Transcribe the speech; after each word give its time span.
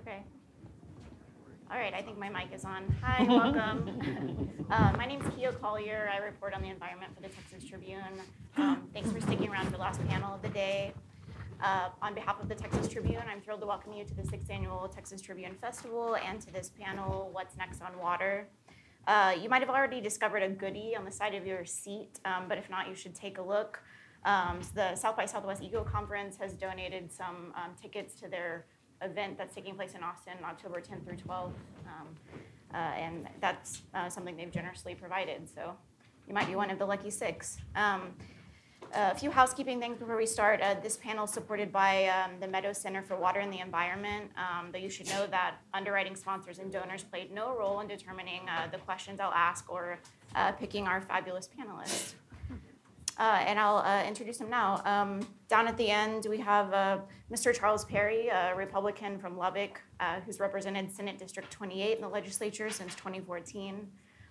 Okay. 0.00 0.22
All 1.70 1.76
right, 1.78 1.92
I 1.92 2.00
think 2.00 2.18
my 2.18 2.30
mic 2.30 2.54
is 2.54 2.64
on. 2.64 2.84
Hi, 3.02 3.22
welcome. 3.28 4.48
uh, 4.70 4.94
my 4.96 5.04
name 5.04 5.20
is 5.20 5.26
Kiah 5.34 5.60
Collier. 5.60 6.10
I 6.10 6.24
report 6.24 6.54
on 6.54 6.62
the 6.62 6.70
environment 6.70 7.14
for 7.14 7.20
the 7.20 7.28
Texas 7.28 7.68
Tribune. 7.68 8.00
Um, 8.56 8.88
thanks 8.94 9.12
for 9.12 9.20
sticking 9.20 9.50
around 9.50 9.66
for 9.66 9.72
the 9.72 9.78
last 9.78 10.00
panel 10.08 10.34
of 10.34 10.40
the 10.40 10.48
day. 10.48 10.94
Uh, 11.62 11.90
on 12.00 12.14
behalf 12.14 12.40
of 12.40 12.48
the 12.48 12.54
Texas 12.54 12.88
Tribune, 12.88 13.22
I'm 13.30 13.42
thrilled 13.42 13.60
to 13.60 13.66
welcome 13.66 13.92
you 13.92 14.04
to 14.04 14.14
the 14.14 14.24
sixth 14.24 14.50
annual 14.50 14.88
Texas 14.88 15.20
Tribune 15.20 15.54
Festival 15.60 16.16
and 16.16 16.40
to 16.40 16.50
this 16.50 16.70
panel, 16.80 17.28
What's 17.34 17.58
Next 17.58 17.82
on 17.82 17.98
Water? 17.98 18.48
Uh, 19.06 19.34
you 19.38 19.50
might 19.50 19.60
have 19.60 19.70
already 19.70 20.00
discovered 20.00 20.42
a 20.42 20.48
goodie 20.48 20.96
on 20.96 21.04
the 21.04 21.12
side 21.12 21.34
of 21.34 21.46
your 21.46 21.66
seat, 21.66 22.20
um, 22.24 22.44
but 22.48 22.56
if 22.56 22.70
not, 22.70 22.88
you 22.88 22.94
should 22.94 23.14
take 23.14 23.36
a 23.36 23.42
look. 23.42 23.82
Um, 24.24 24.62
so 24.62 24.70
the 24.74 24.94
South 24.94 25.16
by 25.16 25.26
Southwest 25.26 25.62
Eco 25.62 25.84
Conference 25.84 26.38
has 26.38 26.54
donated 26.54 27.12
some 27.12 27.52
um, 27.54 27.72
tickets 27.80 28.14
to 28.20 28.28
their 28.28 28.64
event 29.02 29.38
that's 29.38 29.54
taking 29.54 29.74
place 29.74 29.94
in 29.94 30.02
Austin 30.02 30.34
October 30.44 30.80
10th 30.80 31.04
through 31.04 31.16
12th. 31.16 31.52
Um, 31.86 32.06
uh, 32.72 32.76
and 32.76 33.28
that's 33.40 33.82
uh, 33.94 34.08
something 34.08 34.36
they've 34.36 34.50
generously 34.50 34.94
provided. 34.94 35.48
So 35.52 35.74
you 36.28 36.34
might 36.34 36.46
be 36.46 36.54
one 36.54 36.70
of 36.70 36.78
the 36.78 36.86
lucky 36.86 37.10
six. 37.10 37.58
Um, 37.74 38.14
a 38.94 39.14
few 39.14 39.30
housekeeping 39.30 39.78
things 39.80 39.98
before 39.98 40.16
we 40.16 40.26
start. 40.26 40.60
Uh, 40.60 40.74
this 40.82 40.96
panel 40.96 41.24
is 41.24 41.30
supported 41.30 41.72
by 41.72 42.06
um, 42.06 42.32
the 42.40 42.48
Meadows 42.48 42.78
Center 42.78 43.02
for 43.02 43.16
Water 43.16 43.40
and 43.40 43.52
the 43.52 43.60
Environment, 43.60 44.30
um, 44.36 44.68
but 44.72 44.80
you 44.80 44.90
should 44.90 45.08
know 45.08 45.26
that 45.28 45.56
underwriting 45.74 46.16
sponsors 46.16 46.58
and 46.58 46.72
donors 46.72 47.04
played 47.04 47.32
no 47.32 47.56
role 47.56 47.80
in 47.80 47.88
determining 47.88 48.48
uh, 48.48 48.68
the 48.70 48.78
questions 48.78 49.20
I'll 49.20 49.32
ask 49.32 49.70
or 49.70 49.98
uh, 50.34 50.52
picking 50.52 50.86
our 50.86 51.00
fabulous 51.00 51.48
panelists. 51.48 52.14
Uh, 53.20 53.44
and 53.46 53.60
I'll 53.60 53.80
uh, 53.84 54.02
introduce 54.02 54.40
him 54.40 54.48
now. 54.48 54.80
Um, 54.86 55.20
down 55.46 55.68
at 55.68 55.76
the 55.76 55.90
end, 55.90 56.26
we 56.30 56.38
have 56.38 56.72
uh, 56.72 57.00
Mr. 57.30 57.54
Charles 57.54 57.84
Perry, 57.84 58.28
a 58.28 58.54
Republican 58.56 59.18
from 59.18 59.36
Lubbock, 59.36 59.82
uh, 60.00 60.20
who's 60.20 60.40
represented 60.40 60.90
Senate 60.90 61.18
District 61.18 61.50
28 61.50 61.96
in 61.96 62.00
the 62.00 62.08
legislature 62.08 62.70
since 62.70 62.94
2014. 62.94 63.86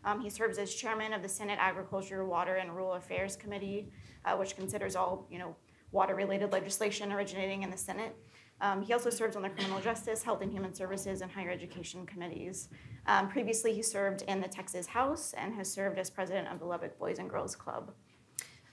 Um, 0.05 0.19
he 0.19 0.29
serves 0.31 0.57
as 0.57 0.73
chairman 0.73 1.13
of 1.13 1.21
the 1.21 1.29
Senate 1.29 1.59
Agriculture, 1.61 2.25
Water, 2.25 2.55
and 2.55 2.71
Rural 2.71 2.93
Affairs 2.93 3.35
Committee, 3.35 3.91
uh, 4.25 4.35
which 4.35 4.55
considers 4.55 4.95
all 4.95 5.27
you 5.29 5.37
know 5.37 5.55
water-related 5.91 6.51
legislation 6.51 7.11
originating 7.11 7.61
in 7.61 7.69
the 7.69 7.77
Senate. 7.77 8.15
Um, 8.59 8.81
he 8.81 8.91
also 8.93 9.11
serves 9.11 9.35
on 9.35 9.43
the 9.43 9.49
Criminal 9.49 9.79
Justice, 9.81 10.23
Health 10.23 10.41
and 10.41 10.51
Human 10.51 10.73
Services, 10.73 11.21
and 11.21 11.31
Higher 11.31 11.51
Education 11.51 12.07
committees. 12.07 12.69
Um, 13.05 13.29
previously, 13.29 13.71
he 13.71 13.83
served 13.83 14.23
in 14.23 14.41
the 14.41 14.47
Texas 14.47 14.87
House 14.87 15.35
and 15.37 15.53
has 15.53 15.71
served 15.71 15.99
as 15.99 16.09
president 16.09 16.47
of 16.47 16.57
the 16.57 16.65
Lubbock 16.65 16.97
Boys 16.97 17.19
and 17.19 17.29
Girls 17.29 17.55
Club. 17.55 17.91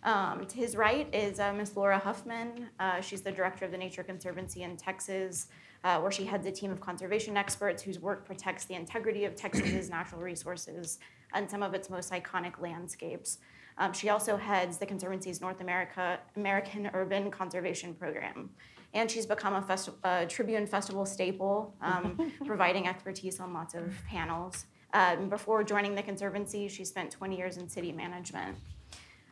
Um, 0.03 0.47
to 0.47 0.57
his 0.57 0.77
right 0.77 1.13
is 1.13 1.41
uh, 1.41 1.53
Ms. 1.53 1.77
Laura 1.77 1.99
Huffman. 1.99 2.69
Uh, 2.79 3.01
she's 3.01 3.23
the 3.23 3.33
director 3.33 3.65
of 3.65 3.71
the 3.71 3.79
Nature 3.79 4.05
Conservancy 4.05 4.63
in 4.63 4.77
Texas, 4.77 5.49
uh, 5.85 5.99
where 6.01 6.11
she 6.11 6.25
heads 6.25 6.47
a 6.47 6.53
team 6.53 6.71
of 6.71 6.81
conservation 6.81 7.37
experts 7.37 7.83
whose 7.83 7.99
work 7.99 8.25
protects 8.25 8.65
the 8.67 8.75
integrity 8.75 9.25
of 9.25 9.35
Texas's 9.35 9.91
natural 9.91 10.21
resources 10.21 10.99
and 11.35 11.51
some 11.51 11.63
of 11.63 11.75
its 11.75 11.91
most 11.91 12.13
iconic 12.13 12.61
landscapes. 12.61 13.39
Um, 13.79 13.93
she 13.93 14.09
also 14.09 14.37
heads 14.37 14.79
the 14.79 14.87
Conservancy's 14.87 15.41
North 15.41 15.61
America 15.61 16.19
American 16.37 16.91
Urban 16.95 17.31
Conservation 17.31 17.95
Program. 17.95 18.51
And 18.95 19.11
she's 19.11 19.27
become 19.27 19.55
a, 19.55 19.61
festi- 19.61 19.95
a 20.05 20.27
Tribune 20.27 20.67
Festival 20.67 21.05
staple, 21.05 21.75
um, 21.83 22.33
providing 22.47 22.89
expertise 22.89 23.41
on 23.41 23.53
lots 23.53 23.75
of 23.75 23.93
panels. 24.09 24.67
Um, 24.95 25.29
before 25.29 25.63
joining 25.63 25.95
the 25.95 26.03
Conservancy, 26.03 26.69
she 26.69 26.85
spent 26.85 27.11
20 27.11 27.37
years 27.37 27.59
in 27.59 27.69
city 27.69 27.93
management. 27.93 28.57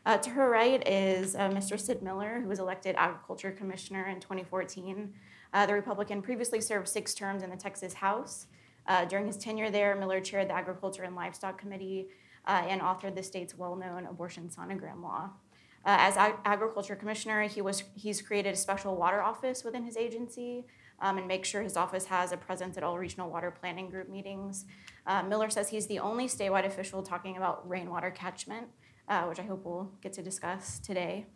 Uh, 0.06 0.18
to 0.18 0.30
her 0.30 0.50
right 0.50 0.86
is 0.86 1.34
uh, 1.34 1.48
Mr. 1.48 1.80
Sid 1.80 2.02
Miller, 2.02 2.40
who 2.42 2.48
was 2.48 2.58
elected 2.58 2.94
Agriculture 2.98 3.50
Commissioner 3.50 4.06
in 4.06 4.20
2014. 4.20 5.12
Uh, 5.52 5.66
the 5.66 5.72
Republican 5.72 6.20
previously 6.20 6.60
served 6.60 6.88
six 6.88 7.14
terms 7.14 7.42
in 7.42 7.48
the 7.48 7.56
Texas 7.56 7.94
House. 7.94 8.46
Uh, 8.86 9.06
during 9.06 9.26
his 9.26 9.38
tenure 9.38 9.70
there, 9.70 9.96
Miller 9.96 10.20
chaired 10.20 10.48
the 10.50 10.52
Agriculture 10.52 11.04
and 11.04 11.16
Livestock 11.16 11.56
Committee 11.56 12.08
uh, 12.46 12.64
and 12.68 12.82
authored 12.82 13.14
the 13.14 13.22
state's 13.22 13.56
well-known 13.56 14.04
abortion 14.04 14.50
sonogram 14.50 15.02
law. 15.02 15.30
Uh, 15.86 15.96
as 16.00 16.18
Ag- 16.18 16.36
Agriculture 16.44 16.96
Commissioner, 16.96 17.42
he 17.44 17.62
was, 17.62 17.84
he's 17.94 18.20
created 18.20 18.52
a 18.52 18.56
special 18.56 18.96
water 18.96 19.22
office 19.22 19.64
within 19.64 19.84
his 19.84 19.96
agency 19.96 20.66
um, 21.00 21.16
and 21.16 21.26
makes 21.26 21.48
sure 21.48 21.62
his 21.62 21.78
office 21.78 22.04
has 22.06 22.30
a 22.30 22.36
presence 22.36 22.76
at 22.76 22.82
all 22.82 22.98
regional 22.98 23.30
water 23.30 23.50
planning 23.50 23.88
group 23.88 24.10
meetings. 24.10 24.66
Miller 25.26 25.50
says 25.50 25.68
he's 25.68 25.86
the 25.86 25.98
only 25.98 26.26
statewide 26.26 26.64
official 26.66 27.02
talking 27.02 27.36
about 27.36 27.68
rainwater 27.68 28.10
catchment 28.10 28.68
uh, 29.08 29.24
which 29.24 29.38
I 29.38 29.42
hope 29.42 29.64
we'll 29.64 29.90
get 30.00 30.12
to 30.14 30.22
discuss 30.22 30.78
today. 30.78 31.26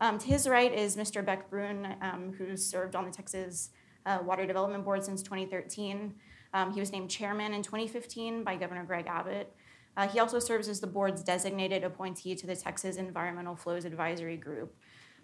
Um, 0.00 0.18
to 0.18 0.26
his 0.26 0.48
right 0.48 0.72
is 0.72 0.96
Mr. 0.96 1.24
Bech 1.24 1.50
Bruun, 1.50 1.96
um, 2.02 2.32
who's 2.38 2.64
served 2.64 2.94
on 2.94 3.04
the 3.04 3.10
Texas 3.10 3.70
uh, 4.06 4.18
Water 4.24 4.46
Development 4.46 4.84
Board 4.84 5.04
since 5.04 5.22
2013. 5.22 6.14
Um, 6.54 6.72
he 6.72 6.80
was 6.80 6.92
named 6.92 7.10
chairman 7.10 7.52
in 7.52 7.62
2015 7.62 8.44
by 8.44 8.56
Governor 8.56 8.84
Greg 8.84 9.06
Abbott. 9.06 9.52
Uh, 9.96 10.06
he 10.06 10.20
also 10.20 10.38
serves 10.38 10.68
as 10.68 10.80
the 10.80 10.86
board's 10.86 11.22
designated 11.22 11.82
appointee 11.82 12.34
to 12.36 12.46
the 12.46 12.54
Texas 12.54 12.96
Environmental 12.96 13.56
Flows 13.56 13.84
Advisory 13.84 14.36
Group. 14.36 14.74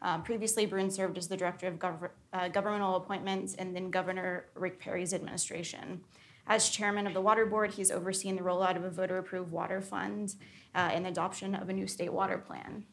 Um, 0.02 0.22
previously, 0.22 0.66
Bruun 0.66 0.92
served 0.92 1.16
as 1.16 1.28
the 1.28 1.36
director 1.36 1.68
of 1.68 1.78
gov- 1.78 2.10
uh, 2.32 2.48
governmental 2.48 2.96
appointments 2.96 3.54
and 3.54 3.74
then 3.74 3.90
Governor 3.90 4.46
Rick 4.54 4.80
Perry's 4.80 5.14
administration. 5.14 6.00
As 6.46 6.68
chairman 6.68 7.06
of 7.06 7.14
the 7.14 7.20
Water 7.20 7.46
Board, 7.46 7.74
he's 7.74 7.90
overseen 7.90 8.36
the 8.36 8.42
rollout 8.42 8.76
of 8.76 8.84
a 8.84 8.90
voter 8.90 9.18
approved 9.18 9.50
water 9.50 9.80
fund 9.80 10.34
uh, 10.74 10.90
and 10.92 11.04
the 11.04 11.08
adoption 11.08 11.54
of 11.54 11.68
a 11.68 11.72
new 11.72 11.86
state 11.86 12.12
water 12.12 12.38
plan. 12.38 12.84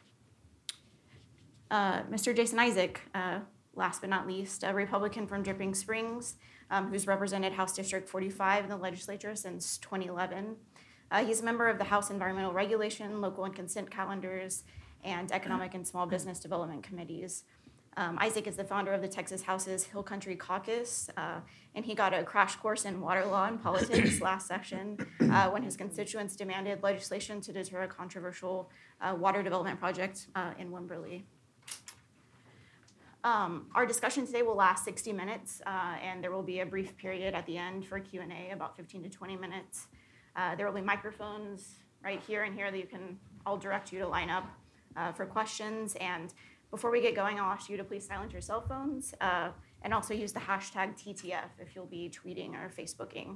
Uh, 1.70 2.04
Mr. 2.04 2.36
Jason 2.36 2.60
Isaac, 2.60 3.02
uh, 3.14 3.40
last 3.76 4.02
but 4.02 4.10
not 4.10 4.28
least, 4.28 4.64
a 4.64 4.74
Republican 4.74 5.28
from 5.28 5.44
Dripping 5.44 5.74
Springs, 5.74 6.36
um, 6.70 6.90
who's 6.90 7.08
represented 7.08 7.54
House 7.54 7.74
District 7.74 8.08
45 8.08 8.66
in 8.66 8.70
the 8.70 8.78
legislature 8.78 9.36
since 9.36 9.78
2011. 9.78 10.56
Uh, 11.12 11.26
he's 11.26 11.42
a 11.42 11.44
member 11.44 11.68
of 11.68 11.78
the 11.78 11.84
House 11.86 12.10
Environmental 12.10 12.54
Regulation, 12.54 13.20
Local 13.20 13.44
and 13.44 13.56
Consent 13.56 13.92
Calendars, 13.92 14.64
and 15.04 15.32
Economic 15.32 15.74
and 15.74 15.86
Small 15.86 16.06
Business 16.06 16.40
Development 16.40 16.84
Committees. 16.84 17.44
Um, 17.98 18.18
Isaac 18.22 18.48
is 18.48 18.56
the 18.56 18.64
founder 18.64 18.94
of 18.94 19.02
the 19.02 19.08
Texas 19.08 19.42
House's 19.42 19.84
Hill 19.84 20.04
Country 20.04 20.36
Caucus, 20.38 21.10
uh, 21.18 21.42
and 21.76 21.84
he 21.84 21.94
got 21.94 22.14
a 22.14 22.24
crash 22.24 22.56
course 22.56 22.86
in 22.86 23.02
water 23.02 23.26
law 23.26 23.48
and 23.48 23.62
politics 23.62 24.22
last 24.22 24.48
session 24.48 24.98
uh, 25.20 25.50
when 25.50 25.62
his 25.62 25.76
constituents 25.76 26.38
demanded 26.38 26.82
legislation 26.84 27.42
to 27.42 27.52
deter 27.52 27.82
a 27.84 27.88
controversial 27.88 28.70
uh, 29.02 29.14
water 29.14 29.44
development 29.44 29.78
project 29.78 30.28
uh, 30.36 30.52
in 30.58 30.72
Wimberley. 30.72 31.24
Um, 33.26 33.68
our 33.76 33.86
discussion 33.86 34.26
today 34.26 34.42
will 34.42 34.56
last 34.56 34.86
60 34.86 35.12
minutes, 35.12 35.62
uh, 35.68 35.96
and 36.02 36.24
there 36.24 36.32
will 36.32 36.44
be 36.44 36.62
a 36.62 36.66
brief 36.66 36.96
period 36.98 37.34
at 37.36 37.46
the 37.46 37.58
end 37.58 37.86
for 37.86 38.00
Q&A, 38.00 38.52
about 38.52 38.78
15 38.78 39.04
to 39.04 39.10
20 39.10 39.36
minutes. 39.36 39.88
Uh, 40.38 40.56
there 40.56 40.66
will 40.66 40.74
be 40.74 40.82
microphones 40.82 41.76
right 42.02 42.22
here 42.26 42.44
and 42.44 42.56
here 42.56 42.72
that 42.72 42.78
you 42.78 42.88
can, 42.88 43.20
I'll 43.46 43.58
direct 43.58 43.92
you 43.92 44.00
to 44.00 44.08
line 44.08 44.30
up 44.30 44.46
for 45.16 45.26
questions, 45.26 45.96
and 46.02 46.34
before 46.72 46.90
we 46.90 47.02
get 47.02 47.16
going, 47.16 47.40
I'll 47.40 47.52
ask 47.52 47.70
you 47.70 47.78
to 47.78 47.84
please 47.84 48.08
silence 48.08 48.32
your 48.32 48.42
cell 48.42 48.62
phones 48.62 49.14
uh, 49.22 49.50
and 49.84 49.94
also 49.94 50.14
use 50.14 50.32
the 50.32 50.40
hashtag 50.40 50.98
TTF 50.98 51.60
if 51.60 51.76
you'll 51.76 51.86
be 51.86 52.10
tweeting 52.10 52.54
or 52.54 52.70
Facebooking. 52.70 53.36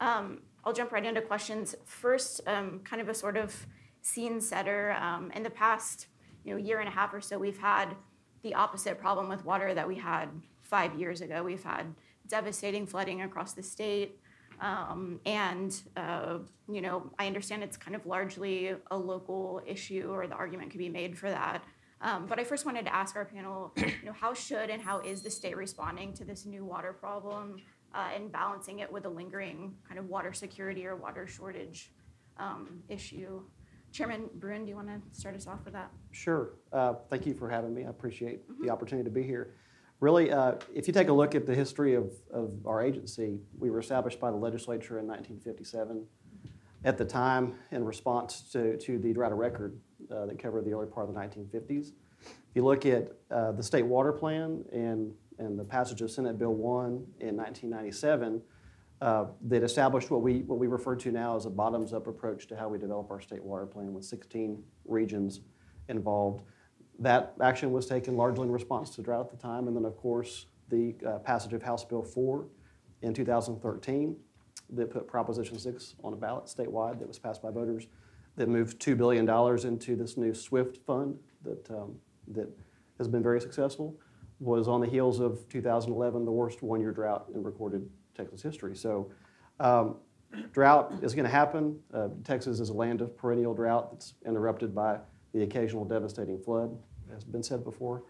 Um, 0.00 0.40
I'll 0.64 0.72
jump 0.72 0.90
right 0.90 1.04
into 1.04 1.20
questions. 1.20 1.74
First, 1.84 2.40
um, 2.46 2.80
kind 2.82 3.02
of 3.02 3.08
a 3.08 3.14
sort 3.14 3.36
of 3.36 3.66
scene 4.00 4.40
setter. 4.40 4.92
Um, 4.92 5.30
in 5.32 5.42
the 5.42 5.50
past 5.50 6.06
you 6.44 6.52
know, 6.52 6.58
year 6.58 6.80
and 6.80 6.88
a 6.88 6.92
half 6.92 7.12
or 7.12 7.20
so, 7.20 7.38
we've 7.38 7.58
had 7.58 7.94
the 8.42 8.54
opposite 8.54 8.98
problem 8.98 9.28
with 9.28 9.44
water 9.44 9.74
that 9.74 9.86
we 9.86 9.96
had 9.96 10.28
five 10.62 10.98
years 10.98 11.20
ago. 11.20 11.42
We've 11.42 11.62
had 11.62 11.94
devastating 12.26 12.86
flooding 12.86 13.22
across 13.22 13.52
the 13.52 13.62
state. 13.62 14.18
Um, 14.60 15.20
and 15.26 15.78
uh, 15.96 16.38
you 16.70 16.80
know, 16.80 17.10
I 17.18 17.26
understand 17.26 17.62
it's 17.62 17.76
kind 17.76 17.94
of 17.94 18.06
largely 18.06 18.72
a 18.90 18.96
local 18.96 19.60
issue, 19.66 20.08
or 20.10 20.26
the 20.26 20.34
argument 20.34 20.70
could 20.70 20.78
be 20.78 20.88
made 20.88 21.18
for 21.18 21.28
that. 21.28 21.64
Um, 22.00 22.26
but 22.26 22.38
I 22.38 22.44
first 22.44 22.66
wanted 22.66 22.84
to 22.84 22.94
ask 22.94 23.16
our 23.16 23.24
panel, 23.24 23.72
you 23.76 24.04
know, 24.04 24.12
how 24.12 24.34
should 24.34 24.70
and 24.70 24.82
how 24.82 25.00
is 25.00 25.22
the 25.22 25.30
state 25.30 25.56
responding 25.56 26.12
to 26.14 26.24
this 26.24 26.44
new 26.44 26.64
water 26.64 26.92
problem 26.92 27.56
uh, 27.94 28.08
and 28.14 28.30
balancing 28.30 28.80
it 28.80 28.92
with 28.92 29.06
a 29.06 29.08
lingering 29.08 29.74
kind 29.86 29.98
of 29.98 30.08
water 30.08 30.32
security 30.32 30.86
or 30.86 30.96
water 30.96 31.26
shortage 31.26 31.92
um, 32.38 32.82
issue? 32.88 33.42
Chairman 33.92 34.28
Bruun, 34.40 34.64
do 34.64 34.70
you 34.70 34.76
want 34.76 34.88
to 34.88 35.00
start 35.18 35.36
us 35.36 35.46
off 35.46 35.64
with 35.64 35.72
that? 35.74 35.90
Sure. 36.10 36.54
Uh, 36.72 36.94
thank 37.10 37.26
you 37.26 37.32
for 37.32 37.48
having 37.48 37.72
me. 37.72 37.84
I 37.84 37.90
appreciate 37.90 38.50
mm-hmm. 38.50 38.64
the 38.64 38.70
opportunity 38.70 39.04
to 39.04 39.10
be 39.10 39.22
here. 39.22 39.54
Really, 40.00 40.32
uh, 40.32 40.54
if 40.74 40.88
you 40.88 40.92
take 40.92 41.08
a 41.08 41.12
look 41.12 41.36
at 41.36 41.46
the 41.46 41.54
history 41.54 41.94
of, 41.94 42.12
of 42.32 42.52
our 42.66 42.82
agency, 42.82 43.38
we 43.56 43.70
were 43.70 43.78
established 43.78 44.18
by 44.18 44.32
the 44.32 44.36
legislature 44.36 44.98
in 44.98 45.06
1957. 45.06 46.04
At 46.84 46.98
the 46.98 47.04
time, 47.04 47.54
in 47.70 47.82
response 47.82 48.42
to, 48.52 48.76
to 48.76 48.98
the 48.98 49.12
drought 49.12 49.36
record 49.36 49.80
uh, 50.10 50.26
that 50.26 50.38
covered 50.38 50.66
the 50.66 50.72
early 50.72 50.86
part 50.86 51.08
of 51.08 51.14
the 51.14 51.20
1950s. 51.20 51.92
If 52.20 52.54
you 52.54 52.62
look 52.62 52.84
at 52.84 53.08
uh, 53.30 53.52
the 53.52 53.62
state 53.62 53.86
water 53.86 54.12
plan 54.12 54.64
and, 54.70 55.12
and 55.38 55.58
the 55.58 55.64
passage 55.64 56.02
of 56.02 56.10
Senate 56.10 56.38
Bill 56.38 56.52
1 56.52 56.86
in 57.20 57.36
1997, 57.36 58.42
uh, 59.00 59.24
that 59.46 59.62
established 59.62 60.10
what 60.10 60.20
we, 60.20 60.40
what 60.42 60.58
we 60.58 60.66
refer 60.66 60.94
to 60.96 61.10
now 61.10 61.36
as 61.36 61.46
a 61.46 61.50
bottoms 61.50 61.92
up 61.92 62.06
approach 62.06 62.46
to 62.48 62.56
how 62.56 62.68
we 62.68 62.78
develop 62.78 63.10
our 63.10 63.20
state 63.20 63.42
water 63.42 63.66
plan 63.66 63.92
with 63.94 64.04
16 64.04 64.62
regions 64.84 65.40
involved. 65.88 66.42
That 66.98 67.34
action 67.42 67.72
was 67.72 67.86
taken 67.86 68.16
largely 68.16 68.44
in 68.44 68.52
response 68.52 68.90
to 68.96 69.02
drought 69.02 69.20
at 69.20 69.30
the 69.30 69.36
time, 69.36 69.68
and 69.68 69.76
then, 69.76 69.84
of 69.84 69.96
course, 69.96 70.46
the 70.68 70.94
uh, 71.06 71.18
passage 71.18 71.52
of 71.54 71.62
House 71.62 71.84
Bill 71.84 72.02
4 72.02 72.46
in 73.02 73.14
2013 73.14 74.16
that 74.70 74.90
put 74.90 75.06
Proposition 75.06 75.58
6 75.58 75.94
on 76.02 76.12
a 76.12 76.16
ballot 76.16 76.46
statewide 76.46 76.98
that 76.98 77.08
was 77.08 77.18
passed 77.18 77.42
by 77.42 77.50
voters 77.50 77.86
that 78.36 78.48
moved 78.48 78.80
$2 78.80 78.96
billion 78.96 79.28
into 79.66 79.96
this 79.96 80.16
new 80.16 80.34
SWIFT 80.34 80.78
fund 80.84 81.16
that, 81.42 81.70
um, 81.70 81.94
that 82.28 82.48
has 82.98 83.08
been 83.08 83.22
very 83.22 83.40
successful, 83.40 83.96
was 84.40 84.66
on 84.66 84.80
the 84.80 84.86
heels 84.86 85.20
of 85.20 85.48
2011, 85.48 86.24
the 86.24 86.30
worst 86.30 86.62
one-year 86.62 86.90
drought 86.90 87.26
in 87.34 87.42
recorded 87.42 87.88
Texas 88.16 88.42
history. 88.42 88.74
So 88.74 89.10
um, 89.60 89.96
drought 90.52 90.92
is 91.02 91.14
going 91.14 91.24
to 91.24 91.30
happen. 91.30 91.78
Uh, 91.92 92.08
Texas 92.24 92.58
is 92.60 92.70
a 92.70 92.74
land 92.74 93.00
of 93.00 93.16
perennial 93.16 93.54
drought 93.54 93.92
that's 93.92 94.14
interrupted 94.26 94.74
by 94.74 94.98
the 95.32 95.42
occasional 95.42 95.84
devastating 95.84 96.38
flood, 96.38 96.76
as 97.08 97.14
has 97.14 97.24
been 97.24 97.42
said 97.42 97.64
before. 97.64 98.04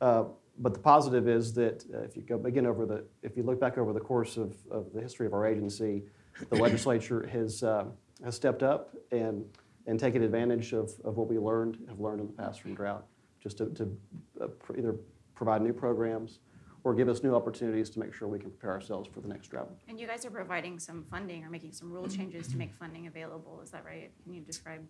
Uh, 0.00 0.24
but 0.60 0.74
the 0.74 0.80
positive 0.80 1.26
is 1.26 1.54
that 1.54 1.84
uh, 1.92 2.00
if 2.00 2.16
you 2.16 2.22
go 2.22 2.40
again 2.44 2.66
over 2.66 2.84
the, 2.84 3.04
if 3.22 3.36
you 3.36 3.42
look 3.42 3.58
back 3.58 3.78
over 3.78 3.92
the 3.92 4.00
course 4.00 4.36
of, 4.36 4.54
of 4.70 4.92
the 4.92 5.00
history 5.00 5.26
of 5.26 5.32
our 5.32 5.46
agency, 5.46 6.04
the 6.50 6.56
legislature 6.62 7.26
has, 7.32 7.62
uh, 7.62 7.86
has 8.22 8.36
stepped 8.36 8.62
up 8.62 8.94
and, 9.10 9.44
and 9.86 9.98
taken 9.98 10.22
advantage 10.22 10.72
of, 10.74 10.92
of 11.02 11.16
what 11.16 11.28
we 11.28 11.38
learned, 11.38 11.78
have 11.88 11.98
learned 11.98 12.20
in 12.20 12.26
the 12.26 12.32
past 12.34 12.60
from 12.60 12.74
drought, 12.74 13.06
just 13.42 13.56
to, 13.56 13.66
to 13.70 13.96
uh, 14.42 14.46
pr- 14.46 14.76
either 14.78 14.96
provide 15.34 15.62
new 15.62 15.72
programs 15.72 16.40
or 16.84 16.94
give 16.94 17.08
us 17.08 17.22
new 17.22 17.34
opportunities 17.34 17.88
to 17.90 17.98
make 17.98 18.12
sure 18.12 18.28
we 18.28 18.38
can 18.38 18.50
prepare 18.50 18.70
ourselves 18.70 19.08
for 19.12 19.20
the 19.20 19.28
next 19.28 19.48
drought. 19.48 19.70
And 19.88 19.98
you 19.98 20.06
guys 20.06 20.24
are 20.26 20.30
providing 20.30 20.78
some 20.78 21.04
funding 21.10 21.42
or 21.44 21.50
making 21.50 21.72
some 21.72 21.90
rule 21.90 22.08
changes 22.16 22.48
to 22.48 22.58
make 22.58 22.74
funding 22.74 23.06
available, 23.06 23.60
is 23.64 23.70
that 23.70 23.84
right? 23.84 24.10
Can 24.22 24.34
you 24.34 24.42
describe, 24.42 24.86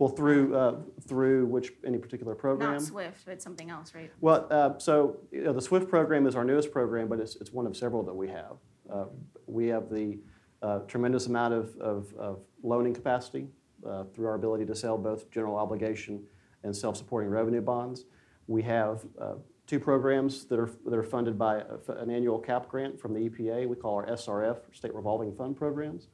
Well, 0.00 0.08
through, 0.08 0.56
uh, 0.56 0.76
through 1.06 1.44
which, 1.44 1.74
any 1.86 1.98
particular 1.98 2.34
program? 2.34 2.72
not 2.72 2.80
SWIFT, 2.80 3.26
but 3.26 3.42
something 3.42 3.68
else, 3.68 3.94
right? 3.94 4.10
Well, 4.22 4.46
uh, 4.50 4.78
so 4.78 5.18
you 5.30 5.44
know, 5.44 5.52
the 5.52 5.60
SWIFT 5.60 5.90
program 5.90 6.26
is 6.26 6.34
our 6.34 6.42
newest 6.42 6.72
program, 6.72 7.06
but 7.06 7.20
it's, 7.20 7.36
it's 7.36 7.52
one 7.52 7.66
of 7.66 7.76
several 7.76 8.02
that 8.04 8.14
we 8.14 8.26
have. 8.28 8.56
Uh, 8.90 9.04
we 9.46 9.66
have 9.66 9.90
the 9.90 10.18
uh, 10.62 10.78
tremendous 10.88 11.26
amount 11.26 11.52
of, 11.52 11.76
of, 11.76 12.14
of 12.14 12.40
loaning 12.62 12.94
capacity 12.94 13.46
uh, 13.86 14.04
through 14.14 14.26
our 14.26 14.36
ability 14.36 14.64
to 14.64 14.74
sell 14.74 14.96
both 14.96 15.30
general 15.30 15.56
obligation 15.56 16.22
and 16.64 16.74
self-supporting 16.74 17.28
revenue 17.28 17.60
bonds. 17.60 18.06
We 18.46 18.62
have 18.62 19.04
uh, 19.20 19.34
two 19.66 19.78
programs 19.78 20.46
that 20.46 20.58
are, 20.58 20.70
that 20.86 20.96
are 20.96 21.02
funded 21.02 21.38
by 21.38 21.56
a- 21.58 21.92
an 21.98 22.08
annual 22.08 22.38
cap 22.38 22.68
grant 22.68 22.98
from 22.98 23.12
the 23.12 23.28
EPA. 23.28 23.68
We 23.68 23.76
call 23.76 23.96
our 23.96 24.06
SRF, 24.06 24.60
State 24.72 24.94
Revolving 24.94 25.34
Fund 25.36 25.56
Programs. 25.56 26.08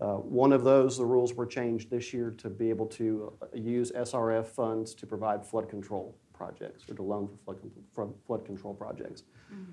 Uh, 0.00 0.14
One 0.14 0.52
of 0.52 0.64
those, 0.64 0.96
the 0.96 1.04
rules 1.04 1.34
were 1.34 1.46
changed 1.46 1.90
this 1.90 2.12
year 2.12 2.32
to 2.38 2.48
be 2.48 2.70
able 2.70 2.86
to 2.86 3.32
uh, 3.42 3.46
use 3.54 3.90
SRF 3.92 4.46
funds 4.46 4.94
to 4.94 5.06
provide 5.06 5.44
flood 5.44 5.68
control 5.68 6.16
projects 6.32 6.88
or 6.88 6.94
to 6.94 7.02
loan 7.02 7.26
for 7.26 7.36
flood, 7.44 7.70
for 7.92 8.08
flood 8.26 8.44
control 8.44 8.74
projects. 8.74 9.24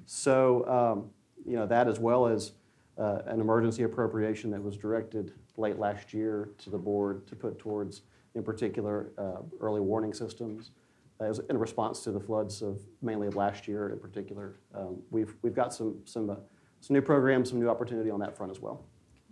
So, 0.05 0.67
um, 0.67 1.09
you 1.45 1.55
know, 1.55 1.67
that 1.67 1.87
as 1.87 1.99
well 1.99 2.25
as 2.27 2.53
uh, 2.97 3.19
an 3.27 3.39
emergency 3.39 3.83
appropriation 3.83 4.49
that 4.51 4.63
was 4.63 4.77
directed 4.77 5.33
late 5.57 5.77
last 5.77 6.13
year 6.13 6.49
to 6.57 6.69
the 6.69 6.77
board 6.77 7.27
to 7.27 7.35
put 7.35 7.59
towards, 7.59 8.01
in 8.33 8.43
particular, 8.43 9.11
uh, 9.17 9.41
early 9.59 9.81
warning 9.81 10.13
systems 10.13 10.71
as 11.19 11.39
in 11.49 11.57
response 11.57 12.01
to 12.01 12.11
the 12.11 12.19
floods 12.19 12.61
of 12.61 12.81
mainly 13.01 13.27
of 13.27 13.35
last 13.35 13.67
year 13.67 13.89
in 13.89 13.99
particular. 13.99 14.55
Um, 14.73 15.01
We've, 15.11 15.33
we've 15.43 15.55
got 15.55 15.73
some, 15.73 15.99
some, 16.05 16.29
uh, 16.29 16.35
some 16.81 16.93
new 16.93 17.01
programs, 17.01 17.49
some 17.49 17.59
new 17.59 17.69
opportunity 17.69 18.09
on 18.09 18.19
that 18.19 18.35
front 18.35 18.51
as 18.51 18.59
well. 18.59 18.83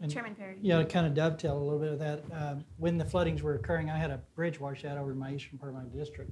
And- 0.01 0.11
Chairman 0.11 0.35
Perry? 0.35 0.57
Yeah, 0.61 0.79
to 0.79 0.85
kind 0.85 1.05
of 1.05 1.13
dovetail 1.13 1.57
a 1.57 1.63
little 1.63 1.79
bit 1.79 1.93
of 1.93 1.99
that, 1.99 2.23
um, 2.33 2.65
when 2.77 2.97
the 2.97 3.05
floodings 3.05 3.41
were 3.41 3.55
occurring, 3.55 3.89
I 3.89 3.97
had 3.97 4.11
a 4.11 4.17
bridge 4.35 4.59
wash 4.59 4.85
out 4.85 4.97
over 4.97 5.13
my 5.13 5.33
eastern 5.33 5.57
part 5.57 5.73
of 5.73 5.77
my 5.77 5.85
district. 5.97 6.31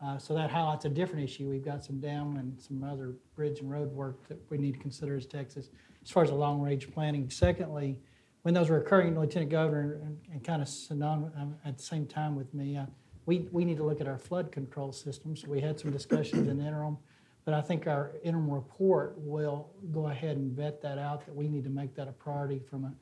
Uh, 0.00 0.18
So 0.18 0.34
that 0.34 0.50
highlights 0.50 0.84
a 0.84 0.88
different 0.88 1.24
issue. 1.24 1.48
We've 1.48 1.64
got 1.64 1.84
some 1.84 2.00
dam 2.00 2.36
and 2.36 2.60
some 2.60 2.82
other 2.84 3.14
bridge 3.34 3.60
and 3.60 3.70
road 3.70 3.92
work 3.92 4.26
that 4.28 4.38
we 4.50 4.58
need 4.58 4.74
to 4.74 4.80
consider 4.80 5.16
as 5.16 5.26
Texas, 5.26 5.70
as 6.02 6.10
far 6.10 6.22
as 6.24 6.30
the 6.30 6.36
long-range 6.36 6.90
planning. 6.92 7.30
Secondly, 7.30 7.98
when 8.42 8.52
those 8.54 8.68
were 8.68 8.78
occurring, 8.78 9.18
Lieutenant 9.18 9.50
Governor, 9.50 9.94
and- 10.04 10.18
and 10.32 10.44
kind 10.44 10.60
of 10.60 10.68
synonymous 10.68 11.32
um, 11.36 11.56
at 11.64 11.76
the 11.78 11.82
same 11.82 12.06
time 12.06 12.34
with 12.34 12.52
me, 12.52 12.76
uh, 12.76 12.86
we, 13.26 13.48
we 13.52 13.64
need 13.64 13.76
to 13.76 13.84
look 13.84 14.00
at 14.00 14.08
our 14.08 14.18
flood 14.18 14.50
control 14.50 14.92
systems. 14.92 15.46
We 15.46 15.60
had 15.60 15.78
some 15.78 15.92
discussions 15.92 16.48
in 16.48 16.58
the 16.58 16.66
interim, 16.66 16.98
but 17.44 17.54
I 17.54 17.60
think 17.60 17.86
our 17.86 18.12
interim 18.22 18.50
report 18.50 19.14
will 19.18 19.70
go 19.90 20.08
ahead 20.08 20.36
and 20.36 20.52
vet 20.52 20.80
that 20.82 20.98
out, 20.98 21.26
that 21.26 21.34
we 21.34 21.48
need 21.48 21.64
to 21.64 21.70
make 21.70 21.94
that 21.96 22.08
a 22.08 22.12
priority 22.12 22.60
from 22.60 22.94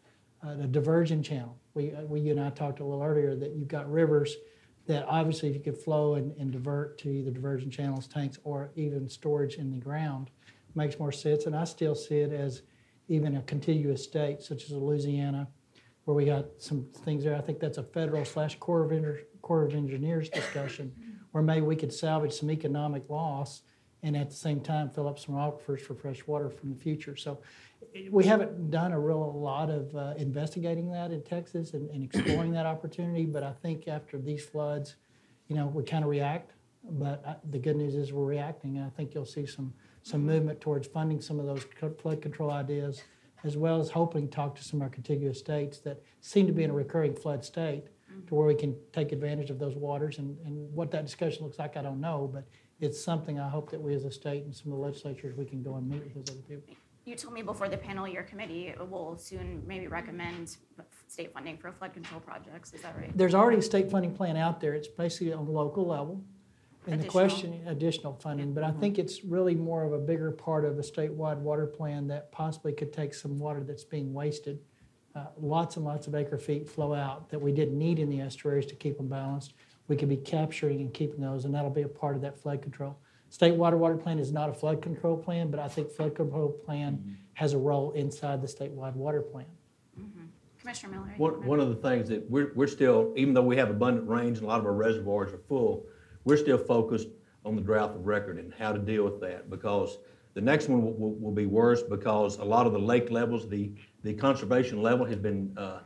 a, 0.43 0.49
a 0.49 0.67
diversion 0.67 1.23
channel. 1.23 1.59
We, 1.75 1.93
uh, 1.93 2.03
we, 2.03 2.21
you 2.21 2.33
and 2.33 2.41
I 2.41 2.51
talked 2.51 2.81
a 2.81 2.85
little 2.85 3.03
earlier 3.03 3.37
that 3.37 3.55
you've 3.55 3.69
got 3.69 3.91
rivers 3.91 4.37
that 4.87 5.05
obviously 5.07 5.51
if 5.51 5.55
you 5.55 5.61
could 5.61 5.77
flow 5.77 6.15
and, 6.15 6.35
and 6.39 6.51
divert 6.51 6.99
to 6.99 7.11
either 7.11 7.31
diversion 7.31 7.71
channels, 7.71 8.07
tanks, 8.07 8.39
or 8.45 8.71
even 8.77 9.09
storage 9.09 9.57
in 9.57 9.71
the 9.71 9.79
ground, 9.79 10.31
makes 10.75 10.99
more 10.99 11.13
sense. 11.13 11.47
And 11.47 11.55
I 11.55 11.65
still 11.65 11.95
see 11.95 12.19
it 12.19 12.33
as 12.33 12.63
even 13.09 13.37
a 13.37 13.43
contiguous 13.43 14.03
state 14.03 14.43
such 14.43 14.65
as 14.65 14.71
Louisiana, 14.71 15.49
where 16.05 16.15
we 16.15 16.25
got 16.25 16.47
some 16.59 16.87
things 17.05 17.25
there. 17.25 17.37
I 17.37 17.41
think 17.41 17.61
that's 17.61 17.79
a 17.79 17.83
federal 17.83 18.25
slash 18.25 18.59
Corps 18.59 18.91
of, 18.91 19.17
Corps 19.43 19.65
of 19.67 19.75
Engineers 19.75 20.31
discussion, 20.31 20.93
where 21.33 21.43
maybe 21.43 21.61
we 21.61 21.77
could 21.77 21.93
salvage 21.93 22.33
some 22.33 22.51
economic 22.51 23.09
loss 23.11 23.63
and 24.03 24.17
at 24.17 24.31
the 24.31 24.37
same 24.37 24.61
time 24.61 24.91
fill 24.91 25.09
up 25.09 25.19
some 25.19 25.35
aquifers 25.35 25.81
for 25.81 25.95
fresh 25.95 26.27
water 26.27 26.49
from 26.49 26.71
the 26.71 26.77
future. 26.77 27.17
So 27.17 27.41
we 28.11 28.25
haven't 28.25 28.71
done 28.71 28.93
a 28.93 29.01
real 29.01 29.33
lot 29.33 29.71
of 29.71 29.95
uh, 29.95 30.15
investigating 30.17 30.91
that 30.93 31.11
in 31.11 31.23
Texas 31.23 31.75
and, 31.75 31.91
and 31.91 32.05
exploring 32.05 32.53
that 32.53 32.67
opportunity, 32.67 33.27
but 33.27 33.43
I 33.43 33.53
think 33.63 33.89
after 33.89 34.19
these 34.19 34.45
floods, 34.45 34.97
you 35.49 35.57
know, 35.57 35.67
we 35.67 35.83
kind 35.83 36.05
of 36.05 36.11
react. 36.11 36.53
But 36.83 37.23
uh, 37.27 37.35
the 37.51 37.59
good 37.59 37.77
news 37.77 37.95
is 37.95 38.11
we're 38.11 38.25
reacting, 38.25 38.79
and 38.79 38.87
I 38.87 38.91
think 38.91 39.13
you'll 39.15 39.27
see 39.27 39.45
some 39.45 39.75
some 40.03 40.25
movement 40.25 40.63
towards 40.63 40.89
funding 40.89 41.21
some 41.21 41.39
of 41.39 41.45
those 41.45 41.67
flood 41.99 42.23
control 42.23 42.51
ideas, 42.51 43.03
as 43.45 43.57
well 43.57 43.79
as 43.81 43.91
hoping 43.91 44.29
to 44.29 44.35
talk 44.35 44.55
to 44.57 44.65
some 44.65 44.81
of 44.81 44.85
our 44.85 44.89
contiguous 44.89 45.39
states 45.39 45.79
that 45.81 46.01
seem 46.23 46.47
to 46.47 46.55
be 46.55 46.63
in 46.65 46.71
a 46.71 46.73
recurring 46.73 47.15
flood 47.15 47.45
state, 47.45 47.85
to 48.27 48.35
where 48.35 48.47
we 48.47 48.55
can 48.55 48.75
take 48.93 49.13
advantage 49.13 49.51
of 49.51 49.59
those 49.59 49.75
waters. 49.75 50.19
And, 50.19 50.39
and 50.47 50.73
what 50.73 50.91
that 50.93 51.05
discussion 51.05 51.45
looks 51.45 51.59
like, 51.59 51.77
I 51.77 51.83
don't 51.83 52.01
know, 52.01 52.31
but 52.33 52.45
it's 52.81 53.03
something 53.03 53.39
I 53.39 53.49
hope 53.49 53.71
that 53.71 53.81
we 53.81 53.95
as 53.95 54.05
a 54.05 54.11
state 54.11 54.45
and 54.45 54.55
some 54.55 54.73
of 54.73 54.79
the 54.79 54.85
legislatures 54.85 55.37
we 55.37 55.45
can 55.45 55.63
go 55.63 55.77
and 55.77 55.89
meet 55.89 56.03
with 56.03 56.15
those 56.15 56.35
other 56.35 56.43
people. 56.43 56.75
You 57.05 57.15
told 57.15 57.35
me 57.35 57.43
before 57.43 57.69
the 57.69 57.77
panel, 57.77 58.07
your 58.07 58.23
committee 58.23 58.75
will 58.91 59.17
soon 59.17 59.63
maybe 59.67 59.87
recommend 59.87 60.57
state 61.09 61.33
funding 61.33 61.57
for 61.57 61.73
flood 61.73 61.93
control 61.93 62.21
projects, 62.21 62.73
is 62.73 62.83
that 62.83 62.97
right? 62.97 63.17
There's 63.17 63.35
already 63.35 63.59
a 63.59 63.63
state 63.63 63.91
funding 63.91 64.15
plan 64.15 64.37
out 64.37 64.61
there. 64.61 64.75
It's 64.75 64.89
basically 64.89 65.33
on 65.33 65.45
the 65.45 65.51
local 65.51 65.87
level. 65.87 66.23
And 66.87 66.95
the 66.95 67.05
Additional. 67.05 67.13
question, 67.13 67.61
additional 67.67 68.15
funding, 68.15 68.55
but 68.55 68.65
I 68.65 68.71
think 68.71 68.99
it's 68.99 69.23
really 69.23 69.55
more 69.55 69.85
of 69.85 69.93
a 69.93 69.99
bigger 69.99 70.31
part 70.31 70.65
of 70.65 70.79
a 70.79 70.83
statewide 70.83 71.37
water 71.37 71.67
plan 71.67 72.07
that 72.09 72.33
possibly 72.33 72.73
could 72.73 72.91
take 72.91 73.13
some 73.13 73.39
water 73.39 73.63
that's 73.63 73.85
being 73.85 74.15
wasted. 74.15 74.61
Uh, 75.15 75.27
Lots 75.37 75.77
and 75.77 75.85
lots 75.85 76.07
of 76.07 76.15
acre 76.15 76.39
feet 76.39 76.67
flow 76.67 76.95
out 76.95 77.29
that 77.29 77.39
we 77.39 77.53
didn't 77.53 77.77
need 77.77 77.99
in 77.99 78.09
the 78.09 78.23
estuaries 78.23 78.65
to 78.67 78.75
keep 78.75 78.97
them 78.97 79.09
balanced. 79.09 79.53
We 79.91 79.97
could 79.97 80.09
be 80.09 80.17
capturing 80.17 80.81
and 80.81 80.95
keeping 80.95 81.21
those, 81.21 81.45
and 81.45 81.53
that'll 81.53 81.69
be 81.69 81.83
a 81.83 81.89
part 81.89 82.15
of 82.15 82.23
that 82.23 82.39
flood 82.39 82.63
control. 82.63 82.97
State 83.29 83.57
water 83.57 83.77
water 83.77 83.97
plan 83.97 84.21
is 84.21 84.31
not 84.31 84.49
a 84.49 84.53
flood 84.53 84.81
control 84.81 85.17
plan, 85.17 85.51
but 85.51 85.59
I 85.59 85.67
think 85.67 85.91
flood 85.91 86.15
control 86.15 86.49
plan 86.49 87.19
has 87.33 87.55
a 87.55 87.59
role 87.59 87.91
inside 87.91 88.41
the 88.41 88.47
statewide 88.47 88.95
water 88.95 89.21
plan. 89.21 89.47
Commissioner 90.61 90.93
Miller? 90.93 91.15
One, 91.17 91.45
one 91.45 91.59
of 91.59 91.71
the 91.71 91.75
things 91.75 92.09
that 92.09 92.31
we're, 92.31 92.53
we're 92.55 92.69
still, 92.69 93.13
even 93.17 93.35
though 93.35 93.43
we 93.43 93.57
have 93.57 93.69
abundant 93.69 94.09
rains 94.09 94.39
and 94.39 94.47
a 94.47 94.49
lot 94.49 94.61
of 94.61 94.67
our 94.67 94.75
reservoirs 94.75 95.33
are 95.33 95.41
full, 95.49 95.87
we're 96.25 96.37
still 96.37 96.59
focused 96.59 97.09
on 97.45 97.57
the 97.57 97.63
drought 97.63 97.91
of 97.91 98.07
record 98.07 98.39
and 98.39 98.55
how 98.55 98.73
to 98.73 98.79
deal 98.79 99.03
with 99.03 99.21
that 99.23 99.51
because 99.51 99.99
the 100.35 100.41
next 100.41 100.69
one 100.69 100.83
will, 100.83 100.93
will, 100.93 101.15
will 101.15 101.33
be 101.33 101.47
worse 101.47 101.83
because 101.83 102.37
a 102.39 102.45
lot 102.45 102.65
of 102.65 102.73
the 102.73 102.79
lake 102.79 103.11
levels, 103.11 103.49
the, 103.49 103.73
the 104.05 104.15
conservation 104.15 104.83
level 104.83 105.05
has 105.05 105.17
been, 105.17 105.53
uh, 105.57 105.81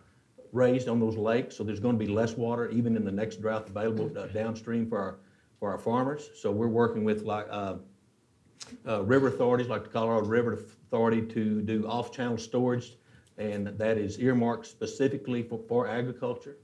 raised 0.54 0.88
on 0.88 1.00
those 1.00 1.16
lakes, 1.16 1.56
so 1.56 1.64
there's 1.64 1.80
gonna 1.80 1.98
be 1.98 2.06
less 2.06 2.36
water 2.36 2.70
even 2.70 2.96
in 2.96 3.04
the 3.04 3.12
next 3.12 3.40
drought 3.42 3.68
available 3.68 4.10
uh, 4.16 4.26
downstream 4.28 4.88
for 4.88 4.98
our, 4.98 5.16
for 5.58 5.70
our 5.70 5.78
farmers. 5.78 6.30
So 6.40 6.50
we're 6.52 6.68
working 6.68 7.04
with 7.04 7.24
like, 7.24 7.46
uh, 7.50 7.74
uh, 8.86 9.02
river 9.02 9.28
authorities 9.28 9.68
like 9.68 9.82
the 9.82 9.90
Colorado 9.90 10.26
River 10.26 10.52
Authority 10.54 11.22
to 11.22 11.60
do 11.60 11.86
off-channel 11.86 12.38
storage, 12.38 12.96
and 13.36 13.66
that 13.66 13.98
is 13.98 14.18
earmarked 14.20 14.66
specifically 14.66 15.42
for, 15.42 15.60
for 15.68 15.88
agriculture. 15.88 16.56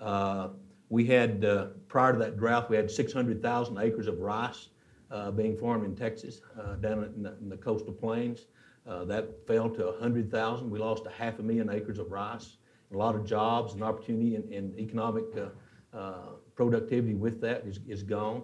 Uh, 0.00 0.50
we 0.88 1.04
had, 1.04 1.44
uh, 1.44 1.66
prior 1.88 2.12
to 2.12 2.18
that 2.20 2.36
drought, 2.36 2.70
we 2.70 2.76
had 2.76 2.90
600,000 2.90 3.78
acres 3.78 4.06
of 4.06 4.20
rice 4.20 4.68
uh, 5.10 5.30
being 5.30 5.56
farmed 5.56 5.84
in 5.84 5.96
Texas, 5.96 6.40
uh, 6.60 6.74
down 6.76 7.04
in 7.04 7.22
the, 7.22 7.36
in 7.40 7.48
the 7.48 7.56
coastal 7.56 7.92
plains. 7.92 8.46
Uh, 8.86 9.04
that 9.04 9.46
fell 9.46 9.70
to 9.70 9.86
100,000. 9.86 10.68
We 10.68 10.78
lost 10.78 11.06
a 11.06 11.10
half 11.10 11.38
a 11.38 11.42
million 11.42 11.70
acres 11.70 11.98
of 11.98 12.10
rice. 12.10 12.56
A 12.92 12.96
lot 12.96 13.14
of 13.14 13.24
jobs 13.24 13.74
and 13.74 13.82
opportunity 13.82 14.36
and, 14.36 14.52
and 14.52 14.78
economic 14.78 15.24
uh, 15.36 15.96
uh, 15.96 16.12
productivity 16.54 17.14
with 17.14 17.40
that 17.40 17.64
is, 17.66 17.80
is 17.88 18.02
gone. 18.02 18.42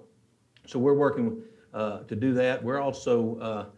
So 0.66 0.78
we're 0.78 0.94
working 0.94 1.42
uh, 1.74 2.00
to 2.04 2.16
do 2.16 2.32
that. 2.34 2.62
We're 2.62 2.80
also 2.80 3.72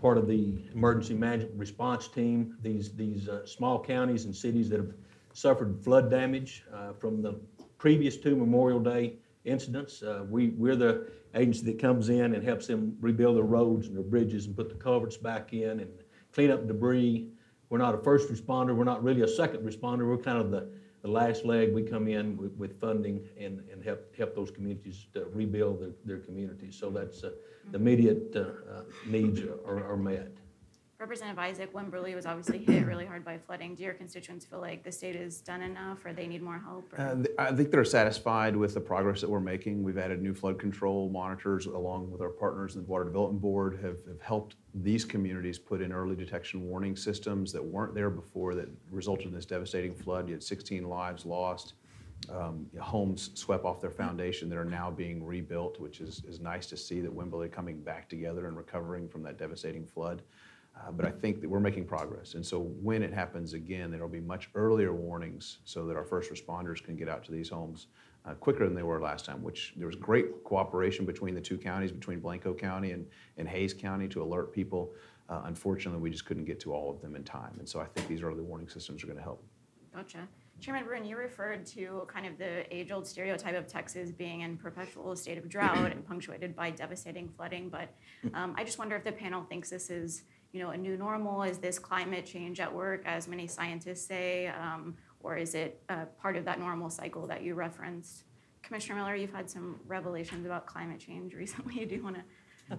part 0.00 0.16
of 0.16 0.26
the 0.26 0.54
emergency 0.72 1.14
management 1.14 1.54
response 1.56 2.08
team. 2.08 2.56
These, 2.62 2.92
these 2.92 3.28
uh, 3.28 3.44
small 3.46 3.82
counties 3.82 4.24
and 4.24 4.34
cities 4.34 4.68
that 4.70 4.78
have 4.78 4.94
suffered 5.34 5.78
flood 5.84 6.10
damage 6.10 6.64
uh, 6.72 6.94
from 6.94 7.22
the 7.22 7.38
previous 7.78 8.16
two 8.16 8.34
Memorial 8.34 8.80
Day 8.80 9.18
incidents. 9.44 10.02
Uh, 10.02 10.24
We, 10.28 10.48
we're 10.50 10.76
the 10.76 11.08
agency 11.34 11.64
that 11.66 11.78
comes 11.78 12.08
in 12.08 12.34
and 12.34 12.42
helps 12.42 12.66
them 12.66 12.96
rebuild 13.00 13.36
their 13.36 13.44
roads 13.44 13.86
and 13.86 13.96
their 13.96 14.02
bridges 14.02 14.46
and 14.46 14.56
put 14.56 14.68
the 14.68 14.74
culverts 14.74 15.16
back 15.16 15.52
in 15.52 15.80
and 15.80 15.90
clean 16.32 16.50
up 16.50 16.66
debris. 16.66 17.28
We're 17.70 17.78
not 17.78 17.94
a 17.94 17.98
first 17.98 18.28
responder, 18.28 18.74
we're 18.74 18.84
not 18.84 19.02
really 19.02 19.22
a 19.22 19.28
second 19.28 19.60
responder, 19.60 20.06
we're 20.08 20.18
kind 20.18 20.38
of 20.38 20.50
the, 20.50 20.68
the 21.02 21.08
last 21.08 21.44
leg. 21.44 21.72
We 21.72 21.82
come 21.82 22.08
in 22.08 22.36
with, 22.36 22.52
with 22.56 22.80
funding 22.80 23.26
and, 23.38 23.62
and 23.72 23.82
help, 23.82 24.14
help 24.16 24.34
those 24.34 24.50
communities 24.50 25.06
to 25.14 25.26
rebuild 25.32 25.80
their, 25.80 25.92
their 26.04 26.18
communities. 26.18 26.76
So 26.78 26.90
that's, 26.90 27.22
uh, 27.22 27.30
the 27.70 27.78
immediate, 27.78 28.32
uh, 28.34 28.40
uh, 28.40 28.82
needs 29.06 29.40
are, 29.64 29.84
are 29.84 29.96
met. 29.96 30.32
Representative 31.00 31.38
Isaac, 31.38 31.72
Wimberley 31.72 32.14
was 32.14 32.26
obviously 32.26 32.58
hit 32.58 32.84
really 32.84 33.06
hard 33.06 33.24
by 33.24 33.38
flooding. 33.38 33.74
Do 33.74 33.82
your 33.82 33.94
constituents 33.94 34.44
feel 34.44 34.60
like 34.60 34.84
the 34.84 34.92
state 34.92 35.16
has 35.16 35.40
done 35.40 35.62
enough 35.62 36.04
or 36.04 36.12
they 36.12 36.26
need 36.26 36.42
more 36.42 36.58
help? 36.58 36.92
Uh, 36.96 37.16
I 37.38 37.52
think 37.52 37.70
they're 37.70 37.86
satisfied 37.86 38.54
with 38.54 38.74
the 38.74 38.80
progress 38.80 39.22
that 39.22 39.30
we're 39.30 39.40
making. 39.40 39.82
We've 39.82 39.96
added 39.96 40.20
new 40.20 40.34
flood 40.34 40.58
control 40.58 41.08
monitors 41.08 41.64
along 41.64 42.10
with 42.10 42.20
our 42.20 42.28
partners 42.28 42.76
in 42.76 42.82
the 42.82 42.86
Water 42.86 43.04
Development 43.04 43.40
Board 43.40 43.76
have, 43.82 43.96
have 44.06 44.20
helped 44.20 44.56
these 44.74 45.06
communities 45.06 45.58
put 45.58 45.80
in 45.80 45.90
early 45.90 46.16
detection 46.16 46.68
warning 46.68 46.94
systems 46.94 47.50
that 47.52 47.64
weren't 47.64 47.94
there 47.94 48.10
before 48.10 48.54
that 48.56 48.68
resulted 48.90 49.28
in 49.28 49.32
this 49.32 49.46
devastating 49.46 49.94
flood. 49.94 50.28
You 50.28 50.34
had 50.34 50.42
16 50.42 50.84
lives 50.84 51.24
lost, 51.24 51.72
um, 52.28 52.66
homes 52.78 53.30
swept 53.34 53.64
off 53.64 53.80
their 53.80 53.90
foundation 53.90 54.50
that 54.50 54.58
are 54.58 54.66
now 54.66 54.90
being 54.90 55.24
rebuilt, 55.24 55.80
which 55.80 56.00
is, 56.00 56.22
is 56.28 56.40
nice 56.40 56.66
to 56.66 56.76
see 56.76 57.00
that 57.00 57.10
Wimberley 57.10 57.50
coming 57.50 57.80
back 57.80 58.08
together 58.08 58.46
and 58.46 58.56
recovering 58.56 59.08
from 59.08 59.22
that 59.22 59.38
devastating 59.38 59.86
flood. 59.86 60.22
Uh, 60.76 60.90
but 60.90 61.04
I 61.04 61.10
think 61.10 61.40
that 61.40 61.48
we're 61.48 61.60
making 61.60 61.84
progress. 61.84 62.34
And 62.34 62.44
so 62.44 62.60
when 62.60 63.02
it 63.02 63.12
happens 63.12 63.52
again, 63.52 63.90
there'll 63.90 64.08
be 64.08 64.20
much 64.20 64.48
earlier 64.54 64.94
warnings 64.94 65.58
so 65.64 65.86
that 65.86 65.96
our 65.96 66.04
first 66.04 66.32
responders 66.32 66.82
can 66.82 66.96
get 66.96 67.08
out 67.08 67.22
to 67.24 67.32
these 67.32 67.48
homes 67.48 67.88
uh, 68.26 68.34
quicker 68.34 68.64
than 68.64 68.74
they 68.74 68.82
were 68.82 69.00
last 69.00 69.24
time, 69.24 69.42
which 69.42 69.74
there 69.76 69.86
was 69.86 69.96
great 69.96 70.44
cooperation 70.44 71.04
between 71.04 71.34
the 71.34 71.40
two 71.40 71.58
counties, 71.58 71.92
between 71.92 72.20
Blanco 72.20 72.54
County 72.54 72.92
and, 72.92 73.06
and 73.36 73.48
Hays 73.48 73.74
County 73.74 74.08
to 74.08 74.22
alert 74.22 74.52
people. 74.52 74.92
Uh, 75.28 75.42
unfortunately, 75.44 76.00
we 76.00 76.10
just 76.10 76.24
couldn't 76.24 76.44
get 76.44 76.60
to 76.60 76.72
all 76.72 76.90
of 76.90 77.00
them 77.00 77.14
in 77.14 77.24
time. 77.24 77.54
And 77.58 77.68
so 77.68 77.80
I 77.80 77.86
think 77.86 78.08
these 78.08 78.22
early 78.22 78.42
warning 78.42 78.68
systems 78.68 79.02
are 79.02 79.06
going 79.06 79.18
to 79.18 79.22
help. 79.22 79.42
Gotcha. 79.94 80.28
Chairman 80.60 80.84
Bruun, 80.84 81.08
you 81.08 81.16
referred 81.16 81.64
to 81.66 82.06
kind 82.06 82.26
of 82.26 82.36
the 82.36 82.74
age-old 82.74 83.06
stereotype 83.06 83.56
of 83.56 83.66
Texas 83.66 84.10
being 84.12 84.42
in 84.42 84.58
perpetual 84.58 85.16
state 85.16 85.38
of 85.38 85.48
drought 85.48 85.90
and 85.90 86.06
punctuated 86.06 86.54
by 86.54 86.70
devastating 86.70 87.28
flooding. 87.28 87.70
But 87.70 87.94
um, 88.34 88.54
I 88.58 88.64
just 88.64 88.78
wonder 88.78 88.94
if 88.94 89.04
the 89.04 89.12
panel 89.12 89.42
thinks 89.44 89.70
this 89.70 89.88
is, 89.88 90.24
you 90.52 90.60
know, 90.60 90.70
a 90.70 90.76
new 90.76 90.96
normal. 90.96 91.42
Is 91.42 91.58
this 91.58 91.78
climate 91.78 92.26
change 92.26 92.60
at 92.60 92.72
work, 92.72 93.02
as 93.06 93.28
many 93.28 93.46
scientists 93.46 94.06
say, 94.06 94.48
um, 94.48 94.96
or 95.20 95.36
is 95.36 95.54
it 95.54 95.82
uh, 95.88 96.06
part 96.20 96.36
of 96.36 96.44
that 96.46 96.58
normal 96.58 96.90
cycle 96.90 97.26
that 97.26 97.42
you 97.42 97.54
referenced? 97.54 98.24
Commissioner 98.62 98.96
Miller, 98.96 99.14
you've 99.14 99.32
had 99.32 99.48
some 99.48 99.80
revelations 99.86 100.46
about 100.46 100.66
climate 100.66 101.00
change 101.00 101.34
recently. 101.44 101.84
Do 101.84 101.94
you 101.94 102.02
want 102.02 102.16
to 102.16 102.78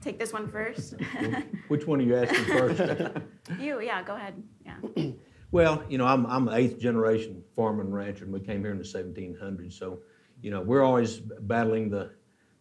take 0.00 0.18
this 0.18 0.32
one 0.32 0.50
first? 0.50 0.94
Which 1.68 1.86
one 1.86 2.00
are 2.00 2.04
you 2.04 2.16
asking 2.16 2.44
first? 2.44 3.12
you, 3.58 3.80
yeah, 3.80 4.02
go 4.02 4.14
ahead. 4.14 4.42
Yeah. 4.64 5.10
Well, 5.52 5.82
you 5.88 5.98
know, 5.98 6.06
I'm, 6.06 6.26
I'm 6.26 6.46
an 6.46 6.54
eighth 6.54 6.78
generation 6.78 7.42
farmer 7.56 7.82
and 7.82 7.92
rancher, 7.92 8.24
and 8.24 8.32
we 8.32 8.38
came 8.38 8.60
here 8.60 8.70
in 8.70 8.78
the 8.78 8.84
1700s. 8.84 9.72
So, 9.72 9.98
you 10.42 10.50
know, 10.52 10.60
we're 10.60 10.84
always 10.84 11.18
battling 11.18 11.90
the, 11.90 12.12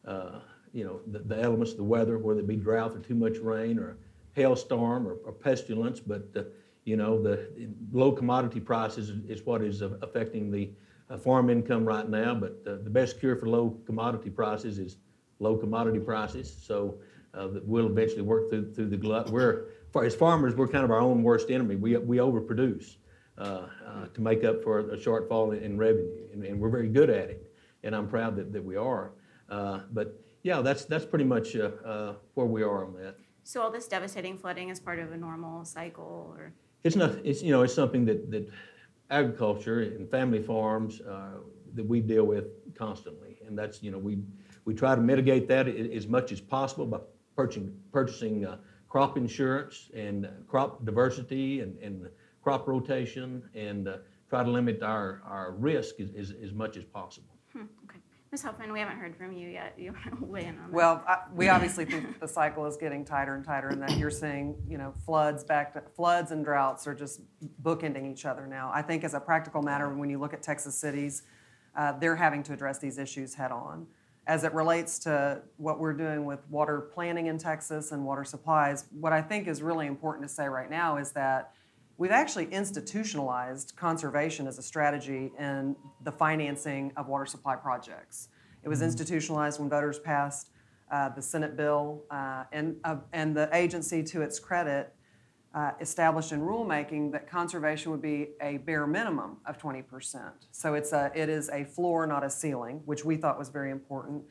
uh, 0.06 0.40
you 0.74 0.86
know, 0.86 1.02
the, 1.06 1.20
the 1.20 1.40
elements, 1.40 1.76
the 1.76 1.84
weather, 1.84 2.18
whether 2.18 2.40
it 2.40 2.48
be 2.48 2.56
drought 2.56 2.96
or 2.96 3.00
too 3.00 3.14
much 3.14 3.38
rain 3.38 3.78
or 3.78 3.98
hailstorm 4.34 5.08
or, 5.08 5.14
or 5.26 5.32
pestilence. 5.32 6.00
But, 6.00 6.30
uh, 6.36 6.44
you 6.86 6.98
know, 6.98 7.22
the 7.22 7.50
low 7.92 8.12
commodity 8.12 8.60
prices 8.60 9.10
is, 9.28 9.46
what 9.46 9.62
is 9.62 9.82
affecting 9.82 10.52
the 10.52 10.72
uh, 11.10 11.18
farm 11.18 11.50
income 11.50 11.86
right 11.86 12.08
now. 12.08 12.36
But 12.36 12.62
uh, 12.66 12.78
the 12.84 12.90
best 12.90 13.20
cure 13.20 13.36
for 13.36 13.48
low 13.48 13.78
commodity 13.86 14.30
prices 14.30 14.80
is 14.80 14.98
low 15.40 15.58
commodity 15.58 16.00
prices. 16.00 16.56
So 16.62 17.00
uh, 17.34 17.48
that 17.48 17.66
we'll 17.66 17.88
eventually 17.88 18.22
work 18.22 18.50
through 18.50 18.74
through 18.74 18.90
the 18.90 18.98
glut. 18.98 19.30
We're 19.30 19.66
as 20.04 20.16
farmers, 20.16 20.56
we're 20.56 20.68
kind 20.68 20.84
of 20.84 20.92
our 20.92 21.00
own 21.00 21.24
worst 21.24 21.50
enemy. 21.50 21.76
We 21.76 21.98
we 21.98 22.18
overproduce 22.18 22.98
uh, 23.38 23.68
uh, 23.88 24.06
to 24.14 24.22
make 24.22 24.44
up 24.44 24.64
for 24.64 24.80
a 24.80 24.98
shortfall 24.98 25.56
in, 25.56 25.64
in 25.64 25.78
revenue, 25.78 26.28
and, 26.34 26.44
and, 26.44 26.60
we're 26.60 26.70
very 26.70 26.90
good 26.90 27.10
at 27.10 27.30
it. 27.30 27.54
And 27.84 27.96
I'm 27.96 28.10
proud 28.10 28.36
that, 28.36 28.52
that 28.52 28.64
we 28.64 28.76
are. 28.76 29.12
Uh, 29.50 29.80
but 29.92 30.20
yeah, 30.44 30.62
that's 30.62 30.86
that's 30.86 31.06
pretty 31.06 31.26
much 31.26 31.56
uh, 31.56 31.72
uh, 31.86 32.16
where 32.34 32.46
we 32.46 32.64
are 32.64 32.86
on 32.86 32.94
that. 32.96 33.16
So 33.50 33.64
all 33.64 33.72
this 33.72 33.88
devastating 33.88 34.38
flooding 34.38 34.70
is 34.70 34.80
part 34.80 35.00
of 35.00 35.12
a 35.12 35.18
normal 35.18 35.66
cycle, 35.66 36.32
or 36.32 36.54
It's 36.84 36.96
not. 36.96 37.16
It's 37.24 37.42
you 37.42 37.52
know 37.52 37.64
it's 37.64 37.74
something 37.74 38.06
that 38.06 38.30
that 38.30 38.48
agriculture 39.10 39.82
and 39.82 40.08
family 40.08 40.44
farms 40.44 41.02
that 41.74 41.84
we 41.84 42.00
deal 42.00 42.26
with 42.26 42.46
constantly, 42.76 43.40
and 43.48 43.58
that's 43.58 43.82
you 43.82 43.90
know 43.90 43.98
we 43.98 44.20
we 44.66 44.76
try 44.76 44.94
to 44.94 45.02
mitigate 45.02 45.48
that 45.48 45.68
as 45.68 46.06
much 46.06 46.32
as 46.32 46.40
possible 46.40 46.86
by 46.86 47.00
purchasing, 47.36 47.76
purchasing 47.92 48.46
uh, 48.46 48.58
crop 48.88 49.18
insurance 49.18 49.90
and 49.96 50.28
uh, 50.28 50.30
crop 50.48 50.86
diversity 50.86 51.62
and, 51.62 51.76
and 51.80 52.08
crop 52.44 52.68
rotation 52.68 53.42
and 53.56 53.88
uh, 53.88 53.98
try 54.30 54.44
to 54.44 54.52
limit 54.52 54.84
our, 54.84 55.24
our 55.26 55.54
risk 55.54 56.00
as, 56.00 56.12
as, 56.16 56.36
as 56.44 56.54
much 56.54 56.78
as 56.78 56.84
possible. 56.84 57.39
Ms. 58.32 58.44
Huffman, 58.44 58.72
we 58.72 58.80
haven't 58.80 58.98
heard 58.98 59.16
from 59.16 59.34
you 59.34 59.50
yet. 59.50 59.74
You 59.78 59.92
want 59.94 60.20
to 60.20 60.26
weigh 60.32 60.46
in 60.46 60.60
on 60.60 60.70
that? 60.70 60.72
Well, 60.72 61.04
I- 61.08 61.24
we 61.34 61.50
obviously 61.50 61.86
think 61.86 62.20
the 62.20 62.28
cycle 62.28 62.66
is 62.68 62.78
getting 62.78 63.04
tighter 63.04 63.34
and 63.34 63.44
tighter, 63.44 63.70
and 63.70 63.82
that 63.82 63.98
you're 63.98 64.12
seeing, 64.12 64.56
you 64.68 64.78
know, 64.78 64.94
floods 65.06 65.44
back 65.44 65.74
to, 65.74 65.82
floods 65.96 66.32
and 66.32 66.46
droughts 66.46 66.86
are 66.86 66.94
just 66.94 67.22
bookending 67.64 68.12
each 68.12 68.26
other 68.26 68.46
now. 68.46 68.72
I 68.74 68.84
think 68.84 69.04
as 69.04 69.16
a 69.16 69.20
practical 69.20 69.64
matter, 69.64 69.90
when 69.90 70.10
you 70.10 70.20
look 70.20 70.34
at 70.34 70.44
Texas 70.44 70.76
cities, 70.76 71.24
uh, 71.76 71.94
they're 71.94 72.16
having 72.16 72.44
to 72.44 72.54
address 72.54 72.78
these 72.78 73.00
issues 73.00 73.34
head-on. 73.34 73.88
As 74.28 74.44
it 74.44 74.54
relates 74.54 75.00
to 75.00 75.42
what 75.58 75.80
we're 75.80 75.94
doing 75.94 76.24
with 76.24 76.48
water 76.52 76.82
planning 76.82 77.28
in 77.28 77.40
Texas 77.40 77.92
and 77.92 78.06
water 78.06 78.24
supplies, 78.24 78.86
what 78.92 79.12
I 79.12 79.24
think 79.24 79.48
is 79.48 79.64
really 79.64 79.88
important 79.88 80.28
to 80.28 80.32
say 80.32 80.48
right 80.48 80.70
now 80.70 80.98
is 80.98 81.12
that 81.14 81.54
we've 82.00 82.12
actually 82.12 82.46
institutionalized 82.46 83.74
conservation 83.76 84.48
as 84.48 84.58
a 84.58 84.64
strategy 84.64 85.32
in 85.38 85.76
the 86.04 86.12
financing 86.12 86.92
of 86.96 87.08
water 87.10 87.26
supply 87.26 87.56
projects. 87.56 88.30
It 88.64 88.70
was 88.70 88.82
institutionalized 88.82 89.60
when 89.60 89.70
voters 89.70 90.00
passed 90.00 90.50
uh, 90.90 91.10
the 91.10 91.22
Senate 91.22 91.56
bill, 91.56 92.02
uh, 92.10 92.46
and, 92.52 92.78
uh, 92.84 92.96
and 93.14 93.36
the 93.36 93.50
agency, 93.54 94.02
to 94.02 94.22
its 94.22 94.40
credit, 94.40 94.94
uh, 95.54 95.72
established 95.82 96.32
in 96.32 96.40
rulemaking 96.40 97.12
that 97.12 97.30
conservation 97.30 97.92
would 97.92 98.02
be 98.02 98.30
a 98.42 98.58
bare 98.58 98.88
minimum 98.88 99.38
of 99.46 99.58
20%. 99.58 100.32
So 100.52 100.74
it's 100.76 100.94
a, 100.94 101.12
it 101.14 101.28
is 101.28 101.50
a 101.50 101.66
floor, 101.66 102.08
not 102.08 102.24
a 102.24 102.30
ceiling, 102.30 102.82
which 102.86 103.04
we 103.04 103.18
thought 103.18 103.38
was 103.38 103.50
very 103.50 103.72
important. 103.72 104.24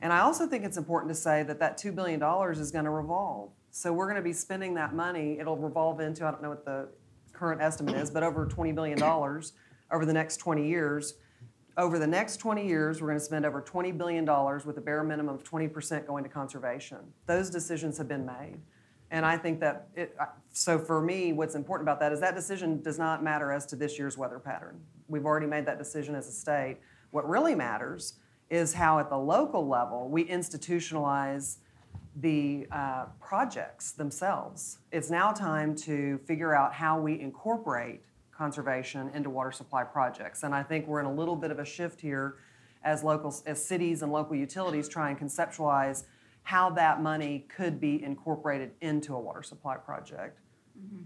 And 0.00 0.12
I 0.12 0.20
also 0.20 0.46
think 0.46 0.64
it's 0.64 0.76
important 0.76 1.10
to 1.10 1.18
say 1.18 1.42
that 1.42 1.58
that 1.58 1.76
$2 1.76 1.94
billion 1.94 2.22
is 2.52 2.70
going 2.70 2.84
to 2.84 2.90
revolve. 2.90 3.50
So 3.72 3.92
we're 3.92 4.06
going 4.06 4.16
to 4.16 4.22
be 4.22 4.32
spending 4.32 4.74
that 4.74 4.94
money. 4.94 5.38
It'll 5.38 5.56
revolve 5.56 6.00
into, 6.00 6.24
I 6.24 6.30
don't 6.30 6.42
know 6.42 6.50
what 6.50 6.64
the 6.64 6.88
current 7.36 7.60
estimate 7.60 7.96
is, 7.96 8.10
but 8.10 8.22
over 8.22 8.46
$20 8.46 8.74
billion 8.74 9.02
over 9.02 10.04
the 10.04 10.12
next 10.12 10.38
20 10.38 10.66
years. 10.66 11.14
Over 11.78 11.98
the 11.98 12.06
next 12.06 12.38
20 12.38 12.66
years, 12.66 13.02
we're 13.02 13.08
going 13.08 13.18
to 13.18 13.24
spend 13.24 13.44
over 13.44 13.60
$20 13.60 13.96
billion 13.96 14.24
with 14.64 14.78
a 14.78 14.80
bare 14.80 15.04
minimum 15.04 15.34
of 15.34 15.44
20% 15.44 16.06
going 16.06 16.24
to 16.24 16.30
conservation. 16.30 16.98
Those 17.26 17.50
decisions 17.50 17.98
have 17.98 18.08
been 18.08 18.24
made. 18.24 18.60
And 19.10 19.24
I 19.24 19.36
think 19.36 19.60
that 19.60 19.88
it, 19.94 20.16
so 20.52 20.78
for 20.78 21.00
me, 21.00 21.32
what's 21.32 21.54
important 21.54 21.84
about 21.88 22.00
that 22.00 22.12
is 22.12 22.20
that 22.20 22.34
decision 22.34 22.82
does 22.82 22.98
not 22.98 23.22
matter 23.22 23.52
as 23.52 23.66
to 23.66 23.76
this 23.76 23.98
year's 23.98 24.18
weather 24.18 24.38
pattern. 24.38 24.80
We've 25.08 25.26
already 25.26 25.46
made 25.46 25.66
that 25.66 25.78
decision 25.78 26.14
as 26.14 26.26
a 26.28 26.32
state. 26.32 26.78
What 27.10 27.28
really 27.28 27.54
matters 27.54 28.14
is 28.50 28.74
how 28.74 28.98
at 28.98 29.10
the 29.10 29.18
local 29.18 29.66
level 29.68 30.08
we 30.08 30.24
institutionalize 30.24 31.58
the 32.16 32.66
uh, 32.72 33.06
projects 33.20 33.92
themselves. 33.92 34.78
It's 34.90 35.10
now 35.10 35.32
time 35.32 35.74
to 35.76 36.18
figure 36.26 36.54
out 36.54 36.72
how 36.72 36.98
we 36.98 37.20
incorporate 37.20 38.02
conservation 38.32 39.10
into 39.14 39.30
water 39.30 39.52
supply 39.52 39.84
projects. 39.84 40.42
And 40.42 40.54
I 40.54 40.62
think 40.62 40.86
we're 40.86 41.00
in 41.00 41.06
a 41.06 41.12
little 41.12 41.36
bit 41.36 41.50
of 41.50 41.58
a 41.58 41.64
shift 41.64 42.00
here 42.00 42.36
as 42.82 43.02
local, 43.02 43.34
as 43.46 43.62
cities 43.62 44.02
and 44.02 44.12
local 44.12 44.34
utilities 44.34 44.88
try 44.88 45.10
and 45.10 45.18
conceptualize 45.18 46.04
how 46.42 46.70
that 46.70 47.02
money 47.02 47.46
could 47.48 47.80
be 47.80 48.02
incorporated 48.02 48.70
into 48.80 49.14
a 49.14 49.20
water 49.20 49.42
supply 49.42 49.76
project. 49.76 50.38
Mm-hmm. 50.78 51.02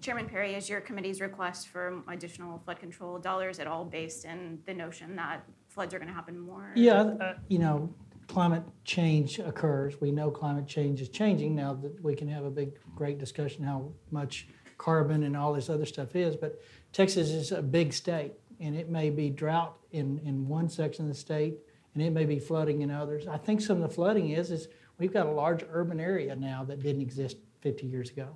Chairman 0.00 0.28
Perry, 0.28 0.54
is 0.54 0.68
your 0.68 0.82
committee's 0.82 1.22
request 1.22 1.68
for 1.68 2.02
additional 2.08 2.58
flood 2.58 2.78
control 2.78 3.18
dollars 3.18 3.58
at 3.58 3.66
all 3.66 3.86
based 3.86 4.26
in 4.26 4.58
the 4.66 4.74
notion 4.74 5.16
that 5.16 5.42
floods 5.68 5.94
are 5.94 5.98
going 5.98 6.08
to 6.08 6.14
happen 6.14 6.38
more? 6.38 6.70
Yeah, 6.74 7.00
uh, 7.00 7.34
you 7.48 7.58
know, 7.58 7.92
climate 8.28 8.62
change 8.84 9.38
occurs. 9.38 10.00
We 10.00 10.10
know 10.10 10.30
climate 10.30 10.66
change 10.66 11.00
is 11.00 11.08
changing 11.08 11.54
now 11.54 11.74
that 11.74 12.02
we 12.02 12.14
can 12.14 12.28
have 12.28 12.44
a 12.44 12.50
big, 12.50 12.72
great 12.94 13.18
discussion 13.18 13.64
how 13.64 13.90
much 14.10 14.48
carbon 14.78 15.22
and 15.24 15.36
all 15.36 15.52
this 15.52 15.70
other 15.70 15.86
stuff 15.86 16.16
is. 16.16 16.36
But 16.36 16.60
Texas 16.92 17.30
is 17.30 17.52
a 17.52 17.62
big 17.62 17.92
state, 17.92 18.32
and 18.60 18.76
it 18.76 18.88
may 18.88 19.10
be 19.10 19.30
drought 19.30 19.76
in, 19.92 20.20
in 20.24 20.48
one 20.48 20.68
section 20.68 21.04
of 21.04 21.08
the 21.08 21.18
state, 21.18 21.58
and 21.94 22.02
it 22.02 22.10
may 22.10 22.24
be 22.24 22.38
flooding 22.38 22.82
in 22.82 22.90
others. 22.90 23.26
I 23.26 23.36
think 23.36 23.60
some 23.60 23.82
of 23.82 23.88
the 23.88 23.94
flooding 23.94 24.30
is 24.30 24.50
is 24.50 24.68
we've 24.98 25.12
got 25.12 25.26
a 25.26 25.30
large 25.30 25.64
urban 25.70 26.00
area 26.00 26.34
now 26.36 26.64
that 26.64 26.82
didn't 26.82 27.02
exist 27.02 27.36
50 27.60 27.86
years 27.86 28.10
ago. 28.10 28.28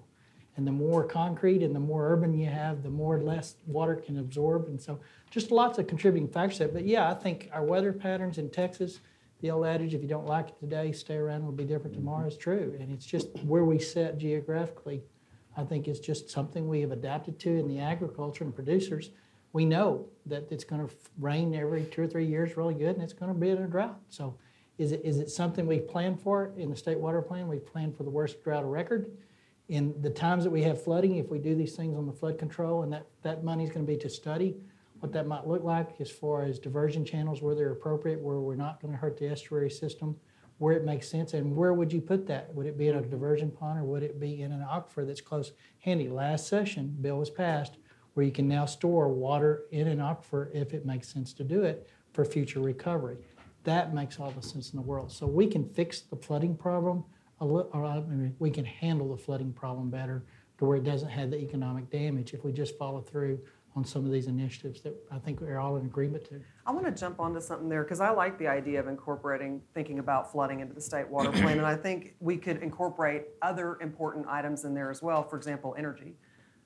And 0.56 0.66
the 0.66 0.72
more 0.72 1.04
concrete 1.04 1.62
and 1.62 1.72
the 1.72 1.80
more 1.80 2.10
urban 2.10 2.34
you 2.34 2.46
have, 2.46 2.82
the 2.82 2.90
more 2.90 3.20
less 3.20 3.54
water 3.68 3.94
can 3.94 4.18
absorb. 4.18 4.66
And 4.66 4.80
so 4.80 4.98
just 5.30 5.52
lots 5.52 5.78
of 5.78 5.86
contributing 5.86 6.28
factors. 6.28 6.68
But 6.72 6.84
yeah, 6.84 7.08
I 7.08 7.14
think 7.14 7.48
our 7.52 7.62
weather 7.62 7.92
patterns 7.92 8.38
in 8.38 8.50
Texas, 8.50 8.98
the 9.40 9.50
old 9.50 9.66
adage, 9.66 9.94
if 9.94 10.02
you 10.02 10.08
don't 10.08 10.26
like 10.26 10.48
it 10.48 10.58
today, 10.58 10.92
stay 10.92 11.16
around, 11.16 11.42
it'll 11.42 11.52
be 11.52 11.64
different 11.64 11.92
mm-hmm. 11.92 12.04
tomorrow 12.04 12.26
is 12.26 12.36
true. 12.36 12.76
And 12.80 12.92
it's 12.92 13.06
just 13.06 13.28
where 13.44 13.64
we 13.64 13.78
sit 13.78 14.18
geographically. 14.18 15.02
I 15.56 15.64
think 15.64 15.88
it's 15.88 16.00
just 16.00 16.30
something 16.30 16.68
we 16.68 16.80
have 16.80 16.92
adapted 16.92 17.38
to 17.40 17.50
in 17.50 17.68
the 17.68 17.78
agriculture 17.78 18.44
and 18.44 18.54
producers. 18.54 19.10
We 19.52 19.64
know 19.64 20.06
that 20.26 20.46
it's 20.50 20.64
going 20.64 20.86
to 20.86 20.94
rain 21.18 21.54
every 21.54 21.84
two 21.84 22.02
or 22.02 22.06
three 22.06 22.26
years 22.26 22.56
really 22.56 22.74
good, 22.74 22.94
and 22.94 23.02
it's 23.02 23.12
going 23.12 23.32
to 23.32 23.38
be 23.38 23.48
in 23.50 23.58
a 23.58 23.66
drought. 23.66 23.98
So, 24.08 24.36
is 24.76 24.92
it 24.92 25.00
is 25.02 25.18
it 25.18 25.30
something 25.30 25.66
we 25.66 25.80
planned 25.80 26.20
for 26.20 26.52
in 26.56 26.70
the 26.70 26.76
state 26.76 26.98
water 26.98 27.20
plan? 27.20 27.48
We 27.48 27.58
planned 27.58 27.96
for 27.96 28.04
the 28.04 28.10
worst 28.10 28.44
drought 28.44 28.62
of 28.62 28.68
record. 28.68 29.10
In 29.68 30.00
the 30.00 30.10
times 30.10 30.44
that 30.44 30.50
we 30.50 30.62
have 30.62 30.82
flooding, 30.82 31.16
if 31.16 31.28
we 31.28 31.38
do 31.38 31.54
these 31.54 31.74
things 31.74 31.96
on 31.96 32.06
the 32.06 32.12
flood 32.12 32.38
control, 32.38 32.82
and 32.82 32.92
that 32.92 33.06
that 33.22 33.42
money 33.42 33.64
is 33.64 33.70
going 33.70 33.84
to 33.84 33.90
be 33.90 33.98
to 33.98 34.08
study 34.08 34.56
what 35.00 35.12
that 35.12 35.26
might 35.26 35.46
look 35.46 35.62
like 35.62 36.00
as 36.00 36.10
far 36.10 36.42
as 36.42 36.58
diversion 36.58 37.04
channels 37.04 37.40
where 37.40 37.54
they're 37.54 37.72
appropriate, 37.72 38.20
where 38.20 38.38
we're 38.38 38.56
not 38.56 38.80
going 38.80 38.92
to 38.92 38.98
hurt 38.98 39.16
the 39.16 39.28
estuary 39.28 39.70
system, 39.70 40.16
where 40.58 40.74
it 40.74 40.84
makes 40.84 41.08
sense, 41.08 41.34
and 41.34 41.54
where 41.54 41.72
would 41.72 41.92
you 41.92 42.00
put 42.00 42.26
that? 42.26 42.52
Would 42.54 42.66
it 42.66 42.76
be 42.76 42.88
in 42.88 42.96
a 42.96 43.02
diversion 43.02 43.50
pond 43.50 43.78
or 43.78 43.84
would 43.84 44.02
it 44.02 44.18
be 44.18 44.42
in 44.42 44.50
an 44.50 44.64
aquifer 44.68 45.06
that's 45.06 45.20
close 45.20 45.52
handy? 45.80 46.08
Last 46.08 46.48
session, 46.48 46.96
bill 47.00 47.18
was 47.18 47.30
passed 47.30 47.76
where 48.14 48.26
you 48.26 48.32
can 48.32 48.48
now 48.48 48.66
store 48.66 49.08
water 49.08 49.66
in 49.70 49.86
an 49.86 49.98
aquifer 49.98 50.52
if 50.52 50.74
it 50.74 50.84
makes 50.84 51.06
sense 51.06 51.32
to 51.32 51.44
do 51.44 51.62
it 51.62 51.88
for 52.12 52.24
future 52.24 52.58
recovery. 52.58 53.16
That 53.62 53.94
makes 53.94 54.18
all 54.18 54.32
the 54.32 54.42
sense 54.42 54.72
in 54.72 54.76
the 54.76 54.82
world. 54.82 55.12
So 55.12 55.24
we 55.24 55.46
can 55.46 55.68
fix 55.68 56.00
the 56.00 56.16
flooding 56.16 56.56
problem, 56.56 57.04
or 57.38 58.04
we 58.40 58.50
can 58.50 58.64
handle 58.64 59.14
the 59.14 59.16
flooding 59.16 59.52
problem 59.52 59.88
better 59.90 60.24
to 60.58 60.64
where 60.64 60.78
it 60.78 60.82
doesn't 60.82 61.10
have 61.10 61.30
the 61.30 61.38
economic 61.38 61.90
damage 61.90 62.34
if 62.34 62.44
we 62.44 62.50
just 62.50 62.76
follow 62.76 63.00
through 63.00 63.38
on 63.78 63.84
some 63.84 64.04
of 64.04 64.10
these 64.10 64.26
initiatives 64.26 64.80
that 64.80 64.94
I 65.08 65.18
think 65.18 65.40
we're 65.40 65.60
all 65.60 65.76
in 65.76 65.86
agreement 65.86 66.24
to. 66.26 66.40
I 66.66 66.72
want 66.72 66.84
to 66.86 66.92
jump 66.92 67.20
onto 67.20 67.40
something 67.40 67.68
there 67.68 67.84
because 67.84 68.00
I 68.00 68.10
like 68.10 68.36
the 68.36 68.48
idea 68.48 68.80
of 68.80 68.88
incorporating 68.88 69.62
thinking 69.72 70.00
about 70.00 70.32
flooding 70.32 70.58
into 70.58 70.74
the 70.74 70.80
state 70.80 71.08
water 71.08 71.30
plan, 71.30 71.58
and 71.58 71.66
I 71.66 71.76
think 71.76 72.16
we 72.18 72.36
could 72.36 72.60
incorporate 72.60 73.26
other 73.40 73.78
important 73.80 74.26
items 74.26 74.64
in 74.64 74.74
there 74.74 74.90
as 74.90 75.00
well. 75.00 75.22
For 75.22 75.36
example, 75.36 75.76
energy. 75.78 76.14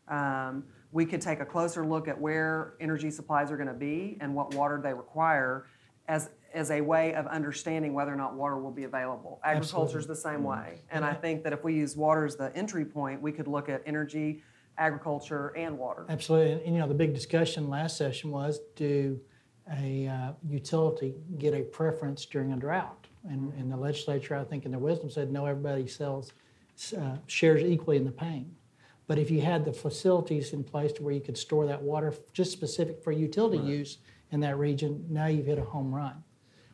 Um, 0.09 0.65
we 0.91 1.05
could 1.05 1.21
take 1.21 1.41
a 1.41 1.45
closer 1.45 1.85
look 1.87 2.09
at 2.09 2.19
where 2.19 2.75
energy 2.81 3.11
supplies 3.11 3.51
are 3.51 3.57
going 3.57 3.69
to 3.69 3.75
be 3.75 4.17
and 4.21 4.35
what 4.35 4.55
water 4.55 4.81
they 4.83 4.95
require 4.95 5.67
as 6.09 6.31
as 6.55 6.71
a 6.71 6.81
way 6.81 7.15
of 7.15 7.27
understanding 7.27 7.95
whether 7.95 8.13
or 8.13 8.17
not 8.17 8.35
water 8.35 8.59
will 8.59 8.71
be 8.71 8.85
available. 8.85 9.39
Agriculture 9.45 9.99
is 9.99 10.07
the 10.07 10.17
same 10.17 10.45
way, 10.45 10.81
and 10.91 11.05
I 11.05 11.13
think 11.13 11.45
that 11.45 11.53
if 11.53 11.63
we 11.63 11.75
use 11.75 11.95
water 11.95 12.25
as 12.25 12.37
the 12.37 12.55
entry 12.57 12.87
point, 12.87 13.21
we 13.21 13.33
could 13.33 13.49
look 13.49 13.69
at 13.69 13.83
energy, 13.85 14.43
agriculture, 14.79 15.49
and 15.57 15.79
water. 15.79 16.05
Absolutely, 16.09 16.53
and, 16.53 16.61
and, 16.63 16.75
you 16.75 16.81
know, 16.81 16.89
the 16.89 16.95
big 16.95 17.15
discussion 17.15 17.69
last 17.69 17.97
session 17.97 18.31
was, 18.31 18.61
do 18.77 19.21
a 19.79 20.09
uh, 20.09 20.33
utility 20.49 21.15
get 21.39 21.55
a 21.55 21.61
preference 21.63 22.25
during 22.27 22.53
a 22.53 22.57
drought? 22.57 23.07
And, 23.29 23.53
and 23.55 23.71
the 23.71 23.77
legislature, 23.77 24.35
I 24.35 24.45
think 24.45 24.65
in 24.65 24.73
their 24.73 24.81
wisdom, 24.81 25.11
said, 25.11 25.31
no, 25.31 25.47
everybody 25.47 25.87
sells, 25.87 26.33
uh, 26.97 27.17
shares 27.27 27.63
equally 27.63 27.97
in 27.97 28.05
the 28.05 28.11
pain. 28.13 28.55
But 29.07 29.19
if 29.19 29.31
you 29.31 29.41
had 29.41 29.65
the 29.65 29.73
facilities 29.73 30.53
in 30.53 30.65
place 30.65 30.93
to 30.95 31.03
where 31.03 31.13
you 31.13 31.21
could 31.21 31.37
store 31.37 31.67
that 31.67 31.81
water 31.81 32.15
just 32.33 32.51
specific 32.51 33.03
for 33.03 33.13
utility 33.13 33.59
use 33.59 33.99
in 34.31 34.41
that 34.41 34.59
region, 34.59 35.05
now 35.09 35.27
you've 35.27 35.47
hit 35.47 35.59
a 35.59 35.63
home 35.65 35.95
run. 35.95 36.15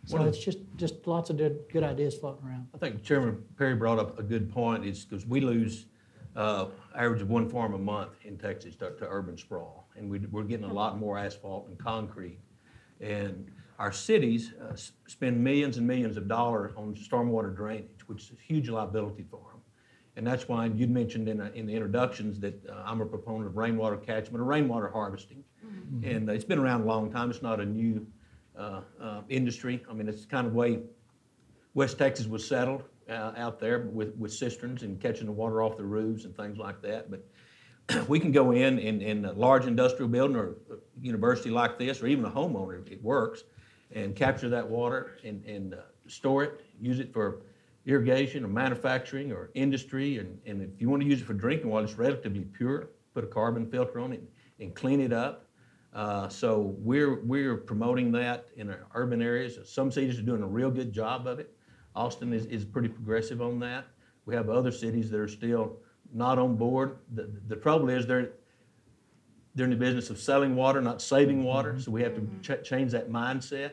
So 0.06 0.16
One 0.16 0.26
of- 0.26 0.34
it's 0.34 0.42
just, 0.42 0.58
just 0.76 1.06
lots 1.06 1.28
of 1.28 1.36
good, 1.36 1.64
good 1.70 1.82
ideas 1.82 2.16
floating 2.16 2.46
around. 2.46 2.68
I 2.74 2.78
think 2.78 3.02
Chairman 3.02 3.44
Perry 3.58 3.74
brought 3.74 3.98
up 3.98 4.18
a 4.18 4.22
good 4.22 4.50
point, 4.50 4.86
is 4.86 5.04
because 5.04 5.26
we 5.26 5.40
lose 5.40 5.86
uh, 6.38 6.68
average 6.94 7.20
of 7.20 7.28
one 7.28 7.48
farm 7.48 7.74
a 7.74 7.78
month 7.78 8.12
in 8.22 8.38
Texas 8.38 8.76
to, 8.76 8.92
to 8.92 9.06
urban 9.08 9.36
sprawl. 9.36 9.88
And 9.96 10.08
we, 10.08 10.20
we're 10.30 10.44
getting 10.44 10.66
a 10.66 10.72
lot 10.72 10.96
more 10.96 11.18
asphalt 11.18 11.66
and 11.68 11.76
concrete. 11.76 12.38
And 13.00 13.50
our 13.80 13.90
cities 13.90 14.54
uh, 14.62 14.72
s- 14.72 14.92
spend 15.08 15.42
millions 15.42 15.78
and 15.78 15.86
millions 15.86 16.16
of 16.16 16.28
dollars 16.28 16.72
on 16.76 16.94
stormwater 16.94 17.54
drainage, 17.54 18.06
which 18.06 18.22
is 18.22 18.30
a 18.30 18.40
huge 18.40 18.68
liability 18.68 19.24
for 19.28 19.40
them. 19.50 19.60
And 20.14 20.24
that's 20.24 20.48
why 20.48 20.66
you'd 20.66 20.90
mentioned 20.90 21.28
in, 21.28 21.40
uh, 21.40 21.50
in 21.54 21.66
the 21.66 21.74
introductions 21.74 22.38
that 22.40 22.64
uh, 22.68 22.82
I'm 22.86 23.00
a 23.00 23.06
proponent 23.06 23.46
of 23.46 23.56
rainwater 23.56 23.96
catchment 23.96 24.40
or 24.40 24.44
rainwater 24.44 24.88
harvesting. 24.90 25.42
And 26.04 26.30
uh, 26.30 26.32
it's 26.32 26.44
been 26.44 26.60
around 26.60 26.82
a 26.82 26.84
long 26.84 27.10
time, 27.10 27.30
it's 27.30 27.42
not 27.42 27.60
a 27.60 27.66
new 27.66 28.06
uh, 28.56 28.82
uh, 29.00 29.22
industry. 29.28 29.84
I 29.90 29.92
mean, 29.92 30.08
it's 30.08 30.24
kind 30.24 30.46
of 30.46 30.54
way 30.54 30.80
West 31.74 31.98
Texas 31.98 32.28
was 32.28 32.46
settled 32.46 32.84
uh, 33.08 33.32
out 33.36 33.58
there 33.58 33.80
with, 33.92 34.14
with 34.16 34.32
cisterns 34.32 34.82
and 34.82 35.00
catching 35.00 35.26
the 35.26 35.32
water 35.32 35.62
off 35.62 35.76
the 35.76 35.84
roofs 35.84 36.24
and 36.24 36.36
things 36.36 36.58
like 36.58 36.82
that. 36.82 37.10
But 37.10 38.06
we 38.08 38.20
can 38.20 38.32
go 38.32 38.52
in, 38.52 38.78
in 38.78 39.00
in 39.00 39.24
a 39.24 39.32
large 39.32 39.66
industrial 39.66 40.08
building 40.08 40.36
or 40.36 40.56
university 41.00 41.50
like 41.50 41.78
this, 41.78 42.02
or 42.02 42.06
even 42.06 42.24
a 42.24 42.30
homeowner, 42.30 42.86
it 42.90 43.02
works, 43.02 43.44
and 43.92 44.14
capture 44.14 44.48
that 44.50 44.68
water 44.68 45.18
and, 45.24 45.44
and 45.44 45.74
uh, 45.74 45.78
store 46.06 46.44
it, 46.44 46.64
use 46.80 47.00
it 47.00 47.12
for 47.12 47.42
irrigation 47.86 48.44
or 48.44 48.48
manufacturing 48.48 49.32
or 49.32 49.50
industry. 49.54 50.18
And, 50.18 50.38
and 50.46 50.62
if 50.62 50.80
you 50.80 50.90
want 50.90 51.02
to 51.02 51.08
use 51.08 51.22
it 51.22 51.24
for 51.24 51.32
drinking 51.32 51.70
water, 51.70 51.84
it's 51.84 51.94
relatively 51.94 52.42
pure. 52.42 52.90
Put 53.14 53.24
a 53.24 53.28
carbon 53.28 53.66
filter 53.70 54.00
on 54.00 54.12
it 54.12 54.22
and 54.60 54.74
clean 54.74 55.00
it 55.00 55.12
up. 55.12 55.46
Uh, 55.94 56.28
so 56.28 56.76
we're, 56.78 57.24
we're 57.24 57.56
promoting 57.56 58.12
that 58.12 58.48
in 58.56 58.68
our 58.68 58.86
urban 58.94 59.22
areas. 59.22 59.58
Some 59.64 59.90
cities 59.90 60.18
are 60.18 60.22
doing 60.22 60.42
a 60.42 60.46
real 60.46 60.70
good 60.70 60.92
job 60.92 61.26
of 61.26 61.38
it. 61.38 61.54
Austin 61.98 62.32
is, 62.32 62.46
is 62.46 62.64
pretty 62.64 62.88
progressive 62.88 63.42
on 63.42 63.58
that. 63.58 63.86
We 64.24 64.34
have 64.34 64.48
other 64.48 64.70
cities 64.70 65.10
that 65.10 65.18
are 65.18 65.28
still 65.28 65.76
not 66.12 66.38
on 66.38 66.54
board. 66.54 66.98
The, 67.12 67.28
the 67.48 67.56
trouble 67.56 67.90
is 67.90 68.06
they're, 68.06 68.30
they're 69.54 69.64
in 69.64 69.70
the 69.70 69.76
business 69.76 70.08
of 70.08 70.18
selling 70.18 70.54
water, 70.54 70.80
not 70.80 71.02
saving 71.02 71.42
water. 71.42 71.78
So 71.80 71.90
we 71.90 72.02
have 72.02 72.14
to 72.14 72.22
ch- 72.40 72.64
change 72.64 72.92
that 72.92 73.10
mindset 73.10 73.72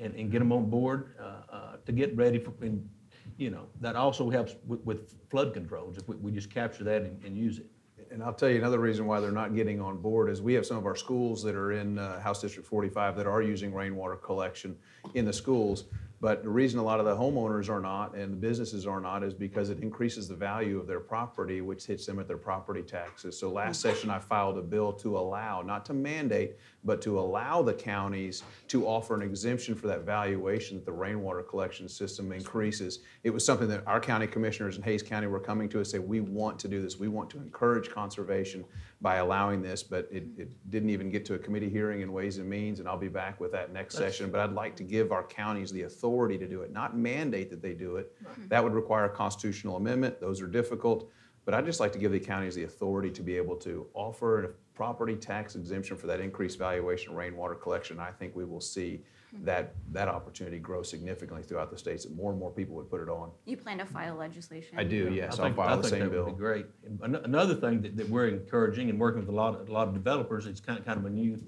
and, 0.00 0.14
and 0.14 0.30
get 0.30 0.38
them 0.38 0.52
on 0.52 0.70
board 0.70 1.16
uh, 1.20 1.54
uh, 1.54 1.76
to 1.84 1.92
get 1.92 2.16
ready 2.16 2.38
for, 2.38 2.52
and, 2.60 2.88
you 3.36 3.50
know, 3.50 3.66
that 3.80 3.96
also 3.96 4.30
helps 4.30 4.54
with, 4.66 4.80
with 4.84 5.16
flood 5.28 5.52
controls 5.52 5.98
if 5.98 6.06
we, 6.06 6.16
we 6.16 6.30
just 6.30 6.50
capture 6.50 6.84
that 6.84 7.02
and, 7.02 7.22
and 7.24 7.36
use 7.36 7.58
it. 7.58 7.66
And 8.12 8.22
I'll 8.22 8.32
tell 8.32 8.48
you 8.48 8.58
another 8.58 8.78
reason 8.78 9.06
why 9.06 9.18
they're 9.18 9.32
not 9.32 9.56
getting 9.56 9.80
on 9.80 9.96
board 9.96 10.30
is 10.30 10.40
we 10.40 10.54
have 10.54 10.64
some 10.64 10.76
of 10.76 10.86
our 10.86 10.94
schools 10.94 11.42
that 11.42 11.56
are 11.56 11.72
in 11.72 11.98
uh, 11.98 12.20
House 12.20 12.40
District 12.40 12.68
45 12.68 13.16
that 13.16 13.26
are 13.26 13.42
using 13.42 13.74
rainwater 13.74 14.14
collection 14.14 14.76
in 15.14 15.24
the 15.24 15.32
schools. 15.32 15.84
But 16.20 16.42
the 16.42 16.48
reason 16.48 16.78
a 16.78 16.82
lot 16.82 16.98
of 16.98 17.04
the 17.04 17.14
homeowners 17.14 17.68
are 17.68 17.80
not 17.80 18.14
and 18.14 18.32
the 18.32 18.36
businesses 18.36 18.86
are 18.86 19.00
not 19.00 19.22
is 19.22 19.34
because 19.34 19.68
it 19.68 19.80
increases 19.80 20.28
the 20.28 20.34
value 20.34 20.80
of 20.80 20.86
their 20.86 21.00
property, 21.00 21.60
which 21.60 21.84
hits 21.84 22.06
them 22.06 22.18
at 22.18 22.26
their 22.26 22.38
property 22.38 22.82
taxes. 22.82 23.38
So 23.38 23.50
last 23.50 23.78
mm-hmm. 23.80 23.94
session, 23.94 24.10
I 24.10 24.18
filed 24.18 24.56
a 24.56 24.62
bill 24.62 24.92
to 24.94 25.18
allow, 25.18 25.60
not 25.60 25.84
to 25.86 25.94
mandate, 25.94 26.56
but 26.84 27.02
to 27.02 27.18
allow 27.18 27.62
the 27.62 27.74
counties 27.74 28.42
to 28.68 28.86
offer 28.86 29.14
an 29.14 29.22
exemption 29.22 29.74
for 29.74 29.88
that 29.88 30.02
valuation 30.02 30.76
that 30.78 30.86
the 30.86 30.92
rainwater 30.92 31.42
collection 31.42 31.88
system 31.88 32.32
increases. 32.32 33.00
It 33.22 33.30
was 33.30 33.44
something 33.44 33.68
that 33.68 33.86
our 33.86 34.00
county 34.00 34.26
commissioners 34.26 34.76
in 34.76 34.82
Hays 34.82 35.02
County 35.02 35.26
were 35.26 35.40
coming 35.40 35.68
to 35.70 35.80
us, 35.80 35.90
say, 35.90 35.98
we 35.98 36.20
want 36.20 36.58
to 36.60 36.68
do 36.68 36.80
this. 36.80 36.98
We 36.98 37.08
want 37.08 37.28
to 37.30 37.38
encourage 37.38 37.90
conservation 37.90 38.64
by 39.02 39.16
allowing 39.16 39.60
this, 39.60 39.82
but 39.82 40.08
it, 40.10 40.32
mm-hmm. 40.32 40.42
it 40.42 40.70
didn't 40.70 40.90
even 40.90 41.10
get 41.10 41.24
to 41.26 41.34
a 41.34 41.38
committee 41.38 41.68
hearing 41.68 42.00
in 42.00 42.12
Ways 42.12 42.38
and 42.38 42.48
Means, 42.48 42.80
and 42.80 42.88
I'll 42.88 42.96
be 42.96 43.08
back 43.08 43.40
with 43.40 43.52
that 43.52 43.72
next 43.72 43.94
session. 43.96 44.30
But 44.30 44.40
I'd 44.40 44.52
like 44.52 44.74
to 44.76 44.84
give 44.84 45.12
our 45.12 45.22
counties 45.22 45.70
the 45.70 45.82
authority 45.82 46.38
to 46.38 46.46
do 46.46 46.62
it, 46.62 46.72
not 46.72 46.96
mandate 46.96 47.50
that 47.50 47.60
they 47.60 47.74
do 47.74 47.96
it. 47.96 48.12
That 48.48 48.64
would 48.64 48.72
require 48.72 49.04
a 49.04 49.10
constitutional 49.10 49.76
amendment. 49.76 50.20
Those 50.20 50.40
are 50.40 50.46
difficult. 50.46 51.10
But 51.44 51.54
I'd 51.54 51.64
just 51.64 51.78
like 51.78 51.92
to 51.92 51.98
give 51.98 52.10
the 52.10 52.18
counties 52.18 52.56
the 52.56 52.64
authority 52.64 53.10
to 53.10 53.22
be 53.22 53.36
able 53.36 53.54
to 53.56 53.86
offer 53.94 54.44
a 54.44 54.48
property 54.74 55.14
tax 55.14 55.54
exemption 55.54 55.96
for 55.96 56.08
that 56.08 56.18
increased 56.18 56.58
valuation 56.58 57.12
of 57.12 57.16
rainwater 57.16 57.54
collection. 57.54 58.00
I 58.00 58.10
think 58.10 58.34
we 58.34 58.44
will 58.44 58.60
see 58.60 59.02
that, 59.44 59.74
that 59.92 60.08
opportunity 60.08 60.58
grow 60.58 60.82
significantly 60.82 61.42
throughout 61.42 61.70
the 61.70 61.78
states, 61.78 62.04
that 62.04 62.14
more 62.14 62.30
and 62.30 62.40
more 62.40 62.50
people 62.50 62.74
would 62.76 62.90
put 62.90 63.00
it 63.00 63.08
on. 63.08 63.30
You 63.44 63.56
plan 63.56 63.78
to 63.78 63.86
file 63.86 64.14
legislation? 64.16 64.78
I 64.78 64.84
do, 64.84 65.12
yes, 65.12 65.38
I 65.38 65.42
I'll 65.44 65.48
think, 65.48 65.58
I 65.58 65.66
file 65.66 65.76
the 65.76 65.82
think 65.82 65.90
same 65.90 66.00
that 66.00 66.10
would 66.10 66.24
bill. 66.26 66.34
be 66.34 66.38
great. 66.38 66.66
An- 67.02 67.16
Another 67.24 67.54
thing 67.54 67.82
that, 67.82 67.96
that 67.96 68.08
we're 68.08 68.28
encouraging 68.28 68.90
and 68.90 68.98
working 68.98 69.20
with 69.20 69.28
a 69.28 69.32
lot, 69.32 69.54
of- 69.60 69.68
a 69.68 69.72
lot 69.72 69.88
of 69.88 69.94
developers, 69.94 70.46
it's 70.46 70.60
kind 70.60 70.78
of, 70.78 70.84
kind 70.84 70.98
of 70.98 71.04
a 71.06 71.10
new, 71.10 71.38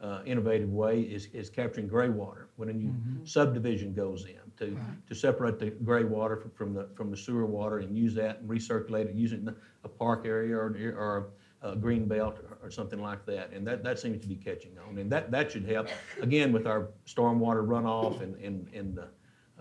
uh, 0.00 0.22
innovative 0.24 0.70
way, 0.72 1.00
is, 1.00 1.26
is 1.32 1.50
capturing 1.50 1.88
gray 1.88 2.08
water. 2.08 2.48
When 2.56 2.68
a 2.68 2.72
new 2.72 2.94
subdivision 3.24 3.94
goes 3.94 4.26
in, 4.26 4.36
to, 4.58 4.76
to 5.08 5.14
separate 5.14 5.58
the 5.58 5.70
gray 5.70 6.04
water 6.04 6.36
from, 6.36 6.50
from 6.52 6.74
the, 6.74 6.88
from 6.94 7.10
the 7.10 7.16
sewer 7.16 7.46
water 7.46 7.78
and 7.78 7.96
use 7.96 8.14
that 8.14 8.40
and 8.40 8.48
recirculate 8.48 9.06
it, 9.06 9.14
using 9.14 9.48
a 9.84 9.88
park 9.88 10.24
area 10.26 10.56
or, 10.56 10.68
or 10.96 11.28
a 11.62 11.74
green 11.76 12.06
belt 12.06 12.38
or- 12.62 12.70
something 12.70 13.00
like 13.00 13.24
that. 13.26 13.52
And 13.52 13.66
that, 13.66 13.82
that 13.84 13.98
seems 13.98 14.20
to 14.22 14.28
be 14.28 14.36
catching 14.36 14.72
on. 14.78 14.98
And 14.98 15.10
that, 15.10 15.30
that 15.30 15.52
should 15.52 15.64
help, 15.64 15.88
again, 16.20 16.52
with 16.52 16.66
our 16.66 16.90
stormwater 17.06 17.66
runoff 17.66 18.22
and, 18.22 18.36
and, 18.36 18.68
and 18.74 18.96
the, 18.96 19.08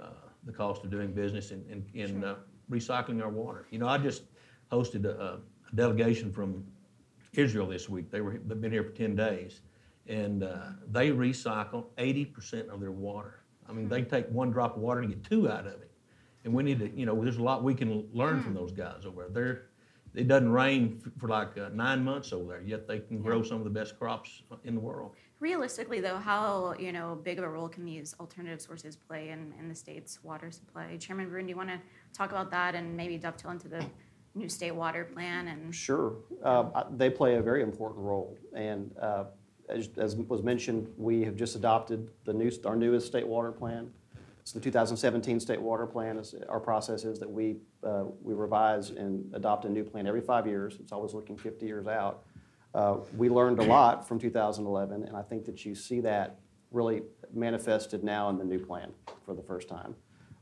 uh, 0.02 0.10
the 0.46 0.52
cost 0.52 0.84
of 0.84 0.92
doing 0.92 1.14
business 1.14 1.52
and, 1.52 1.66
and, 1.70 1.86
and 1.96 2.26
uh, 2.26 2.36
recycling 2.70 3.22
our 3.22 3.30
water. 3.30 3.66
You 3.72 3.80
know, 3.80 3.88
I 3.88 3.98
just 3.98 4.24
hosted 4.72 5.06
a, 5.06 5.10
a 5.10 5.40
delegation 5.76 6.32
from 6.32 6.64
Israel 7.34 7.68
this 7.68 7.90
week. 7.90 8.12
They 8.12 8.22
were, 8.22 8.40
they've 8.46 8.62
been 8.62 8.72
here 8.72 8.84
for 8.84 8.92
ten 8.92 9.16
days. 9.16 9.62
And, 10.08 10.44
uh, 10.44 10.58
they 10.90 11.10
recycle 11.10 11.88
eighty 11.98 12.24
percent 12.24 12.70
of 12.70 12.80
their 12.80 12.92
water. 12.92 13.44
I 13.68 13.74
mean, 13.74 13.90
they 13.90 14.04
take 14.04 14.28
one 14.30 14.52
drop 14.52 14.78
of 14.78 14.82
water 14.82 15.02
and 15.02 15.10
get 15.10 15.24
two 15.24 15.50
out 15.50 15.68
of 15.68 15.82
it. 15.82 15.92
And 16.46 16.54
we 16.54 16.64
need 16.64 16.80
to, 16.80 16.90
you 16.98 17.06
know, 17.06 17.22
there's 17.22 17.38
a 17.38 17.44
lot 17.44 17.62
we 17.62 17.74
can 17.74 18.08
learn 18.14 18.42
from 18.42 18.54
those 18.54 18.72
guys 18.72 19.06
over 19.06 19.24
there. 19.24 19.30
They're, 19.30 19.62
it 20.18 20.28
doesn't 20.28 20.52
rain 20.52 21.00
f- 21.06 21.12
for 21.20 21.30
like 21.30 21.58
uh, 21.58 21.70
nine 21.74 22.04
months 22.04 22.34
over 22.34 22.54
there, 22.54 22.62
yet 22.62 22.88
they 22.88 23.00
can 23.00 23.22
grow 23.22 23.44
some 23.44 23.58
of 23.60 23.64
the 23.64 23.70
best 23.70 23.98
crops 24.00 24.42
in 24.64 24.74
the 24.74 24.82
world. 24.82 25.12
Realistically, 25.40 26.02
though, 26.02 26.18
how, 26.18 26.74
you 26.80 26.92
know, 26.92 27.20
big 27.24 27.38
of 27.38 27.46
a 27.46 27.50
role 27.50 27.70
can 27.70 27.86
these 27.86 28.16
alternative 28.20 28.60
sources 28.60 28.96
play 28.96 29.30
in, 29.30 29.54
in 29.60 29.70
the 29.70 29.76
state's 29.76 30.24
water 30.24 30.50
supply? 30.50 30.98
Chairman 30.98 31.30
Bruun, 31.30 31.44
do 31.44 31.50
you 31.50 31.56
want 31.56 31.70
to 31.70 31.80
talk 32.12 32.32
about 32.32 32.50
that 32.50 32.74
and 32.74 32.98
maybe 32.98 33.18
dovetail 33.18 33.52
into 33.52 33.68
the 33.68 33.86
new 34.34 34.50
state 34.50 34.72
water 34.74 35.06
plan 35.06 35.48
and 35.48 35.74
Sure. 35.74 36.16
Uh, 36.44 36.84
They 36.96 37.12
play 37.12 37.36
a 37.36 37.42
very 37.42 37.62
important 37.62 38.00
role. 38.00 38.36
And 38.54 38.92
uh, 39.00 39.26
as 39.70 39.90
as 39.98 40.16
was 40.16 40.42
mentioned, 40.42 40.88
we 40.98 41.24
have 41.26 41.36
just 41.36 41.56
adopted 41.56 42.10
the 42.26 42.34
new, 42.34 42.50
our 42.66 42.76
newest 42.76 43.06
state 43.08 43.28
water 43.28 43.52
plan. 43.52 43.92
It's 44.48 44.54
the 44.54 44.62
2017 44.62 45.42
state 45.42 45.62
water 45.62 45.86
plan. 45.86 46.20
It's- 46.20 46.34
Our 46.48 46.62
process 46.62 47.04
is 47.04 47.20
that 47.20 47.30
we, 47.30 47.58
uh, 47.84 48.06
we 48.24 48.34
revise 48.34 48.92
and 48.92 49.30
adopt 49.36 49.66
a 49.66 49.70
new 49.70 49.84
plan 49.84 50.08
every 50.08 50.22
five 50.22 50.48
years. 50.48 50.78
It's 50.80 50.94
always 50.94 51.14
looking 51.14 51.36
50 51.36 51.66
years 51.66 51.86
out. 51.86 52.24
Uh, 52.74 53.00
We 53.18 53.28
learned 53.28 53.60
a 53.60 53.66
lot 53.66 54.08
from 54.08 54.20
2011, 54.20 55.04
and 55.04 55.18
I 55.18 55.22
think 55.22 55.44
that 55.48 55.66
you 55.66 55.76
see 55.76 56.00
that 56.00 56.40
really 56.72 57.04
manifested 57.34 58.06
now 58.06 58.30
in 58.30 58.38
the 58.38 58.46
new 58.46 58.58
plan 58.58 58.94
for 59.26 59.34
the 59.34 59.44
first 59.44 59.68
time. 59.68 59.98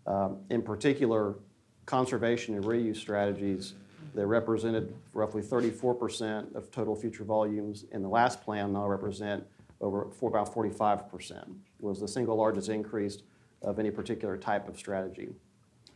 Um, 0.05 0.37
In 0.51 0.61
particular, 0.61 1.39
conservation 1.87 2.53
and 2.53 2.63
reuse 2.63 2.97
strategies 2.97 3.73
that 4.13 4.27
represented 4.27 4.93
roughly 5.13 5.41
34% 5.41 6.53
of 6.53 6.69
total 6.69 6.95
future 6.95 7.23
volumes 7.23 7.85
in 7.91 8.03
the 8.03 8.09
last 8.09 8.43
plan 8.43 8.71
now 8.71 8.87
represent 8.87 9.47
over, 9.81 10.11
for 10.11 10.29
about 10.29 10.53
45%. 10.53 11.57
Was 11.79 11.99
the 11.99 12.07
single 12.07 12.35
largest 12.35 12.69
increase 12.69 13.23
of 13.65 13.80
any 13.80 13.91
particular 13.91 14.38
type 14.38 14.69
of 14.69 14.78
strategy. 14.78 15.30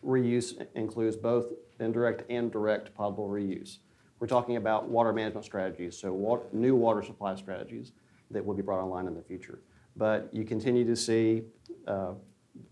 Reuse 0.05 0.65
includes 0.75 1.15
both 1.15 1.45
indirect 1.79 2.23
and 2.29 2.51
direct 2.51 2.93
potable 2.95 3.29
reuse. 3.29 3.77
We're 4.19 4.27
talking 4.27 4.57
about 4.57 4.89
water 4.89 5.13
management 5.13 5.45
strategies, 5.45 5.97
so 5.97 6.11
wa- 6.11 6.39
new 6.51 6.75
water 6.75 7.01
supply 7.03 7.35
strategies 7.35 7.91
that 8.31 8.45
will 8.45 8.55
be 8.55 8.61
brought 8.61 8.81
online 8.83 9.07
in 9.07 9.13
the 9.15 9.21
future. 9.21 9.59
But 9.95 10.29
you 10.33 10.43
continue 10.43 10.85
to 10.85 10.95
see 10.95 11.43
uh, 11.87 12.13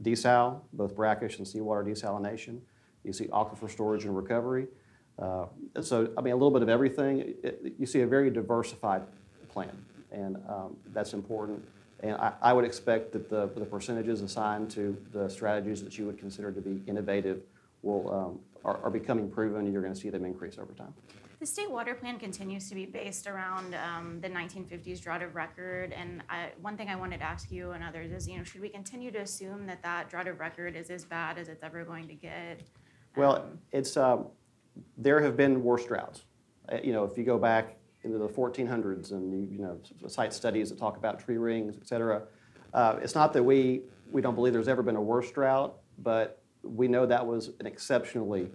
desal, 0.04 0.62
both 0.74 0.96
brackish 0.96 1.38
and 1.38 1.48
seawater 1.48 1.84
desalination. 1.84 2.60
You 3.04 3.14
see 3.14 3.26
aquifer 3.28 3.70
storage 3.70 4.04
and 4.06 4.16
recovery. 4.16 4.68
Uh, 5.20 5.46
So, 5.82 6.12
I 6.18 6.22
mean, 6.22 6.34
a 6.34 6.36
little 6.36 6.52
bit 6.52 6.62
of 6.64 6.70
everything. 6.70 7.20
It- 7.44 7.76
You 7.80 7.86
see 7.86 8.02
a 8.02 8.08
very 8.08 8.30
diversified 8.30 9.04
plan, 9.50 9.76
and 10.12 10.38
um, 10.50 10.78
that's 10.94 11.14
important. 11.14 11.60
And 12.02 12.16
I, 12.16 12.34
I 12.42 12.54
would 12.54 12.66
expect 12.66 13.12
that 13.14 13.30
the, 13.30 13.48
the 13.56 13.66
percentages 13.66 14.22
assigned 14.22 14.70
to 14.72 14.96
the 15.12 15.28
strategies 15.30 15.84
that 15.84 15.98
you 15.98 16.06
would 16.06 16.18
consider 16.18 16.52
to 16.52 16.62
be 16.62 16.82
innovative 16.88 17.42
will, 17.82 18.14
um, 18.14 18.40
are, 18.64 18.78
are 18.84 18.90
becoming 18.92 19.30
proven, 19.30 19.62
and 19.62 19.74
you're 19.74 19.82
going 19.82 19.94
to 19.94 20.00
see 20.00 20.10
them 20.10 20.26
increase 20.26 20.58
over 20.60 20.74
time. 20.74 20.94
The 21.40 21.46
state 21.46 21.70
water 21.70 21.94
plan 21.94 22.18
continues 22.18 22.68
to 22.70 22.76
be 22.76 22.86
based 22.88 23.28
around 23.28 23.76
um, 23.76 24.20
the 24.22 24.30
1950s 24.30 25.00
drought 25.02 25.22
of 25.22 25.36
record. 25.36 25.94
And 25.94 26.24
I, 26.30 26.50
one 26.62 26.76
thing 26.78 26.90
I 26.90 26.96
wanted 26.96 27.20
to 27.20 27.26
ask 27.26 27.52
you 27.52 27.72
and 27.72 27.84
others 27.84 28.12
is, 28.12 28.28
you 28.28 28.38
know, 28.38 28.44
should 28.44 28.62
we 28.62 28.70
continue 28.70 29.12
to 29.12 29.20
assume 29.20 29.68
that 29.68 29.84
that 29.84 30.10
drought 30.10 30.28
of 30.28 30.40
record 30.40 30.76
is 30.76 30.90
as 30.90 31.06
bad 31.06 31.38
as 31.38 31.48
it's 31.48 31.62
ever 31.64 31.84
going 31.84 32.08
to 32.08 32.16
get? 32.16 32.62
Well, 33.16 33.36
Um, 33.38 33.60
it's, 33.72 33.98
um, 33.98 34.28
there 34.98 35.22
have 35.22 35.38
been 35.38 35.64
worse 35.64 35.86
droughts. 35.86 36.24
Uh, 36.72 36.78
You 36.84 36.92
know, 36.94 37.04
if 37.04 37.18
you 37.18 37.24
go 37.24 37.38
back 37.38 37.78
into 38.08 38.18
the 38.18 38.28
1400s 38.28 39.12
and 39.12 39.32
you, 39.32 39.58
you 39.58 39.60
know, 39.60 39.80
cite 40.08 40.34
studies 40.34 40.70
that 40.70 40.80
talk 40.80 40.98
about 40.98 41.20
tree 41.20 41.38
rings, 41.38 41.78
et 41.80 41.88
cetera, 41.88 42.24
uh, 42.74 42.98
it's 43.02 43.16
not 43.16 43.34
that 43.34 43.44
we, 43.44 43.84
we 44.12 44.22
don't 44.22 44.36
believe 44.36 44.54
there's 44.54 44.68
ever 44.68 44.82
been 44.82 44.96
a 44.96 45.02
worse 45.02 45.32
drought, 45.32 45.78
but 46.00 46.42
we 46.64 46.88
know 46.88 47.06
that 47.06 47.26
was 47.26 47.52
an 47.60 47.66
exceptionally 47.66 48.50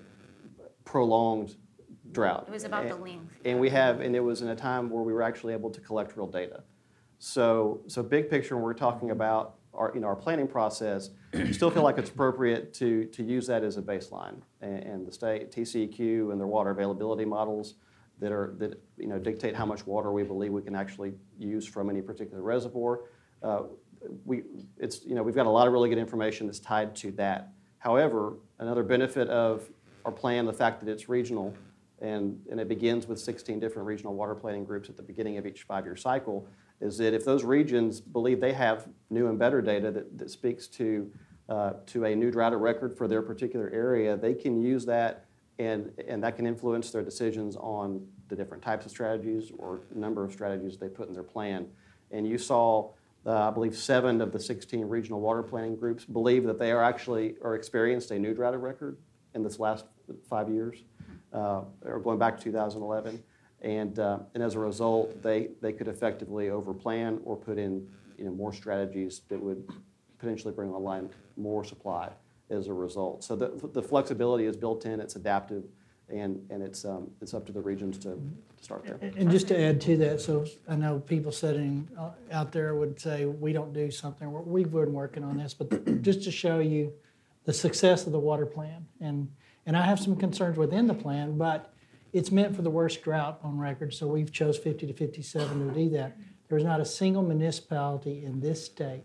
prolonged 0.85 1.57
drought. 2.11 2.45
It 2.49 2.53
was 2.53 2.65
about 2.65 2.89
the 2.89 2.97
length. 2.97 3.33
And 3.45 3.61
we 3.61 3.71
have, 3.71 4.01
and 4.01 4.15
it 4.17 4.21
was 4.21 4.43
in 4.43 4.49
a 4.49 4.57
time 4.57 4.91
where 4.91 5.03
we 5.03 5.13
were 5.13 5.23
actually 5.23 5.53
able 5.53 5.71
to 5.71 5.81
collect 5.81 6.17
real 6.17 6.27
data. 6.27 6.63
So, 7.19 7.83
so 7.87 8.03
big 8.03 8.29
picture, 8.29 8.57
when 8.57 8.65
we're 8.65 8.75
talking 8.75 9.11
about 9.11 9.57
our, 9.75 9.93
you 9.95 10.01
know, 10.01 10.09
our 10.09 10.17
planning 10.17 10.49
process, 10.49 11.11
we 11.33 11.53
still 11.53 11.71
feel 11.71 11.83
like 11.83 11.97
it's 11.97 12.11
appropriate 12.11 12.75
to, 12.75 13.07
to 13.07 13.23
use 13.23 13.47
that 13.47 13.63
as 13.63 13.77
a 13.77 13.83
baseline. 13.83 14.43
And, 14.61 14.83
and 14.83 15.07
the 15.07 15.13
state, 15.13 15.51
TCEQ 15.53 16.33
and 16.33 16.41
their 16.41 16.47
water 16.47 16.71
availability 16.71 17.25
models 17.25 17.75
that 18.23 18.33
are, 18.33 18.55
that, 18.59 18.81
you 18.97 19.09
know, 19.09 19.19
dictate 19.19 19.55
how 19.55 19.67
much 19.67 19.85
water 19.87 20.13
we 20.13 20.23
believe 20.23 20.53
we 20.53 20.63
can 20.63 20.75
actually 20.75 21.13
use 21.39 21.67
from 21.67 21.91
any 21.91 22.01
particular 22.01 22.43
reservoir. 22.43 23.01
Uh, 23.43 23.63
we, 24.25 24.45
it's, 24.79 25.05
you 25.05 25.15
know, 25.15 25.23
we've 25.23 25.35
got 25.35 25.47
a 25.47 25.51
lot 25.51 25.67
of 25.67 25.73
really 25.73 25.89
good 25.89 25.99
information 25.99 26.47
that's 26.47 26.61
tied 26.61 26.95
to 26.97 27.11
that. 27.13 27.53
However, 27.79 28.35
another 28.61 28.85
benefit 28.85 29.29
of 29.29 29.69
our 30.05 30.13
plan, 30.13 30.47
the 30.47 30.53
fact 30.53 30.85
that 30.85 30.91
it's 30.91 31.09
regional, 31.09 31.53
and, 32.01 32.41
and 32.51 32.61
it 32.61 32.69
begins 32.69 33.07
with 33.07 33.19
16 33.19 33.59
different 33.59 33.87
regional 33.87 34.15
water 34.15 34.35
planning 34.35 34.65
groups 34.65 34.89
at 34.89 34.97
the 34.97 35.03
beginning 35.03 35.37
of 35.37 35.47
each 35.47 35.65
five-year 35.65 35.97
cycle, 35.97 36.47
is 36.81 36.99
that 36.99 37.15
if 37.15 37.25
those 37.25 37.45
regions 37.45 38.01
believe 38.01 38.41
they 38.41 38.53
have 38.53 38.89
new 39.11 39.29
and 39.29 39.39
better 39.39 39.61
data 39.61 39.91
that, 39.91 40.17
that 40.17 40.31
speaks 40.31 40.69
to, 40.69 41.11
uh, 41.49 41.73
to 41.87 42.05
a 42.05 42.15
new 42.15 42.31
drought 42.31 42.59
record 42.61 42.97
for 42.97 43.09
their 43.09 43.23
particular 43.23 43.69
area, 43.71 44.17
they 44.17 44.35
can 44.35 44.61
use 44.61 44.85
that 44.87 45.27
and, 45.59 45.93
and 46.09 46.23
that 46.23 46.37
can 46.37 46.47
influence 46.47 46.91
their 46.91 47.03
decisions 47.03 47.57
on 47.57 48.07
the 48.33 48.37
different 48.37 48.63
types 48.63 48.87
of 48.87 48.91
strategies 48.91 49.53
or 49.59 49.81
number 49.95 50.25
of 50.25 50.33
strategies 50.33 50.79
they 50.79 50.89
put 50.89 51.07
in 51.07 51.13
their 51.13 51.23
plan. 51.23 51.67
And 52.11 52.27
you 52.27 52.39
saw, 52.39 52.93
uh, 53.27 53.49
I 53.49 53.51
believe, 53.51 53.77
seven 53.77 54.23
of 54.23 54.33
the 54.33 54.41
16 54.41 54.89
regional 54.89 55.21
water 55.21 55.43
planning 55.43 55.77
groups 55.77 56.07
believe 56.07 56.45
that 56.45 56.59
they 56.59 56.73
are 56.73 56.83
actually, 56.83 57.35
or 57.43 57.55
experienced 57.55 58.11
a 58.11 58.19
new 58.19 58.33
drought 58.33 58.59
record 58.59 58.97
in 59.35 59.43
this 59.43 59.59
last 59.59 59.85
five 60.31 60.49
years, 60.49 60.79
uh, 61.35 61.65
or 61.85 62.01
going 62.01 62.19
back 62.19 62.39
to 62.39 62.45
2011. 62.45 63.23
And, 63.61 63.99
uh, 63.99 64.21
and 64.33 64.43
as 64.43 64.55
a 64.55 64.59
result, 64.59 65.23
they, 65.23 65.51
they 65.61 65.75
could 65.75 65.89
effectively 65.89 66.47
overplan 66.47 67.21
or 67.25 67.37
put 67.37 67.59
in, 67.59 67.87
you 68.17 68.25
know, 68.25 68.31
more 68.31 68.55
strategies 68.55 69.21
that 69.29 69.39
would 69.39 69.63
potentially 70.19 70.55
bring 70.55 70.71
online 70.71 71.11
more 71.37 71.65
supply 71.65 72.09
as 72.49 72.69
a 72.69 72.73
result. 72.73 73.25
So 73.25 73.37
the, 73.37 73.53
the 73.75 73.83
flexibility 73.83 74.47
is 74.47 74.57
built 74.57 74.87
in, 74.87 75.01
it's 75.01 75.17
adaptive, 75.17 75.65
and, 76.09 76.45
and 76.51 76.63
it's, 76.63 76.85
um, 76.85 77.11
it's 77.21 77.35
up 77.35 77.47
to 77.47 77.53
the 77.53 77.61
regions 77.61 77.99
to, 77.99 78.11
to 78.11 78.65
start 78.65 78.85
there. 78.85 78.99
And 79.17 79.31
just 79.31 79.49
to 79.49 79.61
add 79.61 79.81
to 79.83 79.97
that, 79.99 80.21
so 80.21 80.45
I 80.69 80.77
know 80.77 81.01
people 81.01 81.33
sitting 81.33 81.89
uh, 81.99 82.11
out 82.31 82.53
there 82.53 82.75
would 82.75 83.01
say, 83.01 83.25
we 83.25 83.53
don't 83.53 83.73
do 83.73 83.91
something, 83.91 84.31
we've 84.47 84.71
been 84.71 84.93
working 84.93 85.25
on 85.25 85.39
this, 85.39 85.55
but 85.55 86.03
just 86.03 86.23
to 86.25 86.31
show 86.31 86.59
you 86.59 86.93
the 87.45 87.53
success 87.53 88.07
of 88.07 88.13
the 88.13 88.19
water 88.19 88.47
plan. 88.47 88.87
And, 89.01 89.31
and 89.67 89.77
I 89.77 89.83
have 89.83 89.99
some 89.99 90.17
concerns 90.17 90.57
within 90.57 90.87
the 90.87 90.95
plan, 90.95 91.39
but 91.39 91.73
it's 92.13 92.31
meant 92.31 92.55
for 92.55 92.63
the 92.63 92.71
worst 92.71 93.03
drought 93.03 93.41
on 93.43 93.59
record, 93.59 93.95
so 93.95 94.07
we've 94.07 94.33
chose 94.33 94.59
50 94.59 94.87
to 94.87 94.93
57 94.93 95.69
to 95.69 95.75
do 95.75 95.89
that. 95.91 96.17
There's 96.49 96.65
not 96.65 96.81
a 96.81 96.85
single 96.85 97.23
municipality 97.23 98.25
in 98.25 98.41
this 98.41 98.65
state, 98.65 99.05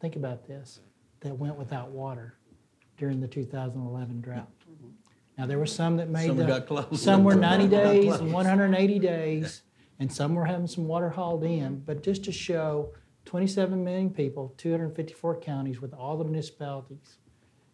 think 0.00 0.16
about 0.16 0.46
this, 0.46 0.80
that 1.20 1.36
went 1.36 1.56
without 1.56 1.90
water 1.90 2.38
during 2.96 3.20
the 3.20 3.28
2011 3.28 4.22
drought. 4.22 4.48
Now, 5.38 5.46
there 5.46 5.58
were 5.58 5.66
some 5.66 5.96
that 5.98 6.08
made 6.08 6.28
Some 6.28 6.38
the. 6.38 6.46
got 6.46 6.66
close. 6.66 7.02
Some 7.02 7.24
were 7.24 7.34
90 7.34 7.68
Got 7.68 7.82
days 7.84 8.04
close. 8.06 8.20
and 8.20 8.32
180 8.32 8.98
days, 8.98 9.62
and 9.98 10.10
some 10.10 10.34
were 10.34 10.46
having 10.46 10.66
some 10.66 10.86
water 10.86 11.10
hauled 11.10 11.44
in. 11.44 11.80
But 11.80 12.02
just 12.02 12.24
to 12.24 12.32
show 12.32 12.94
27 13.26 13.84
million 13.84 14.10
people, 14.10 14.54
254 14.56 15.40
counties 15.40 15.80
with 15.80 15.92
all 15.92 16.16
the 16.16 16.24
municipalities, 16.24 17.18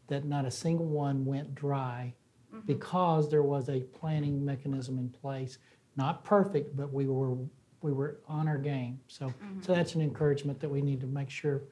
that 0.09 0.25
not 0.25 0.45
a 0.45 0.51
single 0.51 0.87
one 0.87 1.25
went 1.25 1.55
dry 1.55 2.15
mm-hmm. 2.53 2.67
because 2.67 3.31
there 3.31 3.43
was 3.43 3.69
a 3.69 3.81
planning 3.81 4.45
mechanism 4.45 4.99
in 4.99 5.09
place. 5.09 5.59
Not 5.97 6.25
perfect, 6.25 6.77
but 6.77 6.93
we 6.93 7.07
were 7.07 7.37
we 7.83 7.93
were 7.93 8.21
on 8.29 8.49
our 8.49 8.59
game. 8.59 9.01
So 9.07 9.29
so 9.29 9.35
mm-hmm. 9.45 9.73
that's 9.73 9.95
an 9.95 10.01
encouragement 10.01 10.59
that 10.61 10.69
we 10.69 10.83
need 10.83 11.01
to 11.01 11.07
make 11.07 11.31
sure 11.31 11.63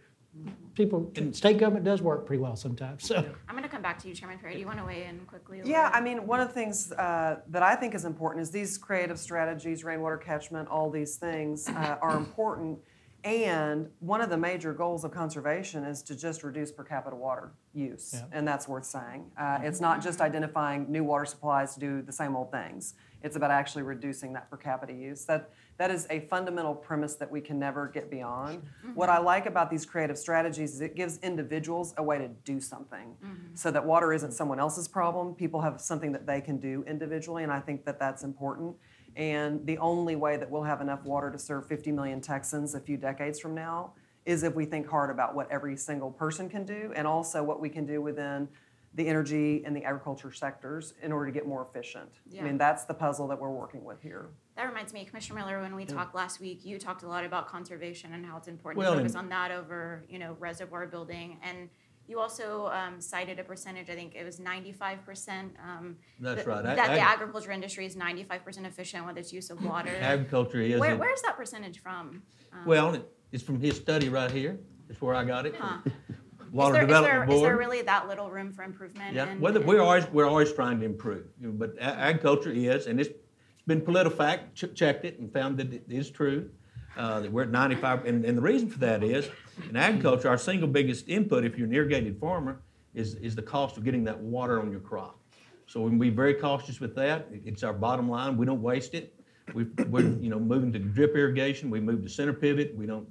people 0.75 1.11
and 1.17 1.35
state 1.35 1.59
government 1.59 1.85
does 1.85 2.01
work 2.03 2.27
pretty 2.27 2.41
well 2.43 2.57
sometimes. 2.57 3.05
So. 3.07 3.17
I'm 3.49 3.55
going 3.55 3.63
to 3.63 3.69
come 3.69 3.83
back 3.83 3.99
to 4.03 4.09
you, 4.09 4.15
Chairman 4.15 4.39
Perry. 4.39 4.55
Do 4.55 4.61
you 4.61 4.67
want 4.67 4.79
to 4.79 4.85
weigh 4.85 5.05
in 5.05 5.21
quickly? 5.27 5.61
Yeah, 5.65 5.91
I 5.93 6.01
mean, 6.01 6.27
one 6.27 6.41
of 6.41 6.49
the 6.49 6.55
things 6.55 6.93
uh, 6.93 7.41
that 7.49 7.63
I 7.63 7.75
think 7.75 7.95
is 7.95 8.05
important 8.05 8.43
is 8.43 8.51
these 8.51 8.79
creative 8.79 9.19
strategies, 9.19 9.85
rainwater 9.85 10.17
catchment, 10.17 10.69
all 10.69 10.91
these 10.91 11.17
things 11.17 11.69
uh, 11.69 11.99
are 12.03 12.17
important. 12.17 12.79
And 13.23 13.89
one 13.99 14.23
of 14.23 14.31
the 14.31 14.39
major 14.39 14.73
goals 14.73 15.05
of 15.05 15.11
conservation 15.11 15.85
is 15.85 16.03
to 16.05 16.17
just 16.17 16.43
reduce 16.43 16.73
per 16.73 16.85
capita 16.85 17.15
water 17.15 17.53
use, 17.75 18.15
Yeah. 18.15 18.25
and 18.33 18.49
that's 18.49 18.67
worth 18.67 18.87
saying. 18.87 19.31
Uh, 19.39 19.59
it's 19.63 19.79
not 19.81 20.03
just 20.03 20.23
identifying 20.23 20.91
new 20.91 21.05
water 21.05 21.27
supplies 21.27 21.75
to 21.75 21.81
do 21.81 22.01
the 22.01 22.13
same 22.13 22.35
old 22.35 22.51
things. 22.51 22.95
It's 23.23 23.37
about 23.37 23.51
actually 23.51 23.83
reducing 23.83 24.33
that 24.33 24.51
per 24.51 24.57
capita 24.57 24.95
use. 24.95 25.27
That 25.27 25.51
that 25.81 25.91
is 25.91 26.07
a 26.11 26.21
fundamental 26.21 26.75
premise 26.75 27.15
that 27.15 27.31
we 27.31 27.41
can 27.41 27.59
never 27.59 27.89
get 27.89 28.11
beyond. 28.11 28.59
Mm-hmm. 28.59 28.91
What 28.91 29.09
I 29.09 29.17
like 29.17 29.47
about 29.47 29.71
these 29.71 29.87
creative 29.87 30.19
strategies 30.19 30.75
is 30.75 30.83
it 30.83 30.95
gives 30.95 31.17
individuals 31.21 31.95
a 31.97 32.03
way 32.03 32.19
to 32.19 32.29
do 32.29 32.61
something, 32.61 33.17
mm-hmm. 33.25 33.55
so 33.55 33.71
that 33.71 33.87
water 33.87 34.13
isn't 34.13 34.33
someone 34.33 34.61
else's 34.61 34.87
problem. 34.87 35.35
People 35.35 35.63
have 35.63 35.81
something 35.81 36.13
that 36.13 36.27
they 36.27 36.43
can 36.43 36.59
do 36.59 36.85
individually, 36.87 37.45
and 37.45 37.51
I 37.51 37.61
think 37.61 37.87
that 37.87 37.99
that's 37.99 38.25
important. 38.25 38.77
And 39.17 39.65
the 39.65 39.79
only 39.79 40.17
way 40.17 40.37
that 40.37 40.51
we'll 40.51 40.65
have 40.65 40.83
enough 40.83 41.03
water 41.03 41.31
to 41.31 41.39
serve 41.39 41.67
50 41.67 41.93
million 41.93 42.21
Texans 42.21 42.75
a 42.75 42.81
few 42.81 42.99
decades 42.99 43.41
from 43.41 43.55
now 43.55 43.95
is 44.27 44.43
if 44.43 44.55
we 44.55 44.67
think 44.67 44.87
hard 44.87 45.09
about 45.09 45.35
what 45.35 45.51
every 45.51 45.79
single 45.79 46.11
person 46.11 46.51
can 46.51 46.67
do 46.67 46.93
and 46.95 47.07
also 47.07 47.43
what 47.43 47.59
we 47.59 47.71
can 47.71 47.87
do 47.87 48.03
within 48.03 48.47
the 48.95 49.07
energy 49.07 49.63
and 49.65 49.75
the 49.77 49.85
agriculture 49.85 50.33
sectors 50.33 50.95
in 51.03 51.13
order 51.13 51.27
to 51.27 51.33
get 51.33 51.47
more 51.47 51.63
efficient. 51.69 52.11
I 52.39 52.43
mean, 52.43 52.59
that's 52.59 52.85
the 52.85 52.95
puzzle 52.95 53.29
that 53.29 53.39
we're 53.39 53.51
working 53.51 53.85
with 53.85 54.03
here. 54.03 54.31
That 54.57 54.65
reminds 54.65 54.93
me, 54.93 55.05
Commissioner 55.05 55.39
Miller, 55.39 55.61
when 55.61 55.75
we 55.77 55.85
talked 55.85 56.15
last 56.15 56.41
week, 56.41 56.65
you 56.65 56.77
talked 56.79 57.05
a 57.05 57.09
lot 57.09 57.25
about 57.25 57.47
conservation 57.47 58.13
and 58.15 58.27
how 58.27 58.37
it's 58.37 58.49
important 58.49 58.79
Well, 58.79 58.93
to 58.93 58.99
focus 58.99 59.13
and- 59.15 59.23
on 59.25 59.29
that 59.29 59.53
over, 59.53 60.05
you 60.09 60.19
know, 60.19 60.37
reservoir 60.41 60.87
building. 60.87 61.39
And, 61.43 61.69
You 62.09 62.19
also 62.19 62.67
um, 62.73 63.01
cited 63.01 63.39
a 63.39 63.45
percentage, 63.45 63.89
I 63.89 63.95
think 63.95 64.17
it 64.17 64.25
was 64.25 64.41
ninety-five 64.41 65.05
percent. 65.05 65.55
um, 65.63 65.97
That's 66.19 66.39
that- 66.45 66.47
right. 66.51 66.65
That 66.65 66.79
Ag- 66.79 66.97
the 66.97 67.01
agriculture 67.15 67.53
industry 67.53 67.87
is 67.87 67.95
ninety-five 67.95 68.43
percent 68.45 68.67
efficient 68.67 69.07
with 69.07 69.17
its 69.17 69.33
use 69.33 69.49
of 69.51 69.65
water. 69.65 69.95
Agriculture 70.01 70.61
is. 70.61 70.81
Where, 70.81 70.97
where's 70.97 71.23
that 71.23 71.37
percentage 71.37 71.79
from? 71.81 72.25
Um, 72.53 72.67
Well, 72.67 72.97
it's 73.31 73.45
from 73.45 73.61
his 73.61 73.77
study 73.77 74.09
right 74.09 74.29
here. 74.33 74.59
That's 74.89 75.01
where 75.01 75.15
I 75.15 75.25
got 75.25 75.47
it. 75.47 75.55
Huh. 75.57 75.79
Water 76.51 76.75
is 76.75 76.75
there, 76.75 76.83
is 76.83 76.87
Development 76.89 77.29
there, 77.29 77.37
is 77.37 77.43
there 77.43 77.51
Board. 77.51 77.59
really 77.59 77.83
that 77.83 78.09
little 78.09 78.31
room 78.31 78.53
for 78.53 78.63
improvement? 78.65 79.15
Yeah, 79.15 79.31
in- 79.31 79.45
in- 79.45 79.67
we're 79.67 79.81
always, 79.81 80.07
we're 80.09 80.27
always 80.27 80.53
trying 80.53 80.81
to 80.81 80.87
improve, 80.87 81.27
you 81.41 81.49
know, 81.49 81.53
but 81.53 81.75
agriculture 81.81 82.51
is, 82.51 82.87
and 82.87 82.99
it's 83.01 83.09
it's 83.11 83.67
been 83.67 83.83
PolitiFact, 83.83 84.55
ch- 84.55 84.75
checked 84.75 85.05
it 85.05 85.19
and 85.21 85.33
found 85.33 85.59
that 85.59 85.73
it 85.73 85.85
is 85.89 86.11
true, 86.11 86.51
uh, 86.97 87.21
that 87.21 87.31
we're 87.31 87.43
at 87.43 87.51
ninety-five, 87.51 88.05
and, 88.07 88.25
and 88.25 88.37
the 88.37 88.43
reason 88.43 88.69
for 88.69 88.79
that 88.81 89.05
is, 89.05 89.29
in 89.69 89.77
agriculture, 89.77 90.29
our 90.29 90.39
single 90.39 90.67
biggest 90.69 91.09
input, 91.09 91.45
if 91.45 91.57
you're 91.57 91.69
an 91.69 91.75
irrigated 91.75 92.19
farmer, 92.19 92.61
is, 92.95 93.15
is 93.17 93.37
the 93.37 93.43
cost 93.43 93.77
of 93.77 93.85
getting 93.85 94.03
that 94.05 94.19
water 94.19 94.61
on 94.61 94.71
your 94.73 94.81
crop. 94.81 95.19
So 95.67 95.81
we 95.83 95.95
be 95.97 96.11
very 96.11 96.35
cautious 96.35 96.81
with 96.81 96.97
that. 96.97 97.29
It's 97.45 97.63
our 97.63 97.73
bottom 97.73 98.09
line. 98.11 98.37
We 98.37 98.45
don't 98.45 98.63
waste 98.63 98.95
it. 98.95 99.15
We, 99.55 99.65
we're, 99.89 100.09
you 100.19 100.31
know, 100.31 100.41
moving 100.41 100.73
to 100.73 100.81
drip 100.81 101.15
irrigation. 101.15 101.71
We 101.71 101.79
moved 101.81 102.03
to 102.03 102.09
center 102.09 102.33
pivot. 102.33 102.75
We 102.75 102.87
don't 102.87 103.07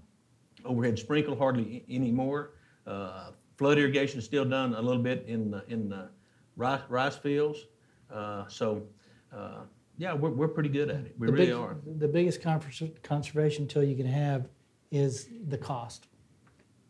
overhead 0.66 1.00
sprinkle 1.00 1.38
hardly 1.38 1.86
anymore. 1.90 2.52
Uh, 2.94 3.32
flood 3.58 3.78
irrigation 3.78 4.18
is 4.18 4.26
still 4.26 4.46
done 4.46 4.74
a 4.74 4.82
little 4.82 5.02
bit 5.02 5.24
in 5.28 5.52
the, 5.52 5.64
in 5.68 5.88
the 5.90 6.10
rice, 6.56 6.82
rice 6.90 7.16
fields. 7.16 7.68
Uh, 8.12 8.46
so, 8.48 8.82
uh, 9.36 9.62
yeah, 9.98 10.14
we're, 10.14 10.32
we're 10.32 10.48
pretty 10.48 10.70
good 10.70 10.90
at 10.90 11.02
it. 11.06 11.16
We 11.20 11.28
The 11.28 11.34
really 11.34 11.46
big- 11.48 11.56
are. 11.56 11.78
The 11.98 12.08
biggest 12.08 12.42
conservation 13.04 13.68
tool 13.68 13.84
you 13.84 13.96
can 13.96 14.08
have 14.08 14.48
is 14.92 15.30
the 15.50 15.58
cost. 15.58 16.08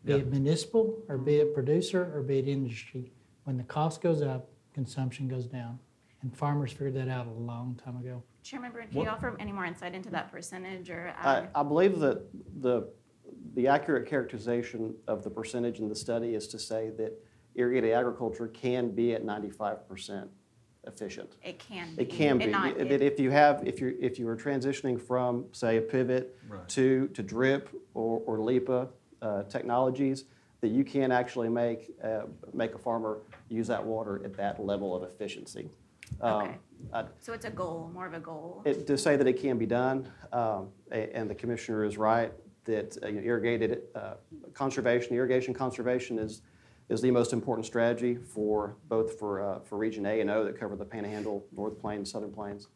Be 0.05 0.13
Yeah. 0.13 0.19
it 0.19 0.31
municipal, 0.31 1.03
or 1.09 1.17
be 1.17 1.35
it 1.37 1.53
producer, 1.53 2.09
or 2.15 2.21
be 2.21 2.39
it 2.39 2.47
industry. 2.47 3.11
When 3.43 3.57
the 3.57 3.63
cost 3.63 3.99
goes 4.01 4.21
up, 4.21 4.49
consumption 4.73 5.27
goes 5.27 5.47
down. 5.47 5.79
And 6.21 6.35
farmers 6.35 6.71
figured 6.71 6.93
that 6.95 7.09
out 7.09 7.27
a 7.27 7.31
long 7.31 7.79
time 7.83 7.97
ago. 7.97 8.23
Chairman 8.43 8.71
Bruun, 8.71 8.89
can 8.89 9.01
you 9.01 9.07
offer 9.09 9.35
any 9.39 9.51
more 9.51 9.65
insight 9.65 9.93
into 9.93 10.09
that 10.11 10.31
percentage 10.31 10.89
or? 10.89 11.13
I, 11.17 11.47
I 11.53 11.63
believe 11.63 11.99
that 11.99 12.23
the, 12.61 12.89
the 13.55 13.67
accurate 13.67 14.07
characterization 14.07 14.95
of 15.07 15.23
the 15.23 15.29
percentage 15.29 15.79
in 15.79 15.87
the 15.89 15.95
study 15.95 16.35
is 16.35 16.47
to 16.49 16.59
say 16.59 16.89
that 16.97 17.13
irrigated 17.55 17.91
agriculture 17.93 18.47
can 18.47 18.91
be 18.91 19.13
at 19.13 19.23
ninety-five 19.25 19.87
percent 19.87 20.29
efficient. 20.87 21.35
It 21.43 21.59
can 21.59 21.93
be. 21.95 22.03
It 22.03 22.09
can 22.09 22.37
be. 22.37 22.43
and 22.45 22.51
not- 22.53 22.77
That 22.77 22.91
it- 22.91 23.01
if 23.01 23.19
you 23.19 23.31
have, 23.31 23.67
if 23.67 23.79
you're, 23.79 23.91
if 23.99 24.17
you 24.17 24.27
are 24.29 24.37
transitioning 24.37 24.99
from, 24.99 25.45
say, 25.51 25.77
a 25.77 25.81
pivot 25.81 26.37
Right. 26.47 26.67
to, 26.69 27.07
to 27.09 27.21
drip 27.21 27.69
or, 27.93 28.21
or 28.25 28.39
LEPA 28.39 28.87
uh, 29.21 29.43
technologies, 29.43 30.23
that 30.61 30.69
you 30.69 30.83
can 30.85 31.11
actually 31.11 31.49
make, 31.49 31.91
uh, 32.03 32.21
make 32.53 32.73
a 32.75 32.77
farmer 32.79 33.19
use 33.49 33.67
that 33.67 33.85
water 33.85 34.21
at 34.23 34.33
that 34.37 34.63
level 34.65 34.95
of 34.95 35.03
efficiency. 35.03 35.69
Um, 36.21 36.31
Okay. 36.43 36.55
I- 36.93 37.05
So 37.19 37.33
it's 37.33 37.45
a 37.45 37.49
goal, 37.51 37.91
more 37.93 38.07
of 38.07 38.13
a 38.13 38.19
goal. 38.19 38.61
it, 38.65 38.87
to 38.87 38.97
say 38.97 39.17
that 39.17 39.27
it 39.27 39.33
can 39.33 39.57
be 39.57 39.65
done, 39.65 40.09
um, 40.31 40.69
a- 40.91 41.13
and 41.15 41.29
the 41.29 41.35
commissioner 41.35 41.83
is 41.83 41.97
right, 41.97 42.33
that 42.69 42.97
uh, 43.03 43.07
irrigated, 43.07 43.81
uh, 43.95 44.13
conservation, 44.53 45.15
irrigation 45.15 45.53
conservation 45.53 46.19
is, 46.19 46.41
is 46.89 47.01
the 47.01 47.11
most 47.11 47.33
important 47.33 47.65
strategy 47.65 48.15
for, 48.15 48.77
both 48.87 49.17
for, 49.19 49.41
uh, 49.41 49.59
for 49.61 49.77
Region 49.77 50.05
A 50.05 50.21
and 50.21 50.29
O 50.29 50.43
that 50.45 50.59
cover 50.59 50.75
the 50.75 50.85
Panhandle, 50.85 51.45
North 51.55 51.79
Plains, 51.79 52.11
Southern 52.11 52.31
Plains. 52.31 52.67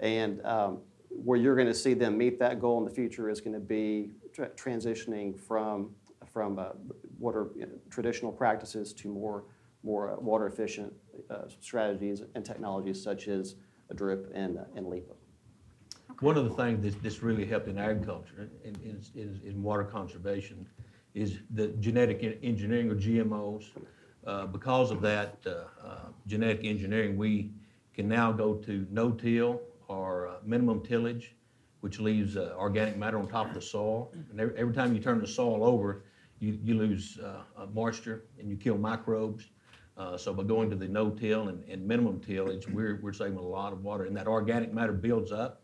And 0.00 0.44
um, 0.44 0.78
where 1.08 1.38
you're 1.38 1.56
gonna 1.56 1.74
see 1.74 1.94
them 1.94 2.18
meet 2.18 2.38
that 2.40 2.60
goal 2.60 2.78
in 2.78 2.84
the 2.84 2.90
future 2.90 3.30
is 3.30 3.40
gonna 3.40 3.60
be 3.60 4.10
tra- 4.34 4.50
transitioning 4.50 5.38
from, 5.38 5.90
from 6.32 6.58
uh, 6.58 6.70
water, 7.18 7.48
you 7.54 7.66
know, 7.66 7.72
traditional 7.90 8.32
practices 8.32 8.92
to 8.92 9.08
more, 9.08 9.44
more 9.84 10.12
uh, 10.12 10.16
water 10.16 10.48
efficient 10.48 10.92
uh, 11.30 11.42
strategies 11.60 12.22
and 12.34 12.44
technologies 12.44 13.00
such 13.00 13.28
as 13.28 13.54
a 13.90 13.94
drip 13.94 14.30
and, 14.34 14.58
and 14.74 14.86
LEPA. 14.86 15.17
One 16.20 16.36
of 16.36 16.44
the 16.44 16.54
things 16.54 16.82
that's, 16.82 16.96
that's 16.96 17.22
really 17.22 17.46
helped 17.46 17.68
in 17.68 17.78
agriculture 17.78 18.50
and 18.64 18.76
in 19.44 19.62
water 19.62 19.84
conservation 19.84 20.66
is 21.14 21.38
the 21.50 21.68
genetic 21.80 22.24
en- 22.24 22.38
engineering 22.42 22.90
or 22.90 22.96
GMOs. 22.96 23.66
Uh, 24.26 24.46
because 24.46 24.90
of 24.90 25.00
that 25.00 25.38
uh, 25.46 25.86
uh, 25.86 25.98
genetic 26.26 26.64
engineering, 26.64 27.16
we 27.16 27.52
can 27.94 28.08
now 28.08 28.32
go 28.32 28.54
to 28.54 28.86
no-till 28.90 29.60
or 29.86 30.26
uh, 30.26 30.34
minimum 30.44 30.84
tillage, 30.84 31.36
which 31.80 32.00
leaves 32.00 32.36
uh, 32.36 32.52
organic 32.58 32.96
matter 32.96 33.18
on 33.18 33.28
top 33.28 33.48
of 33.48 33.54
the 33.54 33.62
soil. 33.62 34.12
And 34.30 34.40
every, 34.40 34.58
every 34.58 34.74
time 34.74 34.94
you 34.94 35.00
turn 35.00 35.20
the 35.20 35.26
soil 35.26 35.62
over, 35.62 36.02
you, 36.40 36.58
you 36.62 36.74
lose 36.74 37.18
uh, 37.20 37.66
moisture 37.72 38.24
and 38.40 38.50
you 38.50 38.56
kill 38.56 38.76
microbes. 38.76 39.50
So 40.16 40.32
by 40.32 40.42
going 40.44 40.70
to 40.70 40.76
the 40.76 40.88
no-till 40.88 41.48
and, 41.48 41.64
and 41.68 41.86
minimum 41.86 42.20
tillage, 42.20 42.68
we're, 42.68 43.00
we're 43.02 43.12
saving 43.12 43.38
a 43.38 43.42
lot 43.42 43.72
of 43.72 43.82
water. 43.82 44.04
And 44.04 44.16
that 44.16 44.26
organic 44.26 44.72
matter 44.72 44.92
builds 44.92 45.32
up, 45.32 45.62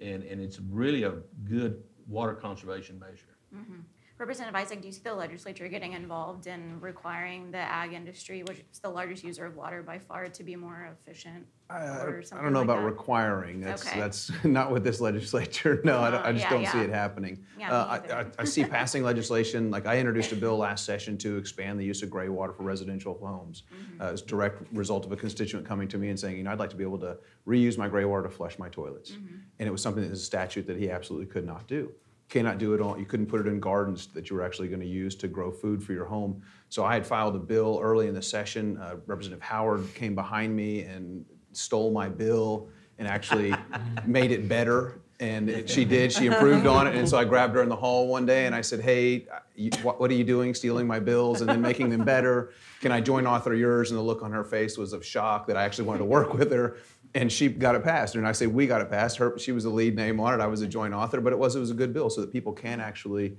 and, 0.00 0.22
and 0.22 0.40
it's 0.40 0.58
really 0.60 1.02
a 1.04 1.14
good 1.44 1.82
water 2.06 2.34
conservation 2.34 2.98
measure. 2.98 3.36
Mm-hmm. 3.54 3.80
Representative 4.18 4.56
Isaac, 4.60 4.80
do 4.80 4.88
you 4.88 4.92
see 4.92 5.00
the 5.04 5.14
legislature 5.14 5.68
getting 5.68 5.92
involved 5.92 6.48
in 6.48 6.80
requiring 6.80 7.52
the 7.52 7.58
ag 7.58 7.92
industry, 7.92 8.42
which 8.42 8.64
is 8.72 8.80
the 8.80 8.88
largest 8.88 9.22
user 9.22 9.46
of 9.46 9.54
water 9.54 9.80
by 9.80 10.00
far, 10.00 10.26
to 10.26 10.42
be 10.42 10.56
more 10.56 10.90
efficient? 11.06 11.46
I, 11.70 11.76
I- 11.84 11.96
or 12.02 12.22
I 12.32 12.42
don't 12.42 12.52
know 12.52 12.58
like 12.60 12.64
about 12.64 12.78
that? 12.80 12.84
requiring. 12.86 13.60
That's 13.60 13.86
Okay. 13.86 14.00
that's 14.00 14.32
not 14.44 14.72
what 14.72 14.82
this 14.82 15.00
legislature. 15.00 15.80
No, 15.84 16.00
I, 16.00 16.10
don't- 16.10 16.24
I 16.24 16.30
Uh, 16.30 16.32
just 16.32 16.44
yeah, 16.46 16.50
don't 16.50 16.66
see 16.66 16.78
it 16.80 16.90
happening. 16.90 17.44
Yeah, 17.60 17.72
Uh, 17.72 17.86
I. 18.10 18.20
I, 18.22 18.26
I 18.40 18.44
see 18.44 18.64
passing 18.78 19.04
legislation. 19.04 19.70
Like 19.70 19.86
I 19.86 19.98
introduced 19.98 20.32
a 20.32 20.36
bill 20.36 20.56
last 20.58 20.84
session 20.84 21.16
to 21.18 21.36
expand 21.36 21.78
the 21.78 21.84
use 21.84 22.02
of 22.02 22.10
gray 22.10 22.28
water 22.28 22.52
for 22.52 22.64
residential 22.64 23.16
homes. 23.22 23.62
Mm-hmm. 23.72 24.02
Uh, 24.02 24.06
it's 24.10 24.22
a 24.22 24.26
direct 24.26 24.62
result 24.72 25.06
of 25.06 25.12
a 25.12 25.16
constituent 25.16 25.64
coming 25.64 25.86
to 25.88 25.96
me 25.98 26.08
and 26.08 26.18
saying, 26.18 26.36
you 26.36 26.42
know, 26.42 26.50
I'd 26.50 26.58
like 26.58 26.70
to 26.70 26.76
be 26.76 26.82
able 26.84 26.98
to 26.98 27.16
reuse 27.46 27.78
my 27.78 27.86
gray 27.86 28.04
water 28.04 28.24
to 28.24 28.30
flush 28.30 28.58
my 28.58 28.68
toilets. 28.68 29.12
Mm-hmm. 29.12 29.36
And 29.60 29.68
it 29.68 29.70
was 29.70 29.80
something 29.80 30.02
that 30.02 30.10
is 30.10 30.22
a 30.22 30.24
statute 30.24 30.66
that 30.66 30.76
he 30.76 30.90
absolutely 30.90 31.26
could 31.26 31.46
not 31.46 31.68
do. 31.68 31.92
Cannot 32.28 32.58
do 32.58 32.74
it 32.74 32.80
all. 32.82 32.98
You 32.98 33.06
couldn't 33.06 33.26
put 33.26 33.40
it 33.40 33.46
in 33.46 33.58
gardens 33.58 34.08
that 34.08 34.28
you 34.28 34.36
were 34.36 34.42
actually 34.42 34.68
going 34.68 34.80
to 34.80 34.86
use 34.86 35.14
to 35.16 35.28
grow 35.28 35.50
food 35.50 35.82
for 35.82 35.94
your 35.94 36.04
home. 36.04 36.42
So 36.68 36.84
I 36.84 36.92
had 36.92 37.06
filed 37.06 37.34
a 37.34 37.38
bill 37.38 37.80
early 37.82 38.06
in 38.06 38.14
the 38.14 38.20
session. 38.20 38.76
Uh, 38.76 38.96
Representative 39.06 39.42
Howard 39.42 39.86
came 39.94 40.14
behind 40.14 40.54
me 40.54 40.82
and 40.82 41.24
stole 41.52 41.90
my 41.90 42.10
bill 42.10 42.68
and 42.98 43.08
actually 43.08 43.54
made 44.06 44.30
it 44.30 44.46
better. 44.46 45.00
And 45.20 45.48
it- 45.48 45.70
she 45.70 45.86
did. 45.86 46.12
She 46.12 46.26
improved 46.26 46.66
on 46.66 46.86
it. 46.86 46.94
And 46.94 47.08
so 47.08 47.16
I 47.16 47.24
grabbed 47.24 47.54
her 47.54 47.62
in 47.62 47.70
the 47.70 47.76
hall 47.76 48.08
one 48.08 48.26
day 48.26 48.44
and 48.46 48.54
I 48.54 48.60
said, 48.60 48.80
"Hey, 48.80 49.26
you, 49.56 49.70
what, 49.82 49.98
what 49.98 50.10
are 50.10 50.14
you 50.14 50.22
doing? 50.22 50.54
Stealing 50.54 50.86
my 50.86 51.00
bills 51.00 51.40
and 51.40 51.48
then 51.48 51.60
making 51.62 51.88
them 51.88 52.04
better? 52.04 52.52
Can 52.82 52.92
I 52.92 53.00
join 53.00 53.26
author 53.26 53.52
yours?" 53.54 53.90
And 53.90 53.98
the 53.98 54.02
look 54.02 54.22
on 54.22 54.30
her 54.30 54.44
face 54.44 54.78
was 54.78 54.92
of 54.92 55.04
shock 55.04 55.46
that 55.48 55.56
I 55.56 55.64
actually 55.64 55.86
wanted 55.86 56.00
to 56.00 56.04
work 56.04 56.34
with 56.34 56.52
her. 56.52 56.76
And 57.18 57.32
she 57.32 57.48
got 57.48 57.74
it 57.74 57.82
passed. 57.82 58.14
And 58.14 58.26
I 58.28 58.30
say 58.30 58.46
we 58.46 58.68
got 58.68 58.80
it 58.80 58.88
passed. 58.88 59.16
Her, 59.16 59.36
she 59.38 59.50
was 59.50 59.64
the 59.64 59.70
lead 59.70 59.96
name 59.96 60.20
on 60.20 60.34
it. 60.34 60.40
I 60.40 60.46
was 60.46 60.62
a 60.62 60.68
joint 60.68 60.94
author, 60.94 61.20
but 61.20 61.32
it 61.32 61.38
was 61.38 61.56
it 61.56 61.58
was 61.60 61.72
a 61.72 61.74
good 61.74 61.92
bill 61.92 62.08
so 62.10 62.20
that 62.20 62.32
people 62.32 62.52
can 62.52 62.80
actually 62.80 63.36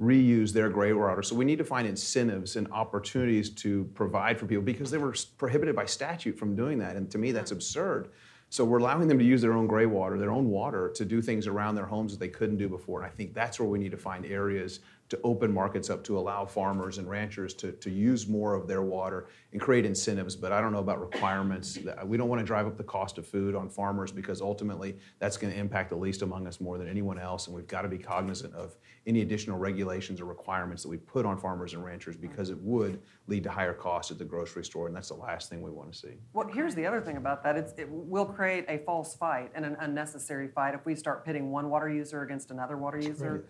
reuse 0.00 0.52
their 0.52 0.70
gray 0.70 0.92
water. 0.92 1.20
So 1.20 1.34
we 1.34 1.44
need 1.44 1.58
to 1.58 1.64
find 1.64 1.88
incentives 1.88 2.54
and 2.54 2.70
opportunities 2.70 3.50
to 3.50 3.90
provide 3.94 4.38
for 4.38 4.46
people 4.46 4.62
because 4.62 4.92
they 4.92 4.98
were 4.98 5.12
prohibited 5.38 5.74
by 5.74 5.86
statute 5.86 6.38
from 6.38 6.54
doing 6.54 6.78
that. 6.78 6.94
And 6.94 7.10
to 7.10 7.18
me, 7.18 7.32
that's 7.32 7.50
absurd. 7.50 8.10
So 8.48 8.64
we're 8.64 8.78
allowing 8.78 9.08
them 9.08 9.18
to 9.18 9.24
use 9.24 9.42
their 9.42 9.54
own 9.54 9.66
gray 9.66 9.86
water, 9.86 10.16
their 10.16 10.30
own 10.30 10.48
water, 10.48 10.90
to 10.94 11.04
do 11.04 11.20
things 11.20 11.48
around 11.48 11.74
their 11.74 11.86
homes 11.86 12.12
that 12.12 12.20
they 12.20 12.28
couldn't 12.28 12.58
do 12.58 12.68
before. 12.68 13.02
And 13.02 13.10
I 13.10 13.14
think 13.14 13.34
that's 13.34 13.58
where 13.58 13.68
we 13.68 13.78
need 13.80 13.90
to 13.90 13.96
find 13.96 14.24
areas 14.24 14.80
to 15.10 15.20
open 15.24 15.52
markets 15.52 15.90
up 15.90 16.04
to 16.04 16.16
allow 16.16 16.46
farmers 16.46 16.98
and 16.98 17.10
ranchers 17.10 17.52
to, 17.52 17.72
to 17.72 17.90
use 17.90 18.28
more 18.28 18.54
of 18.54 18.68
their 18.68 18.82
water 18.82 19.26
and 19.52 19.60
create 19.60 19.84
incentives. 19.84 20.36
But 20.36 20.52
I 20.52 20.60
don't 20.60 20.72
know 20.72 20.78
about 20.78 21.00
requirements. 21.00 21.78
We 22.04 22.16
don't 22.16 22.28
want 22.28 22.38
to 22.38 22.46
drive 22.46 22.68
up 22.68 22.76
the 22.76 22.84
cost 22.84 23.18
of 23.18 23.26
food 23.26 23.56
on 23.56 23.68
farmers 23.68 24.12
because 24.12 24.40
ultimately 24.40 24.96
that's 25.18 25.36
going 25.36 25.52
to 25.52 25.58
impact 25.58 25.90
the 25.90 25.96
least 25.96 26.22
among 26.22 26.46
us 26.46 26.60
more 26.60 26.78
than 26.78 26.88
anyone 26.88 27.18
else. 27.18 27.48
And 27.48 27.56
we've 27.56 27.66
got 27.66 27.82
to 27.82 27.88
be 27.88 27.98
cognizant 27.98 28.54
of 28.54 28.76
any 29.04 29.22
additional 29.22 29.58
regulations 29.58 30.20
or 30.20 30.26
requirements 30.26 30.84
that 30.84 30.88
we 30.88 30.96
put 30.96 31.26
on 31.26 31.36
farmers 31.36 31.74
and 31.74 31.84
ranchers 31.84 32.16
because 32.16 32.50
it 32.50 32.58
would 32.58 33.02
lead 33.26 33.42
to 33.42 33.50
higher 33.50 33.74
costs 33.74 34.12
at 34.12 34.18
the 34.18 34.24
grocery 34.24 34.64
store. 34.64 34.86
And 34.86 34.94
that's 34.94 35.08
the 35.08 35.14
last 35.14 35.50
thing 35.50 35.60
we 35.60 35.72
want 35.72 35.92
to 35.92 35.98
see. 35.98 36.14
Well, 36.34 36.46
here's 36.46 36.76
the 36.76 36.86
other 36.86 37.00
thing 37.00 37.16
about 37.16 37.42
that. 37.42 37.56
It's, 37.56 37.72
it 37.76 37.88
will 37.90 38.26
create 38.26 38.64
a 38.68 38.78
false 38.78 39.16
fight 39.16 39.50
and 39.56 39.64
an 39.64 39.76
unnecessary 39.80 40.46
fight 40.46 40.74
if 40.74 40.86
we 40.86 40.94
start 40.94 41.24
pitting 41.24 41.50
one 41.50 41.68
water 41.68 41.90
user 41.90 42.22
against 42.22 42.52
another 42.52 42.76
water 42.76 43.00
user. 43.00 43.44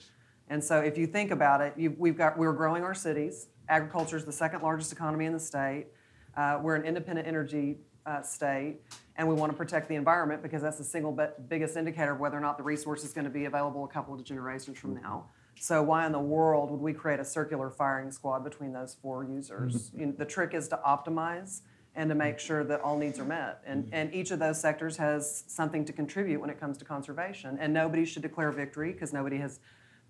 And 0.50 0.62
so 0.62 0.80
if 0.80 0.98
you 0.98 1.06
think 1.06 1.30
about 1.30 1.60
it, 1.60 1.72
you, 1.76 1.94
we've 1.96 2.18
got, 2.18 2.36
we're 2.36 2.52
growing 2.52 2.82
our 2.82 2.92
cities. 2.92 3.46
Agriculture 3.68 4.16
is 4.16 4.24
the 4.24 4.32
second 4.32 4.62
largest 4.62 4.92
economy 4.92 5.24
in 5.24 5.32
the 5.32 5.38
state. 5.38 5.86
Uh, 6.36 6.58
we're 6.60 6.74
an 6.74 6.84
independent 6.84 7.26
energy 7.26 7.78
uh, 8.04 8.20
state, 8.20 8.80
and 9.16 9.28
we 9.28 9.34
want 9.34 9.52
to 9.52 9.56
protect 9.56 9.88
the 9.88 9.94
environment 9.94 10.42
because 10.42 10.60
that's 10.60 10.78
the 10.78 10.84
single 10.84 11.12
be- 11.12 11.26
biggest 11.48 11.76
indicator 11.76 12.12
of 12.12 12.20
whether 12.20 12.36
or 12.36 12.40
not 12.40 12.58
the 12.58 12.64
resource 12.64 13.04
is 13.04 13.12
going 13.12 13.24
to 13.24 13.30
be 13.30 13.44
available 13.44 13.84
a 13.84 13.88
couple 13.88 14.12
of 14.12 14.24
generations 14.24 14.76
from 14.76 14.94
now. 14.94 15.26
So 15.60 15.82
why 15.82 16.04
in 16.06 16.12
the 16.12 16.18
world 16.18 16.70
would 16.70 16.80
we 16.80 16.94
create 16.94 17.20
a 17.20 17.24
circular 17.24 17.70
firing 17.70 18.10
squad 18.10 18.42
between 18.42 18.72
those 18.72 18.96
four 19.00 19.22
users? 19.22 19.92
You 19.96 20.06
know, 20.06 20.14
the 20.16 20.24
trick 20.24 20.54
is 20.54 20.66
to 20.68 20.80
optimize 20.84 21.60
and 21.94 22.08
to 22.08 22.14
make 22.14 22.38
sure 22.38 22.64
that 22.64 22.80
all 22.80 22.96
needs 22.96 23.18
are 23.18 23.24
met. 23.24 23.60
And, 23.66 23.88
and 23.92 24.12
each 24.14 24.30
of 24.30 24.38
those 24.38 24.60
sectors 24.60 24.96
has 24.96 25.44
something 25.46 25.84
to 25.84 25.92
contribute 25.92 26.40
when 26.40 26.48
it 26.48 26.58
comes 26.58 26.78
to 26.78 26.84
conservation. 26.84 27.58
And 27.60 27.74
nobody 27.74 28.04
should 28.04 28.22
declare 28.22 28.50
victory 28.50 28.92
because 28.92 29.12
nobody 29.12 29.36
has 29.38 29.60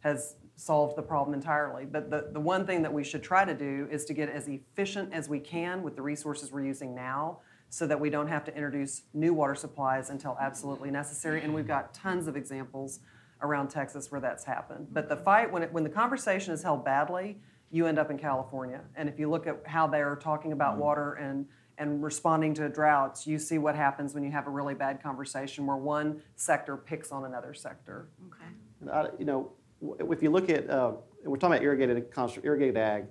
has 0.00 0.36
solved 0.56 0.96
the 0.96 1.02
problem 1.02 1.34
entirely. 1.34 1.86
But 1.86 2.10
the, 2.10 2.28
the 2.32 2.40
one 2.40 2.66
thing 2.66 2.82
that 2.82 2.92
we 2.92 3.02
should 3.02 3.22
try 3.22 3.44
to 3.44 3.54
do 3.54 3.88
is 3.90 4.04
to 4.06 4.14
get 4.14 4.28
as 4.28 4.46
efficient 4.48 5.12
as 5.12 5.28
we 5.28 5.38
can 5.38 5.82
with 5.82 5.96
the 5.96 6.02
resources 6.02 6.52
we're 6.52 6.64
using 6.66 6.94
now 6.94 7.38
so 7.70 7.86
that 7.86 7.98
we 7.98 8.10
don't 8.10 8.26
have 8.26 8.44
to 8.44 8.54
introduce 8.54 9.02
new 9.14 9.32
water 9.32 9.54
supplies 9.54 10.10
until 10.10 10.36
absolutely 10.40 10.90
necessary. 10.90 11.42
And 11.42 11.54
we've 11.54 11.68
got 11.68 11.94
tons 11.94 12.26
of 12.26 12.36
examples 12.36 13.00
around 13.42 13.68
Texas 13.68 14.10
where 14.10 14.20
that's 14.20 14.44
happened. 14.44 14.88
But 14.92 15.08
the 15.08 15.16
fight, 15.16 15.50
when, 15.50 15.62
it, 15.62 15.72
when 15.72 15.84
the 15.84 15.90
conversation 15.90 16.52
is 16.52 16.62
held 16.62 16.84
badly, 16.84 17.38
you 17.70 17.86
end 17.86 17.98
up 17.98 18.10
in 18.10 18.18
California. 18.18 18.80
And 18.96 19.08
if 19.08 19.18
you 19.18 19.30
look 19.30 19.46
at 19.46 19.62
how 19.64 19.86
they're 19.86 20.16
talking 20.16 20.52
about 20.52 20.72
mm-hmm. 20.72 20.82
water 20.82 21.14
and, 21.14 21.46
and 21.78 22.02
responding 22.02 22.52
to 22.54 22.68
droughts, 22.68 23.26
you 23.26 23.38
see 23.38 23.56
what 23.56 23.76
happens 23.76 24.12
when 24.12 24.24
you 24.24 24.30
have 24.32 24.46
a 24.46 24.50
really 24.50 24.74
bad 24.74 25.02
conversation 25.02 25.64
where 25.64 25.76
one 25.76 26.20
sector 26.34 26.76
picks 26.76 27.12
on 27.12 27.24
another 27.24 27.54
sector. 27.54 28.08
Okay. 28.26 28.50
And 28.80 28.90
I- 28.90 29.08
You 29.18 29.24
know, 29.24 29.38
w- 29.38 29.50
if 29.82 30.22
you 30.22 30.30
look 30.30 30.50
at, 30.50 30.68
uh, 30.68 30.92
we're 31.24 31.36
talking 31.36 31.56
about 31.56 31.62
irrigated, 31.62 32.06
irrigated 32.42 32.76
ag, 32.76 33.04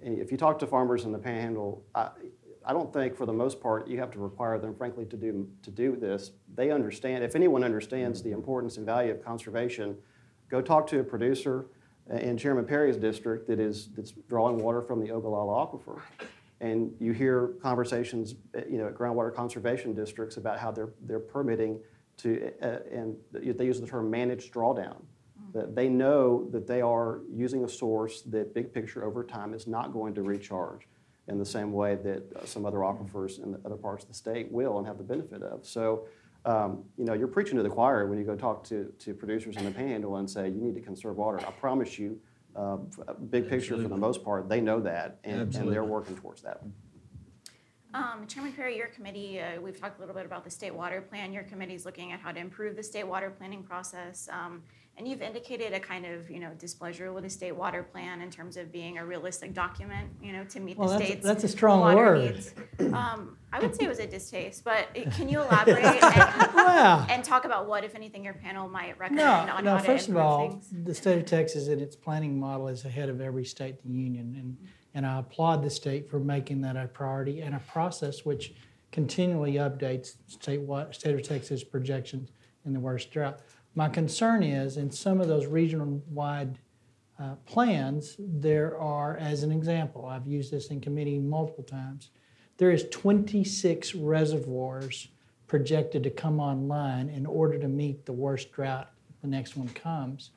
if 0.00 0.30
you 0.30 0.36
talk 0.36 0.58
to 0.58 0.66
farmers 0.66 1.04
in 1.04 1.12
the 1.12 1.18
panhandle, 1.18 1.84
I, 1.94 2.10
I 2.64 2.72
don't 2.72 2.92
think 2.92 3.16
for 3.16 3.26
the 3.26 3.32
most 3.32 3.60
part 3.60 3.88
you 3.88 3.98
have 3.98 4.10
to 4.12 4.18
require 4.18 4.58
them 4.58 4.74
frankly 4.74 5.04
to 5.06 5.16
do, 5.16 5.48
to 5.62 5.70
do 5.70 5.96
this. 5.96 6.32
They 6.54 6.70
understand, 6.70 7.24
if 7.24 7.36
anyone 7.36 7.62
understands 7.64 8.22
the 8.22 8.32
importance 8.32 8.76
and 8.76 8.84
value 8.84 9.12
of 9.12 9.24
conservation, 9.24 9.96
go 10.50 10.60
talk 10.60 10.86
to 10.88 11.00
a 11.00 11.04
producer 11.04 11.66
in 12.10 12.36
Chairman 12.36 12.64
Perry's 12.64 12.96
district 12.96 13.48
that 13.48 13.60
is, 13.60 13.88
that's 13.96 14.12
drawing 14.28 14.58
water 14.58 14.82
from 14.82 15.00
the 15.00 15.10
Ogallala 15.10 15.66
Aquifer. 15.66 16.00
And 16.60 16.92
you 16.98 17.12
hear 17.12 17.54
conversations, 17.62 18.34
you 18.68 18.78
know, 18.78 18.86
at 18.86 18.94
groundwater 18.94 19.34
conservation 19.34 19.94
districts 19.94 20.36
about 20.36 20.58
how 20.58 20.70
they're, 20.70 20.92
they're 21.02 21.20
permitting 21.20 21.80
to, 22.18 22.52
uh, 22.62 22.78
and 22.90 23.16
they 23.32 23.64
use 23.64 23.80
the 23.80 23.86
term 23.86 24.10
managed 24.10 24.52
drawdown. 24.52 25.02
That 25.56 25.74
they 25.74 25.88
know 25.88 26.46
that 26.50 26.66
they 26.66 26.82
are 26.82 27.20
using 27.34 27.64
a 27.64 27.68
source 27.68 28.20
that 28.22 28.52
big 28.52 28.74
picture 28.74 29.04
over 29.04 29.24
time 29.24 29.54
is 29.54 29.66
not 29.66 29.90
going 29.90 30.14
to 30.16 30.22
recharge 30.22 30.86
in 31.28 31.38
the 31.38 31.46
same 31.46 31.72
way 31.72 31.94
that 31.94 32.30
uh, 32.36 32.44
some 32.44 32.66
other 32.66 32.78
aquifers 32.78 33.42
in 33.42 33.52
the 33.52 33.60
other 33.64 33.76
parts 33.76 34.04
of 34.04 34.08
the 34.08 34.14
state 34.14 34.52
will 34.52 34.76
and 34.76 34.86
have 34.86 34.98
the 34.98 35.02
benefit 35.02 35.42
of. 35.42 35.66
So, 35.66 36.08
um, 36.44 36.84
you 36.98 37.06
know, 37.06 37.14
you're 37.14 37.26
preaching 37.26 37.56
to 37.56 37.62
the 37.62 37.70
choir 37.70 38.06
when 38.06 38.18
you 38.18 38.24
go 38.24 38.36
talk 38.36 38.64
to, 38.64 38.92
to 38.98 39.14
producers 39.14 39.56
in 39.56 39.64
the 39.64 39.70
panhandle 39.70 40.16
and 40.16 40.28
say, 40.28 40.46
you 40.50 40.60
need 40.60 40.74
to 40.74 40.82
conserve 40.82 41.16
water. 41.16 41.40
I 41.40 41.50
promise 41.52 41.98
you, 41.98 42.20
uh, 42.54 42.76
f- 43.08 43.16
big 43.30 43.48
picture 43.48 43.80
for 43.80 43.88
the 43.88 43.96
most 43.96 44.22
part, 44.22 44.50
they 44.50 44.60
know 44.60 44.78
that 44.80 45.20
and, 45.24 45.54
and 45.54 45.72
they're 45.72 45.84
working 45.84 46.16
towards 46.16 46.42
that. 46.42 46.60
Um, 47.94 48.26
Chairman 48.26 48.52
Perry, 48.52 48.76
your 48.76 48.88
committee, 48.88 49.40
uh, 49.40 49.58
we've 49.58 49.80
talked 49.80 49.96
a 49.96 50.00
little 50.00 50.14
bit 50.14 50.26
about 50.26 50.44
the 50.44 50.50
state 50.50 50.74
water 50.74 51.00
plan. 51.00 51.32
Your 51.32 51.44
committee 51.44 51.74
is 51.74 51.86
looking 51.86 52.12
at 52.12 52.20
how 52.20 52.30
to 52.30 52.38
improve 52.38 52.76
the 52.76 52.82
state 52.82 53.04
water 53.04 53.30
planning 53.30 53.62
process. 53.62 54.28
Um, 54.30 54.62
and 54.98 55.06
you've 55.06 55.20
indicated 55.20 55.74
a 55.74 55.80
kind 55.80 56.06
of, 56.06 56.30
you 56.30 56.40
know, 56.40 56.50
displeasure 56.58 57.12
with 57.12 57.24
the 57.24 57.30
state 57.30 57.52
water 57.54 57.82
plan 57.82 58.22
in 58.22 58.30
terms 58.30 58.56
of 58.56 58.72
being 58.72 58.96
a 58.96 59.04
realistic 59.04 59.52
document, 59.52 60.08
you 60.22 60.32
know, 60.32 60.42
to 60.44 60.58
meet 60.60 60.78
Well, 60.78 60.88
the 60.88 60.94
that's- 60.94 61.08
state's 61.10 61.26
that's 61.26 61.44
a 61.44 61.48
strong 61.48 61.80
water 61.80 61.96
word. 61.96 62.34
needs. 62.34 62.54
Um, 62.94 63.36
I 63.52 63.60
would 63.60 63.74
say 63.76 63.84
it 63.84 63.88
was 63.88 63.98
a 63.98 64.06
distaste, 64.06 64.64
but 64.64 64.88
can 65.12 65.28
you 65.28 65.40
elaborate 65.42 65.84
and, 65.84 66.02
Wow. 66.54 67.06
and 67.10 67.22
talk 67.22 67.44
about 67.44 67.68
what, 67.68 67.84
if 67.84 67.94
anything, 67.94 68.24
your 68.24 68.34
panel 68.34 68.68
might 68.68 68.98
recommend 68.98 69.24
No, 69.48 69.54
on 69.54 69.64
no, 69.64 69.72
how 69.72 69.78
to 69.78 69.84
first 69.84 70.08
of 70.08 70.16
all, 70.16 70.48
things? 70.50 70.68
the 70.84 70.94
state 70.94 71.18
of 71.18 71.26
Texas 71.26 71.68
in 71.68 71.78
its 71.80 71.94
planning 71.94 72.38
model 72.38 72.68
is 72.68 72.84
ahead 72.86 73.08
of 73.10 73.20
every 73.20 73.44
state 73.44 73.76
in 73.84 73.92
the 73.92 73.98
union. 73.98 74.34
And, 74.38 74.56
and 74.94 75.06
I 75.06 75.18
applaud 75.18 75.62
the 75.62 75.70
state 75.70 76.08
for 76.08 76.18
making 76.18 76.62
that 76.62 76.76
a 76.76 76.86
priority 76.88 77.42
and 77.42 77.54
a 77.54 77.60
process 77.60 78.24
which 78.24 78.54
continually 78.92 79.54
updates 79.54 80.14
state, 80.26 80.60
state 80.94 81.14
of 81.14 81.22
Texas 81.22 81.62
projections 81.62 82.30
in 82.64 82.72
the 82.72 82.80
worst 82.80 83.10
drought. 83.10 83.40
My 83.76 83.90
concern 83.90 84.42
is 84.42 84.78
in 84.78 84.90
some 84.90 85.20
of 85.20 85.28
those 85.28 85.44
regional 85.44 86.02
wide 86.08 86.58
uh, 87.18 87.34
plans, 87.44 88.16
there 88.18 88.78
are, 88.78 89.18
as 89.18 89.42
an 89.42 89.52
example, 89.52 90.06
I've 90.06 90.26
used 90.26 90.50
this 90.50 90.68
in 90.68 90.80
committee 90.80 91.18
multiple 91.18 91.62
times, 91.62 92.08
there 92.56 92.70
is 92.70 92.88
26 92.88 93.94
reservoirs 93.94 95.08
projected 95.46 96.02
to 96.04 96.10
come 96.10 96.40
online 96.40 97.10
in 97.10 97.26
order 97.26 97.58
to 97.58 97.68
meet 97.68 98.06
the 98.06 98.14
worst 98.14 98.50
drought 98.50 98.90
the 99.20 99.28
next 99.28 99.56
one 99.56 99.68
comes. 99.68 100.30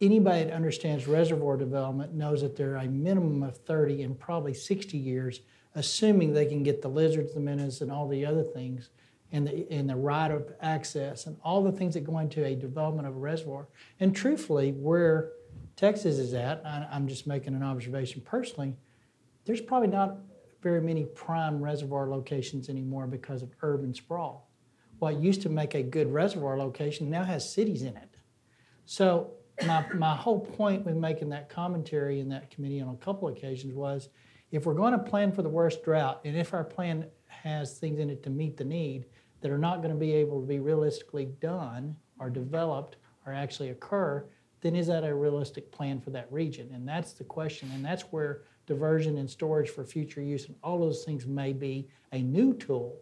Anybody 0.00 0.44
that 0.44 0.52
understands 0.52 1.08
reservoir 1.08 1.56
development 1.56 2.12
knows 2.12 2.42
that 2.42 2.56
there 2.56 2.74
are 2.74 2.84
a 2.84 2.88
minimum 2.88 3.42
of 3.42 3.56
30 3.56 4.02
and 4.02 4.18
probably 4.18 4.52
60 4.52 4.98
years, 4.98 5.40
assuming 5.74 6.34
they 6.34 6.46
can 6.46 6.62
get 6.62 6.82
the 6.82 6.88
lizards, 6.88 7.32
the 7.32 7.40
minnows, 7.40 7.80
and 7.80 7.90
all 7.90 8.06
the 8.06 8.26
other 8.26 8.42
things, 8.42 8.90
and 9.32 9.46
the, 9.46 9.70
and 9.70 9.88
the 9.88 9.96
right 9.96 10.30
of 10.30 10.52
access, 10.60 11.26
and 11.26 11.36
all 11.42 11.62
the 11.62 11.72
things 11.72 11.94
that 11.94 12.04
go 12.04 12.18
into 12.18 12.44
a 12.44 12.54
development 12.54 13.06
of 13.06 13.14
a 13.14 13.18
reservoir. 13.18 13.68
And 14.00 14.14
truthfully, 14.14 14.72
where 14.72 15.32
Texas 15.76 16.18
is 16.18 16.34
at, 16.34 16.62
I, 16.64 16.88
I'm 16.90 17.06
just 17.08 17.26
making 17.26 17.54
an 17.54 17.62
observation 17.62 18.22
personally, 18.24 18.74
there's 19.44 19.60
probably 19.60 19.88
not 19.88 20.18
very 20.62 20.80
many 20.80 21.04
prime 21.04 21.60
reservoir 21.60 22.08
locations 22.08 22.68
anymore 22.68 23.06
because 23.06 23.42
of 23.42 23.50
urban 23.62 23.94
sprawl. 23.94 24.50
What 24.98 25.20
used 25.20 25.42
to 25.42 25.48
make 25.48 25.74
a 25.74 25.82
good 25.82 26.12
reservoir 26.12 26.58
location 26.58 27.08
now 27.08 27.22
has 27.22 27.50
cities 27.50 27.82
in 27.82 27.96
it. 27.96 28.16
So 28.84 29.30
my, 29.66 29.84
my 29.94 30.14
whole 30.14 30.40
point 30.40 30.84
with 30.84 30.96
making 30.96 31.28
that 31.30 31.48
commentary 31.48 32.20
in 32.20 32.28
that 32.30 32.50
committee 32.50 32.80
on 32.80 32.94
a 32.94 32.96
couple 32.96 33.28
occasions 33.28 33.74
was 33.74 34.08
if 34.50 34.66
we're 34.66 34.74
going 34.74 34.92
to 34.92 34.98
plan 34.98 35.32
for 35.32 35.42
the 35.42 35.48
worst 35.48 35.84
drought 35.84 36.20
and 36.24 36.36
if 36.36 36.54
our 36.54 36.64
plan 36.64 37.06
has 37.26 37.78
things 37.78 37.98
in 37.98 38.10
it 38.10 38.22
to 38.24 38.30
meet 38.30 38.56
the 38.56 38.64
need 38.64 39.06
that 39.40 39.50
are 39.50 39.58
not 39.58 39.78
going 39.78 39.92
to 39.92 39.98
be 39.98 40.12
able 40.12 40.40
to 40.40 40.46
be 40.46 40.58
realistically 40.58 41.26
done 41.40 41.96
or 42.18 42.30
developed 42.30 42.96
or 43.26 43.32
actually 43.32 43.70
occur, 43.70 44.24
then 44.60 44.74
is 44.74 44.86
that 44.88 45.04
a 45.04 45.14
realistic 45.14 45.70
plan 45.70 46.00
for 46.00 46.10
that 46.10 46.30
region? 46.32 46.70
And 46.74 46.88
that's 46.88 47.12
the 47.12 47.24
question. 47.24 47.70
And 47.74 47.84
that's 47.84 48.02
where 48.02 48.42
diversion 48.66 49.18
and 49.18 49.30
storage 49.30 49.70
for 49.70 49.84
future 49.84 50.20
use 50.20 50.46
and 50.46 50.56
all 50.62 50.78
those 50.78 51.04
things 51.04 51.26
may 51.26 51.52
be 51.52 51.88
a 52.12 52.20
new 52.20 52.52
tool 52.54 52.96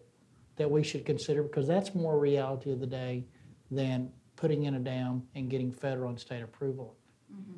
that 0.56 0.70
we 0.70 0.82
should 0.82 1.04
consider 1.04 1.42
because 1.42 1.66
that's 1.66 1.94
more 1.94 2.18
reality 2.18 2.72
of 2.72 2.80
the 2.80 2.86
day 2.86 3.24
than 3.70 4.10
putting 4.36 4.64
in 4.64 4.74
a 4.74 4.78
dam 4.78 5.22
and 5.34 5.50
getting 5.50 5.72
federal 5.72 6.10
and 6.10 6.20
state 6.20 6.42
approval. 6.42 6.94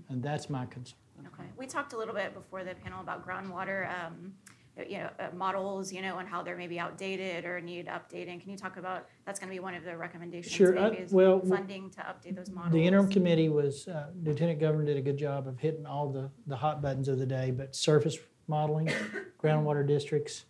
And 0.08 0.22
that's 0.22 0.48
my 0.48 0.64
concern. 0.66 0.96
Okay, 1.26 1.48
we 1.56 1.66
talked 1.66 1.92
a 1.92 1.98
little 1.98 2.14
bit 2.14 2.34
before 2.34 2.64
the 2.64 2.74
panel 2.74 3.00
about 3.00 3.26
groundwater, 3.26 3.88
um, 4.04 4.32
you 4.86 4.98
know, 4.98 5.10
uh, 5.18 5.28
models, 5.34 5.92
you 5.92 6.02
know, 6.02 6.18
and 6.18 6.28
how 6.28 6.42
they're 6.42 6.56
maybe 6.56 6.78
outdated 6.78 7.44
or 7.44 7.60
need 7.60 7.86
updating. 7.86 8.40
Can 8.40 8.50
you 8.50 8.56
talk 8.56 8.76
about, 8.76 9.06
that's 9.24 9.40
gonna 9.40 9.52
be 9.52 9.60
one 9.60 9.74
of 9.74 9.84
the 9.84 9.96
recommendations 9.96 10.54
Sure, 10.54 10.78
I- 10.78 10.90
maybe 10.90 11.02
is 11.02 11.12
well, 11.12 11.40
funding 11.40 11.90
to 11.90 12.00
update 12.00 12.36
those 12.36 12.50
models? 12.50 12.72
The 12.72 12.86
interim 12.86 13.08
committee 13.08 13.48
was, 13.48 13.88
uh, 13.88 14.10
Lieutenant 14.22 14.60
Governor 14.60 14.84
did 14.84 14.96
a 14.96 15.02
good 15.02 15.16
job 15.16 15.48
of 15.48 15.58
hitting 15.58 15.86
all 15.86 16.10
the, 16.10 16.30
the 16.46 16.56
hot 16.56 16.82
buttons 16.82 17.08
of 17.08 17.18
the 17.18 17.26
day, 17.26 17.50
but 17.50 17.74
surface 17.74 18.18
modeling, 18.46 18.90
groundwater 19.42 19.86
districts, 19.86 20.44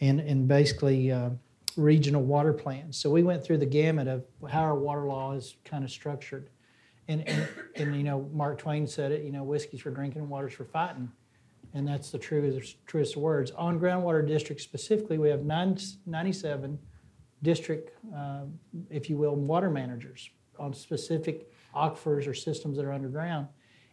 and, 0.00 0.20
and 0.20 0.48
basically 0.48 1.10
uh, 1.12 1.30
regional 1.76 2.22
water 2.22 2.52
plans. 2.52 2.96
So 2.96 3.10
we 3.10 3.22
went 3.22 3.44
through 3.44 3.58
the 3.58 3.66
gamut 3.66 4.08
of 4.08 4.24
how 4.48 4.60
our 4.62 4.74
water 4.76 5.06
law 5.06 5.32
is 5.32 5.56
kind 5.64 5.84
of 5.84 5.90
structured. 5.90 6.50
And, 7.08 7.26
and, 7.26 7.48
and, 7.76 7.96
you 7.96 8.04
know, 8.04 8.28
Mark 8.32 8.58
Twain 8.58 8.86
said 8.86 9.10
it, 9.10 9.24
you 9.24 9.32
know, 9.32 9.42
whiskey's 9.42 9.80
for 9.80 9.90
drinking, 9.90 10.28
water's 10.28 10.52
for 10.52 10.64
fighting. 10.64 11.10
And 11.74 11.86
that's 11.86 12.10
the 12.10 12.18
truest, 12.18 12.84
truest 12.86 13.16
words. 13.16 13.50
On 13.52 13.78
groundwater 13.78 14.26
districts 14.26 14.64
specifically, 14.64 15.18
we 15.18 15.28
have 15.28 15.44
nine, 15.44 15.78
97 16.06 16.78
district, 17.42 17.92
uh, 18.14 18.42
if 18.90 19.08
you 19.08 19.16
will, 19.16 19.36
water 19.36 19.70
managers 19.70 20.30
on 20.58 20.74
specific 20.74 21.50
aquifers 21.74 22.26
or 22.26 22.34
systems 22.34 22.76
that 22.76 22.84
are 22.84 22.92
underground. 22.92 23.46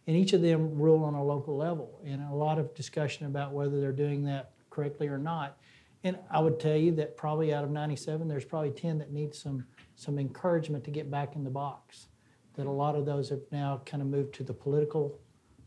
And 0.07 0.15
each 0.15 0.33
of 0.33 0.41
them 0.41 0.77
rule 0.77 1.03
on 1.03 1.13
a 1.13 1.23
local 1.23 1.55
level. 1.55 2.01
And 2.05 2.21
a 2.31 2.33
lot 2.33 2.57
of 2.59 2.73
discussion 2.73 3.27
about 3.27 3.51
whether 3.51 3.79
they're 3.79 3.91
doing 3.91 4.23
that 4.25 4.51
correctly 4.69 5.07
or 5.07 5.17
not. 5.17 5.57
And 6.03 6.17
I 6.31 6.39
would 6.39 6.59
tell 6.59 6.77
you 6.77 6.91
that 6.93 7.17
probably 7.17 7.53
out 7.53 7.63
of 7.63 7.71
97, 7.71 8.27
there's 8.27 8.45
probably 8.45 8.71
10 8.71 8.99
that 8.99 9.11
need 9.11 9.35
some, 9.35 9.65
some 9.95 10.17
encouragement 10.17 10.83
to 10.85 10.91
get 10.91 11.11
back 11.11 11.35
in 11.35 11.43
the 11.43 11.49
box. 11.49 12.07
That 12.55 12.65
a 12.65 12.71
lot 12.71 12.95
of 12.95 13.05
those 13.05 13.29
have 13.29 13.41
now 13.51 13.81
kind 13.85 14.01
of 14.01 14.07
moved 14.07 14.33
to 14.35 14.43
the 14.43 14.53
political 14.53 15.19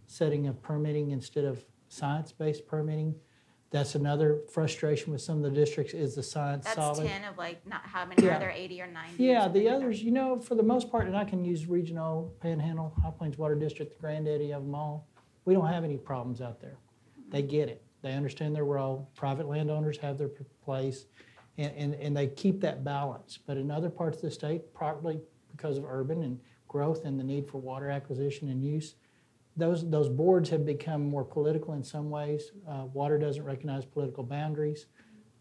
setting 0.06 0.46
of 0.48 0.60
permitting 0.62 1.10
instead 1.10 1.44
of 1.44 1.64
science-based 1.90 2.66
permitting. 2.66 3.14
That's 3.70 3.94
another 3.94 4.40
frustration 4.50 5.12
with 5.12 5.20
some 5.20 5.36
of 5.36 5.42
the 5.44 5.50
districts 5.50 5.92
is 5.94 6.14
the 6.16 6.22
science 6.24 6.64
That's 6.64 6.76
solid. 6.76 7.06
ten 7.06 7.22
of 7.24 7.36
like, 7.38 7.64
not, 7.66 7.82
how 7.84 8.04
many 8.04 8.24
Yeah. 8.24 8.36
are 8.36 8.40
there, 8.40 8.50
eighty 8.50 8.80
or 8.82 8.86
ninety? 8.88 9.24
or 9.28 9.32
Yeah, 9.32 9.42
something 9.42 9.62
the 9.62 9.68
like 9.68 9.78
that? 9.78 9.84
others, 9.84 10.02
you 10.02 10.10
know, 10.10 10.40
for 10.40 10.54
the 10.56 10.62
most 10.62 10.90
part, 10.90 11.06
and 11.06 11.16
I 11.16 11.24
can 11.24 11.44
use 11.44 11.66
regional, 11.68 12.34
Panhandle, 12.40 12.92
High 13.00 13.10
Plains 13.10 13.38
Water 13.38 13.54
District, 13.54 13.92
the 13.92 14.00
granddaddy 14.00 14.52
of 14.52 14.62
them 14.64 14.74
all. 14.74 15.06
We 15.44 15.54
don't 15.54 15.66
have 15.68 15.84
any 15.84 15.98
problems 15.98 16.40
out 16.40 16.60
there. 16.60 16.78
They 17.28 17.42
get 17.42 17.68
it. 17.68 17.84
They 18.02 18.12
understand 18.12 18.56
their 18.56 18.64
role. 18.64 19.08
Private 19.14 19.46
landowners 19.46 19.98
have 19.98 20.18
their 20.18 20.28
p- 20.28 20.44
place, 20.64 21.06
and, 21.58 21.72
and, 21.76 21.94
and 21.94 22.16
they 22.16 22.26
keep 22.26 22.60
that 22.62 22.82
balance. 22.82 23.38
But 23.46 23.56
in 23.56 23.70
other 23.70 23.90
parts 23.90 24.16
of 24.16 24.22
the 24.22 24.30
state, 24.32 24.72
probably 24.74 25.20
because 25.52 25.78
of 25.78 25.84
urban 25.84 26.22
and 26.24 26.40
growth 26.66 27.04
and 27.04 27.20
the 27.20 27.24
need 27.24 27.46
for 27.48 27.58
water 27.58 27.88
acquisition 27.88 28.48
and 28.48 28.64
use, 28.64 28.94
those, 29.60 29.88
those 29.88 30.08
boards 30.08 30.50
have 30.50 30.64
become 30.64 31.08
more 31.08 31.24
political 31.24 31.74
in 31.74 31.84
some 31.84 32.10
ways. 32.10 32.52
Uh, 32.68 32.84
water 32.92 33.18
doesn't 33.18 33.44
recognize 33.44 33.84
political 33.84 34.24
boundaries. 34.24 34.86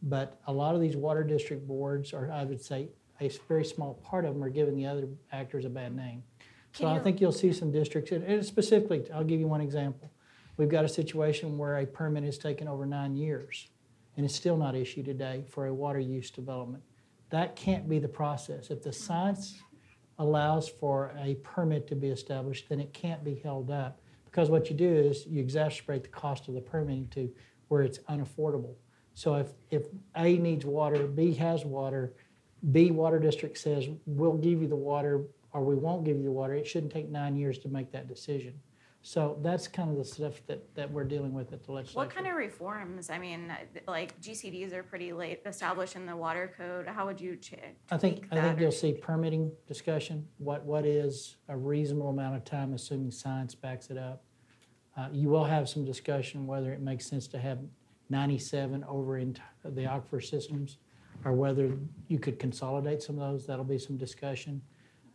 But 0.02 0.40
a 0.48 0.54
lot 0.54 0.76
of 0.76 0.82
these 0.82 0.96
water 0.96 1.24
district 1.24 1.68
boards, 1.68 2.14
or 2.14 2.32
I 2.32 2.44
would 2.44 2.62
say 2.62 2.90
a 3.20 3.30
very 3.48 3.66
small 3.66 3.96
part 3.96 4.26
of 4.26 4.34
them, 4.34 4.44
are 4.44 4.50
giving 4.50 4.76
the 4.76 4.86
other 4.86 5.08
actors 5.32 5.66
a 5.66 5.70
bad 5.70 5.96
name. 5.96 6.24
So 6.72 6.86
Can 6.86 6.96
I 6.96 7.00
think 7.00 7.20
you'll 7.20 7.32
see 7.32 7.52
some 7.52 7.72
districts, 7.72 8.12
and 8.12 8.24
and 8.24 8.46
specifically, 8.46 9.04
I'll 9.12 9.24
give 9.24 9.40
you 9.40 9.48
one 9.48 9.60
example. 9.60 10.12
We've 10.56 10.70
got 10.70 10.86
a 10.86 10.90
situation 10.90 11.58
where 11.58 11.78
a 11.80 11.86
permit 11.86 12.24
has 12.24 12.38
taken 12.38 12.68
over 12.68 12.86
nine 12.86 13.16
years, 13.16 13.70
and 14.16 14.26
it's 14.26 14.36
still 14.36 14.56
not 14.56 14.76
issued 14.76 15.06
today 15.06 15.46
for 15.50 15.66
a 15.66 15.74
water 15.74 16.00
use 16.00 16.30
development. 16.30 16.84
That 17.32 17.56
can't 17.56 17.90
be 17.90 18.00
the 18.00 18.08
process. 18.08 18.70
If 18.70 18.84
the 18.84 18.94
science 18.94 19.62
allows 20.18 20.68
for 20.68 21.14
a 21.18 21.36
permit 21.36 21.88
to 21.88 21.96
be 21.96 22.10
established, 22.10 22.70
then 22.70 22.80
it 22.80 22.94
can't 22.94 23.24
be 23.24 23.36
held 23.44 23.72
up. 23.72 24.02
Because 24.30 24.50
what 24.50 24.70
you 24.70 24.76
do 24.76 24.88
is 24.88 25.26
you 25.26 25.44
exacerbate 25.44 26.04
the 26.04 26.10
cost 26.10 26.48
of 26.48 26.54
the 26.54 26.62
permitting 26.62 27.08
to 27.10 27.32
where 27.68 27.82
it's 27.82 28.00
unaffordable. 28.00 28.76
So 29.14 29.36
if, 29.36 29.48
if 29.72 29.84
A 30.16 30.38
needs 30.38 30.66
water, 30.66 31.08
B 31.08 31.34
has 31.34 31.66
water, 31.66 32.14
B 32.72 32.92
Water 32.92 33.20
District 33.20 33.58
says, 33.58 33.88
we'll 34.06 34.38
give 34.38 34.62
you 34.62 34.68
the 34.68 34.76
water, 34.76 35.26
or 35.54 35.64
we 35.64 35.76
won't 35.76 36.04
give 36.04 36.18
you 36.18 36.24
the 36.24 36.32
water, 36.32 36.54
it 36.54 36.68
shouldn't 36.68 36.92
take 36.92 37.10
nine 37.10 37.36
years 37.36 37.58
to 37.60 37.70
make 37.70 37.92
that 37.92 38.08
decision. 38.08 38.60
So 39.02 39.40
that's 39.42 39.68
kind 39.68 39.90
of 39.90 39.96
the 39.98 40.04
stuff 40.04 40.42
that, 40.48 40.76
that 40.76 40.92
we're 40.92 41.06
dealing 41.06 41.34
with 41.34 41.54
at 41.54 41.64
the 41.64 41.72
legislature. 41.72 42.06
What 42.06 42.14
kind 42.14 42.28
of 42.28 42.36
reforms? 42.36 43.10
I 43.10 43.18
mean, 43.18 43.52
like 43.88 44.20
GCDs 44.20 44.74
are 44.74 44.84
pretty 44.84 45.14
late 45.14 45.42
established 45.46 45.96
in 45.96 46.06
the 46.06 46.16
water 46.16 46.54
code. 46.58 46.86
How 46.88 47.06
would 47.06 47.20
you 47.22 47.38
ch- 47.38 47.54
I 47.92 47.98
think, 47.98 48.28
I 48.32 48.42
think 48.42 48.58
or- 48.58 48.62
you'll 48.62 48.72
see 48.74 48.94
permitting 48.94 49.52
discussion, 49.68 50.28
what, 50.38 50.66
what 50.66 50.86
is 50.86 51.38
a 51.48 51.56
reasonable 51.56 52.10
amount 52.10 52.36
of 52.36 52.44
time, 52.44 52.74
assuming 52.74 53.12
science 53.12 53.56
backs 53.56 53.90
it 53.90 53.98
up. 53.98 54.24
Uh, 54.98 55.08
You 55.14 55.30
will 55.30 55.46
have 55.46 55.70
some 55.70 55.86
discussion 55.86 56.46
whether 56.46 56.74
it 56.74 56.82
makes 56.82 57.06
sense 57.06 57.26
to 57.28 57.40
have 57.40 57.60
97 58.10 58.84
over 58.84 59.18
in 59.18 59.34
t- 59.34 59.42
the 59.64 59.84
aquifer 59.84 60.22
systems, 60.24 60.78
or 61.24 61.32
whether 61.34 61.72
you 62.10 62.20
could 62.20 62.38
consolidate 62.38 63.02
some 63.02 63.18
of 63.18 63.32
those, 63.32 63.46
that'll 63.48 63.64
be 63.64 63.80
some 63.80 63.96
discussion. 63.96 64.62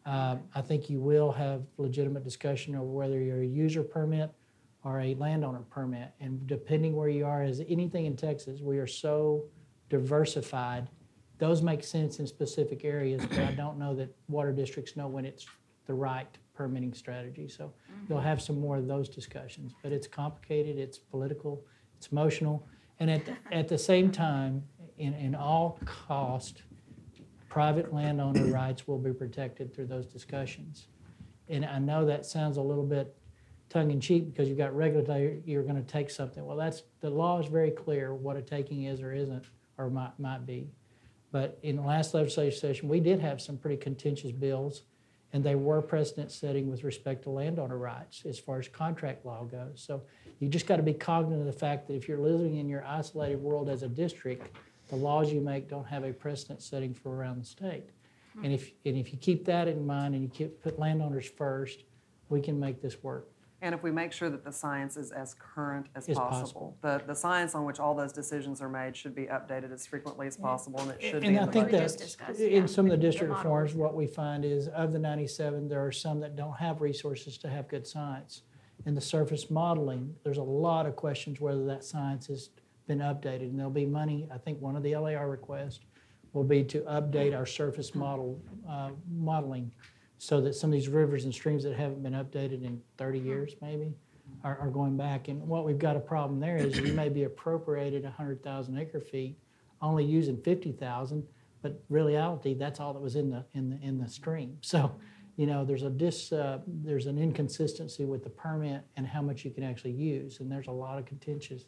Uh, 0.07 0.37
I 0.55 0.61
think 0.61 0.91
you 0.91 1.01
will 1.01 1.33
have 1.33 1.63
legitimate 1.79 2.25
discussion 2.25 2.75
over 2.77 2.85
whether 2.85 3.21
you're 3.21 3.43
a 3.43 3.47
user 3.47 3.83
permit 3.83 4.31
or 4.85 5.01
a 5.01 5.15
landowner 5.15 5.63
permit. 5.71 6.11
And 6.21 6.47
depending 6.47 6.95
where 6.95 7.09
you 7.09 7.25
are, 7.25 7.43
as 7.43 7.63
anything 7.69 8.05
in 8.07 8.17
Texas, 8.17 8.61
we 8.61 8.79
are 8.79 8.87
so 8.87 9.45
diversified. 9.89 10.89
Those 11.39 11.63
make 11.63 11.83
sense 11.83 12.19
in 12.19 12.27
specific 12.27 12.85
areas, 12.85 13.25
but 13.27 13.39
I 13.39 13.53
don't 13.53 13.79
know 13.79 13.95
that 13.97 14.15
water 14.29 14.53
districts 14.53 14.95
know 14.97 15.09
when 15.09 15.25
it's 15.25 15.47
the 15.87 15.95
right 15.95 16.29
permitting 16.55 16.93
strategy. 16.95 17.49
So 17.49 17.73
you'll 18.09 18.21
have 18.21 18.41
some 18.43 18.61
more 18.61 18.77
of 18.77 18.87
those 18.87 19.09
discussions. 19.09 19.73
But 19.83 19.93
it's 19.93 20.07
complicated, 20.07 20.79
it's 20.79 20.99
political, 20.99 21.65
it's 21.97 22.09
emotional. 22.09 22.67
And 23.01 23.11
at, 23.11 23.25
the- 23.25 23.37
at 23.53 23.69
the 23.69 23.79
same 23.79 24.11
time, 24.13 24.63
in, 24.99 25.15
in 25.15 25.35
all 25.35 25.81
cost, 25.85 26.63
private 27.55 27.95
landowner 27.95 28.47
rights 28.47 28.89
will 28.89 28.99
be 28.99 29.13
protected 29.13 29.73
through 29.73 29.87
those 29.87 30.07
discussions. 30.07 30.89
And 31.49 31.65
I 31.65 31.79
know 31.79 32.05
that 32.05 32.27
sounds 32.27 32.57
a 32.57 32.61
little 32.61 32.85
bit 32.85 33.15
tongue-in-cheek 33.69 34.33
because 34.33 34.49
you've 34.49 34.59
got 34.59 34.75
regulatory, 34.75 35.41
you're 35.47 35.63
going 35.63 35.77
to 35.77 35.93
take 35.93 36.11
something. 36.11 36.45
Well, 36.45 36.57
that's, 36.57 36.83
the 37.01 37.11
law 37.11 37.39
is 37.39 37.47
very 37.47 37.71
clear 37.71 38.13
what 38.13 38.37
a 38.37 38.43
taking 38.43 38.85
is 38.85 39.01
or 39.01 39.13
isn't, 39.13 39.45
or 39.79 39.89
might, 39.89 40.19
might 40.19 40.45
be. 40.45 40.69
But 41.31 41.59
in 41.63 41.77
the 41.77 41.83
last 41.83 42.13
legislative 42.13 42.55
session, 42.55 42.89
we 42.89 42.99
did 42.99 43.21
have 43.21 43.41
some 43.41 43.57
pretty 43.57 43.77
contentious 43.77 44.33
bills, 44.33 44.83
and 45.33 45.45
they 45.45 45.55
were 45.55 45.81
precedent-setting 45.81 46.69
with 46.69 46.83
respect 46.83 47.23
to 47.25 47.31
landowner 47.31 47.79
rights 47.79 48.25
as 48.27 48.37
far 48.37 48.59
as 48.59 48.67
contract 48.67 49.25
law 49.25 49.45
goes. 49.45 49.83
So 49.87 50.03
you 50.41 50.49
just 50.49 50.67
got 50.67 50.77
to 50.77 50.83
be 50.83 50.93
cognizant 50.93 51.41
of 51.41 51.47
the 51.47 51.59
fact 51.59 51.87
that 51.87 51.95
if 51.95 52.09
you're 52.09 52.19
living 52.19 52.57
in 52.57 52.69
your 52.69 52.85
isolated 52.85 53.41
world 53.41 53.69
as 53.69 53.85
a 53.85 53.89
district, 53.89 54.57
the 54.89 54.97
laws 54.97 55.33
you 55.33 55.41
make 55.41 55.69
don't 55.69 55.87
have 55.87 56.05
a 56.05 56.13
precedent 56.13 56.63
setting 56.63 56.95
for 56.95 57.15
around 57.15 57.41
the 57.41 57.47
state. 57.47 57.91
And 58.43 58.53
if, 58.53 58.73
and 58.85 58.97
if 58.97 59.13
you 59.13 59.19
keep 59.19 59.45
that 59.45 59.69
in 59.69 59.87
mind 59.87 60.15
and 60.15 60.25
you 60.25 60.29
keep, 60.29 60.61
put 60.61 60.79
landowners 60.79 61.27
first, 61.27 61.85
we 62.29 62.41
can 62.41 62.59
make 62.59 62.83
this 62.83 63.01
work. 63.03 63.29
And 63.63 63.75
if 63.75 63.83
we 63.83 63.91
make 63.91 64.13
sure 64.13 64.29
that 64.29 64.45
the 64.45 64.53
science 64.53 64.97
is 64.99 65.11
as 65.11 65.35
current 65.39 65.87
as 65.95 66.09
As 66.09 66.19
possible. 66.19 66.41
possible. 66.41 66.77
The, 66.83 67.03
the 67.07 67.15
science 67.15 67.55
on 67.55 67.65
which 67.65 67.79
all 67.79 67.95
those 67.95 68.13
decisions 68.13 68.61
are 68.61 68.69
made 68.69 68.95
should 68.95 69.15
be 69.15 69.23
updated 69.23 69.73
as 69.73 69.87
frequently 69.87 70.27
as 70.27 70.37
possible, 70.37 70.81
and 70.81 70.91
it 70.91 71.01
should 71.01 71.23
be 71.23 71.29
And 71.29 71.37
in 71.37 71.49
I 71.49 71.51
think 71.51 71.67
we 71.67 71.73
that 71.79 71.97
just 71.99 72.19
yeah, 72.39 72.49
in 72.49 72.69
some 72.69 72.85
of 72.85 72.91
the 72.91 72.97
the 72.99 73.03
district 73.03 73.33
model. 73.33 73.51
reforms, 73.51 73.75
what 73.75 73.95
we 73.95 74.07
find 74.07 74.45
is 74.45 74.69
of 74.69 74.93
the 74.93 74.99
97, 74.99 75.67
there 75.69 75.83
are 75.83 75.93
some 75.93 76.21
that 76.21 76.37
don't 76.37 76.57
have 76.59 76.83
resources 76.83 77.39
to 77.39 77.49
have 77.49 77.69
good 77.69 77.87
science. 77.87 78.43
In 78.85 78.95
the 78.95 79.01
surface 79.01 79.51
modeling, 79.51 80.15
there's 80.25 80.37
a 80.39 80.43
lot 80.43 80.85
of 80.85 80.95
questions 80.97 81.41
whether 81.41 81.65
that 81.65 81.85
science 81.85 82.27
has 82.27 82.51
been 82.87 82.99
updated. 82.99 83.43
And 83.43 83.59
there'll 83.59 83.71
be 83.71 83.87
money, 83.87 84.29
I 84.33 84.39
think 84.39 84.61
one 84.61 84.77
of 84.77 84.83
the 84.83 84.97
LAR 84.97 85.29
requests 85.29 85.81
will 86.33 86.45
be 86.45 86.65
to 86.65 86.81
update 86.81 87.37
our 87.37 87.47
surface 87.47 87.95
model, 87.95 88.41
uh, 88.69 88.91
modeling 89.11 89.71
so 90.19 90.41
that 90.41 90.55
some 90.55 90.71
of 90.71 90.73
these 90.73 90.89
rivers 90.89 91.25
and 91.25 91.35
streams 91.35 91.65
that 91.65 91.75
haven't 91.75 92.03
been 92.03 92.15
updated 92.15 92.65
in 92.65 92.81
30 92.99 93.19
years 93.19 93.55
maybe 93.61 93.93
are, 94.43 94.59
are 94.59 94.71
going 94.71 94.97
back. 94.97 95.29
And 95.29 95.47
what 95.47 95.65
we've 95.65 95.79
got 95.79 95.97
a 95.97 96.01
problem 96.01 96.41
there 96.41 96.57
is 96.57 96.79
you 96.79 96.93
may 96.93 97.09
be 97.09 97.25
appropriated 97.25 98.05
100,000 98.05 98.79
acre 98.79 99.01
feet, 99.01 99.39
only 99.81 100.05
using 100.05 100.37
50,000, 100.37 101.27
but 101.63 101.83
reality, 101.89 102.55
that's 102.55 102.81
all 102.81 102.93
that 102.93 103.01
was 103.01 103.17
in 103.17 103.31
the, 103.31 103.45
in 103.55 103.71
the, 103.71 103.79
in 103.87 103.99
the 103.99 104.09
stream. 104.09 104.57
So, 104.61 104.95
you 105.37 105.47
know, 105.47 105.65
there's 105.65 105.83
a 105.83 105.91
dis, 105.91 106.33
uh, 106.33 106.59
there's 106.67 107.07
an 107.07 107.19
inconsistency 107.19 108.05
with 108.05 108.23
the 108.23 108.31
permit 108.31 108.83
and 108.97 109.07
how 109.07 109.23
much 109.23 109.45
you 109.45 109.51
can 109.51 109.65
actually 109.65 109.93
use. 109.93 110.41
And 110.41 110.51
there's 110.51 110.69
a 110.69 110.73
lot 110.73 110.99
of 110.99 111.07
contentious 111.07 111.65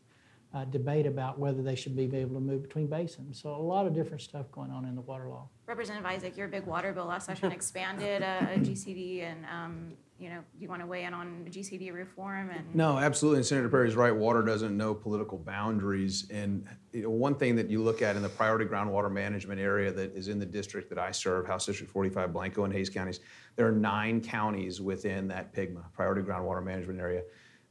uh, 0.57 0.65
debate 0.65 1.07
about 1.07 1.39
whether 1.39 1.63
they 1.63 1.75
should 1.75 1.95
be 1.95 2.05
able 2.17 2.35
to 2.35 2.41
move 2.41 2.63
between 2.63 2.87
basins. 2.87 3.41
So 3.43 3.55
a 3.55 3.57
lot 3.57 3.87
of 3.87 3.95
different 3.95 4.23
stuff 4.23 4.51
going 4.51 4.71
on 4.71 4.87
in 4.87 4.95
the 4.95 5.03
water 5.03 5.29
law. 5.29 5.49
Representative 5.67 6.07
Isaac, 6.07 6.37
your 6.37 6.49
big 6.49 6.65
water 6.65 6.95
bill 6.95 7.05
last 7.05 7.27
session 7.27 7.53
expanded 7.61 8.23
a, 8.23 8.55
a 8.55 8.59
GCD, 8.59 9.23
and 9.23 9.45
um, 9.53 9.93
you 10.19 10.31
know, 10.31 10.39
do 10.39 10.63
you 10.63 10.69
want 10.71 10.81
to 10.81 10.87
weigh 10.87 11.05
in 11.05 11.13
on 11.13 11.45
GCD 11.51 11.93
reform 11.93 12.51
and? 12.51 12.75
No, 12.75 12.97
absolutely. 12.99 13.41
And 13.41 13.47
Senator 13.47 13.69
Perry's 13.69 13.97
right. 13.97 14.15
Water 14.15 14.41
doesn't 14.43 14.75
know 14.75 14.95
political 14.95 15.37
boundaries. 15.37 16.27
And 16.31 16.67
you 16.95 17.03
know, 17.03 17.11
one 17.11 17.35
thing 17.35 17.55
that 17.57 17.69
you 17.69 17.83
look 17.83 18.01
at 18.01 18.17
in 18.17 18.23
the 18.23 18.29
priority 18.31 18.65
groundwater 18.65 19.13
management 19.13 19.61
area 19.61 19.93
that 19.93 20.17
is 20.17 20.29
in 20.29 20.39
the 20.39 20.47
district 20.47 20.89
that 20.89 20.99
I 20.99 21.11
serve, 21.11 21.47
House 21.47 21.67
District 21.67 21.93
45, 21.93 22.33
Blanco 22.33 22.65
and 22.65 22.73
Hays 22.73 22.89
counties, 22.89 23.21
there 23.57 23.67
are 23.67 23.73
nine 23.73 24.23
counties 24.23 24.81
within 24.81 25.29
that 25.29 25.55
PIGMA, 25.55 25.93
priority 25.93 26.23
groundwater 26.23 26.65
management 26.65 26.99
area. 26.99 27.21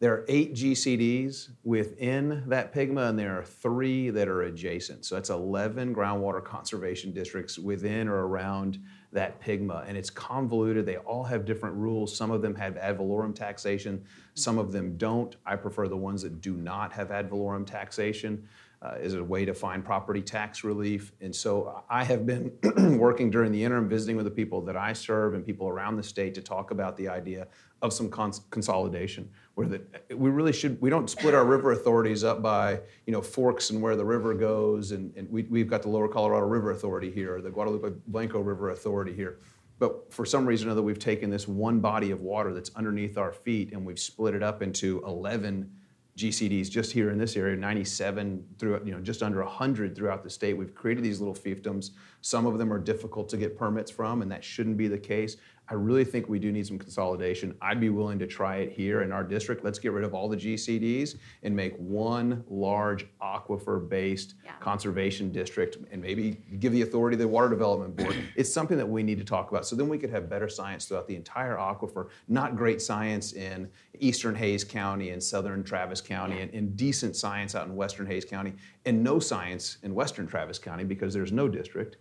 There 0.05 0.13
are 0.13 0.25
eight 0.27 0.53
GCDs 0.53 1.49
within 1.63 2.43
that 2.45 2.71
PIGMA, 2.71 3.09
and 3.09 3.17
there 3.17 3.39
are 3.39 3.43
three 3.43 4.11
that 4.11 4.27
are 4.27 4.43
adjacent. 4.43 5.03
So 5.03 5.15
that's 5.15 5.31
11 5.31 5.95
groundwater 5.95 6.43
conservation 6.43 7.11
districts 7.11 7.57
within 7.57 8.07
or 8.07 8.27
around 8.27 8.77
that 9.13 9.41
PIGMA. 9.41 9.83
And 9.87 9.97
it's 9.97 10.11
convoluted. 10.11 10.85
They 10.85 10.97
all 10.97 11.23
have 11.23 11.43
different 11.43 11.75
rules. 11.77 12.15
Some 12.15 12.29
of 12.29 12.43
them 12.43 12.53
have 12.53 12.77
ad 12.77 12.99
valorem 12.99 13.33
taxation, 13.33 14.05
some 14.35 14.59
of 14.59 14.71
them 14.71 14.95
don't. 14.95 15.37
I 15.43 15.55
prefer 15.55 15.87
the 15.87 15.97
ones 15.97 16.21
that 16.21 16.39
do 16.39 16.53
not 16.53 16.93
have 16.93 17.09
ad 17.09 17.27
valorem 17.27 17.65
taxation. 17.65 18.47
Uh, 18.81 18.97
is 19.01 19.15
a 19.15 19.23
way 19.23 19.45
to 19.45 19.53
find 19.53 19.83
property 19.83 20.21
tax 20.21 20.63
relief. 20.63 21.11
And 21.19 21.35
so 21.35 21.83
I 21.89 22.03
have 22.03 22.27
been 22.27 22.51
working 22.99 23.31
during 23.31 23.51
the 23.51 23.63
interim, 23.63 23.89
visiting 23.89 24.15
with 24.15 24.25
the 24.25 24.31
people 24.31 24.61
that 24.61 24.77
I 24.77 24.93
serve 24.93 25.33
and 25.33 25.43
people 25.43 25.67
around 25.67 25.95
the 25.95 26.03
state 26.03 26.35
to 26.35 26.41
talk 26.41 26.69
about 26.69 26.95
the 26.95 27.07
idea 27.07 27.47
of 27.85 27.93
some 27.93 28.09
cons- 28.09 28.41
consolidation, 28.49 29.29
where 29.53 29.67
that 29.67 30.17
we 30.17 30.29
really 30.29 30.53
should. 30.53 30.81
We 30.81 30.89
don't 30.89 31.09
split 31.09 31.33
our 31.33 31.45
river 31.45 31.71
authorities 31.71 32.23
up 32.23 32.41
by 32.41 32.81
you 33.05 33.13
know 33.13 33.21
forks 33.21 33.69
and 33.69 33.81
where 33.81 33.95
the 33.95 34.05
river 34.05 34.33
goes, 34.33 34.91
and, 34.91 35.15
and 35.15 35.29
we, 35.29 35.43
we've 35.43 35.69
got 35.69 35.81
the 35.81 35.89
Lower 35.89 36.07
Colorado 36.07 36.45
River 36.45 36.71
Authority 36.71 37.11
here, 37.11 37.41
the 37.41 37.49
Guadalupe 37.49 37.97
Blanco 38.07 38.41
River 38.41 38.71
Authority 38.71 39.13
here. 39.13 39.39
But 39.77 40.13
for 40.13 40.25
some 40.25 40.45
reason 40.45 40.69
or 40.69 40.71
other, 40.71 40.81
we've 40.81 40.99
taken 40.99 41.29
this 41.29 41.47
one 41.47 41.79
body 41.79 42.11
of 42.11 42.21
water 42.21 42.53
that's 42.53 42.71
underneath 42.75 43.17
our 43.17 43.33
feet 43.33 43.73
and 43.73 43.85
we've 43.85 43.99
split 43.99 44.33
it 44.33 44.41
up 44.41 44.61
into 44.61 45.03
11 45.05 45.69
GCDs 46.17 46.69
just 46.69 46.93
here 46.93 47.09
in 47.09 47.17
this 47.17 47.35
area, 47.35 47.57
97 47.57 48.45
throughout, 48.57 48.87
you 48.87 48.93
know, 48.93 49.01
just 49.01 49.21
under 49.21 49.43
100 49.43 49.95
throughout 49.95 50.23
the 50.23 50.29
state. 50.29 50.53
We've 50.53 50.73
created 50.73 51.03
these 51.03 51.19
little 51.19 51.35
fiefdoms. 51.35 51.91
Some 52.21 52.45
of 52.45 52.57
them 52.57 52.71
are 52.71 52.79
difficult 52.79 53.27
to 53.29 53.37
get 53.37 53.57
permits 53.57 53.91
from, 53.91 54.21
and 54.21 54.31
that 54.31 54.41
shouldn't 54.41 54.77
be 54.77 54.87
the 54.87 54.97
case. 54.97 55.35
I 55.67 55.73
really 55.73 56.05
think 56.05 56.29
we 56.29 56.37
do 56.37 56.51
need 56.51 56.67
some 56.67 56.77
consolidation. 56.77 57.55
I'd 57.61 57.79
be 57.79 57.89
willing 57.89 58.19
to 58.19 58.27
try 58.27 58.57
it 58.57 58.71
here 58.71 59.01
in 59.01 59.11
our 59.11 59.23
district. 59.23 59.63
Let's 59.63 59.79
get 59.79 59.93
rid 59.93 60.03
of 60.03 60.13
all 60.13 60.29
the 60.29 60.37
GCDs 60.37 61.15
and 61.43 61.55
make 61.55 61.75
one 61.77 62.43
large 62.49 63.07
aquifer-based 63.21 64.35
Yeah. 64.45 64.51
conservation 64.59 65.31
district 65.31 65.77
and 65.91 66.01
maybe 66.01 66.37
give 66.59 66.71
the 66.71 66.83
authority 66.83 67.17
to 67.17 67.23
the 67.23 67.27
Water 67.27 67.49
Development 67.49 67.95
Board. 67.95 68.15
It's 68.35 68.51
something 68.53 68.77
that 68.77 68.87
we 68.87 69.01
need 69.01 69.17
to 69.17 69.23
talk 69.23 69.49
about. 69.49 69.65
So 69.65 69.75
then 69.75 69.87
we 69.87 69.97
could 69.97 70.09
have 70.09 70.29
better 70.29 70.49
science 70.49 70.85
throughout 70.85 71.07
the 71.07 71.15
entire 71.15 71.55
aquifer, 71.55 72.09
not 72.27 72.55
great 72.55 72.81
science 72.81 73.33
in 73.33 73.69
eastern 73.99 74.35
Hays 74.35 74.63
County 74.63 75.11
and 75.11 75.23
southern 75.23 75.63
Travis 75.63 76.01
County, 76.01 76.41
and, 76.41 76.53
and 76.53 76.75
decent 76.75 77.15
science 77.15 77.55
out 77.55 77.65
in 77.65 77.75
western 77.75 78.05
Hays 78.05 78.25
County, 78.25 78.53
and 78.85 79.03
no 79.03 79.19
science 79.19 79.77
in 79.83 79.95
western 79.95 80.27
Travis 80.27 80.59
County 80.59 80.83
because 80.83 81.13
there's 81.13 81.31
no 81.31 81.47
district. 81.47 81.95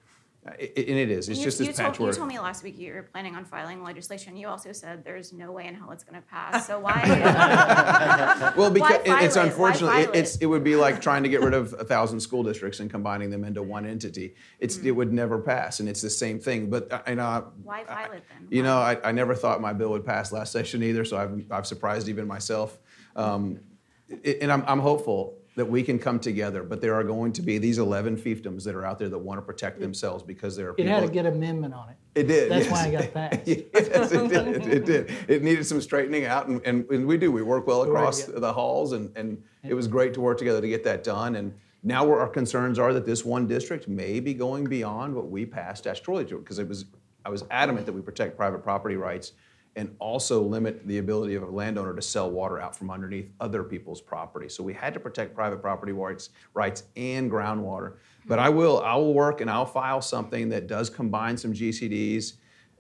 And 0.47 0.59
it 0.61 1.11
is, 1.11 1.31
it's 1.31 1.39
You- 1.39 1.45
just 1.47 1.59
you 1.59 1.67
this 1.69 1.77
told- 1.79 1.93
patchwork. 1.93 2.13
You 2.13 2.17
told 2.19 2.29
me 2.29 2.39
last 2.39 2.63
week 2.63 2.79
you 2.79 2.93
were 2.93 3.03
planning 3.03 3.35
on 3.35 3.47
filing 3.47 3.83
legislation. 3.83 4.37
You 4.37 4.49
also 4.49 4.73
said 4.73 5.03
there's 5.03 5.33
no 5.33 5.51
way 5.53 5.67
in 5.67 5.75
hell 5.75 5.91
it's 5.91 6.05
gonna 6.05 6.23
pass, 6.31 6.67
so 6.67 6.79
why? 6.79 8.53
Well, 8.57 8.71
because 8.71 8.91
Why 9.07 9.21
it- 9.21 9.25
it's 9.25 9.37
it? 9.37 9.39
Why 9.41 9.45
unfortunate, 9.47 9.99
it- 10.01 10.11
it's, 10.15 10.37
it? 10.37 10.47
would 10.47 10.63
be 10.63 10.77
like 10.77 11.01
trying 11.01 11.23
to 11.23 11.29
get 11.31 11.41
rid 11.41 11.55
of 11.55 11.73
a 11.79 11.85
thousand 11.85 12.21
school 12.21 12.43
districts 12.43 12.81
and 12.81 12.91
combining 12.91 13.31
them 13.31 13.43
into 13.45 13.63
one 13.63 13.87
entity. 13.87 14.35
It's, 14.61 14.77
Mm. 14.77 14.85
it 14.85 14.91
would 14.93 15.13
never 15.13 15.39
pass, 15.39 15.81
and 15.81 15.89
it's 15.89 16.03
the 16.03 16.11
same 16.11 16.39
thing, 16.39 16.69
but, 16.69 16.93
I 16.93 17.11
you 17.11 17.17
know, 17.17 17.53
Why 17.63 17.85
file 17.85 18.13
it 18.13 18.23
then? 18.29 18.47
You 18.51 18.63
know, 18.63 18.77
I, 18.77 18.99
I 19.03 19.13
never 19.13 19.35
thought 19.35 19.61
my 19.63 19.73
bill 19.73 19.91
would 19.91 20.05
pass 20.05 20.31
last 20.31 20.53
session 20.53 20.83
either, 20.83 21.05
so 21.07 21.17
I've, 21.17 21.45
I've 21.51 21.67
surprised 21.67 22.09
even 22.09 22.27
myself. 22.27 22.79
Um, 23.17 23.61
and 24.25 24.53
I'm, 24.53 24.63
I'm 24.67 24.81
hopeful 24.81 25.39
that 25.57 25.65
we 25.65 25.83
can 25.85 25.99
come 25.99 26.19
together, 26.19 26.65
but 26.65 26.81
there 26.81 26.95
are 26.95 27.05
going 27.05 27.33
to 27.33 27.43
be 27.43 27.59
these 27.59 27.79
11 27.79 28.17
fiefdoms 28.17 28.65
that 28.65 28.75
are 28.75 28.85
out 28.85 28.99
there 28.99 29.09
that 29.09 29.19
want 29.19 29.39
to 29.39 29.43
protect 29.43 29.79
themselves 29.79 30.23
because 30.25 30.57
there 30.57 30.69
are 30.69 30.71
It 30.71 30.79
people. 30.79 30.93
had 30.93 31.05
a 31.05 31.09
good 31.09 31.27
amendment 31.27 31.75
on 31.75 31.91
it. 31.91 31.97
It 32.17 32.25
did. 32.27 32.51
That's 32.51 32.67
yes. 32.67 32.73
why 32.73 32.89
I 32.89 32.91
got 32.91 33.15
passed. 33.15 33.41
yes, 33.47 34.13
it 34.13 34.29
did. 34.29 34.67
It 34.67 34.85
did. 34.85 35.13
It 35.29 35.43
needed 35.45 35.65
some 35.65 35.81
straightening 35.81 36.25
out, 36.25 36.49
and, 36.49 36.61
and, 36.65 36.89
and 36.91 37.07
we 37.07 37.17
do. 37.17 37.31
We 37.31 37.43
work 37.43 37.67
well 37.69 37.83
across 37.83 38.25
the 38.25 38.53
halls, 38.53 38.93
and, 38.93 39.17
and 39.17 39.43
it 39.63 39.75
was 39.75 39.87
great 39.87 40.13
to 40.15 40.21
work 40.21 40.39
together 40.39 40.61
to 40.61 40.69
get 40.69 40.83
that 40.85 41.05
done. 41.05 41.37
And 41.37 41.55
now 41.85 42.05
where 42.05 42.19
our 42.19 42.29
concerns 42.29 42.79
are 42.81 42.93
that 42.93 43.07
this 43.07 43.25
one 43.25 43.47
district 43.47 43.87
may 43.87 44.19
be 44.19 44.35
going 44.35 44.65
beyond 44.65 45.15
what 45.15 45.31
we 45.31 45.47
passed 45.47 45.85
statutorily 45.85 46.29
to, 46.31 46.39
because 46.39 46.59
it 46.59 46.67
was, 46.69 46.87
I 47.25 47.29
was 47.31 47.45
adamant 47.53 47.87
that 47.87 47.93
we 47.93 48.01
protect 48.01 48.37
private 48.37 48.63
property 48.65 48.97
rights 48.97 49.33
and 49.77 49.95
also 49.99 50.41
limit 50.41 50.87
the 50.87 50.99
ability 50.99 51.35
of 51.35 51.43
a 51.43 51.51
landowner 51.51 51.95
to 51.95 52.03
sell 52.03 52.31
water 52.31 52.61
out 52.61 52.77
from 52.77 52.91
underneath 52.91 53.31
other 53.41 53.65
people's 53.65 54.01
property. 54.01 54.49
So 54.49 54.63
we 54.63 54.73
had 54.73 54.95
to 54.95 55.01
protect 55.01 55.35
private 55.35 55.61
property 55.61 55.93
rights, 55.93 56.31
rights 56.55 56.85
and 56.97 57.31
groundwater. 57.31 57.95
But 58.27 58.39
I 58.39 58.49
will, 58.49 58.81
I 58.83 58.95
will 58.95 59.15
work 59.15 59.41
and 59.41 59.51
I'll 59.51 59.67
file 59.67 60.01
something 60.01 60.49
that 60.51 60.67
does 60.67 60.89
combine 60.89 61.37
some 61.37 61.53
GCDs 61.53 62.35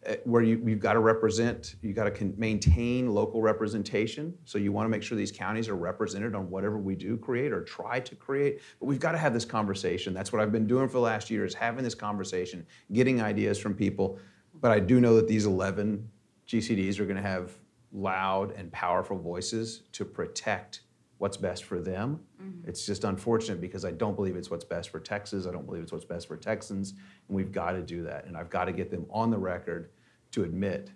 uh, 0.06 0.16
where 0.24 0.42
you, 0.42 0.62
you've 0.64 0.80
got 0.80 0.92
to 0.92 1.00
represent, 1.00 1.76
you've 1.82 1.96
got 1.96 2.04
to 2.04 2.10
con- 2.10 2.34
maintain 2.36 3.12
local 3.12 3.42
representation. 3.42 4.34
So 4.44 4.58
you 4.58 4.70
want 4.70 4.84
to 4.84 4.90
make 4.90 5.02
sure 5.02 5.16
these 5.16 5.32
counties 5.32 5.68
are 5.68 5.76
represented 5.76 6.34
on 6.34 6.50
whatever 6.50 6.78
we 6.78 6.94
do 6.94 7.16
create 7.16 7.52
or 7.52 7.62
try 7.62 8.00
to 8.00 8.14
create. 8.14 8.60
But 8.78 8.86
we've 8.86 9.00
got 9.00 9.12
to 9.12 9.18
have 9.18 9.32
this 9.32 9.44
conversation. 9.44 10.14
That's 10.14 10.32
what 10.32 10.42
I've 10.42 10.52
been 10.52 10.66
doing 10.66 10.88
for 10.88 10.94
the 10.94 11.00
last 11.00 11.30
year 11.30 11.44
is 11.44 11.54
having 11.54 11.82
this 11.82 11.94
conversation, 11.94 12.66
getting 12.92 13.20
ideas 13.20 13.58
from 13.58 13.74
people. 13.74 14.18
But 14.60 14.70
I 14.70 14.78
do 14.78 15.00
know 15.00 15.16
that 15.16 15.26
these 15.26 15.46
11 15.46 16.08
GCDs 16.46 16.98
are 17.00 17.04
going 17.04 17.16
to 17.16 17.22
have 17.22 17.52
loud 17.92 18.52
and 18.52 18.70
powerful 18.72 19.18
voices 19.18 19.82
to 19.92 20.04
protect 20.04 20.80
what's 21.18 21.36
best 21.36 21.64
for 21.64 21.80
them. 21.80 22.20
Mm-hmm. 22.42 22.68
It's 22.68 22.84
just 22.84 23.04
unfortunate 23.04 23.60
because 23.60 23.84
I 23.84 23.92
don't 23.92 24.16
believe 24.16 24.36
it's 24.36 24.50
what's 24.50 24.64
best 24.64 24.90
for 24.90 25.00
Texas. 25.00 25.46
I 25.46 25.52
don't 25.52 25.64
believe 25.64 25.82
it's 25.82 25.92
what's 25.92 26.04
best 26.04 26.26
for 26.28 26.36
Texans. 26.36 26.90
And 27.28 27.36
we've 27.36 27.52
got 27.52 27.72
to 27.72 27.82
do 27.82 28.02
that. 28.02 28.26
And 28.26 28.36
I've 28.36 28.50
got 28.50 28.64
to 28.66 28.72
get 28.72 28.90
them 28.90 29.06
on 29.10 29.30
the 29.30 29.38
record 29.38 29.90
to 30.32 30.42
admit 30.42 30.90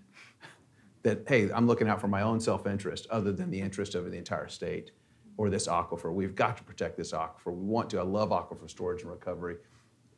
that, 1.03 1.22
hey, 1.28 1.51
I'm 1.51 1.66
looking 1.66 1.88
out 1.88 2.01
for 2.01 2.09
my 2.09 2.22
own 2.22 2.40
self 2.40 2.66
interest 2.66 3.07
other 3.11 3.32
than 3.32 3.51
the 3.51 3.61
interest 3.61 3.94
of 3.94 4.11
the 4.11 4.18
entire 4.18 4.49
state 4.49 4.90
or 5.36 5.49
this 5.49 5.68
aquifer. 5.68 6.12
We've 6.12 6.34
got 6.34 6.57
to 6.57 6.64
protect 6.64 6.96
this 6.96 7.12
aquifer. 7.12 7.55
We 7.55 7.64
want 7.64 7.88
to. 7.90 8.01
I 8.01 8.03
love 8.03 8.30
aquifer 8.30 8.68
storage 8.68 9.03
and 9.03 9.11
recovery, 9.11 9.57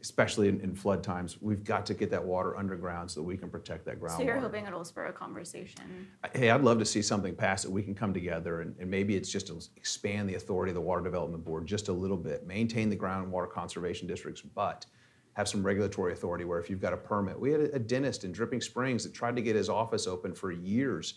especially 0.00 0.48
in, 0.48 0.60
in 0.60 0.74
flood 0.74 1.02
times. 1.02 1.38
We've 1.40 1.62
got 1.62 1.84
to 1.86 1.94
get 1.94 2.10
that 2.10 2.24
water 2.24 2.56
underground 2.56 3.10
so 3.10 3.20
that 3.20 3.24
we 3.24 3.36
can 3.36 3.50
protect 3.50 3.84
that 3.86 4.00
groundwater. 4.00 4.16
So 4.16 4.22
you're 4.22 4.38
hoping 4.38 4.66
it'll 4.66 4.84
spur 4.84 5.06
a 5.06 5.12
conversation? 5.12 6.08
Hey, 6.34 6.50
I'd 6.50 6.62
love 6.62 6.78
to 6.78 6.84
see 6.84 7.02
something 7.02 7.34
pass 7.34 7.62
that 7.62 7.70
we 7.70 7.82
can 7.82 7.94
come 7.94 8.14
together 8.14 8.62
and, 8.62 8.74
and 8.78 8.90
maybe 8.90 9.16
it's 9.16 9.30
just 9.30 9.48
to 9.48 9.60
expand 9.76 10.28
the 10.28 10.34
authority 10.34 10.70
of 10.70 10.74
the 10.74 10.80
Water 10.80 11.02
Development 11.02 11.44
Board 11.44 11.66
just 11.66 11.88
a 11.88 11.92
little 11.92 12.16
bit, 12.16 12.46
maintain 12.46 12.88
the 12.88 12.96
groundwater 12.96 13.50
conservation 13.50 14.08
districts, 14.08 14.40
but 14.40 14.86
have 15.34 15.48
some 15.48 15.62
regulatory 15.62 16.12
authority 16.12 16.44
where 16.44 16.58
if 16.58 16.68
you've 16.68 16.80
got 16.80 16.92
a 16.92 16.96
permit. 16.96 17.38
We 17.38 17.52
had 17.52 17.60
a, 17.60 17.74
a 17.74 17.78
dentist 17.78 18.24
in 18.24 18.32
Dripping 18.32 18.60
Springs 18.60 19.04
that 19.04 19.14
tried 19.14 19.36
to 19.36 19.42
get 19.42 19.54
his 19.54 19.68
office 19.68 20.06
open 20.06 20.34
for 20.34 20.50
years. 20.50 21.14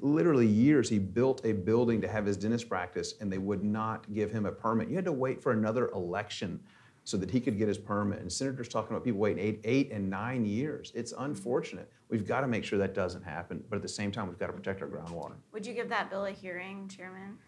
Literally 0.00 0.46
years, 0.46 0.88
he 0.88 0.98
built 0.98 1.44
a 1.44 1.52
building 1.52 2.00
to 2.00 2.08
have 2.08 2.24
his 2.24 2.36
dentist 2.38 2.68
practice 2.68 3.14
and 3.20 3.30
they 3.30 3.38
would 3.38 3.62
not 3.62 4.10
give 4.12 4.32
him 4.32 4.46
a 4.46 4.52
permit. 4.52 4.88
You 4.88 4.96
had 4.96 5.04
to 5.04 5.12
wait 5.12 5.42
for 5.42 5.52
another 5.52 5.90
election 5.90 6.60
so 7.04 7.16
that 7.16 7.30
he 7.30 7.40
could 7.40 7.58
get 7.58 7.68
his 7.68 7.78
permit. 7.78 8.20
And 8.20 8.32
senators 8.32 8.68
talking 8.68 8.94
about 8.94 9.04
people 9.04 9.20
waiting 9.20 9.42
eight, 9.42 9.60
eight 9.64 9.90
and 9.90 10.08
nine 10.08 10.44
years. 10.44 10.92
It's 10.94 11.12
unfortunate. 11.18 11.90
We've 12.08 12.26
got 12.26 12.42
to 12.42 12.46
make 12.46 12.64
sure 12.64 12.78
that 12.78 12.94
doesn't 12.94 13.22
happen, 13.22 13.62
but 13.68 13.76
at 13.76 13.82
the 13.82 13.88
same 13.88 14.12
time, 14.12 14.28
we've 14.28 14.38
got 14.38 14.48
to 14.48 14.52
protect 14.52 14.82
our 14.82 14.88
groundwater. 14.88 15.34
Would 15.52 15.66
you 15.66 15.74
give 15.74 15.88
that 15.88 16.10
bill 16.10 16.26
a 16.26 16.30
hearing, 16.30 16.88
Chairman? 16.88 17.38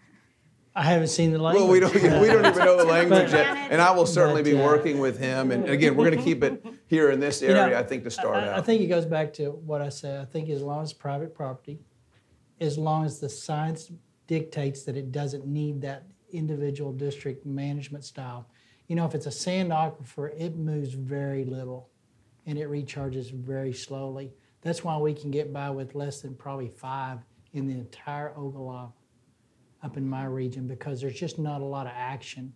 I 0.77 0.83
haven't 0.83 1.09
seen 1.09 1.31
the 1.31 1.39
language. 1.39 1.63
Well, 1.63 1.71
we 1.71 1.79
don't, 1.79 2.21
we 2.21 2.27
don't 2.27 2.45
even 2.47 2.65
know 2.65 2.77
the 2.77 2.85
language 2.91 3.31
But- 3.31 3.47
yet, 3.47 3.71
and 3.71 3.81
I 3.81 3.93
will 3.93 4.07
certainly 4.07 4.43
be 4.43 4.55
But, 4.55 4.63
uh, 4.63 4.67
working 4.67 4.99
with 4.99 5.19
him. 5.19 5.53
And 5.53 5.69
again, 5.69 5.95
we're 5.95 6.07
going 6.11 6.19
to 6.19 6.25
keep 6.25 6.43
it 6.43 6.65
here 6.87 7.11
in 7.11 7.21
this 7.21 7.41
You 7.41 7.49
know, 7.49 7.63
area, 7.63 7.79
I 7.79 7.85
think, 7.85 8.03
to 8.05 8.11
start 8.11 8.37
I, 8.39 8.57
I 8.57 8.61
think 8.61 8.83
it 8.83 8.87
goes 8.89 9.07
back 9.07 9.33
to 9.35 9.51
what 9.51 9.81
I 9.81 9.89
said. 9.89 10.21
I 10.21 10.25
think 10.25 10.49
as 10.49 10.63
long 10.63 10.83
as 10.83 10.93
private 10.93 11.33
property, 11.33 11.79
as 12.61 12.77
long 12.77 13.05
as 13.05 13.21
the 13.21 13.29
science 13.29 13.93
dictates 14.27 14.83
that 14.85 14.97
it 14.97 15.13
doesn't 15.13 15.47
need 15.47 15.81
that 15.83 16.07
individual 16.33 16.93
district 16.93 17.47
management 17.47 18.05
style. 18.05 18.49
You 18.89 18.97
know, 18.97 19.07
if 19.07 19.15
it's 19.15 19.27
a 19.27 19.31
sand 19.31 19.71
aquifer, 19.71 20.39
it 20.39 20.57
moves 20.57 20.93
very 20.93 21.45
little 21.45 21.89
and 22.47 22.59
it 22.59 22.69
recharges 22.69 23.33
very 23.33 23.73
slowly. 23.73 24.33
That's 24.61 24.85
why 24.85 24.97
we 24.99 25.15
can 25.15 25.31
get 25.31 25.53
by 25.53 25.71
with 25.71 25.95
less 25.95 26.21
than 26.21 26.35
probably 26.35 26.69
five 26.69 27.21
in 27.53 27.67
the 27.67 27.75
entire 27.75 28.31
Ogallala 28.37 28.93
up 29.83 29.97
in 29.97 30.09
my 30.09 30.25
region 30.25 30.67
because 30.67 31.01
there's 31.01 31.19
just 31.19 31.39
not 31.39 31.61
a 31.61 31.65
lot 31.65 31.87
of 31.87 31.93
action. 31.95 32.53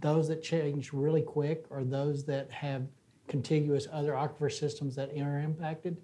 Those 0.00 0.28
that 0.28 0.42
change 0.42 0.92
really 0.92 1.22
quick 1.22 1.66
are 1.70 1.84
those 1.84 2.24
that 2.26 2.50
have 2.50 2.86
contiguous 3.28 3.86
other 3.92 4.12
aquifer 4.12 4.50
systems 4.50 4.94
that 4.96 5.10
are 5.18 5.40
impacted. 5.40 5.96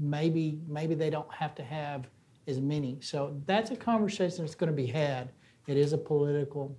Maybe 0.00 0.60
maybe 0.68 0.94
they 0.94 1.10
don't 1.10 1.32
have 1.32 1.54
to 1.56 1.62
have 1.62 2.08
as 2.46 2.60
many. 2.60 2.98
So 3.00 3.40
that's 3.46 3.70
a 3.70 3.76
conversation 3.76 4.44
that's 4.44 4.54
going 4.54 4.70
to 4.70 4.76
be 4.76 4.86
had. 4.86 5.30
It 5.66 5.76
is 5.76 5.92
a 5.92 5.98
political 5.98 6.76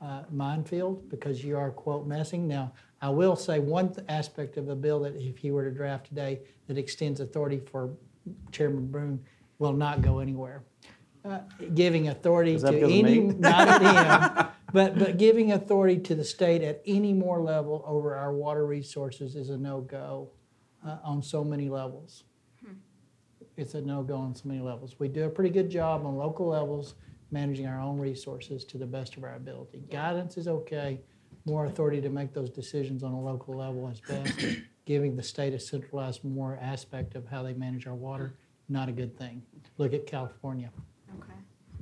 uh, 0.00 0.22
minefield 0.30 1.08
because 1.08 1.44
you 1.44 1.56
are 1.56 1.70
quote 1.70 2.06
messing. 2.06 2.48
Now 2.48 2.72
I 3.02 3.10
will 3.10 3.36
say 3.36 3.58
one 3.58 3.92
th- 3.92 4.06
aspect 4.08 4.56
of 4.56 4.66
the 4.66 4.74
bill 4.74 5.00
that 5.00 5.14
if 5.16 5.38
he 5.38 5.50
were 5.50 5.64
to 5.64 5.70
draft 5.70 6.06
today 6.06 6.40
that 6.66 6.78
extends 6.78 7.20
authority 7.20 7.60
for 7.60 7.90
Chairman 8.50 8.88
Bruun 8.88 9.18
will 9.58 9.72
not 9.72 10.02
go 10.02 10.18
anywhere. 10.18 10.64
Uh, 11.22 11.40
giving 11.74 12.08
authority 12.08 12.58
to 12.58 12.68
any, 12.68 13.20
not 13.38 13.68
at 13.68 13.82
him, 13.82 14.46
but 14.72 14.98
but 14.98 15.18
giving 15.18 15.52
authority 15.52 15.98
to 15.98 16.14
the 16.14 16.24
state 16.24 16.62
at 16.62 16.80
any 16.86 17.12
more 17.12 17.42
level 17.42 17.84
over 17.86 18.16
our 18.16 18.32
water 18.32 18.66
resources 18.66 19.36
is 19.36 19.50
a 19.50 19.58
no-go 19.58 20.30
uh, 20.86 20.96
on 21.04 21.22
so 21.22 21.44
many 21.44 21.68
levels. 21.68 22.24
It's 23.56 23.74
a 23.74 23.82
no-go 23.82 24.16
on 24.16 24.34
so 24.34 24.48
many 24.48 24.60
levels. 24.60 24.98
We 24.98 25.08
do 25.08 25.24
a 25.24 25.28
pretty 25.28 25.50
good 25.50 25.68
job 25.68 26.06
on 26.06 26.16
local 26.16 26.46
levels 26.46 26.94
managing 27.30 27.66
our 27.66 27.80
own 27.80 27.98
resources 27.98 28.64
to 28.64 28.78
the 28.78 28.86
best 28.86 29.16
of 29.16 29.24
our 29.24 29.34
ability. 29.34 29.82
Guidance 29.90 30.36
is 30.36 30.48
okay. 30.48 31.00
More 31.44 31.66
authority 31.66 32.00
to 32.00 32.10
make 32.10 32.32
those 32.32 32.50
decisions 32.50 33.02
on 33.02 33.12
a 33.12 33.20
local 33.20 33.56
level 33.56 33.88
is 33.88 34.00
best. 34.00 34.38
Giving 34.86 35.16
the 35.16 35.22
state 35.22 35.54
a 35.54 35.60
centralized 35.60 36.24
more 36.24 36.58
aspect 36.60 37.14
of 37.14 37.26
how 37.26 37.42
they 37.42 37.54
manage 37.54 37.86
our 37.86 37.94
water, 37.94 38.34
not 38.68 38.88
a 38.88 38.92
good 38.92 39.16
thing. 39.16 39.42
Look 39.78 39.94
at 39.94 40.06
California. 40.06 40.70
Okay. 41.16 41.32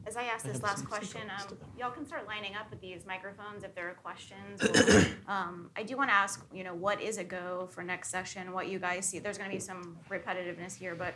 As 0.07 0.17
I 0.17 0.25
ask 0.25 0.45
this 0.45 0.63
last 0.63 0.85
question, 0.85 1.23
um, 1.39 1.57
y'all 1.79 1.91
can 1.91 2.07
start 2.07 2.27
lining 2.27 2.55
up 2.55 2.71
with 2.71 2.81
these 2.81 3.07
microphones 3.07 3.65
if 3.65 3.75
there 3.75 3.89
are 3.89 3.95
questions. 3.95 4.63
or, 4.63 5.07
um, 5.31 5.71
I 5.77 5.83
do 5.83 5.97
want 5.97 6.11
to 6.11 6.15
ask, 6.15 6.45
you 6.53 6.65
know, 6.65 6.75
what 6.75 7.01
is 7.01 7.19
a 7.19 7.25
go 7.25 7.69
for 7.71 7.83
next 7.83 8.11
session? 8.11 8.53
What 8.53 8.69
you 8.69 8.79
guys 8.79 9.07
see? 9.07 9.19
There's 9.19 9.39
going 9.39 9.51
to 9.51 9.57
be 9.57 9.61
some 9.61 9.99
repetitiveness 10.11 10.77
here, 10.77 10.95
but 10.95 11.15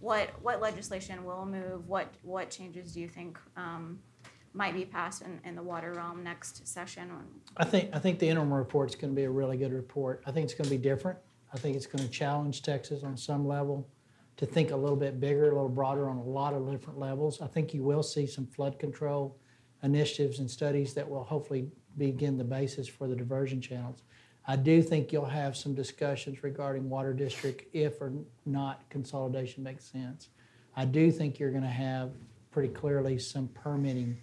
what 0.00 0.30
what 0.42 0.60
legislation 0.60 1.24
will 1.24 1.46
move? 1.46 1.88
What 1.88 2.08
what 2.22 2.50
changes 2.50 2.92
do 2.92 3.00
you 3.00 3.08
think 3.08 3.38
um, 3.56 3.98
might 4.52 4.74
be 4.74 4.84
passed 4.84 5.22
in, 5.22 5.40
in 5.44 5.56
the 5.56 5.62
water 5.62 5.92
realm 5.94 6.22
next 6.22 6.66
session? 6.66 7.10
I 7.56 7.64
think, 7.64 7.90
I 7.92 7.98
think 7.98 8.18
the 8.18 8.28
interim 8.28 8.52
report 8.52 8.90
is 8.90 8.94
gonna 8.94 9.12
be 9.12 9.24
a 9.24 9.30
really 9.30 9.56
good 9.56 9.72
report. 9.72 10.22
I 10.26 10.30
think 10.30 10.44
it's 10.44 10.54
gonna 10.54 10.70
be 10.70 10.78
different. 10.78 11.18
I 11.52 11.58
think 11.58 11.76
it's 11.76 11.86
gonna 11.86 12.08
challenge 12.08 12.62
Texas 12.62 13.02
on 13.02 13.16
some 13.16 13.46
level 13.46 13.88
to 14.36 14.46
think 14.46 14.70
a 14.70 14.76
little 14.76 14.96
bit 14.96 15.20
bigger, 15.20 15.44
a 15.44 15.54
little 15.54 15.68
broader 15.68 16.08
on 16.08 16.16
a 16.16 16.22
lot 16.22 16.54
of 16.54 16.70
different 16.70 16.98
levels. 16.98 17.40
I 17.40 17.46
think 17.46 17.72
you 17.72 17.82
will 17.82 18.02
see 18.02 18.26
some 18.26 18.46
flood 18.46 18.78
control 18.78 19.38
initiatives 19.82 20.38
and 20.38 20.50
studies 20.50 20.94
that 20.94 21.08
will 21.08 21.24
hopefully 21.24 21.68
begin 21.98 22.36
the 22.36 22.44
basis 22.44 22.88
for 22.88 23.06
the 23.06 23.14
diversion 23.14 23.60
channels. 23.60 24.02
I 24.46 24.56
do 24.56 24.82
think 24.82 25.12
you'll 25.12 25.24
have 25.24 25.56
some 25.56 25.74
discussions 25.74 26.42
regarding 26.42 26.90
water 26.90 27.14
district 27.14 27.64
if 27.74 28.00
or 28.00 28.12
not 28.44 28.88
consolidation 28.90 29.62
makes 29.62 29.84
sense. 29.84 30.28
I 30.76 30.84
do 30.84 31.10
think 31.10 31.38
you're 31.38 31.50
gonna 31.50 31.66
have 31.66 32.10
pretty 32.50 32.68
clearly 32.68 33.18
some 33.18 33.48
permitting 33.48 34.16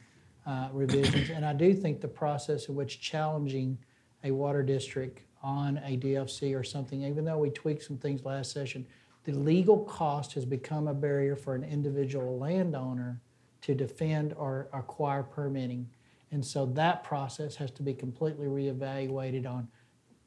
uh, 0.46 0.70
revisions. 0.72 1.30
And 1.30 1.46
I 1.46 1.54
do 1.54 1.74
think 1.74 2.02
the 2.02 2.08
process 2.08 2.68
in 2.68 2.76
which 2.76 3.02
challenging 3.02 3.78
a 4.24 4.32
water 4.32 4.64
district 4.64 5.24
on 5.44 5.78
a 5.80 5.98
DFC 5.98 6.58
or 6.58 6.64
something, 6.64 7.04
even 7.04 7.26
though 7.26 7.38
we 7.38 7.50
tweaked 7.50 7.84
some 7.84 7.98
things 7.98 8.24
last 8.24 8.52
session, 8.52 8.86
the 9.24 9.34
legal 9.34 9.80
cost 9.86 10.34
has 10.34 10.46
become 10.46 10.88
a 10.88 10.94
barrier 10.94 11.36
for 11.36 11.56
an 11.56 11.64
individual 11.64 12.38
landowner 12.38 13.20
to 13.62 13.76
defend 13.76 14.34
or 14.34 14.68
acquire 14.74 15.24
permitting. 15.24 15.88
And 16.32 16.44
so 16.44 16.66
that 16.68 17.04
process 17.04 17.56
has 17.56 17.72
to 17.72 17.84
be 17.84 17.94
completely 17.94 18.48
reevaluated 18.48 19.48
on 19.48 19.68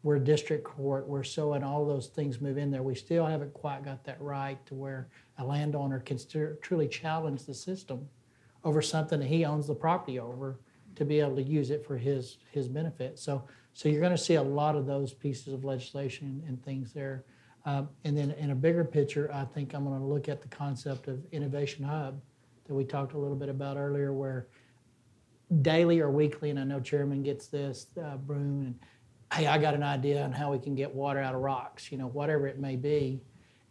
we're 0.04 0.18
district 0.18 0.64
court, 0.64 1.08
we're 1.08 1.24
so, 1.24 1.54
and 1.54 1.64
all 1.64 1.86
those 1.86 2.08
things 2.08 2.38
move 2.38 2.58
in 2.58 2.70
there. 2.70 2.82
We 2.82 2.94
still 2.94 3.24
haven't 3.24 3.54
quite 3.54 3.82
got 3.86 4.04
that 4.04 4.20
right 4.20 4.64
to 4.66 4.74
where 4.74 5.08
a 5.38 5.44
landowner 5.44 5.98
can 5.98 6.18
stu- 6.18 6.58
truly 6.60 6.86
challenge 6.86 7.44
the 7.44 7.54
system 7.54 8.06
over 8.64 8.82
something 8.82 9.18
that 9.18 9.26
he 9.26 9.46
owns 9.46 9.66
the 9.66 9.74
property 9.74 10.20
over 10.20 10.60
to 10.96 11.06
be 11.06 11.20
able 11.20 11.34
to 11.36 11.42
use 11.42 11.70
it 11.70 11.86
for 11.86 11.96
his, 11.96 12.36
his 12.50 12.68
benefit. 12.68 13.18
So, 13.18 13.44
so 13.72 13.88
you're 13.88 14.02
gonna 14.02 14.18
see 14.18 14.34
a 14.34 14.42
lot 14.42 14.76
of 14.76 14.84
those 14.84 15.14
pieces 15.14 15.54
of 15.54 15.64
legislation 15.64 16.42
and 16.46 16.62
things 16.62 16.92
there. 16.92 17.24
Um, 17.64 17.88
and 18.04 18.14
then 18.14 18.32
in 18.32 18.50
a 18.50 18.54
bigger 18.54 18.84
picture, 18.84 19.30
I 19.32 19.46
think 19.46 19.72
I'm 19.72 19.84
gonna 19.84 20.06
look 20.06 20.28
at 20.28 20.42
the 20.42 20.48
concept 20.48 21.08
of 21.08 21.24
innovation 21.32 21.82
hub 21.82 22.20
that 22.66 22.74
we 22.74 22.84
talked 22.84 23.14
a 23.14 23.18
little 23.18 23.36
bit 23.36 23.48
about 23.48 23.78
earlier, 23.78 24.12
where 24.12 24.48
daily 25.62 26.00
or 26.00 26.10
weekly, 26.10 26.50
and 26.50 26.58
I 26.58 26.64
know 26.64 26.78
Chairman 26.78 27.22
gets 27.22 27.46
this, 27.46 27.86
uh, 27.98 28.18
Bruun, 28.18 28.66
and 28.66 28.78
hey, 29.32 29.46
I 29.46 29.58
got 29.58 29.74
an 29.74 29.82
idea 29.82 30.22
on 30.22 30.32
how 30.32 30.52
we 30.52 30.58
can 30.58 30.74
get 30.74 30.94
water 30.94 31.20
out 31.20 31.34
of 31.34 31.40
rocks, 31.40 31.90
you 31.90 31.98
know, 31.98 32.06
whatever 32.06 32.46
it 32.46 32.58
may 32.58 32.76
be. 32.76 33.20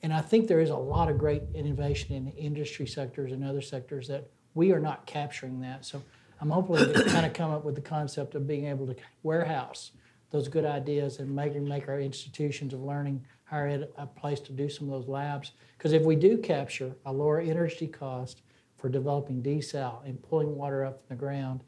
And 0.01 0.13
I 0.13 0.21
think 0.21 0.47
there 0.47 0.59
is 0.59 0.69
a 0.69 0.75
lot 0.75 1.09
of 1.09 1.17
great 1.17 1.43
innovation 1.53 2.13
in 2.13 2.25
the 2.25 2.35
industry 2.35 2.85
sectors 2.85 3.31
and 3.31 3.43
other 3.43 3.61
sectors 3.61 4.07
that 4.09 4.29
we 4.53 4.71
are 4.71 4.79
not 4.79 5.05
capturing 5.05 5.61
that. 5.61 5.85
So 5.85 6.03
I'm 6.41 6.49
to 6.49 7.05
kind 7.07 7.25
of 7.25 7.33
come 7.33 7.51
up 7.51 7.63
with 7.63 7.75
the 7.75 7.81
concept 7.81 8.35
of 8.35 8.45
being 8.45 8.67
able 8.67 8.85
to 8.87 8.95
warehouse 9.23 9.91
those 10.31 10.49
good 10.49 10.65
ideas 10.65 11.19
and 11.19 11.33
make, 11.33 11.55
make 11.55 11.87
our 11.87 12.01
institutions 12.01 12.73
of 12.73 12.81
learning 12.81 13.23
higher 13.45 13.67
ed 13.67 13.87
a 13.97 14.05
place 14.05 14.39
to 14.41 14.51
do 14.51 14.67
some 14.67 14.89
of 14.89 14.99
those 14.99 15.07
labs. 15.07 15.51
Because 15.77 15.93
if 15.93 16.03
we 16.03 16.15
do 16.15 16.37
capture 16.37 16.95
a 17.05 17.13
lower 17.13 17.39
energy 17.39 17.87
cost 17.87 18.41
for 18.77 18.89
developing 18.89 19.41
desal 19.41 20.05
and 20.05 20.21
pulling 20.21 20.55
water 20.55 20.83
up 20.83 20.99
from 21.07 21.15
the 21.15 21.19
ground, 21.19 21.61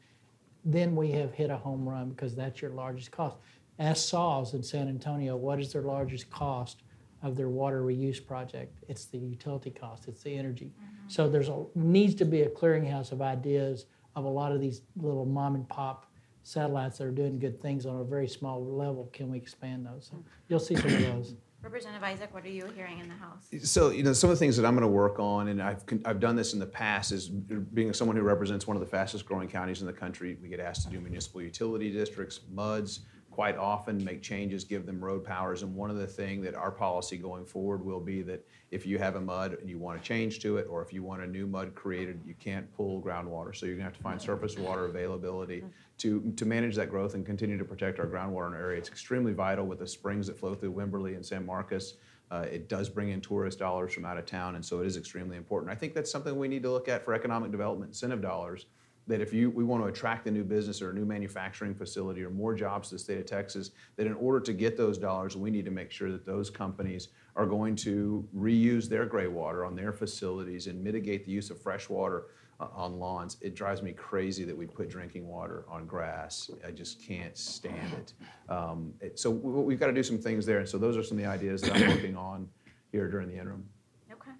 then 0.64 0.96
we 0.96 1.12
have 1.12 1.32
hit 1.32 1.48
a 1.48 1.56
home 1.56 1.88
run 1.88 2.10
because 2.10 2.34
that's 2.34 2.60
your 2.60 2.72
largest 2.72 3.12
cost. 3.12 3.36
Ask 3.78 4.08
SAWS 4.08 4.54
in 4.54 4.62
San 4.62 4.88
Antonio, 4.88 5.36
what 5.36 5.60
is 5.60 5.72
their 5.72 5.82
largest 5.82 6.30
cost 6.30 6.82
of 7.22 7.36
their 7.36 7.48
water 7.48 7.82
reuse 7.82 8.24
project? 8.24 8.74
It's 8.88 9.04
the 9.04 9.18
utility 9.18 9.70
cost, 9.70 10.08
it's 10.08 10.22
the 10.22 10.36
energy. 10.36 10.72
Mm-hmm. 10.74 11.08
So 11.08 11.28
there's 11.28 11.48
a, 11.48 11.64
needs 11.74 12.14
to 12.16 12.24
be 12.24 12.42
a 12.42 12.48
clearinghouse 12.48 13.12
of 13.12 13.20
ideas 13.20 13.86
of 14.14 14.24
a 14.24 14.28
lot 14.28 14.52
of 14.52 14.60
these 14.60 14.80
little 14.96 15.26
mom 15.26 15.54
and 15.54 15.68
pop 15.68 16.10
satellites 16.42 16.98
that 16.98 17.04
are 17.04 17.10
doing 17.10 17.38
good 17.38 17.60
things 17.60 17.84
on 17.84 18.00
a 18.00 18.04
very 18.04 18.28
small 18.28 18.64
level. 18.64 19.10
Can 19.12 19.30
we 19.30 19.36
expand 19.36 19.84
those? 19.84 20.08
So 20.10 20.24
you'll 20.48 20.58
see 20.58 20.76
some 20.76 20.92
of 20.92 21.02
those. 21.02 21.34
Representative 21.62 22.04
Isaac, 22.04 22.32
what 22.32 22.44
are 22.44 22.48
you 22.48 22.66
hearing 22.76 23.00
in 23.00 23.08
the 23.08 23.14
House? 23.14 23.48
So, 23.68 23.90
you 23.90 24.04
know, 24.04 24.12
some 24.12 24.30
of 24.30 24.36
the 24.36 24.38
things 24.38 24.56
that 24.56 24.64
I'm 24.64 24.74
going 24.74 24.82
to 24.82 24.88
work 24.88 25.18
on, 25.18 25.48
and 25.48 25.60
I've, 25.60 25.82
I've 26.04 26.20
done 26.20 26.36
this 26.36 26.52
in 26.52 26.60
the 26.60 26.66
past, 26.66 27.10
is 27.10 27.28
being 27.28 27.92
someone 27.92 28.16
who 28.16 28.22
represents 28.22 28.68
one 28.68 28.76
of 28.76 28.80
the 28.80 28.86
fastest 28.86 29.26
growing 29.26 29.48
counties 29.48 29.80
in 29.80 29.86
the 29.86 29.92
country. 29.92 30.38
We 30.40 30.48
get 30.48 30.60
asked 30.60 30.84
to 30.84 30.90
do 30.90 31.00
municipal 31.00 31.42
utility 31.42 31.90
districts, 31.90 32.40
MUDs, 32.54 33.00
quite 33.36 33.58
often 33.58 34.02
make 34.02 34.22
changes, 34.22 34.64
give 34.64 34.86
them 34.86 34.98
road 34.98 35.22
powers. 35.22 35.62
And 35.62 35.74
one 35.74 35.90
of 35.90 35.98
the 35.98 36.06
things 36.06 36.42
that 36.46 36.54
our 36.54 36.70
policy 36.70 37.18
going 37.18 37.44
forward 37.44 37.84
will 37.84 38.00
be 38.00 38.22
that 38.22 38.42
if 38.70 38.86
you 38.86 38.98
have 38.98 39.14
a 39.14 39.20
MUD 39.20 39.58
and 39.60 39.68
you 39.68 39.76
want 39.76 40.02
to 40.02 40.02
change 40.02 40.38
to 40.40 40.56
it, 40.56 40.66
or 40.70 40.80
if 40.80 40.90
you 40.90 41.02
want 41.02 41.20
a 41.20 41.26
new 41.26 41.46
MUD 41.46 41.74
created, 41.74 42.22
you 42.24 42.32
can't 42.40 42.72
pull 42.74 43.02
groundwater. 43.02 43.54
So 43.54 43.66
you're 43.66 43.74
going 43.74 43.84
to 43.84 43.90
have 43.90 43.96
to 43.98 44.02
find 44.02 44.18
surface 44.18 44.56
water 44.56 44.86
availability 44.86 45.62
to, 45.98 46.32
to 46.34 46.46
manage 46.46 46.76
that 46.76 46.88
growth 46.88 47.12
and 47.12 47.26
continue 47.26 47.58
to 47.58 47.64
protect 47.66 48.00
our 48.00 48.06
groundwater 48.06 48.46
in 48.46 48.54
our 48.54 48.60
area. 48.60 48.78
It's 48.78 48.88
extremely 48.88 49.34
vital 49.34 49.66
with 49.66 49.80
the 49.80 49.86
springs 49.86 50.28
that 50.28 50.38
flow 50.38 50.54
through 50.54 50.72
Wimberley 50.72 51.14
and 51.14 51.24
San 51.24 51.44
Marcos. 51.44 51.98
Uh, 52.30 52.46
it 52.50 52.70
does 52.70 52.88
bring 52.88 53.10
in 53.10 53.20
tourist 53.20 53.58
dollars 53.58 53.92
from 53.92 54.06
out 54.06 54.16
of 54.16 54.24
town, 54.24 54.54
and 54.54 54.64
so 54.64 54.80
it 54.80 54.86
is 54.86 54.96
extremely 54.96 55.36
important. 55.36 55.70
I 55.70 55.74
think 55.74 55.92
that's 55.92 56.10
something 56.10 56.38
we 56.38 56.48
need 56.48 56.62
to 56.62 56.70
look 56.70 56.88
at 56.88 57.04
for 57.04 57.12
economic 57.12 57.50
development 57.50 57.90
incentive 57.90 58.22
dollars. 58.22 58.64
That 59.08 59.20
if 59.20 59.32
you 59.32 59.50
we 59.50 59.62
want 59.62 59.84
to 59.84 59.88
attract 59.88 60.26
a 60.26 60.30
new 60.32 60.42
business 60.42 60.82
or 60.82 60.90
a 60.90 60.92
new 60.92 61.04
manufacturing 61.04 61.74
facility 61.76 62.24
or 62.24 62.30
more 62.30 62.54
jobs 62.54 62.88
to 62.88 62.96
the 62.96 62.98
state 62.98 63.18
of 63.18 63.26
Texas, 63.26 63.70
that 63.96 64.06
in 64.06 64.14
order 64.14 64.40
to 64.40 64.52
get 64.52 64.76
those 64.76 64.98
dollars, 64.98 65.36
we 65.36 65.48
need 65.50 65.64
to 65.64 65.70
make 65.70 65.92
sure 65.92 66.10
that 66.10 66.26
those 66.26 66.50
companies 66.50 67.08
are 67.36 67.46
going 67.46 67.76
to 67.76 68.26
reuse 68.36 68.88
their 68.88 69.06
gray 69.06 69.28
water 69.28 69.64
on 69.64 69.76
their 69.76 69.92
facilities 69.92 70.66
and 70.66 70.82
mitigate 70.82 71.24
the 71.24 71.30
use 71.30 71.50
of 71.50 71.62
fresh 71.62 71.88
water 71.88 72.24
uh, 72.58 72.66
on 72.74 72.98
lawns. 72.98 73.36
It 73.42 73.54
drives 73.54 73.80
me 73.80 73.92
crazy 73.92 74.42
that 74.44 74.56
we 74.56 74.66
put 74.66 74.88
drinking 74.88 75.28
water 75.28 75.64
on 75.68 75.86
grass. 75.86 76.50
I 76.66 76.72
just 76.72 77.00
can't 77.00 77.36
stand 77.36 77.92
it. 77.92 78.12
Um, 78.48 78.92
it- 79.00 79.18
so 79.20 79.30
we, 79.30 79.62
we've 79.62 79.78
got 79.78 79.86
to 79.88 79.92
do 79.92 80.02
some 80.02 80.18
things 80.18 80.44
there. 80.46 80.58
And 80.58 80.68
so 80.68 80.78
those 80.78 80.96
are 80.96 81.02
some 81.04 81.16
of 81.18 81.22
the 81.22 81.30
ideas 81.30 81.62
that 81.62 81.76
I'm 81.76 81.88
working 81.90 82.16
on 82.16 82.48
here 82.90 83.08
during 83.08 83.28
the 83.28 83.38
interim. 83.38 83.64
Okay. 84.10 84.32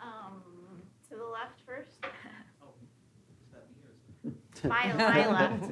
Um, 0.00 0.40
to 1.10 1.16
the 1.16 1.24
left 1.26 1.60
first. 1.66 1.98
My, 4.64 4.92
my 4.92 5.26
left. 5.30 5.70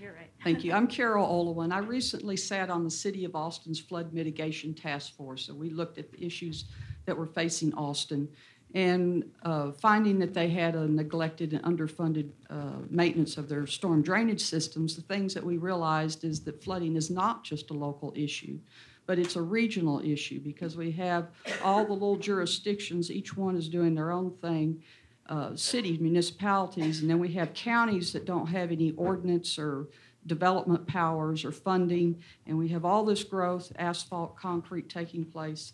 You're 0.00 0.12
right. 0.12 0.30
Thank 0.44 0.64
you. 0.64 0.72
I'm 0.72 0.86
Carol 0.86 1.26
Olowin. 1.26 1.72
I 1.72 1.78
recently 1.78 2.36
sat 2.36 2.70
on 2.70 2.84
the 2.84 2.90
City 2.90 3.24
of 3.24 3.34
Austin's 3.34 3.80
Flood 3.80 4.12
Mitigation 4.12 4.74
Task 4.74 5.16
Force. 5.16 5.46
So 5.46 5.54
we 5.54 5.70
looked 5.70 5.98
at 5.98 6.12
the 6.12 6.24
issues 6.24 6.66
that 7.06 7.16
were 7.16 7.26
facing 7.26 7.74
Austin 7.74 8.28
and 8.74 9.24
uh, 9.44 9.72
finding 9.72 10.18
that 10.18 10.34
they 10.34 10.48
had 10.48 10.74
a 10.74 10.86
neglected 10.86 11.54
and 11.54 11.62
underfunded 11.64 12.30
uh, 12.50 12.80
maintenance 12.90 13.38
of 13.38 13.48
their 13.48 13.66
storm 13.66 14.02
drainage 14.02 14.42
systems. 14.42 14.94
The 14.94 15.02
things 15.02 15.32
that 15.34 15.44
we 15.44 15.56
realized 15.56 16.24
is 16.24 16.40
that 16.40 16.62
flooding 16.62 16.96
is 16.96 17.10
not 17.10 17.44
just 17.44 17.70
a 17.70 17.74
local 17.74 18.12
issue, 18.14 18.58
but 19.06 19.18
it's 19.18 19.36
a 19.36 19.42
regional 19.42 20.00
issue 20.00 20.38
because 20.40 20.76
we 20.76 20.90
have 20.92 21.28
all 21.64 21.86
the 21.86 21.94
little 21.94 22.16
jurisdictions, 22.16 23.10
each 23.10 23.34
one 23.34 23.56
is 23.56 23.70
doing 23.70 23.94
their 23.94 24.12
own 24.12 24.32
thing 24.42 24.82
uh, 25.28 25.54
cities, 25.54 26.00
municipalities, 26.00 27.00
and 27.00 27.10
then 27.10 27.18
we 27.18 27.32
have 27.32 27.52
counties 27.54 28.12
that 28.12 28.24
don't 28.24 28.46
have 28.46 28.72
any 28.72 28.92
ordinance 28.92 29.58
or 29.58 29.88
development 30.26 30.86
powers 30.86 31.44
or 31.44 31.52
funding, 31.52 32.22
and 32.46 32.56
we 32.56 32.68
have 32.68 32.84
all 32.84 33.04
this 33.04 33.24
growth, 33.24 33.72
asphalt, 33.78 34.36
concrete 34.36 34.88
taking 34.88 35.24
place, 35.24 35.72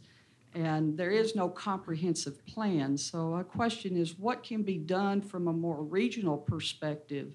and 0.54 0.96
there 0.96 1.10
is 1.10 1.34
no 1.34 1.48
comprehensive 1.48 2.44
plan. 2.46 2.96
So 2.96 3.34
a 3.34 3.44
question 3.44 3.96
is, 3.96 4.18
what 4.18 4.42
can 4.42 4.62
be 4.62 4.78
done 4.78 5.20
from 5.20 5.48
a 5.48 5.52
more 5.52 5.82
regional 5.82 6.38
perspective 6.38 7.32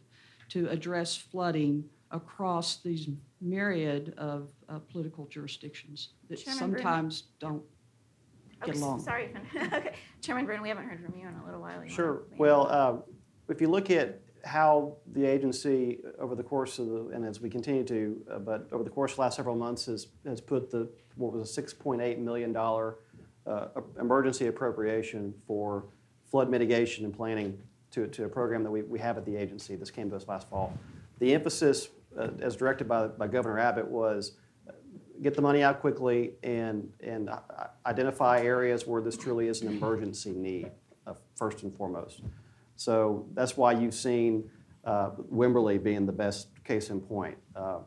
to 0.49 0.67
address 0.69 1.15
flooding 1.15 1.83
across 2.11 2.77
these 2.77 3.07
myriad 3.41 4.13
of 4.17 4.49
uh, 4.67 4.79
political 4.91 5.25
jurisdictions 5.27 6.09
that 6.29 6.43
Chairman 6.43 6.59
sometimes 6.59 7.23
don't 7.39 7.63
get 8.65 8.75
Oh, 8.77 8.79
along? 8.79 8.99
Sorry, 9.01 9.33
Okay. 9.55 9.93
Chairman 10.21 10.45
Bruun, 10.45 10.61
we 10.61 10.69
haven't 10.69 10.85
heard 10.85 11.03
from 11.03 11.17
you 11.19 11.27
in 11.27 11.35
a 11.35 11.45
little 11.45 11.61
while. 11.61 11.83
You 11.83 11.89
Sure. 11.89 12.23
Well, 12.37 12.67
uh, 12.69 12.97
if 13.51 13.61
you 13.61 13.67
look 13.67 13.89
at 13.89 14.21
how 14.45 14.95
the 15.13 15.25
agency 15.25 15.99
over 16.19 16.35
the 16.35 16.43
course 16.43 16.79
of 16.79 16.87
the, 16.87 17.07
and 17.13 17.25
as 17.25 17.41
we 17.41 17.49
continue 17.49 17.83
to, 17.83 18.21
uh, 18.31 18.39
but 18.39 18.67
over 18.71 18.83
the 18.83 18.89
course 18.89 19.11
of 19.11 19.15
the 19.17 19.21
last 19.23 19.35
several 19.35 19.55
months 19.55 19.85
has, 19.85 20.07
has 20.25 20.39
put 20.39 20.71
the, 20.71 20.89
what 21.15 21.33
was 21.33 21.57
a 21.57 21.61
$6.8 21.61 22.17
million 22.19 22.55
uh, 22.55 23.67
emergency 23.99 24.47
appropriation 24.47 25.33
for 25.45 25.85
flood 26.29 26.49
mitigation 26.49 27.05
and 27.05 27.13
planning 27.13 27.57
to, 27.91 28.07
to 28.07 28.25
a 28.25 28.29
program 28.29 28.63
that 28.63 28.71
we, 28.71 28.83
we 28.83 28.99
have 28.99 29.17
at 29.17 29.25
the 29.25 29.35
agency. 29.35 29.75
This 29.75 29.91
came 29.91 30.09
to 30.11 30.15
us 30.15 30.27
last 30.27 30.47
fall. 30.49 30.73
The 31.19 31.33
emphasis, 31.33 31.89
uh, 32.17 32.29
as 32.41 32.55
directed 32.55 32.87
by, 32.87 33.07
by 33.07 33.27
Governor 33.27 33.59
Abbott, 33.59 33.87
was 33.87 34.33
get 35.21 35.35
the 35.35 35.41
money 35.41 35.63
out 35.63 35.81
quickly 35.81 36.33
and, 36.43 36.89
and 37.03 37.29
identify 37.85 38.41
areas 38.41 38.87
where 38.87 39.01
this 39.01 39.17
truly 39.17 39.47
is 39.47 39.61
an 39.61 39.67
emergency 39.67 40.31
need, 40.31 40.71
uh, 41.07 41.13
first 41.35 41.63
and 41.63 41.75
foremost. 41.75 42.21
So 42.75 43.27
that's 43.33 43.57
why 43.57 43.73
you've 43.73 43.93
seen 43.93 44.49
uh, 44.85 45.11
Wimberley 45.31 45.81
being 45.81 46.05
the 46.05 46.13
best 46.13 46.47
case 46.63 46.89
in 46.89 47.01
point. 47.01 47.37
Uh, 47.55 47.79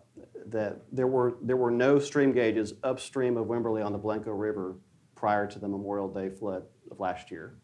that 0.47 0.83
there 0.91 1.07
were, 1.07 1.37
there 1.41 1.57
were 1.57 1.71
no 1.71 1.99
stream 1.99 2.33
gauges 2.33 2.75
upstream 2.83 3.37
of 3.37 3.47
Wimberley 3.47 3.85
on 3.85 3.93
the 3.93 3.99
Blanco 3.99 4.33
River 4.33 4.77
prior 5.15 5.47
to 5.47 5.59
the 5.59 5.69
Memorial 5.69 6.09
Day 6.09 6.29
flood 6.29 6.65
of 6.91 7.01
last 7.01 7.31
year. 7.31 7.55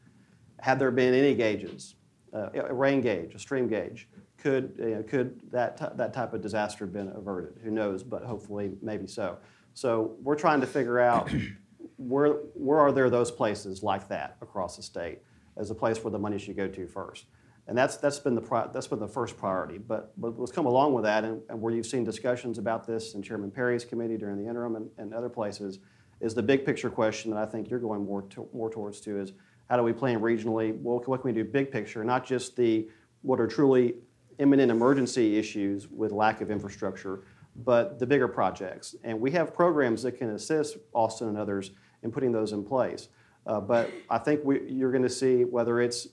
Had 0.60 0.78
there 0.78 0.90
been 0.90 1.12
any 1.12 1.34
gauges, 1.34 1.96
uh, 2.32 2.48
a 2.54 2.72
rain 2.72 3.00
gauge, 3.00 3.34
a 3.34 3.38
stream 3.38 3.68
gauge, 3.68 4.08
could, 4.38 4.74
you 4.78 4.94
know, 4.94 5.02
could 5.02 5.40
that, 5.50 5.96
that 5.96 6.14
type 6.14 6.32
of 6.32 6.40
disaster 6.40 6.84
have 6.84 6.92
been 6.92 7.08
averted? 7.08 7.60
Who 7.62 7.70
knows, 7.70 8.02
but 8.04 8.22
hopefully, 8.22 8.70
maybe 8.80 9.06
so. 9.06 9.38
So 9.78 10.16
we're 10.24 10.34
trying 10.34 10.60
to 10.60 10.66
figure 10.66 10.98
out 10.98 11.30
where, 11.98 12.30
where 12.54 12.80
are 12.80 12.90
there 12.90 13.08
those 13.08 13.30
places 13.30 13.80
like 13.80 14.08
that 14.08 14.36
across 14.42 14.76
the 14.76 14.82
state 14.82 15.20
as 15.56 15.70
a 15.70 15.74
place 15.74 16.02
where 16.02 16.10
the 16.10 16.18
money 16.18 16.36
should 16.36 16.56
go 16.56 16.66
to 16.66 16.86
first? 16.88 17.26
And 17.68 17.78
that's, 17.78 17.96
that's 17.96 18.18
been 18.18 18.34
the, 18.34 18.40
pri- 18.40 18.66
that's 18.72 18.88
been 18.88 18.98
the 18.98 19.06
first 19.06 19.36
priority. 19.36 19.78
But, 19.78 20.20
but 20.20 20.34
what's 20.34 20.50
come 20.50 20.66
along 20.66 20.94
with 20.94 21.04
that, 21.04 21.22
and, 21.22 21.42
and 21.48 21.60
where 21.60 21.72
you've 21.72 21.86
seen 21.86 22.02
discussions 22.02 22.58
about 22.58 22.88
this 22.88 23.14
in 23.14 23.22
Chairman 23.22 23.52
Perry's 23.52 23.84
committee 23.84 24.16
during 24.16 24.36
the 24.36 24.50
interim 24.50 24.74
and, 24.74 24.90
and 24.98 25.14
other 25.14 25.28
places, 25.28 25.78
is 26.20 26.34
the 26.34 26.42
big 26.42 26.66
picture 26.66 26.90
question 26.90 27.30
that 27.30 27.38
I 27.38 27.46
think 27.46 27.70
you're 27.70 27.78
going 27.78 28.04
more, 28.04 28.22
to, 28.22 28.48
more 28.52 28.70
towards 28.70 29.00
to 29.02 29.20
is 29.20 29.32
how 29.70 29.76
do 29.76 29.84
we 29.84 29.92
plan 29.92 30.18
regionally? 30.18 30.76
Well, 30.82 31.00
what 31.06 31.20
can 31.20 31.32
we 31.32 31.32
do 31.32 31.44
big 31.44 31.70
picture, 31.70 32.02
not 32.02 32.26
just 32.26 32.56
the 32.56 32.88
what 33.22 33.38
are 33.38 33.46
truly 33.46 33.94
imminent 34.40 34.72
emergency 34.72 35.38
issues 35.38 35.88
with 35.88 36.10
lack 36.10 36.40
of 36.40 36.50
infrastructure, 36.50 37.22
but 37.64 37.98
the 37.98 38.06
bigger 38.06 38.28
projects. 38.28 38.94
And 39.02 39.20
we 39.20 39.30
have 39.32 39.52
programs 39.52 40.02
that 40.02 40.12
can 40.12 40.30
assist 40.30 40.76
Austin 40.92 41.28
and 41.28 41.38
others 41.38 41.72
in 42.02 42.10
putting 42.12 42.32
those 42.32 42.52
in 42.52 42.64
place. 42.64 43.08
Uh, 43.46 43.60
but 43.60 43.90
I 44.08 44.18
think 44.18 44.42
we, 44.44 44.62
you're 44.68 44.92
going 44.92 45.02
to 45.02 45.10
see 45.10 45.44
whether 45.44 45.80
it's 45.80 46.08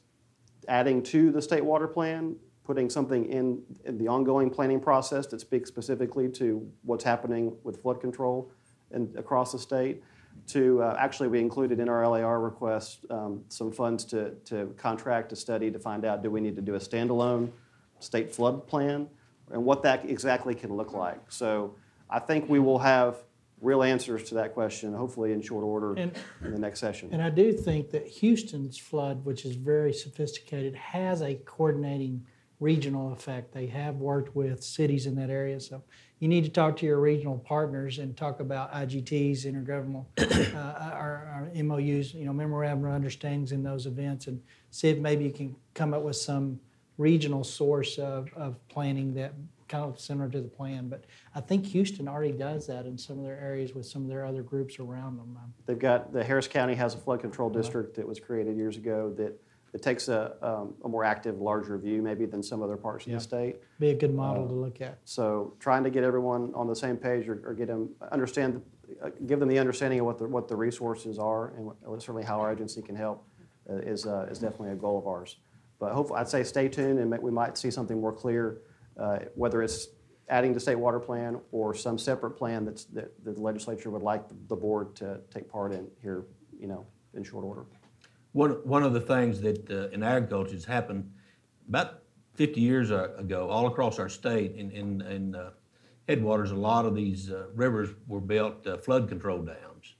adding 0.67 1.03
to 1.03 1.31
the 1.31 1.41
state 1.41 1.63
water 1.63 1.87
plan 1.87 2.35
putting 2.63 2.89
something 2.89 3.31
in, 3.31 3.61
in 3.85 3.97
the 3.97 4.07
ongoing 4.07 4.49
planning 4.49 4.79
process 4.79 5.27
that 5.27 5.39
speaks 5.39 5.69
specifically 5.69 6.27
to 6.27 6.67
what's 6.81 7.03
happening 7.03 7.55
with 7.63 7.81
flood 7.81 8.01
control 8.01 8.51
and 8.91 9.15
across 9.17 9.51
the 9.51 9.59
state. 9.59 10.01
To 10.47 10.81
uh, 10.81 10.95
actually, 10.99 11.29
we 11.29 11.39
included 11.39 11.79
in 11.79 11.87
our 11.87 12.07
LAR 12.07 12.41
request 12.41 13.05
um, 13.09 13.43
some 13.49 13.71
funds 13.71 14.03
to, 14.05 14.31
to 14.45 14.73
contract 14.77 15.31
a 15.31 15.35
study 15.35 15.71
to 15.71 15.79
find 15.79 16.05
out 16.05 16.23
do 16.23 16.29
we 16.29 16.41
need 16.41 16.55
to 16.55 16.61
do 16.61 16.75
a 16.75 16.79
standalone 16.79 17.51
state 17.99 18.33
flood 18.33 18.67
plan 18.67 19.07
and 19.51 19.63
what 19.63 19.83
that 19.83 20.09
exactly 20.09 20.55
can 20.55 20.75
look 20.75 20.93
like. 20.93 21.31
So 21.31 21.75
I 22.09 22.19
think 22.19 22.49
we 22.49 22.59
will 22.59 22.79
have 22.79 23.17
real 23.61 23.83
answers 23.83 24.23
to 24.29 24.35
that 24.35 24.53
question, 24.53 24.93
hopefully 24.93 25.31
in 25.31 25.41
short 25.41 25.63
order 25.63 25.93
And- 25.93 26.11
in 26.43 26.51
the 26.51 26.59
next 26.59 26.79
session. 26.79 27.09
And 27.11 27.21
I 27.21 27.29
do 27.29 27.51
think 27.53 27.91
that 27.91 28.05
Houston's 28.07 28.77
flood, 28.77 29.25
which 29.25 29.45
is 29.45 29.55
very 29.55 29.93
sophisticated, 29.93 30.75
has 30.75 31.21
a 31.21 31.35
coordinating 31.35 32.25
regional 32.59 33.11
effect. 33.11 33.53
They 33.53 33.67
have 33.67 33.95
worked 33.97 34.35
with 34.35 34.63
cities 34.63 35.05
in 35.05 35.15
that 35.15 35.29
area. 35.29 35.59
So 35.59 35.83
you 36.19 36.27
need 36.27 36.45
to 36.45 36.49
talk 36.49 36.77
to 36.77 36.85
your 36.85 36.99
regional 36.99 37.37
partners 37.37 37.99
and 37.99 38.15
talk 38.15 38.39
about 38.39 38.71
IGTs, 38.71 39.45
intergovernmental, 39.45 40.05
uh, 40.55 40.57
our, 40.93 41.49
our 41.55 41.63
MOUs, 41.63 42.13
you 42.13 42.25
know, 42.25 42.33
memorandum 42.33 42.85
of 42.85 42.93
understandings 42.93 43.51
in 43.51 43.63
those 43.63 43.85
events 43.85 44.27
and 44.27 44.41
see 44.71 44.89
if 44.89 44.97
maybe 44.99 45.25
you 45.25 45.31
can 45.31 45.55
come 45.73 45.93
up 45.93 46.01
with 46.03 46.15
some 46.15 46.59
regional 46.97 47.43
source 47.43 47.97
of, 47.97 48.29
of 48.35 48.55
planning 48.67 49.13
that 49.15 49.33
kind 49.67 49.83
of 49.83 49.99
similar 49.99 50.29
to 50.29 50.41
the 50.41 50.47
plan. 50.47 50.87
But 50.87 51.05
I 51.33 51.41
think 51.41 51.65
Houston 51.67 52.07
already 52.07 52.31
does 52.31 52.67
that 52.67 52.85
in 52.85 52.97
some 52.97 53.17
of 53.17 53.23
their 53.25 53.39
areas 53.39 53.73
with 53.73 53.85
some 53.85 54.03
of 54.03 54.07
their 54.09 54.25
other 54.25 54.43
groups 54.43 54.79
around 54.79 55.17
them. 55.17 55.37
They've 55.65 55.79
got, 55.79 56.13
the 56.13 56.23
Harris 56.23 56.47
County 56.47 56.75
has 56.75 56.93
a 56.93 56.97
flood 56.99 57.19
control 57.21 57.49
district 57.49 57.95
that 57.95 58.07
was 58.07 58.19
created 58.19 58.55
years 58.57 58.77
ago 58.77 59.11
that, 59.17 59.33
that 59.71 59.81
takes 59.81 60.07
a, 60.07 60.35
um, 60.41 60.75
a 60.83 60.87
more 60.87 61.03
active, 61.03 61.41
larger 61.41 61.77
view 61.77 62.01
maybe 62.01 62.25
than 62.25 62.43
some 62.43 62.61
other 62.61 62.77
parts 62.77 63.07
of 63.07 63.13
the 63.13 63.19
state. 63.19 63.57
Be 63.79 63.89
a 63.89 63.95
good 63.95 64.13
model 64.13 64.47
to 64.47 64.53
look 64.53 64.81
at. 64.81 64.99
So 65.03 65.53
trying 65.59 65.83
to 65.83 65.89
get 65.89 66.03
everyone 66.03 66.53
on 66.53 66.67
the 66.67 66.75
same 66.75 66.95
page 66.95 67.27
or, 67.27 67.41
or 67.43 67.53
get 67.55 67.67
them, 67.67 67.89
understand, 68.11 68.61
uh, 69.03 69.09
give 69.25 69.39
them 69.39 69.49
the 69.49 69.57
understanding 69.59 69.99
of 69.99 70.05
what 70.05 70.19
the, 70.19 70.27
what 70.27 70.47
the 70.47 70.55
resources 70.55 71.17
are 71.17 71.49
and 71.57 71.65
what- 71.65 72.01
certainly 72.01 72.23
how 72.23 72.39
our 72.39 72.53
agency 72.53 72.81
can 72.83 72.95
help 72.95 73.25
uh, 73.67 73.77
is, 73.77 74.05
uh, 74.05 74.27
is 74.29 74.37
definitely 74.37 74.69
a 74.69 74.75
goal 74.75 74.99
of 74.99 75.07
ours. 75.07 75.37
But 75.79 75.91
hopefully, 75.93 76.19
I'd 76.19 76.29
say 76.29 76.43
stay 76.43 76.69
tuned 76.69 76.99
and 76.99 77.11
we 77.21 77.31
might 77.31 77.57
see 77.57 77.69
something 77.69 77.99
more 77.99 78.13
clear, 78.13 78.61
uh, 78.99 79.19
whether 79.35 79.61
it's 79.61 79.89
adding 80.29 80.53
to 80.53 80.59
state 80.59 80.75
water 80.75 80.99
plan 80.99 81.39
or 81.51 81.75
some 81.75 81.97
separate 81.97 82.31
plan 82.31 82.65
that's, 82.65 82.85
that 82.85 83.11
the 83.23 83.39
legislature 83.39 83.89
would 83.91 84.01
like 84.01 84.23
the 84.47 84.55
board 84.55 84.95
to 84.95 85.19
take 85.31 85.49
part 85.49 85.71
in 85.71 85.87
here, 86.01 86.25
you 86.59 86.67
know, 86.67 86.85
in 87.13 87.23
short 87.23 87.45
order. 87.45 87.65
One, 88.31 88.51
one 88.63 88.83
of 88.83 88.93
the 88.93 89.01
things 89.01 89.41
that 89.41 89.69
uh, 89.69 89.89
in 89.89 90.03
agriculture 90.03 90.53
has 90.53 90.65
happened 90.65 91.11
about 91.69 92.01
50 92.33 92.59
years 92.59 92.91
ago, 92.91 93.49
all 93.49 93.67
across 93.67 93.97
our 93.97 94.09
state, 94.09 94.55
in, 94.55 94.71
in, 94.71 95.01
in 95.01 95.35
uh, 95.35 95.51
headwaters, 96.07 96.51
a 96.51 96.55
lot 96.55 96.85
of 96.85 96.95
these 96.95 97.31
uh, 97.31 97.45
rivers 97.53 97.89
were 98.07 98.19
built 98.19 98.65
uh, 98.67 98.77
flood 98.77 99.07
control 99.07 99.41
dams. 99.41 99.95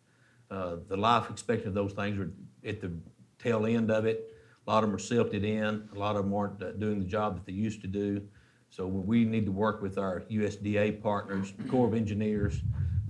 Uh, 0.52 0.78
the 0.88 0.98
life 0.98 1.30
expectancy 1.30 1.70
of 1.70 1.74
those 1.74 1.94
things 1.94 2.20
are 2.20 2.32
at 2.68 2.82
the 2.82 2.92
tail 3.40 3.66
end 3.66 3.90
of 3.90 4.06
it. 4.06 4.35
A 4.68 4.72
lot 4.72 4.84
of 4.84 4.90
them 4.90 4.96
are 4.96 5.00
silted 5.00 5.44
in. 5.44 5.88
A 5.96 5.98
lot 5.98 6.16
of 6.16 6.24
them 6.24 6.34
aren't 6.34 6.62
uh, 6.62 6.72
doing 6.72 7.00
the 7.00 7.06
job 7.06 7.36
that 7.36 7.46
they 7.46 7.54
used 7.54 7.82
to 7.82 7.88
do. 7.88 8.28
So 8.70 8.88
we 8.88 9.24
need 9.24 9.46
to 9.46 9.52
work 9.52 9.82
with 9.82 9.98
our 9.98 10.22
USDA 10.22 11.02
partners, 11.02 11.54
Corps 11.70 11.88
of 11.88 11.94
Engineers, 11.94 12.62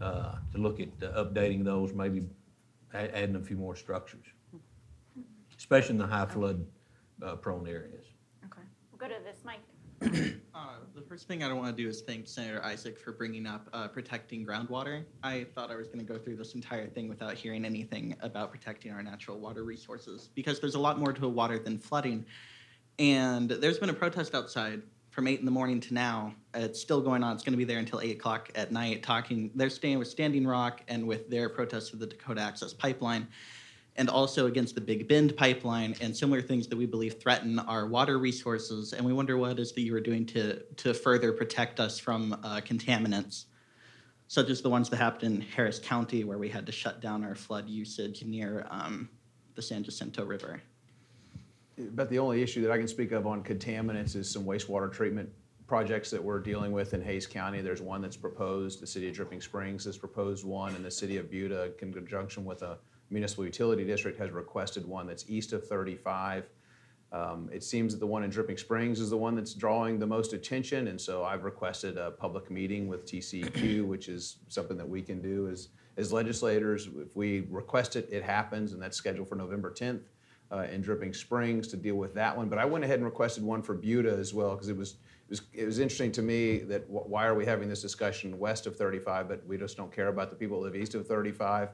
uh, 0.02 0.36
to 0.52 0.58
look 0.58 0.80
at 0.80 0.90
uh, 1.02 1.24
updating 1.24 1.64
those, 1.64 1.94
maybe 1.94 2.26
a- 2.94 3.18
adding 3.18 3.36
a 3.36 3.42
few 3.42 3.58
more 3.58 3.76
structures 3.76 4.26
especially 5.58 5.92
in 5.94 5.98
the 5.98 6.08
high 6.08 6.26
flood 6.26 6.66
uh, 7.24 7.36
prone 7.36 7.68
areas. 7.68 8.06
Okay, 8.46 8.62
we'll 8.92 9.00
go 9.00 9.08
to 9.08 9.24
this 9.24 9.44
mic. 9.46 9.60
Uh, 10.56 10.78
the 10.96 11.02
first 11.02 11.28
thing 11.28 11.44
I 11.44 11.50
don't 11.50 11.58
want 11.58 11.76
to 11.76 11.84
do 11.84 11.90
is 11.90 12.02
thank 12.02 12.28
Senator 12.28 12.64
Isaac 12.64 12.98
for 12.98 13.12
bringing 13.12 13.46
up 13.46 13.68
uh, 13.74 13.90
protecting 13.90 14.46
groundwater. 14.46 15.04
I 15.22 15.46
thought 15.54 15.70
I 15.70 15.76
was 15.76 15.88
going 15.88 16.00
to 16.00 16.06
go 16.06 16.18
through 16.18 16.38
this 16.38 16.56
entire 16.56 16.88
thing 16.88 17.10
without 17.10 17.34
hearing 17.34 17.66
anything 17.66 18.16
about 18.22 18.52
protecting 18.52 18.94
our 18.94 19.04
natural 19.04 19.38
water 19.38 19.64
resources 19.64 20.30
because 20.34 20.62
there's 20.62 20.76
a 20.76 20.80
lot 20.80 20.98
more 20.98 21.12
to 21.12 21.28
water 21.28 21.60
than 21.60 21.78
flooding. 21.78 22.26
And 23.00 23.50
there's 23.50 23.78
been 23.78 23.90
a 23.90 23.94
protest 23.94 24.34
outside 24.34 24.82
from 25.10 25.28
eight 25.28 25.40
in 25.40 25.46
the 25.46 25.52
morning 25.52 25.82
to 25.82 25.94
now. 25.94 26.34
It's 26.54 26.80
still 26.80 27.02
going 27.02 27.24
on. 27.24 27.36
It's 27.36 27.44
going 27.44 27.54
to 27.54 27.58
be 27.58 27.66
there 27.66 27.80
until 27.80 28.00
eight 28.00 28.16
o'clock 28.16 28.50
at 28.56 28.72
night. 28.72 29.04
Talking, 29.04 29.52
they're 29.56 29.70
staying 29.70 30.00
with 30.00 30.08
Standing 30.08 30.48
Rock 30.48 30.82
and 30.88 31.06
with 31.06 31.30
their 31.30 31.50
protest 31.50 31.94
of 31.94 32.00
the 32.00 32.08
Dakota 32.08 32.42
Access 32.42 32.74
Pipeline 32.74 33.28
and 33.98 34.10
also 34.10 34.48
against 34.48 34.76
the 34.76 34.82
Big 34.82 35.08
Bend 35.08 35.36
pipeline 35.38 35.96
and 36.02 36.16
similar 36.16 36.42
things 36.42 36.68
that 36.68 36.78
we 36.78 36.86
believe 36.86 37.20
threaten 37.20 37.60
our 37.60 37.88
water 37.88 38.18
resources. 38.20 38.94
And 38.94 39.06
we 39.06 39.14
wonder 39.14 39.38
what 39.38 39.52
it 39.52 39.60
is 39.60 39.72
that 39.72 39.82
you 39.82 39.96
are 39.96 40.02
doing 40.02 40.26
to, 40.28 40.62
to 40.62 40.94
further 40.94 41.32
protect 41.32 41.80
us 41.80 41.98
from 41.98 42.34
uh, 42.44 42.60
contaminants, 42.62 43.46
such 44.28 44.50
as 44.50 44.62
the 44.62 44.70
ones 44.70 44.90
that 44.90 44.98
happened 44.98 45.36
in 45.36 45.42
Harris 45.42 45.80
County, 45.80 46.24
where 46.24 46.38
we 46.38 46.50
had 46.50 46.66
to 46.66 46.72
shut 46.72 47.02
down 47.02 47.24
our 47.24 47.36
flood 47.36 47.70
usage 47.70 48.24
near 48.26 48.68
um, 48.70 49.10
the 49.56 49.62
San 49.62 49.84
Jacinto 49.84 50.26
River. 50.26 50.62
But 51.78 52.10
the 52.10 52.20
only 52.20 52.42
issue 52.42 52.62
that 52.62 52.72
I 52.72 52.78
can 52.78 52.88
speak 52.88 53.12
of 53.12 53.28
on 53.28 53.44
contaminants 53.44 54.16
is 54.16 54.30
some 54.30 54.46
wastewater 54.46 54.92
treatment 54.92 55.30
projects 55.68 56.12
that 56.12 56.24
we're 56.24 56.40
dealing 56.40 56.72
with 56.72 56.94
in 56.94 57.02
Hays 57.02 57.26
County. 57.26 57.62
There's 57.62 57.82
one 57.82 58.02
that's 58.02 58.16
proposed, 58.18 58.82
the 58.82 58.88
city 58.88 59.10
of 59.10 59.16
Dripping 59.16 59.42
Springs 59.42 59.86
has 59.86 59.98
proposed 59.98 60.46
one, 60.46 60.76
and 60.76 60.86
the 60.86 60.92
city 60.92 61.18
of 61.18 61.30
Buda, 61.32 61.72
in 61.82 61.92
conjunction 61.92 62.46
with 62.46 62.62
a 62.62 62.78
municipal 63.10 63.46
utility 63.46 63.86
district, 63.86 64.18
has 64.20 64.32
requested 64.32 64.86
one 64.86 65.08
that's 65.08 65.30
east 65.30 65.54
of 65.54 65.68
35. 65.68 66.50
Um, 67.12 67.50
It 67.54 67.64
seems 67.64 67.94
that 67.94 68.00
the 68.00 68.08
one 68.08 68.24
in 68.24 68.30
Dripping 68.30 68.58
Springs 68.58 69.00
is 69.00 69.10
the 69.10 69.18
one 69.18 69.36
that's 69.36 69.54
drawing 69.54 70.00
the 70.00 70.08
most 70.08 70.34
attention, 70.34 70.88
and 70.88 71.00
so 71.00 71.24
I've 71.24 71.44
requested 71.44 71.98
a 71.98 72.12
public 72.12 72.50
meeting 72.52 72.88
with 72.88 73.06
TCEQ, 73.06 73.86
which 73.88 74.10
is 74.10 74.38
something 74.50 74.76
that 74.78 74.90
we 74.90 75.02
can 75.02 75.22
do 75.22 75.48
as, 75.48 75.70
as 75.98 76.12
legislators. 76.12 76.88
If 76.98 77.16
we 77.16 77.48
request 77.50 77.96
it, 77.96 78.10
it 78.12 78.24
happens, 78.24 78.74
and 78.74 78.82
that's 78.82 78.98
scheduled 78.98 79.30
for 79.30 79.36
November 79.36 79.72
10th 79.72 80.02
uh, 80.52 80.66
in 80.72 80.82
Dripping 80.82 81.14
Springs 81.14 81.68
to 81.70 81.78
deal 81.78 81.96
with 81.96 82.14
that 82.16 82.36
one. 82.36 82.50
But 82.50 82.60
I 82.60 82.66
went 82.66 82.84
ahead 82.84 82.98
and 83.00 83.06
requested 83.06 83.44
one 83.44 83.62
for 83.62 83.76
Buda 83.76 84.12
as 84.18 84.34
well 84.34 84.52
because 84.56 84.70
it 84.70 84.76
was, 84.78 84.96
it 85.28 85.30
was 85.30 85.42
it 85.54 85.66
was 85.66 85.80
interesting 85.80 86.12
to 86.14 86.22
me 86.22 86.60
that 86.60 86.84
wh- 86.88 87.08
why 87.10 87.26
are 87.28 87.36
we 87.36 87.46
having 87.46 87.70
this 87.70 87.82
discussion 87.82 88.38
west 88.38 88.68
of 88.68 88.76
35, 88.76 89.30
but 89.30 89.46
we 89.48 89.58
just 89.58 89.78
don't 89.78 89.92
care 89.92 90.08
about 90.10 90.30
the 90.32 90.36
people 90.36 90.60
that 90.62 90.74
live 90.74 90.76
east 90.82 90.96
of 90.96 91.08
35. 91.08 91.70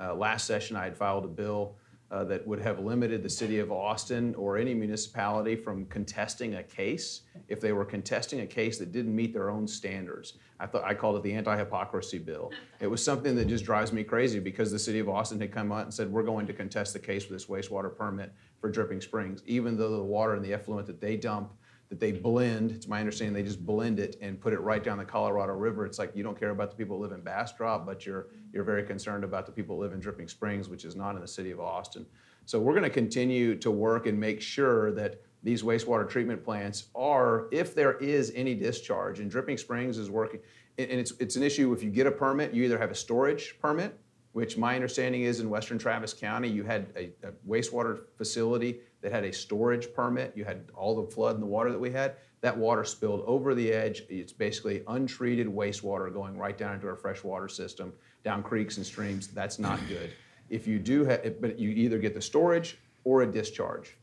Uh, 0.00 0.14
last 0.14 0.46
session, 0.46 0.76
I 0.76 0.84
had 0.84 0.96
filed 0.96 1.24
a 1.24 1.28
bill 1.28 1.76
uh, 2.10 2.24
that 2.24 2.44
would 2.46 2.60
have 2.60 2.80
limited 2.80 3.22
the 3.22 3.30
city 3.30 3.58
of 3.60 3.70
Austin 3.70 4.34
or 4.34 4.56
any 4.56 4.74
municipality 4.74 5.54
from 5.54 5.86
contesting 5.86 6.56
a 6.56 6.62
case 6.62 7.22
if 7.48 7.60
they 7.60 7.72
were 7.72 7.84
contesting 7.84 8.40
a 8.40 8.46
case 8.46 8.78
that 8.78 8.90
didn't 8.90 9.14
meet 9.14 9.32
their 9.32 9.48
own 9.48 9.66
standards. 9.66 10.34
I 10.58 10.66
thought 10.66 10.84
I 10.84 10.94
called 10.94 11.16
it 11.16 11.22
the 11.22 11.32
anti-hypocrisy 11.32 12.18
bill. 12.18 12.50
It 12.80 12.88
was 12.88 13.04
something 13.04 13.36
that 13.36 13.46
just 13.46 13.64
drives 13.64 13.92
me 13.92 14.02
crazy 14.02 14.40
because 14.40 14.72
the 14.72 14.78
city 14.78 14.98
of 14.98 15.08
Austin 15.08 15.40
had 15.40 15.52
come 15.52 15.70
out 15.70 15.84
and 15.84 15.94
said 15.94 16.10
we're 16.10 16.24
going 16.24 16.46
to 16.48 16.52
contest 16.52 16.92
the 16.94 16.98
case 16.98 17.24
for 17.24 17.32
this 17.32 17.46
wastewater 17.46 17.94
permit 17.94 18.32
for 18.60 18.70
Dripping 18.70 19.00
Springs, 19.00 19.42
even 19.46 19.76
though 19.76 19.96
the 19.96 20.02
water 20.02 20.34
and 20.34 20.44
the 20.44 20.52
effluent 20.52 20.86
that 20.88 21.00
they 21.00 21.16
dump 21.16 21.52
that 21.90 21.98
they 21.98 22.12
blend. 22.12 22.70
It's 22.70 22.86
my 22.86 23.00
understanding 23.00 23.34
they 23.34 23.42
just 23.42 23.66
blend 23.66 23.98
it 23.98 24.16
and 24.22 24.40
put 24.40 24.52
it 24.52 24.60
right 24.60 24.82
down 24.82 24.96
the 24.96 25.04
Colorado 25.04 25.52
River. 25.52 25.84
It's 25.84 25.98
like 25.98 26.12
you 26.14 26.22
don't 26.22 26.38
care 26.38 26.50
about 26.50 26.70
the 26.70 26.76
people 26.76 26.96
who 26.96 27.02
live 27.02 27.12
in 27.12 27.20
Bastrop, 27.20 27.84
but 27.84 28.06
you're 28.06 28.28
you're 28.52 28.64
very 28.64 28.84
concerned 28.84 29.24
about 29.24 29.44
the 29.44 29.52
people 29.52 29.76
who 29.76 29.82
live 29.82 29.92
in 29.92 30.00
Dripping 30.00 30.28
Springs, 30.28 30.68
which 30.68 30.84
is 30.84 30.96
not 30.96 31.16
in 31.16 31.20
the 31.20 31.28
city 31.28 31.50
of 31.50 31.60
Austin. 31.60 32.06
So 32.46 32.58
we're 32.58 32.72
going 32.72 32.84
to 32.84 32.90
continue 32.90 33.56
to 33.56 33.70
work 33.70 34.06
and 34.06 34.18
make 34.18 34.40
sure 34.40 34.92
that 34.92 35.20
these 35.42 35.62
wastewater 35.62 36.08
treatment 36.08 36.44
plants 36.44 36.88
are, 36.94 37.48
if 37.50 37.74
there 37.74 37.96
is 37.98 38.32
any 38.34 38.54
discharge, 38.54 39.20
and 39.20 39.30
Dripping 39.30 39.56
Springs 39.56 39.98
is 39.98 40.10
working, 40.10 40.40
and 40.78 40.92
it's 40.92 41.12
it's 41.18 41.34
an 41.34 41.42
issue 41.42 41.72
if 41.72 41.82
you 41.82 41.90
get 41.90 42.06
a 42.06 42.12
permit, 42.12 42.54
you 42.54 42.62
either 42.62 42.78
have 42.78 42.92
a 42.92 42.94
storage 42.94 43.56
permit, 43.60 43.98
which 44.30 44.56
my 44.56 44.76
understanding 44.76 45.22
is 45.22 45.40
in 45.40 45.50
western 45.50 45.76
Travis 45.76 46.14
County, 46.14 46.48
you 46.48 46.62
had 46.62 46.86
a, 46.94 47.10
a 47.26 47.32
wastewater 47.48 48.02
facility 48.16 48.80
that 49.02 49.12
had 49.12 49.24
a 49.24 49.32
storage 49.32 49.92
permit. 49.92 50.32
You 50.34 50.44
had 50.44 50.64
all 50.74 50.94
the 50.94 51.10
flood 51.10 51.34
and 51.34 51.42
the 51.42 51.46
water 51.46 51.70
that 51.70 51.78
we 51.78 51.90
had. 51.90 52.16
That 52.40 52.56
water 52.56 52.84
spilled 52.84 53.22
over 53.26 53.54
the 53.54 53.72
edge. 53.72 54.02
It's 54.08 54.32
basically 54.32 54.82
untreated 54.88 55.46
wastewater 55.46 56.12
going 56.12 56.36
right 56.36 56.56
down 56.56 56.74
into 56.74 56.88
our 56.88 56.96
freshwater 56.96 57.48
system, 57.48 57.92
down 58.24 58.42
creeks 58.42 58.76
and 58.76 58.86
streams. 58.86 59.28
That's 59.28 59.58
not 59.58 59.78
good. 59.88 60.12
If 60.48 60.66
you 60.66 60.78
do 60.78 61.04
have, 61.04 61.40
but 61.40 61.58
you 61.58 61.70
either 61.70 61.98
get 61.98 62.14
the 62.14 62.22
storage 62.22 62.78
or 63.04 63.22
a 63.22 63.26
discharge. 63.26 63.96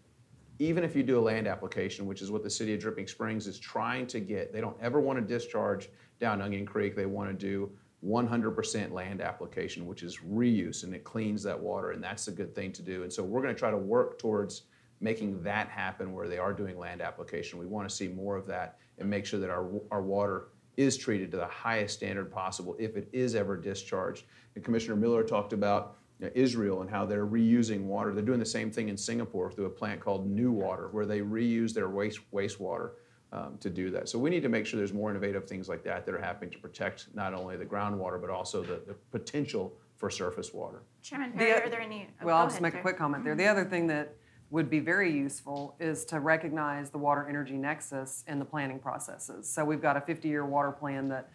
Even 0.59 0.83
if 0.83 0.95
you 0.95 1.03
do 1.03 1.19
a 1.19 1.21
land 1.21 1.47
application, 1.47 2.07
which 2.07 2.21
is 2.21 2.31
what 2.31 2.43
the 2.43 2.49
city 2.49 2.73
of 2.73 2.79
Dripping 2.79 3.07
Springs 3.07 3.45
is 3.45 3.59
trying 3.59 4.07
to 4.07 4.19
get, 4.19 4.51
they 4.51 4.61
don't 4.61 4.77
ever 4.81 4.99
want 4.99 5.19
to 5.19 5.25
discharge 5.25 5.89
down 6.19 6.41
Onion 6.41 6.65
Creek. 6.65 6.95
They 6.95 7.05
want 7.05 7.29
to 7.29 7.35
do 7.35 7.69
100% 8.05 8.91
land 8.91 9.21
application, 9.21 9.85
which 9.85 10.03
is 10.03 10.17
reuse, 10.17 10.83
and 10.83 10.93
it 10.93 11.03
cleans 11.03 11.43
that 11.43 11.59
water, 11.59 11.91
and 11.91 12.03
that's 12.03 12.27
a 12.27 12.31
good 12.31 12.53
thing 12.53 12.71
to 12.73 12.81
do. 12.81 13.03
And 13.03 13.11
so 13.11 13.23
we're 13.23 13.41
going 13.41 13.53
to 13.53 13.59
try 13.59 13.71
to 13.71 13.77
work 13.77 14.19
towards 14.19 14.63
making 14.99 15.41
that 15.43 15.67
happen 15.69 16.13
where 16.13 16.27
they 16.27 16.37
are 16.37 16.53
doing 16.53 16.77
land 16.77 17.01
application. 17.01 17.59
We 17.59 17.65
want 17.65 17.87
to 17.87 17.95
see 17.95 18.07
more 18.07 18.35
of 18.35 18.47
that 18.47 18.77
and 18.97 19.09
make 19.09 19.25
sure 19.25 19.39
that 19.39 19.49
our, 19.49 19.69
our 19.91 20.01
water 20.01 20.49
is 20.75 20.97
treated 20.97 21.31
to 21.31 21.37
the 21.37 21.47
highest 21.47 21.95
standard 21.95 22.31
possible 22.31 22.75
if 22.79 22.95
it 22.97 23.07
is 23.11 23.35
ever 23.35 23.57
discharged. 23.57 24.25
And 24.55 24.63
Commissioner 24.63 24.95
Miller 24.95 25.23
talked 25.23 25.53
about 25.53 25.95
you 26.19 26.25
know, 26.25 26.31
Israel 26.35 26.81
and 26.81 26.89
how 26.89 27.05
they're 27.05 27.27
reusing 27.27 27.81
water. 27.83 28.13
They're 28.13 28.23
doing 28.23 28.39
the 28.39 28.45
same 28.45 28.71
thing 28.71 28.89
in 28.89 28.97
Singapore 28.97 29.51
through 29.51 29.65
a 29.65 29.69
plant 29.69 29.99
called 30.01 30.29
NEWater, 30.35 30.91
where 30.91 31.05
they 31.05 31.21
reuse 31.21 31.73
their 31.73 31.89
waste 31.89 32.19
wastewater. 32.33 32.91
um, 33.33 33.57
to 33.59 33.69
do 33.69 33.89
that. 33.91 34.07
So 34.07 34.17
we 34.17 34.29
need 34.29 34.41
to 34.43 34.49
make 34.49 34.65
sure 34.65 34.77
there's 34.77 34.93
more 34.93 35.09
innovative 35.11 35.45
things 35.49 35.67
like 35.67 35.83
that 35.83 36.05
that 36.05 36.15
are 36.15 36.21
happening 36.21 36.49
to 36.51 36.57
protect 36.59 37.07
not 37.13 37.33
only 37.33 37.57
the 37.57 37.65
groundwater, 37.65 38.21
but 38.21 38.29
also 38.29 38.63
the, 38.63 38.81
the 38.87 38.95
potential 39.11 39.73
for 39.97 40.09
surface 40.09 40.53
water. 40.53 40.83
Chairman 41.01 41.33
Perry, 41.33 41.51
oth- 41.53 41.63
are 41.65 41.69
there 41.69 41.81
any? 41.81 42.07
oh, 42.21 42.25
Well, 42.25 42.37
I'll 42.37 42.45
just 42.45 42.61
ahead, 42.61 42.73
make 42.73 42.75
a 42.75 42.81
quick 42.81 42.97
comment 42.97 43.25
there. 43.25 43.35
The 43.35 43.47
other 43.47 43.65
thing 43.65 43.85
that 43.87 44.15
would 44.49 44.69
be 44.69 44.79
very 44.79 45.11
useful 45.11 45.75
is 45.79 46.05
to 46.05 46.19
recognize 46.19 46.89
the 46.89 46.97
water 46.97 47.27
energy 47.27 47.57
nexus 47.57 48.23
in 48.27 48.39
the 48.39 48.45
planning 48.45 48.79
processes. 48.79 49.49
So 49.49 49.65
we've 49.65 49.81
got 49.81 49.97
a 49.97 50.01
50-year 50.01 50.45
water 50.45 50.71
plan 50.71 51.09
that 51.09 51.29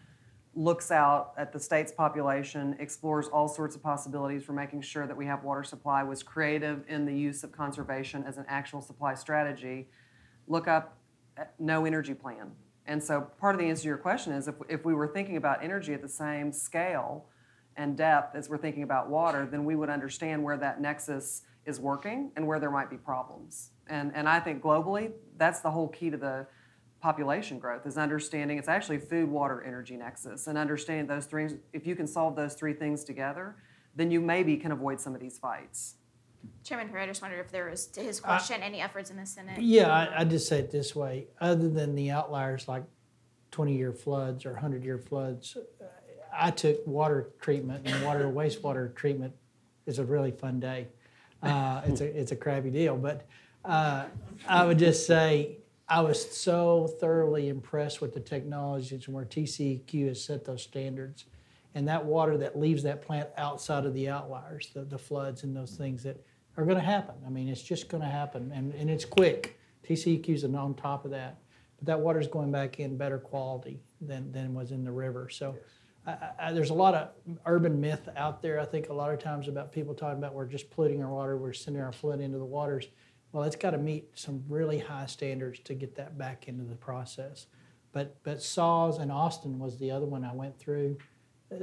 looks 0.55 0.91
out 0.91 1.33
at 1.37 1.53
the 1.53 1.61
state's 1.61 1.93
population, 1.93 2.77
explores 2.79 3.29
all 3.29 3.49
sorts 3.49 3.75
of 3.75 3.83
possibilities 3.83 4.45
for 4.45 4.53
making 4.53 4.83
sure 4.83 5.07
that 5.07 5.17
we 5.17 5.27
have 5.27 5.45
water 5.45 5.65
supply, 5.65 6.03
was 6.03 6.23
creative 6.23 6.85
in 6.89 7.05
the 7.05 7.15
use 7.15 7.43
of 7.43 7.53
conservation 7.53 8.25
as 8.25 8.39
an 8.39 8.45
actual 8.49 8.81
supply 8.81 9.15
strategy. 9.15 9.89
Look 10.47 10.69
up 10.69 10.99
no 11.59 11.85
energy 11.85 12.15
plan. 12.15 12.53
And 12.87 13.03
so 13.03 13.21
part 13.39 13.55
of 13.55 13.61
the 13.61 13.67
answer 13.67 13.83
to 13.83 13.89
your 13.89 13.97
question 13.97 14.33
is 14.33 14.49
if, 14.49 14.57
if 14.69 14.85
we 14.85 14.93
were 14.95 15.09
thinking 15.09 15.37
about 15.37 15.63
energy 15.63 15.95
at 15.95 16.03
the 16.03 16.09
same 16.09 16.53
scale 16.53 17.27
and 17.77 17.97
depth 17.97 18.35
as 18.35 18.51
we're 18.51 18.59
thinking 18.59 18.83
about 18.83 19.09
water, 19.09 19.47
then 19.51 19.65
we 19.65 19.75
would 19.75 19.89
understand 19.89 20.43
where 20.43 20.57
that 20.59 20.81
nexus 20.81 21.43
is 21.67 21.79
working 21.81 22.31
and 22.37 22.47
where 22.47 22.59
there 22.59 22.71
might 22.71 22.91
be 22.91 22.97
problems. 22.97 23.71
And, 23.87 24.13
and 24.15 24.29
I 24.29 24.41
think 24.41 24.63
globally, 24.63 25.13
that's 25.37 25.61
the 25.61 25.71
whole 25.71 25.89
key 25.89 26.11
to 26.11 26.17
the 26.17 26.47
population 27.01 27.59
growth 27.59 27.87
is 27.87 27.99
understanding 27.99 28.59
it's 28.59 28.69
actually 28.69 28.99
food, 28.99 29.29
water, 29.29 29.63
energy 29.63 29.97
nexus 29.97 30.47
and 30.47 30.57
understanding 30.57 31.07
those 31.07 31.27
three. 31.27 31.49
If 31.73 31.87
you 31.87 31.97
can 31.97 32.07
solve 32.07 32.37
those 32.37 32.55
three 32.55 32.75
things 32.75 33.05
together, 33.05 33.57
then 33.97 34.11
you 34.11 34.21
maybe 34.21 34.57
can 34.57 34.73
avoid 34.73 35.01
some 35.01 35.15
of 35.15 35.21
these 35.21 35.39
fights. 35.39 35.97
Chairman 36.65 36.89
Perry, 36.89 37.03
I 37.03 37.07
just 37.07 37.23
wondered 37.23 37.41
if 37.41 37.51
there 37.53 37.71
was, 37.71 37.87
to 37.89 38.01
his 38.01 38.19
question, 38.21 38.63
any 38.63 38.81
efforts 38.81 39.11
in 39.11 39.17
the 39.17 39.27
Senate? 39.27 39.61
Yeah, 39.61 39.93
I, 39.93 40.21
I 40.21 40.25
just 40.25 40.49
say 40.49 40.59
it 40.59 40.71
this 40.71 40.95
way, 40.97 41.29
other 41.41 41.69
than 41.69 41.95
the 41.95 42.11
outliers 42.11 42.67
like 42.67 42.85
twenty-year 43.53 43.93
floods 43.93 44.45
or 44.45 44.57
hundred-year 44.57 44.99
floods, 44.99 45.57
uh, 45.57 45.85
I 46.33 46.51
took 46.51 46.85
water 46.87 47.29
treatment 47.41 47.87
and 47.87 48.05
water 48.05 48.25
wastewater 48.25 48.93
treatment 48.95 49.35
is 49.87 50.01
a 50.01 50.05
really 50.05 50.33
fun 50.33 50.59
day. 50.59 50.89
Uh, 51.43 51.83
it's 51.87 52.01
a, 52.01 52.21
it's 52.21 52.33
a 52.33 52.37
crappy 52.37 52.71
deal, 52.71 52.97
but, 52.97 53.27
uh, 53.65 54.07
I 54.49 54.65
would 54.65 54.79
just 54.79 55.07
say, 55.07 55.59
I 55.89 56.01
was 56.01 56.31
so 56.35 56.87
thoroughly 57.01 57.49
impressed 57.49 58.01
with 58.01 58.15
the 58.15 58.21
technologies 58.21 59.07
and 59.07 59.15
where 59.15 59.27
TCEQ 59.27 60.09
has 60.09 60.25
set 60.25 60.45
those 60.45 60.63
standards. 60.63 61.27
And 61.75 61.87
that 61.89 62.05
water 62.05 62.37
that 62.39 62.59
leaves 62.59 62.83
that 62.85 63.03
plant 63.03 63.29
outside 63.37 63.85
of 63.85 63.95
the 63.95 64.09
outliers, 64.09 64.71
the, 64.75 64.85
the 64.85 64.99
floods 64.99 65.43
and 65.43 65.55
those 65.55 65.73
things 65.73 66.03
that 66.05 66.23
are 66.57 66.65
gonna 66.65 66.81
happen. 66.81 67.15
I 67.27 67.31
mean, 67.31 67.49
it's 67.49 67.63
just 67.63 67.89
gonna 67.89 68.09
happen 68.09 68.53
and, 68.55 68.73
and 68.75 68.89
it's 68.91 69.05
quick. 69.05 69.59
TCEQ's 69.87 70.45
on 70.45 70.75
top 70.75 71.05
of 71.05 71.11
that. 71.11 71.39
But 71.79 71.87
that 71.87 72.01
water 72.01 72.21
is 72.21 72.27
going 72.27 72.53
back 72.53 72.79
in 72.79 72.97
better 72.97 73.19
quality 73.19 73.81
than, 74.01 74.31
than 74.33 74.55
was 74.55 74.71
in 74.71 74.85
the 74.85 74.93
river. 74.93 75.29
So 75.29 75.57
I, 75.57 75.57
I, 76.07 76.17
I- 76.39 76.53
there's 76.53 76.71
a 76.71 76.75
lot 76.75 76.95
of 76.95 77.09
urban 77.47 77.81
myth 77.81 78.09
out 78.17 78.43
there, 78.43 78.61
I 78.61 78.65
think 78.65 78.89
a 78.89 78.95
lot 78.95 79.13
of 79.13 79.19
times 79.19 79.49
about 79.49 79.73
people 79.73 79.95
talking 79.95 80.19
about 80.19 80.35
we're 80.35 80.47
just 80.47 80.71
polluting 80.71 81.03
our 81.03 81.13
water, 81.13 81.37
we're 81.37 81.53
sending 81.53 81.83
our 81.83 81.93
flood 81.93 82.21
into 82.21 82.39
the 82.39 82.45
waters. 82.45 82.89
Well, 83.33 83.45
it's 83.45 83.57
gotta 83.57 83.79
meet 83.79 84.11
some 84.15 84.45
really 84.49 84.79
high 84.79 85.07
standards 85.07 85.61
to 85.61 85.75
get 85.75 85.95
that 85.97 86.19
back 86.19 86.49
into 86.49 86.65
the 86.65 86.77
process. 86.77 87.47
But, 87.93 88.17
but 88.23 88.43
SAWS 88.43 88.99
and 88.99 89.13
Austin 89.13 89.59
was 89.59 89.79
the 89.79 89.91
other 89.91 90.07
one 90.07 90.25
I 90.25 90.33
went 90.35 90.59
through 90.59 90.97
uh, 91.53 91.57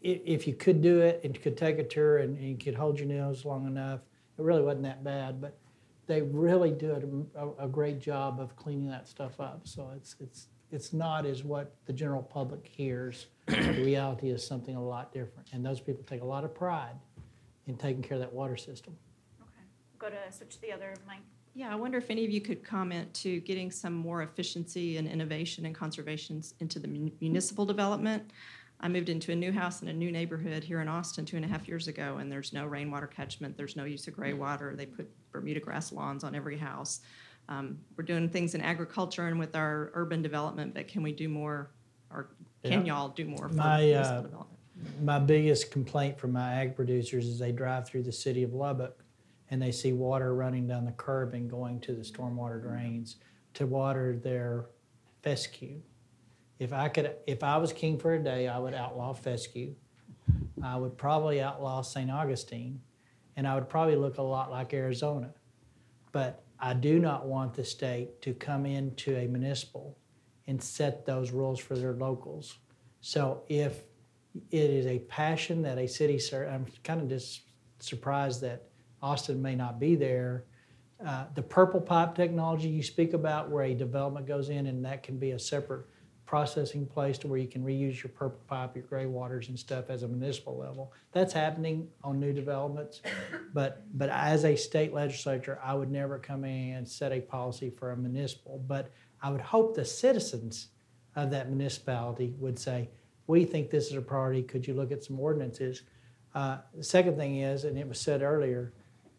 if 0.00 0.46
you 0.46 0.54
could 0.54 0.80
do 0.80 1.00
it 1.00 1.20
and 1.24 1.40
could 1.40 1.56
take 1.56 1.78
a 1.78 1.84
tour 1.84 2.18
and, 2.18 2.36
and 2.38 2.48
you 2.48 2.56
could 2.56 2.74
hold 2.74 2.98
your 2.98 3.08
nose 3.08 3.44
long 3.44 3.66
enough, 3.66 4.00
it 4.38 4.42
really 4.42 4.62
wasn't 4.62 4.84
that 4.84 5.02
bad. 5.02 5.40
But 5.40 5.58
they 6.06 6.22
really 6.22 6.70
do 6.70 7.26
a, 7.34 7.64
a 7.64 7.68
great 7.68 7.98
job 8.00 8.40
of 8.40 8.54
cleaning 8.56 8.88
that 8.88 9.08
stuff 9.08 9.40
up. 9.40 9.62
So 9.64 9.90
it's 9.96 10.16
it's 10.20 10.46
it's 10.70 10.92
not 10.92 11.24
as 11.24 11.44
what 11.44 11.74
the 11.86 11.92
general 11.92 12.22
public 12.22 12.66
hears. 12.66 13.26
the 13.46 13.56
reality 13.84 14.30
is 14.30 14.46
something 14.46 14.76
a 14.76 14.82
lot 14.82 15.12
different, 15.12 15.48
and 15.52 15.64
those 15.64 15.80
people 15.80 16.02
take 16.04 16.22
a 16.22 16.26
lot 16.26 16.44
of 16.44 16.54
pride 16.54 16.94
in 17.66 17.76
taking 17.76 18.02
care 18.02 18.16
of 18.16 18.20
that 18.20 18.32
water 18.32 18.56
system. 18.56 18.96
Okay, 19.40 19.64
go 19.98 20.08
to, 20.08 20.16
switch 20.30 20.56
to 20.56 20.60
the 20.60 20.72
other 20.72 20.94
mic. 21.06 21.18
Yeah, 21.54 21.72
I 21.72 21.74
wonder 21.74 21.98
if 21.98 22.10
any 22.10 22.24
of 22.24 22.30
you 22.30 22.40
could 22.40 22.62
comment 22.62 23.12
to 23.14 23.40
getting 23.40 23.70
some 23.70 23.92
more 23.92 24.22
efficiency 24.22 24.96
and 24.96 25.08
innovation 25.08 25.66
and 25.66 25.74
conservations 25.74 26.54
into 26.60 26.78
the 26.78 27.10
municipal 27.20 27.66
development. 27.66 28.30
I 28.80 28.88
moved 28.88 29.08
into 29.08 29.32
a 29.32 29.36
new 29.36 29.50
house 29.50 29.82
in 29.82 29.88
a 29.88 29.92
new 29.92 30.12
neighborhood 30.12 30.62
here 30.62 30.80
in 30.80 30.86
Austin 30.86 31.24
two 31.24 31.34
and 31.34 31.44
a 31.44 31.48
half 31.48 31.66
years 31.66 31.88
ago, 31.88 32.18
and 32.18 32.30
there's 32.30 32.52
no 32.52 32.64
rainwater 32.64 33.08
catchment, 33.08 33.56
there's 33.56 33.74
no 33.74 33.84
use 33.84 34.06
of 34.06 34.14
gray 34.14 34.34
water. 34.34 34.76
They 34.76 34.86
put 34.86 35.10
Bermuda 35.32 35.58
grass 35.58 35.90
lawns 35.90 36.22
on 36.22 36.34
every 36.34 36.58
house. 36.58 37.00
Um, 37.48 37.78
we're 37.96 38.04
doing 38.04 38.28
things 38.28 38.54
in 38.54 38.60
agriculture 38.60 39.26
and 39.26 39.38
with 39.38 39.56
our 39.56 39.90
urban 39.94 40.20
development, 40.22 40.74
but 40.74 40.86
can 40.86 41.02
we 41.02 41.12
do 41.12 41.28
more, 41.28 41.70
or 42.10 42.28
can 42.62 42.84
Yeah. 42.84 42.94
y'all 42.94 43.08
do 43.08 43.24
more 43.24 43.48
for 43.48 43.54
My, 43.54 43.92
uh, 43.92 44.22
development? 44.22 44.60
My 45.02 45.18
biggest 45.18 45.70
complaint 45.70 46.18
from 46.18 46.32
my 46.32 46.54
ag 46.54 46.76
producers 46.76 47.26
is 47.26 47.38
they 47.38 47.52
drive 47.52 47.86
through 47.86 48.02
the 48.02 48.12
city 48.12 48.42
of 48.42 48.52
Lubbock 48.54 49.04
and 49.50 49.60
they 49.60 49.72
see 49.72 49.92
water 49.92 50.34
running 50.34 50.66
down 50.66 50.84
the 50.84 50.92
curb 50.92 51.34
and 51.34 51.48
going 51.48 51.80
to 51.80 51.94
the 51.94 52.02
stormwater 52.02 52.60
drains 52.60 53.16
to 53.54 53.66
water 53.66 54.14
their 54.16 54.66
fescue. 55.22 55.80
If 56.58 56.72
I 56.72 56.88
could, 56.90 57.16
if 57.26 57.42
I 57.42 57.56
was 57.56 57.72
king 57.72 57.98
for 57.98 58.14
a 58.14 58.22
day, 58.22 58.46
I 58.46 58.58
would 58.58 58.74
outlaw 58.74 59.14
fescue. 59.14 59.74
I 60.62 60.76
would 60.76 60.96
probably 60.98 61.40
outlaw 61.40 61.82
St. 61.82 62.10
Augustine, 62.10 62.80
and 63.36 63.46
I 63.48 63.54
would 63.54 63.68
probably 63.68 63.96
look 63.96 64.18
a 64.18 64.22
lot 64.22 64.50
like 64.50 64.74
Arizona. 64.74 65.32
But 66.12 66.42
I 66.60 66.74
do 66.74 66.98
not 66.98 67.26
want 67.26 67.54
the 67.54 67.64
state 67.64 68.20
to 68.22 68.34
come 68.34 68.66
into 68.66 69.16
a 69.16 69.26
municipal 69.26 69.96
and 70.46 70.62
set 70.62 71.06
those 71.06 71.30
rules 71.30 71.60
for 71.60 71.76
their 71.76 71.92
locals. 71.92 72.58
So 73.00 73.42
if 73.48 73.82
it 74.50 74.70
is 74.70 74.86
a 74.86 74.98
passion 75.00 75.62
that 75.62 75.78
a 75.78 75.86
city, 75.86 76.18
sir, 76.18 76.48
I'm 76.48 76.66
kind 76.82 77.00
of 77.00 77.08
just 77.08 77.42
surprised 77.78 78.40
that 78.40 78.68
Austin 79.02 79.40
may 79.40 79.54
not 79.54 79.78
be 79.78 79.94
there. 79.94 80.44
Uh, 81.04 81.26
the 81.34 81.42
purple 81.42 81.80
pipe 81.80 82.16
technology 82.16 82.68
you 82.68 82.82
speak 82.82 83.12
about, 83.12 83.50
where 83.50 83.64
a 83.64 83.74
development 83.74 84.26
goes 84.26 84.48
in 84.48 84.66
and 84.66 84.84
that 84.84 85.02
can 85.04 85.16
be 85.16 85.30
a 85.30 85.38
separate 85.38 85.86
processing 86.28 86.84
place 86.84 87.16
to 87.16 87.26
where 87.26 87.38
you 87.38 87.48
can 87.48 87.64
reuse 87.64 88.02
your 88.02 88.10
purple 88.12 88.38
pipe, 88.48 88.76
your 88.76 88.84
gray 88.84 89.06
waters 89.06 89.48
and 89.48 89.58
stuff 89.58 89.86
as 89.88 90.02
a 90.02 90.08
municipal 90.08 90.58
level. 90.58 90.92
That's 91.12 91.32
happening 91.32 91.88
on 92.04 92.20
new 92.20 92.32
developments. 92.34 93.00
But, 93.54 93.82
but 93.96 94.10
as 94.10 94.44
a 94.44 94.54
state 94.54 94.92
legislature, 94.92 95.58
I 95.64 95.72
would 95.72 95.90
never 95.90 96.18
come 96.18 96.44
in 96.44 96.74
and 96.74 96.86
set 96.86 97.12
a 97.12 97.20
policy 97.20 97.70
for 97.70 97.92
a 97.92 97.96
municipal. 97.96 98.62
But 98.68 98.90
I 99.22 99.30
would 99.30 99.40
hope 99.40 99.74
the 99.74 99.86
citizens 99.86 100.68
of 101.16 101.30
that 101.30 101.48
municipality 101.48 102.34
would 102.38 102.58
say, 102.58 102.90
we 103.26 103.46
think 103.46 103.70
this 103.70 103.86
is 103.86 103.94
a 103.96 104.02
priority, 104.02 104.42
could 104.42 104.68
you 104.68 104.74
look 104.74 104.92
at 104.92 105.02
some 105.02 105.18
ordinances? 105.18 105.82
Uh, 106.34 106.58
The 106.76 106.84
second 106.84 107.16
thing 107.16 107.38
is, 107.38 107.64
and 107.64 107.78
it 107.78 107.88
was 107.88 107.98
said 107.98 108.20
earlier, 108.20 108.74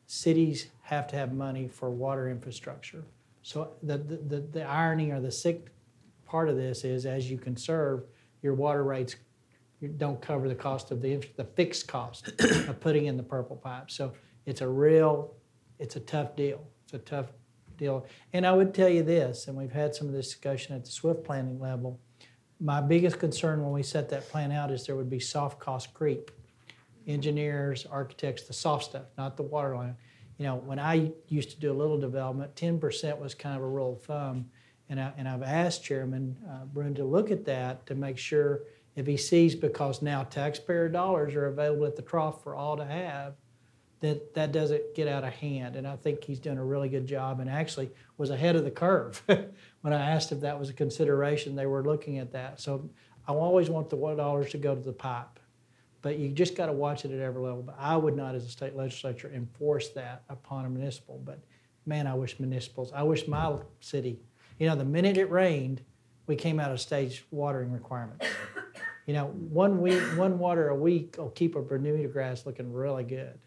cities 0.05 0.68
have 0.84 1.07
to 1.07 1.16
have 1.16 1.34
money 1.34 1.68
for 1.68 1.89
water 1.89 2.30
infrastructure. 2.30 3.03
So 3.41 3.72
the, 3.82 3.97
the, 3.97 4.18
the- 4.18 4.47
the 4.60 4.64
irony 4.64 5.10
or 5.10 5.20
the 5.20 5.32
sick 5.32 5.70
part 6.30 6.50
of 6.50 6.56
this 6.56 6.84
is 6.84 7.06
as 7.06 7.30
you 7.30 7.38
conserve, 7.38 8.04
your 8.42 8.54
water 8.54 8.84
rates 8.84 9.16
don't 9.98 10.22
cover 10.22 10.48
the 10.48 10.56
cost 10.56 10.92
of 10.92 11.02
the, 11.02 11.26
the 11.36 11.44
fixed 11.44 11.88
cost 11.88 12.28
of 12.40 12.80
putting 12.80 13.06
in 13.06 13.18
the 13.18 13.24
purple 13.24 13.56
pipe. 13.56 13.90
So 13.90 14.14
it's 14.46 14.62
a 14.62 14.68
real, 14.68 15.34
it's 15.80 15.96
a 15.96 16.02
tough 16.02 16.36
deal. 16.36 16.62
It's 16.84 16.94
a 16.94 17.00
tough 17.00 17.28
deal. 17.78 18.06
And 18.34 18.46
I 18.46 18.52
would 18.52 18.74
tell 18.74 18.90
you 18.90 19.04
this, 19.04 19.48
and 19.48 19.58
we've 19.58 19.72
had 19.72 19.96
some 19.96 20.08
of 20.08 20.14
this 20.14 20.28
discussion 20.28 20.76
at 20.76 20.86
the 20.86 20.92
SWIFT 20.92 21.24
planning 21.24 21.60
level. 21.60 22.00
My 22.60 22.82
biggest 22.82 23.20
concern 23.20 23.64
when 23.64 23.72
we 23.72 23.84
set 23.84 24.10
that 24.10 24.28
plan 24.30 24.52
out 24.52 24.70
is 24.70 24.86
there 24.86 24.96
would 24.96 25.10
be 25.10 25.20
soft 25.20 25.60
cost 25.60 25.94
creep. 25.94 26.32
Engineers, 27.08 27.86
architects, 27.86 28.44
the 28.44 28.54
soft 28.54 28.84
stuff, 28.84 29.06
not 29.18 29.38
the 29.38 29.44
water 29.44 29.76
line. 29.76 29.96
You 30.38 30.46
know, 30.46 30.56
when 30.56 30.78
I 30.78 31.12
used 31.28 31.50
to 31.52 31.60
do 31.60 31.72
a 31.72 31.74
little 31.74 31.98
development, 31.98 32.56
ten 32.56 32.80
percent 32.80 33.20
was 33.20 33.34
kind 33.34 33.56
of 33.56 33.64
a 33.64 33.68
rule 33.68 33.94
of 33.94 34.04
thumb. 34.04 34.50
And, 34.90 35.00
I, 35.00 35.14
and 35.18 35.28
I've 35.28 35.44
asked 35.44 35.84
Chairman 35.84 36.36
uh, 36.50 36.94
to 36.94 37.04
look 37.04 37.32
at 37.32 37.46
that 37.46 37.86
to 37.88 37.96
make 37.96 38.18
sure 38.18 38.62
if 38.96 39.06
he 39.06 39.18
sees, 39.18 39.56
because 39.56 40.02
now 40.02 40.24
taxpayer 40.24 40.90
dollars 40.90 41.36
are 41.36 41.46
available 41.46 41.86
at 41.86 41.96
the 41.96 42.02
trough 42.02 42.44
for 42.44 42.56
all 42.56 42.76
to 42.76 42.86
have, 42.86 43.36
that 44.02 44.34
that 44.34 44.52
doesn't 44.52 44.96
get 44.96 45.08
out 45.08 45.24
of 45.24 45.34
hand. 45.34 45.76
And 45.76 45.88
I 45.88 45.96
think 45.96 46.24
he's 46.24 46.40
done 46.40 46.58
a 46.58 46.64
really 46.64 46.90
good 46.90 47.06
job 47.06 47.40
and 47.40 47.50
actually 47.50 47.92
was 48.18 48.30
ahead 48.30 48.56
of 48.56 48.64
the 48.64 48.72
curve. 48.72 49.22
when 49.82 49.94
I 49.94 50.12
asked 50.12 50.32
if 50.32 50.42
that 50.42 50.58
was 50.58 50.70
a 50.70 50.74
consideration, 50.74 51.56
they 51.56 51.66
were 51.66 51.84
looking 51.84 52.18
at 52.18 52.32
that. 52.32 52.60
So 52.60 52.90
I 53.28 53.34
always 53.34 53.70
want 53.70 53.90
the 53.90 53.98
dollars 53.98 54.52
to 54.52 54.58
go 54.58 54.74
to 54.74 54.82
the 54.82 54.94
pipe. 54.94 55.40
But 56.02 56.18
you 56.18 56.30
just 56.30 56.56
got 56.56 56.68
to 56.68 56.74
watch 56.74 57.04
it 57.04 57.12
at 57.12 57.20
every 57.20 57.42
level. 57.42 57.62
But 57.62 57.76
I 57.78 57.98
would 57.98 58.16
not, 58.16 58.34
as 58.34 58.46
a 58.46 58.50
state 58.50 58.76
legislature, 58.76 59.30
enforce 59.34 59.90
that 59.90 60.24
upon 60.30 60.66
a 60.66 60.70
municipal. 60.70 61.22
But 61.24 61.40
man, 61.86 62.08
I 62.08 62.14
wish 62.14 62.40
municipals, 62.40 62.92
I 62.94 63.04
wish 63.04 63.28
my 63.28 63.58
city, 63.82 64.20
you 64.60 64.68
know, 64.68 64.76
the 64.76 64.86
minute 64.86 65.18
it 65.18 65.32
rained, 65.32 65.82
we 66.28 66.36
came 66.36 66.60
out 66.60 66.72
of 66.72 66.80
stage 66.80 67.26
watering 67.32 67.72
requirements. 67.72 68.28
You 69.05 69.16
know, 69.16 69.26
one 69.26 69.82
week, 69.82 70.03
one 70.18 70.38
water 70.38 70.70
a 70.70 70.76
week 70.76 71.16
will 71.18 71.32
keep 71.32 71.55
a 71.55 71.62
Bermuda 71.64 72.07
grass 72.10 72.45
looking 72.45 72.72
really 72.72 73.03
good. 73.03 73.39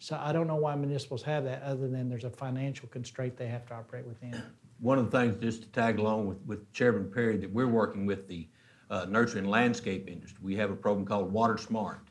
So 0.00 0.18
I 0.20 0.32
don't 0.32 0.48
know 0.48 0.56
why 0.56 0.74
municipals 0.74 1.22
have 1.22 1.44
that, 1.44 1.62
other 1.62 1.86
than 1.86 2.08
there's 2.08 2.24
a 2.24 2.30
financial 2.30 2.88
constraint 2.88 3.36
they 3.36 3.46
have 3.46 3.64
to 3.68 3.74
operate 3.74 4.04
within. 4.04 4.42
one 4.80 4.98
of 4.98 5.08
the 5.08 5.16
things, 5.16 5.40
just 5.40 5.62
to 5.62 5.68
tag 5.68 6.00
along 6.00 6.26
with, 6.26 6.38
with 6.44 6.72
Chairman 6.72 7.08
Perry, 7.08 7.36
that 7.36 7.52
we're 7.52 7.68
working 7.68 8.04
with 8.04 8.26
the 8.26 8.48
uh, 8.90 9.06
nursery 9.08 9.42
and 9.42 9.48
landscape 9.48 10.08
industry. 10.08 10.40
We 10.42 10.56
have 10.56 10.72
a 10.72 10.76
program 10.76 11.06
called 11.06 11.32
Water 11.32 11.56
Smart. 11.56 12.08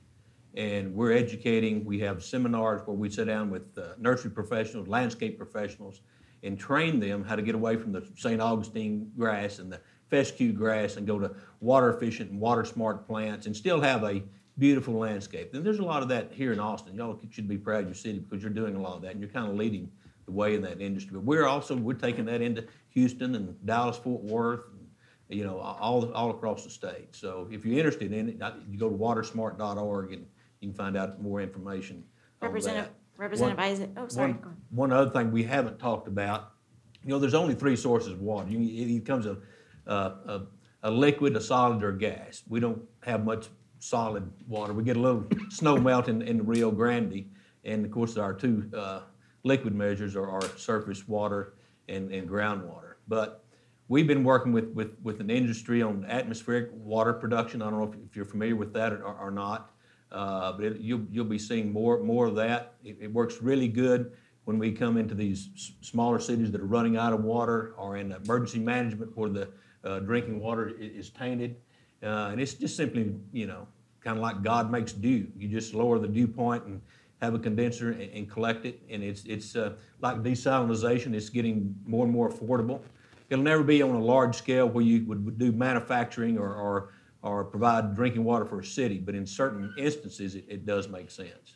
And 0.55 0.95
we're 0.95 1.11
educating, 1.11 1.83
we 1.83 1.99
have 1.99 2.23
seminars 2.23 2.81
where 2.85 2.95
we 2.95 3.09
sit 3.09 3.25
down 3.25 3.49
with 3.49 3.77
uh, 3.77 3.95
nursery 3.97 4.31
professionals, 4.31 4.87
landscape 4.87 5.37
professionals, 5.37 5.99
and 6.45 6.57
train 6.57 6.99
them 6.99 7.23
how 7.23 7.35
to 7.35 7.41
get 7.41 7.55
away 7.55 7.75
from 7.75 7.91
the 7.91 8.07
St. 8.15 8.41
Augustine 8.41 9.11
grass 9.17 9.59
and 9.59 9.71
the 9.71 9.81
fescue 10.09 10.53
grass 10.53 10.97
and 10.97 11.07
go 11.07 11.19
to 11.19 11.35
water 11.59 11.89
efficient 11.89 12.31
and 12.31 12.39
water 12.39 12.63
smart 12.63 13.07
plants 13.07 13.47
and 13.47 13.55
still 13.55 13.81
have 13.81 14.03
a 14.03 14.23
beautiful 14.57 14.93
landscape. 14.93 15.53
And 15.53 15.65
there's 15.65 15.79
a 15.79 15.83
lot 15.83 16.03
of 16.03 16.09
that 16.09 16.31
here 16.31 16.53
in 16.53 16.59
Austin. 16.59 16.95
Y'all 16.95 17.19
should 17.29 17.47
be 17.47 17.57
proud 17.57 17.81
of 17.81 17.85
your 17.87 17.95
city 17.95 18.19
because 18.19 18.41
you're 18.43 18.53
doing 18.53 18.75
a 18.75 18.81
lot 18.81 18.95
of 18.95 19.01
that 19.01 19.11
and 19.11 19.19
you're 19.19 19.29
kind 19.29 19.49
of 19.49 19.55
leading 19.55 19.91
the 20.25 20.31
way 20.31 20.55
in 20.55 20.61
that 20.61 20.81
industry. 20.81 21.13
But 21.13 21.23
we're 21.23 21.45
also, 21.45 21.75
we're 21.75 21.93
taking 21.93 22.25
that 22.25 22.41
into 22.41 22.65
Houston 22.89 23.35
and 23.35 23.65
Dallas, 23.65 23.97
Fort 23.97 24.23
Worth, 24.23 24.65
and, 24.73 25.37
you 25.37 25.43
know, 25.43 25.59
all, 25.59 26.11
all 26.13 26.29
across 26.31 26.63
the 26.63 26.69
state. 26.69 27.15
So 27.15 27.47
if 27.51 27.65
you're 27.65 27.77
interested 27.77 28.13
in 28.13 28.29
it, 28.29 28.41
uh, 28.41 28.53
you 28.69 28.79
go 28.79 28.89
to 28.89 28.95
watersmart.org 28.95 30.13
and 30.13 30.25
you 30.61 30.69
can 30.69 30.75
find 30.75 30.95
out 30.95 31.21
more 31.21 31.41
information 31.41 32.03
on 32.41 32.47
Representative. 32.49 32.91
Representative 33.17 33.57
One- 33.57 33.65
Isaac, 33.67 33.89
oh, 33.97 34.07
sorry, 34.07 34.31
one- 34.33 34.41
go. 34.41 34.49
One 34.71 34.91
other 34.91 35.09
thing 35.09 35.31
we 35.31 35.43
haven't 35.43 35.79
talked 35.79 36.07
about, 36.07 36.51
you 37.03 37.09
know, 37.09 37.19
there's 37.19 37.33
only 37.33 37.55
three 37.55 37.75
sources 37.75 38.11
of 38.13 38.21
water. 38.21 38.49
You, 38.49 38.59
it 38.59 38.95
it 38.97 39.05
comes 39.05 39.25
a, 39.25 39.37
a, 39.85 39.93
a, 39.93 40.41
a 40.83 40.91
liquid, 40.91 41.35
a 41.35 41.41
solid, 41.41 41.83
or 41.83 41.89
a 41.89 41.97
gas. 41.97 42.43
We 42.47 42.59
don't 42.59 42.81
have 43.03 43.23
much 43.23 43.47
solid 43.79 44.29
water. 44.47 44.73
We 44.73 44.83
get 44.83 44.97
a 44.97 44.99
little 44.99 45.25
snow 45.49 45.77
melt 45.77 46.07
in, 46.09 46.21
in 46.21 46.37
the 46.37 46.43
Rio 46.43 46.71
Grande, 46.71 47.25
and 47.63 47.85
of 47.85 47.91
course, 47.91 48.17
our 48.17 48.33
two 48.33 48.69
uh, 48.75 49.01
liquid 49.43 49.75
measures 49.75 50.15
are, 50.15 50.29
our 50.29 50.41
surface 50.57 51.07
water 51.07 51.53
and, 51.87 52.11
and 52.11 52.27
groundwater. 52.27 52.95
But 53.07 53.43
we've 53.87 54.07
been 54.07 54.23
working 54.23 54.51
with, 54.51 54.69
with, 54.73 54.95
with 55.03 55.21
an 55.21 55.29
industry 55.29 55.81
on 55.83 56.05
atmospheric 56.09 56.69
water 56.73 57.13
production. 57.13 57.61
I 57.61 57.69
don't 57.69 57.79
know 57.79 57.93
if, 57.93 58.09
if 58.09 58.15
you're 58.15 58.25
familiar 58.25 58.55
with 58.55 58.73
that 58.73 58.93
or, 58.93 59.03
or 59.05 59.31
not. 59.31 59.71
Uh, 60.15 60.53
but 60.53 60.65
it, 60.65 60.77
you'll, 60.79 61.05
you'll 61.11 61.25
be 61.25 61.37
seeing 61.37 61.73
more, 61.73 62.01
more 62.01 62.25
of 62.25 62.35
that. 62.35 62.75
It, 62.85 62.95
it 63.01 63.11
works 63.11 63.41
really 63.41 63.67
good 63.67 64.13
when 64.45 64.57
we 64.57 64.71
come 64.71 64.95
into 64.95 65.13
these 65.13 65.49
s- 65.55 65.73
smaller 65.81 66.19
cities 66.19 66.51
that 66.53 66.61
are 66.61 66.65
running 66.65 66.95
out 66.95 67.11
of 67.11 67.25
water 67.25 67.73
or 67.77 67.97
in 67.97 68.13
emergency 68.13 68.59
management 68.59 69.15
where 69.17 69.29
the 69.29 69.49
uh, 69.83 69.99
drinking 69.99 70.39
water 70.39 70.71
is 70.79 71.09
tainted. 71.09 71.57
Uh, 72.01 72.29
and 72.31 72.39
it's 72.39 72.53
just 72.53 72.77
simply, 72.77 73.13
you 73.33 73.45
know, 73.45 73.67
kind 73.99 74.15
of 74.15 74.23
like 74.23 74.41
God 74.41 74.71
makes 74.71 74.93
dew. 74.93 75.27
You 75.37 75.49
just 75.49 75.73
lower 75.73 75.99
the 75.99 76.07
dew 76.07 76.27
point 76.27 76.63
and 76.63 76.81
have 77.21 77.33
a 77.33 77.39
condenser 77.39 77.91
and, 77.91 78.09
and 78.13 78.31
collect 78.31 78.65
it. 78.65 78.81
And 78.89 79.03
it's, 79.03 79.25
it's 79.25 79.57
uh, 79.57 79.73
like 79.99 80.23
desalinization, 80.23 81.13
it's 81.13 81.27
getting 81.27 81.75
more 81.85 82.05
and 82.05 82.13
more 82.13 82.31
affordable. 82.31 82.79
It'll 83.29 83.43
never 83.43 83.63
be 83.63 83.81
on 83.81 83.89
a 83.89 83.99
large 83.99 84.37
scale 84.37 84.69
where 84.69 84.83
you 84.83 85.03
would, 85.07 85.25
would 85.25 85.37
do 85.37 85.51
manufacturing 85.51 86.37
or, 86.37 86.53
or, 86.53 86.89
or 87.25 87.43
provide 87.43 87.95
drinking 87.95 88.23
water 88.23 88.45
for 88.45 88.59
a 88.59 88.63
city, 88.65 88.99
but 88.99 89.15
in 89.15 89.25
certain 89.25 89.73
instances, 89.77 90.35
it, 90.35 90.45
it 90.47 90.65
does 90.65 90.87
make 90.87 91.09
sense. 91.09 91.55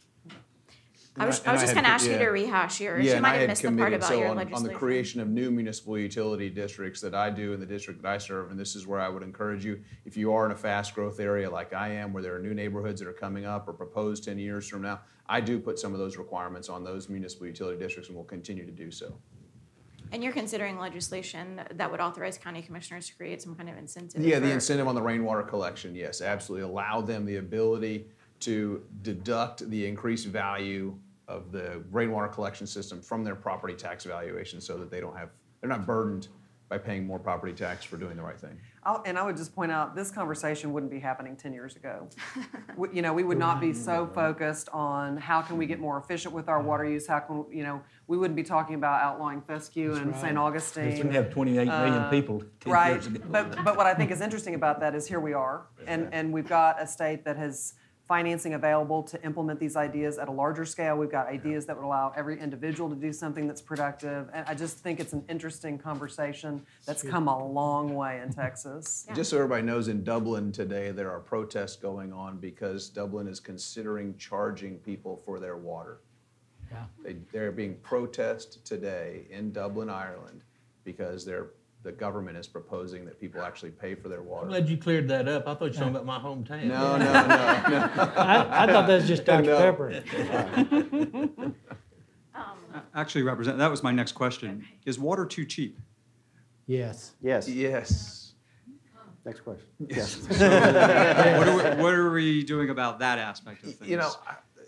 I 1.18 1.26
was, 1.26 1.40
And 1.40 1.50
I 1.50 1.52
was 1.54 1.62
just 1.62 1.74
gonna 1.76 1.88
co- 1.88 1.94
ask 1.94 2.06
you 2.08 2.18
to 2.18 2.28
rehash 2.30 2.80
yours. 2.80 3.04
Yeah, 3.04 3.12
You 3.12 3.16
and 3.18 3.22
might 3.24 3.30
I 3.30 3.32
have 3.34 3.40
had 3.42 3.50
missed 3.50 3.62
the 3.62 3.68
part 3.68 3.78
committed, 3.78 4.00
about 4.00 4.08
so 4.08 4.14
your 4.20 4.26
on, 4.30 4.38
on 4.38 4.38
the 4.38 4.52
legislation. 4.52 4.80
creation 4.80 5.22
of 5.22 5.28
new 5.28 5.52
municipal 5.52 5.98
utility 5.98 6.50
districts 6.50 7.02
that 7.02 7.14
I 7.14 7.30
do 7.30 7.52
in 7.54 7.60
the 7.60 7.66
district 7.66 8.02
that 8.02 8.08
I 8.10 8.18
serve, 8.20 8.52
and 8.52 8.60
this 8.60 8.76
is 8.76 8.88
where 8.88 9.02
I 9.02 9.10
would 9.10 9.22
encourage 9.22 9.66
you, 9.66 9.82
if 10.06 10.16
you 10.16 10.32
are 10.34 10.46
in 10.46 10.52
a 10.54 10.56
fast 10.56 10.96
growth 10.96 11.20
area 11.20 11.50
like 11.50 11.74
I 11.74 11.90
am, 11.90 12.14
where 12.14 12.24
there 12.24 12.36
are 12.36 12.40
new 12.40 12.54
neighborhoods 12.54 13.02
that 13.02 13.08
are 13.10 13.14
coming 13.14 13.46
up 13.46 13.68
or 13.68 13.74
proposed 13.74 14.24
ten 14.24 14.40
years 14.40 14.68
from 14.68 14.82
now, 14.84 15.02
I 15.28 15.42
do 15.42 15.60
put 15.60 15.78
some 15.78 15.94
of 15.94 16.00
those 16.00 16.16
requirements 16.18 16.70
on 16.70 16.84
those 16.84 17.10
municipal 17.10 17.48
utility 17.48 17.78
districts 17.78 18.08
and 18.10 18.16
will 18.18 18.24
continue 18.24 18.66
to 18.66 18.72
do 18.72 18.90
so. 18.90 19.14
And 20.12 20.24
you're 20.24 20.34
considering 20.34 20.80
legislation 20.80 21.62
that 21.74 21.92
would 21.92 22.00
authorize 22.00 22.38
county 22.38 22.62
commissioners 22.62 23.08
to 23.08 23.16
create 23.16 23.42
some 23.42 23.56
kind 23.56 23.70
of 23.70 23.78
incentive? 23.78 24.22
Yeah, 24.22 24.40
the 24.40 24.52
incentive 24.52 24.88
on 24.88 24.96
the 24.96 25.02
rainwater 25.02 25.44
collection, 25.44 25.96
yes, 25.96 26.22
absolutely. 26.22 26.68
Allow 26.68 27.02
them 27.02 27.26
the 27.26 27.38
ability 27.38 28.08
to 28.42 28.84
deduct 29.02 29.70
the 29.70 29.86
increased 29.86 30.28
value 30.28 30.98
of 31.28 31.52
the 31.52 31.84
rainwater 31.92 32.28
collection 32.28 32.66
system 32.66 33.02
from 33.02 33.24
their 33.24 33.36
property 33.36 33.76
tax 33.76 34.04
valuation 34.04 34.60
so 34.60 34.78
that 34.78 34.90
they 34.90 35.00
don't 35.00 35.16
have, 35.16 35.30
they're 35.62 35.70
not 35.70 35.86
burdened 35.86 36.30
by 36.70 36.78
paying 36.78 37.06
more 37.06 37.18
property 37.18 37.52
tax 37.52 37.84
for 37.84 37.98
doing 37.98 38.16
the 38.16 38.22
right 38.22 38.40
thing. 38.40 38.56
I'll- 38.84 39.02
And 39.06 39.18
I 39.18 39.24
would 39.24 39.36
just 39.36 39.56
point 39.56 39.72
out, 39.72 39.96
this 39.96 40.12
conversation 40.12 40.72
wouldn't 40.72 40.92
be 40.92 41.00
happening 41.00 41.36
10 41.36 41.52
years 41.52 41.76
ago. 41.76 42.08
We- 42.78 42.90
You 42.94 43.02
know, 43.02 43.12
we 43.12 43.24
would 43.24 43.40
not 43.40 43.60
be 43.60 43.74
so 43.74 44.06
focused 44.14 44.70
on 44.72 45.18
how 45.18 45.42
can 45.42 45.58
we 45.58 45.66
get 45.66 45.80
more 45.80 45.98
efficient 45.98 46.34
with 46.34 46.48
our 46.48 46.62
water 46.62 46.86
use, 46.86 47.08
how 47.08 47.20
can, 47.20 47.46
you 47.52 47.64
know, 47.64 47.82
we 48.08 48.18
wouldn't 48.18 48.36
be 48.36 48.44
talking 48.44 48.76
about 48.76 49.02
outlawing 49.02 49.42
fescue 49.42 49.94
and 49.96 50.16
St. 50.16 50.34
We 50.34 50.38
Augustine. 50.38 50.96
didn't 50.96 51.12
have 51.14 51.32
28 51.32 51.66
million 51.68 51.94
Uh, 52.04 52.10
people 52.12 52.44
10 52.60 52.72
Right, 52.72 52.92
years 52.94 53.08
ago. 53.08 53.20
but, 53.32 53.64
but 53.66 53.76
what 53.76 53.88
I 53.88 53.94
think 53.96 54.12
is 54.12 54.22
interesting 54.22 54.54
about 54.54 54.80
that 54.82 54.94
is 54.96 55.08
here 55.08 55.20
we 55.20 55.34
are, 55.34 55.66
and, 55.88 56.08
and 56.14 56.32
we've 56.32 56.48
got 56.48 56.80
a 56.82 56.86
state 56.88 57.26
that 57.26 57.36
has 57.38 57.74
financing 58.10 58.56
available 58.56 59.04
to 59.04 59.24
implement 59.24 59.60
these 59.60 59.76
ideas 59.76 60.18
at 60.18 60.28
a 60.28 60.32
larger 60.32 60.66
scale. 60.66 60.98
We've 60.98 61.12
got 61.12 61.28
ideas 61.28 61.68
that 61.68 61.78
would 61.78 61.86
allow 61.86 62.12
every 62.18 62.42
individual 62.42 62.90
to 62.90 62.96
do 62.96 63.14
something 63.14 63.46
that's 63.46 63.62
productive, 63.62 64.30
and 64.34 64.44
I 64.48 64.56
just 64.56 64.80
think 64.80 65.00
it's 65.00 65.14
an 65.14 65.24
interesting 65.30 65.78
conversation 65.78 66.66
that's 66.88 67.04
come 67.04 67.28
a 67.28 67.48
long 67.48 67.94
way 67.94 68.20
in 68.20 68.34
Texas. 68.34 69.06
Just 69.14 69.30
so 69.30 69.38
everybody 69.38 69.62
knows, 69.62 69.90
in 69.90 70.04
Dublin 70.04 70.52
today, 70.52 70.90
there 70.90 71.12
are 71.12 71.20
protests 71.20 71.76
going 71.76 72.12
on 72.12 72.38
because 72.38 72.90
Dublin 72.90 73.28
is 73.28 73.40
considering 73.40 74.18
charging 74.18 74.80
people 74.80 75.22
for 75.24 75.40
their 75.40 75.58
water. 75.58 76.00
Yeah. 76.72 76.86
They, 77.04 77.18
they're 77.32 77.52
being 77.52 77.76
protested 77.84 78.66
today 78.66 79.28
in 79.30 79.52
Dublin, 79.52 79.88
Ireland, 79.88 80.42
because 80.84 81.26
they're, 81.26 81.52
the 81.84 81.92
government 81.92 82.38
is 82.38 82.46
proposing 82.48 83.06
that 83.06 83.20
people 83.20 83.42
actually 83.42 83.72
pay 83.72 83.96
for 83.96 84.10
their 84.10 84.22
water. 84.22 84.46
I'm 84.46 84.50
water. 84.50 84.60
glad 84.62 84.70
you 84.70 84.78
cleared 84.78 85.08
that 85.10 85.28
up. 85.30 85.48
I 85.48 85.56
thought 85.56 85.66
you 85.66 85.66
were 85.68 85.92
talking 85.92 85.96
about 85.96 86.06
my 86.06 86.20
hometown. 86.20 86.66
No, 86.66 86.98
no, 86.98 87.06
no, 87.06 87.28
no. 87.28 88.14
I, 88.18 88.64
I 88.64 88.68
thought 88.68 88.86
that 88.88 88.96
was 88.96 89.08
just 89.08 89.24
Dr. 89.26 89.44
No. 89.44 89.58
Pepper. 89.58 90.04
Actually, 92.94 93.24
Represent, 93.24 93.58
that 93.58 93.72
was 93.72 93.82
my 93.82 93.92
next 93.92 94.12
question. 94.14 94.66
Is 94.86 95.00
water 95.00 95.26
too 95.26 95.46
cheap? 95.46 95.80
Yes. 96.68 97.16
Yes, 97.22 97.48
Yes. 97.50 98.34
next 99.26 99.42
question. 99.42 99.68
Yes. 99.88 100.18
What 100.28 100.42
are, 100.42 101.56
we, 101.78 101.84
what 101.84 101.94
are 101.94 102.12
we 102.12 102.44
doing 102.44 102.70
about 102.70 103.00
that 103.00 103.18
aspect 103.20 103.64
of 103.64 103.76
things? 103.76 103.90
You 103.90 103.98
know, 103.98 104.12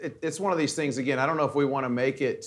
it, 0.01 0.17
it's 0.21 0.39
one 0.39 0.51
of 0.51 0.57
these 0.57 0.73
things, 0.73 0.97
again, 0.97 1.19
I 1.19 1.25
don't 1.25 1.37
know 1.37 1.45
if 1.45 1.55
we 1.55 1.65
want 1.65 1.85
to 1.85 1.89
make 1.89 2.21
it 2.21 2.45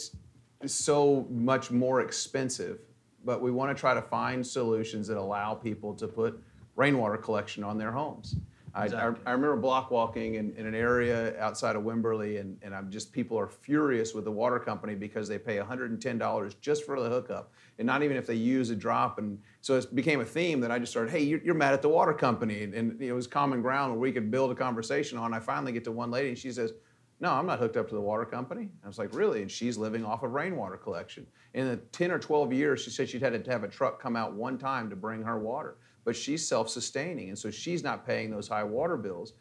so 0.66 1.26
much 1.30 1.70
more 1.70 2.00
expensive, 2.00 2.80
but 3.24 3.40
we 3.40 3.50
want 3.50 3.74
to 3.76 3.80
try 3.80 3.94
to 3.94 4.02
find 4.02 4.46
solutions 4.46 5.08
that 5.08 5.16
allow 5.16 5.54
people 5.54 5.94
to 5.94 6.06
put 6.06 6.42
rainwater 6.76 7.16
collection 7.16 7.64
on 7.64 7.78
their 7.78 7.92
homes. 7.92 8.36
I, 8.74 8.86
I, 8.86 9.12
I 9.24 9.30
remember 9.30 9.56
block 9.56 9.92
walking 9.92 10.34
in, 10.34 10.52
in 10.56 10.66
an 10.66 10.74
area 10.74 11.38
outside 11.40 11.76
of 11.76 11.84
Wimberley, 11.84 12.40
and, 12.40 12.58
and 12.60 12.74
I'm 12.74 12.90
just, 12.90 13.12
people 13.12 13.38
are 13.38 13.46
furious 13.46 14.14
with 14.14 14.24
the 14.24 14.32
water 14.32 14.58
company 14.58 14.96
because 14.96 15.28
they 15.28 15.38
pay 15.38 15.58
$110 15.58 16.60
just 16.60 16.84
for 16.84 17.00
the 17.00 17.08
hookup, 17.08 17.52
and 17.78 17.86
not 17.86 18.02
even 18.02 18.16
if 18.16 18.26
they 18.26 18.34
use 18.34 18.70
a 18.70 18.76
drop. 18.76 19.18
And 19.18 19.38
so 19.60 19.76
it 19.76 19.94
became 19.94 20.20
a 20.20 20.24
theme 20.24 20.60
that 20.60 20.72
I 20.72 20.80
just 20.80 20.90
started, 20.90 21.12
hey, 21.12 21.22
you're, 21.22 21.40
you're 21.40 21.54
mad 21.54 21.72
at 21.72 21.82
the 21.82 21.88
water 21.88 22.12
company. 22.12 22.64
And, 22.64 22.74
and 22.74 23.00
it 23.00 23.12
was 23.12 23.28
common 23.28 23.62
ground 23.62 23.92
where 23.92 24.00
we 24.00 24.10
could 24.10 24.28
build 24.32 24.50
a 24.50 24.56
conversation 24.56 25.18
on. 25.18 25.32
I 25.32 25.38
finally 25.38 25.70
get 25.70 25.84
to 25.84 25.92
one 25.92 26.10
lady, 26.10 26.30
and 26.30 26.38
she 26.38 26.50
says, 26.50 26.72
no, 27.24 27.32
I'm 27.32 27.46
not 27.46 27.58
hooked 27.58 27.78
up 27.78 27.88
to 27.88 27.94
the 27.94 28.00
water 28.02 28.26
company. 28.26 28.68
I 28.84 28.86
was 28.86 28.98
like, 28.98 29.14
really? 29.14 29.40
And 29.40 29.50
she's 29.50 29.78
living 29.78 30.04
off 30.04 30.22
of 30.22 30.32
rainwater 30.32 30.76
collection. 30.76 31.26
In 31.54 31.66
the 31.66 31.76
10 31.76 32.10
or 32.10 32.18
12 32.18 32.52
years, 32.52 32.82
she 32.82 32.90
said 32.90 33.08
she'd 33.08 33.22
had 33.22 33.42
to 33.42 33.50
have 33.50 33.64
a 33.64 33.68
truck 33.68 33.98
come 33.98 34.14
out 34.14 34.34
one 34.34 34.58
time 34.58 34.90
to 34.90 34.96
bring 34.96 35.22
her 35.22 35.38
water. 35.38 35.78
But 36.04 36.16
she's 36.16 36.46
self 36.46 36.68
sustaining, 36.68 37.30
and 37.30 37.38
so 37.38 37.50
she's 37.50 37.82
not 37.82 38.06
paying 38.06 38.30
those 38.30 38.46
high 38.46 38.62
water 38.62 38.98
bills. 38.98 39.32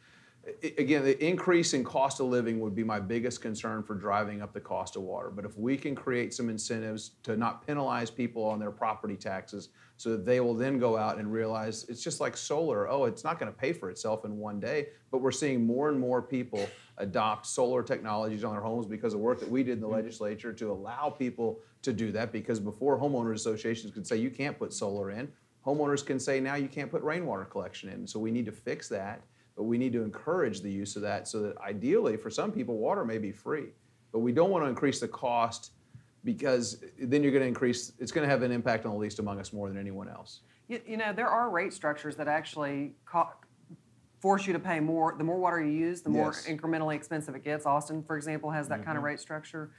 Again, 0.78 1.04
the 1.04 1.22
increase 1.26 1.74
in 1.74 1.84
cost 1.84 2.22
of 2.22 2.28
living 2.28 2.62
would 2.62 2.74
be 2.74 2.86
my 2.86 3.02
biggest 3.02 3.42
concern 3.42 3.84
for 3.84 3.96
driving 3.96 4.42
up 4.42 4.54
the 4.54 4.62
cost 4.62 4.96
of 4.96 5.02
water. 5.02 5.30
But 5.30 5.44
if 5.44 5.58
we 5.58 5.76
can 5.76 5.94
create 5.94 6.34
some 6.34 6.50
incentives 6.50 7.12
to 7.24 7.36
not 7.36 7.68
penalize 7.68 8.10
people 8.10 8.46
on 8.46 8.60
their 8.60 8.72
property 8.72 9.18
taxes 9.18 9.70
so 9.98 10.12
that 10.12 10.26
they 10.26 10.40
will 10.40 10.54
then 10.54 10.80
go 10.80 10.98
out 10.98 11.18
and 11.18 11.32
realize 11.32 11.86
it's 11.90 12.04
just 12.04 12.22
like 12.22 12.36
solar. 12.38 12.90
Oh, 12.90 13.06
it's 13.06 13.26
not 13.26 13.40
going 13.40 13.52
to 13.52 13.58
pay 13.58 13.74
for 13.74 13.90
itself 13.90 14.24
in 14.24 14.38
one 14.38 14.60
day. 14.60 14.88
But 15.12 15.20
we're 15.20 15.32
seeing 15.32 15.66
more 15.66 15.90
and 15.90 16.00
more 16.00 16.22
people 16.22 16.66
adopt 16.98 17.46
solar 17.46 17.82
technologies 17.84 18.44
on 18.44 18.52
their 18.54 18.62
homes 18.62 18.86
because 18.86 19.14
of 19.14 19.20
work 19.20 19.40
that 19.40 19.50
we 19.50 19.64
did 19.64 19.74
in 19.74 19.82
the 19.82 19.88
mm-hmm. 19.88 19.96
legislature 19.96 20.54
to 20.54 20.72
allow 20.72 21.10
people 21.10 21.60
to 21.82 21.92
do 21.92 22.12
that. 22.12 22.32
Because 22.32 22.60
before 22.60 22.98
homeowners 22.98 23.36
associations 23.36 23.94
could 23.94 24.06
say 24.06 24.18
you 24.18 24.30
can't 24.30 24.58
put 24.58 24.74
solar 24.74 25.12
in, 25.12 25.32
homeowners 25.66 26.06
can 26.06 26.20
say 26.20 26.40
now 26.40 26.56
you 26.56 26.68
can't 26.68 26.92
put 26.92 27.02
rainwater 27.02 27.46
collection 27.46 27.90
in. 27.90 28.06
So 28.06 28.20
we 28.20 28.32
need 28.32 28.46
to 28.46 28.52
fix 28.52 28.88
that, 28.90 29.22
but 29.56 29.64
we 29.64 29.78
need 29.78 29.94
to 29.94 30.04
encourage 30.04 30.62
the 30.62 30.72
use 30.72 30.96
of 30.96 31.02
that 31.04 31.28
so 31.28 31.42
that 31.42 31.58
ideally 31.58 32.18
for 32.18 32.30
some 32.30 32.52
people 32.52 32.78
water 32.78 33.06
may 33.06 33.18
be 33.18 33.32
free. 33.32 33.68
But 34.12 34.20
we 34.20 34.32
don't 34.32 34.52
want 34.52 34.64
to 34.64 34.70
increase 34.70 35.00
the 35.00 35.08
cost 35.08 35.72
because 36.24 36.84
then 37.00 37.24
you're 37.24 37.32
going 37.32 37.42
to 37.42 37.48
increase, 37.48 37.94
it's 38.00 38.12
going 38.12 38.26
to 38.26 38.32
have 38.32 38.44
an 38.44 38.52
impact 38.52 38.86
on 38.86 38.94
the 38.94 38.98
least 38.98 39.20
among 39.20 39.40
us 39.40 39.52
more 39.52 39.68
than 39.68 39.78
anyone 39.78 40.08
else. 40.08 40.42
You, 40.68 40.80
you 40.86 40.98
know, 40.98 41.12
there 41.12 41.28
are 41.28 41.50
rate 41.50 41.74
structures 41.74 42.16
that 42.16 42.28
actually 42.28 42.94
co- 43.06 43.34
force 44.24 44.48
you 44.48 44.54
to 44.54 44.60
pay 44.60 44.80
more. 44.80 45.14
The 45.18 45.24
more 45.26 45.38
water 45.38 45.62
you 45.62 45.70
use, 45.74 46.02
the 46.02 46.10
more 46.10 46.28
Yes. 46.28 46.48
incrementally 46.48 46.96
expensive 46.96 47.36
it 47.36 47.44
gets. 47.44 47.66
Austin, 47.66 48.02
for 48.04 48.16
example, 48.16 48.52
has 48.52 48.70
that 48.70 48.86
kind 48.86 48.98
of 48.98 49.04
rate 49.04 49.20
structure. 49.20 49.70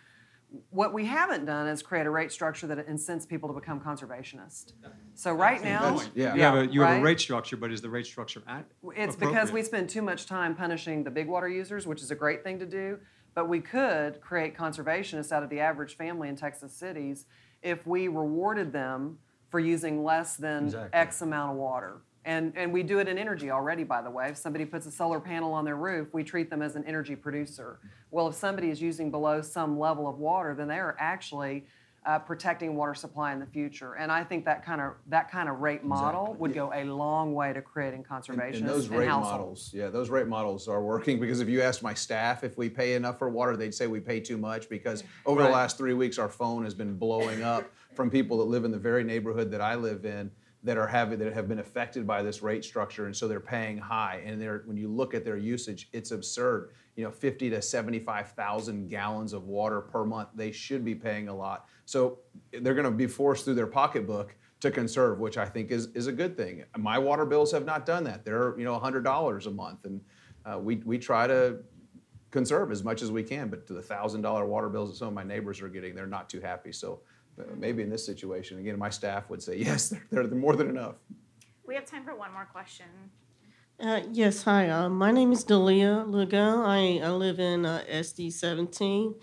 what 0.70 0.92
we 0.92 1.04
haven't 1.06 1.46
done 1.46 1.66
is 1.66 1.82
create 1.82 2.06
a 2.06 2.10
rate 2.10 2.30
structure 2.30 2.68
that 2.68 2.78
incents 2.86 3.26
people 3.26 3.48
to 3.48 3.54
become 3.54 3.80
conservationists. 3.80 4.72
So 5.14 5.32
right 5.32 5.60
now, 5.64 5.98
Yeah. 6.14 6.34
You 6.36 6.42
have 6.42 6.54
a, 6.54 6.66
you 6.72 6.82
have 6.82 7.00
a 7.00 7.02
rate 7.02 7.18
structure, 7.18 7.56
but 7.56 7.72
is 7.72 7.80
the 7.80 7.90
rate 7.90 8.06
structure 8.06 8.40
at? 8.46 8.64
It's 8.94 9.16
because 9.16 9.50
we 9.50 9.62
spend 9.64 9.88
too 9.88 10.02
much 10.02 10.26
time 10.26 10.54
punishing 10.54 11.02
the 11.02 11.10
big 11.10 11.26
water 11.26 11.48
users, 11.48 11.88
which 11.88 12.02
is 12.02 12.12
a 12.12 12.14
great 12.14 12.44
thing 12.44 12.60
to 12.60 12.66
do. 12.66 13.00
But 13.34 13.48
we 13.48 13.58
could 13.60 14.20
create 14.20 14.56
conservationists 14.56 15.32
out 15.32 15.42
of 15.42 15.50
the 15.50 15.58
average 15.58 15.96
family 15.96 16.28
in 16.28 16.36
Texas 16.36 16.72
cities 16.72 17.26
if 17.62 17.84
we 17.84 18.06
rewarded 18.06 18.72
them 18.72 19.18
for 19.48 19.58
using 19.58 20.04
less 20.04 20.36
than 20.36 20.66
Exactly. 20.66 20.90
X 20.92 21.20
amount 21.22 21.52
of 21.52 21.56
water. 21.56 22.02
And, 22.24 22.52
and 22.56 22.72
we 22.72 22.82
do 22.82 23.00
it 23.00 23.08
in 23.08 23.18
energy 23.18 23.50
already, 23.50 23.84
by 23.84 24.00
the 24.00 24.10
way. 24.10 24.28
If 24.28 24.36
somebody 24.36 24.64
puts 24.64 24.86
a 24.86 24.90
solar 24.90 25.20
panel 25.20 25.52
on 25.52 25.64
their 25.64 25.76
roof, 25.76 26.08
we 26.12 26.24
treat 26.24 26.48
them 26.48 26.62
as 26.62 26.74
an 26.74 26.84
energy 26.84 27.16
producer. 27.16 27.78
Well, 28.10 28.28
if 28.28 28.34
somebody 28.34 28.70
is 28.70 28.80
using 28.80 29.10
below 29.10 29.42
some 29.42 29.78
level 29.78 30.08
of 30.08 30.18
water, 30.18 30.54
then 30.54 30.68
they 30.68 30.78
are 30.78 30.96
actually 30.98 31.66
uh, 32.06 32.18
protecting 32.18 32.76
water 32.76 32.94
supply 32.94 33.32
in 33.32 33.40
the 33.40 33.46
future. 33.46 33.94
And 33.94 34.12
I 34.12 34.24
think 34.24 34.44
that 34.44 34.64
kind 34.64 34.80
of 34.80 34.92
that 35.08 35.30
kind 35.30 35.48
of 35.48 35.60
rate 35.60 35.84
model 35.84 36.36
would 36.38 36.52
go 36.52 36.70
a 36.74 36.84
long 36.84 37.34
way 37.34 37.52
to 37.52 37.62
creating 37.62 38.04
conservation 38.04 38.62
And 38.62 38.68
those 38.68 38.88
rate 38.88 39.08
models, 39.08 39.70
yeah, 39.72 39.88
those 39.88 40.10
rate 40.10 40.26
models 40.26 40.68
are 40.68 40.82
working 40.82 41.18
because 41.18 41.40
if 41.40 41.48
you 41.48 41.62
asked 41.62 41.82
my 41.82 41.94
staff 41.94 42.44
if 42.44 42.58
we 42.58 42.68
pay 42.68 42.94
enough 42.94 43.18
for 43.18 43.30
water, 43.30 43.56
they'd 43.56 43.74
say 43.74 43.86
we 43.86 44.00
pay 44.00 44.20
too 44.20 44.36
much 44.36 44.68
because 44.68 45.02
over 45.24 45.42
the 45.42 45.48
last 45.48 45.78
three 45.78 45.94
weeks, 45.94 46.18
our 46.18 46.28
phone 46.28 46.64
has 46.64 46.74
been 46.74 46.94
blowing 46.94 47.42
up 47.42 47.64
from 47.94 48.10
people 48.10 48.38
that 48.38 48.44
live 48.44 48.64
in 48.64 48.70
the 48.70 48.78
very 48.78 49.04
neighborhood 49.04 49.50
that 49.50 49.60
I 49.60 49.74
live 49.74 50.04
in 50.04 50.30
that 50.64 50.78
are 50.78 50.86
having, 50.86 51.18
that 51.18 51.32
have 51.34 51.46
been 51.46 51.58
affected 51.58 52.06
by 52.06 52.22
this 52.22 52.42
rate 52.42 52.64
structure, 52.64 53.04
and 53.04 53.14
so 53.14 53.28
they're 53.28 53.38
paying 53.38 53.76
high. 53.76 54.22
And 54.24 54.40
they're, 54.40 54.62
when 54.64 54.78
you 54.78 54.88
look 54.88 55.14
at 55.14 55.24
their 55.24 55.36
usage, 55.36 55.88
it's 55.92 56.10
absurd. 56.10 56.70
You 56.96 57.04
know, 57.04 57.10
50 57.10 57.50
to 57.50 57.60
75,000 57.60 58.88
gallons 58.88 59.34
of 59.34 59.44
water 59.44 59.82
per 59.82 60.04
month. 60.04 60.30
They 60.34 60.50
should 60.50 60.84
be 60.84 60.94
paying 60.94 61.28
a 61.28 61.34
lot. 61.34 61.66
So 61.84 62.18
they're 62.52 62.74
going 62.74 62.84
to 62.86 62.90
be 62.90 63.06
forced 63.06 63.44
through 63.44 63.54
their 63.54 63.66
pocketbook 63.66 64.34
to 64.60 64.70
conserve, 64.70 65.18
which 65.18 65.36
I 65.36 65.44
think 65.44 65.70
is, 65.70 65.88
is 65.88 66.06
a 66.06 66.12
good 66.12 66.34
thing. 66.34 66.64
My 66.78 66.98
water 66.98 67.26
bills 67.26 67.52
have 67.52 67.66
not 67.66 67.84
done 67.84 68.02
that. 68.04 68.24
They're 68.24 68.58
you 68.58 68.64
know 68.64 68.78
$100 68.80 69.46
a 69.46 69.50
month, 69.50 69.84
and 69.84 70.00
uh, 70.46 70.58
we, 70.58 70.76
we 70.76 70.98
try 70.98 71.26
to 71.26 71.58
conserve 72.30 72.72
as 72.72 72.82
much 72.82 73.02
as 73.02 73.10
we 73.10 73.22
can. 73.22 73.48
But 73.48 73.66
to 73.66 73.74
the 73.74 73.82
thousand 73.82 74.22
dollar 74.22 74.46
water 74.46 74.70
bills 74.70 74.90
that 74.90 74.96
some 74.96 75.08
of 75.08 75.14
my 75.14 75.24
neighbors 75.24 75.60
are 75.60 75.68
getting, 75.68 75.94
they're 75.94 76.06
not 76.06 76.30
too 76.30 76.40
happy. 76.40 76.72
So 76.72 77.00
maybe 77.56 77.82
in 77.82 77.90
this 77.90 78.04
situation, 78.04 78.58
again, 78.58 78.78
my 78.78 78.90
staff 78.90 79.28
would 79.30 79.42
say 79.42 79.56
yes, 79.58 79.88
they're, 79.88 80.02
they're, 80.10 80.26
they're 80.26 80.38
more 80.38 80.56
than 80.56 80.68
enough. 80.68 80.96
We 81.66 81.74
have 81.74 81.86
time 81.86 82.04
for 82.04 82.14
one 82.14 82.32
more 82.32 82.46
question. 82.50 82.86
Uh, 83.80 84.02
yes, 84.12 84.42
hi. 84.44 84.68
Uh, 84.68 84.88
my 84.88 85.10
name 85.10 85.32
is 85.32 85.42
Delia 85.42 86.04
Lugo. 86.06 86.62
I, 86.62 87.00
I 87.02 87.10
live 87.10 87.40
in 87.40 87.66
uh, 87.66 87.82
SD 87.90 88.32
17. 88.32 89.14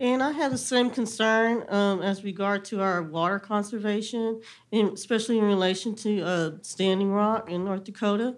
And 0.00 0.22
I 0.22 0.32
have 0.32 0.50
the 0.50 0.58
same 0.58 0.90
concern 0.90 1.64
um, 1.68 2.00
as 2.00 2.24
regard 2.24 2.64
to 2.66 2.80
our 2.80 3.02
water 3.02 3.38
conservation, 3.38 4.40
and 4.72 4.94
especially 4.94 5.38
in 5.38 5.44
relation 5.44 5.94
to 5.96 6.22
uh, 6.22 6.50
Standing 6.62 7.12
Rock 7.12 7.50
in 7.50 7.66
North 7.66 7.84
Dakota. 7.84 8.36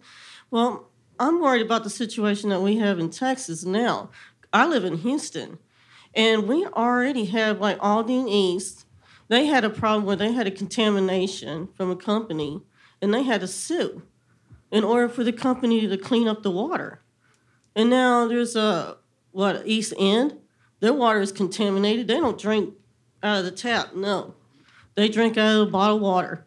Well, 0.50 0.90
I'm 1.20 1.40
worried 1.40 1.62
about 1.62 1.84
the 1.84 1.90
situation 1.90 2.50
that 2.50 2.60
we 2.60 2.78
have 2.78 2.98
in 2.98 3.10
Texas 3.10 3.64
now. 3.64 4.10
I 4.52 4.66
live 4.66 4.84
in 4.84 4.98
Houston, 4.98 5.58
and 6.14 6.48
we 6.48 6.66
already 6.66 7.26
have 7.26 7.60
like 7.60 7.78
Aldine 7.78 8.28
East. 8.28 8.81
They 9.32 9.46
had 9.46 9.64
a 9.64 9.70
problem 9.70 10.04
where 10.04 10.14
they 10.14 10.32
had 10.32 10.46
a 10.46 10.50
contamination 10.50 11.68
from 11.74 11.90
a 11.90 11.96
company, 11.96 12.60
and 13.00 13.14
they 13.14 13.22
had 13.22 13.40
to 13.40 13.46
sue 13.46 14.02
in 14.70 14.84
order 14.84 15.08
for 15.08 15.24
the 15.24 15.32
company 15.32 15.86
to 15.86 15.96
clean 15.96 16.28
up 16.28 16.42
the 16.42 16.50
water. 16.50 17.00
And 17.74 17.88
now 17.88 18.28
there's 18.28 18.54
a 18.56 18.98
what 19.30 19.62
East 19.64 19.94
End, 19.98 20.36
their 20.80 20.92
water 20.92 21.22
is 21.22 21.32
contaminated. 21.32 22.08
They 22.08 22.20
don't 22.20 22.38
drink 22.38 22.74
out 23.22 23.38
of 23.38 23.44
the 23.46 23.52
tap. 23.52 23.94
No, 23.94 24.34
they 24.96 25.08
drink 25.08 25.38
out 25.38 25.62
of 25.62 25.72
bottled 25.72 26.02
water. 26.02 26.44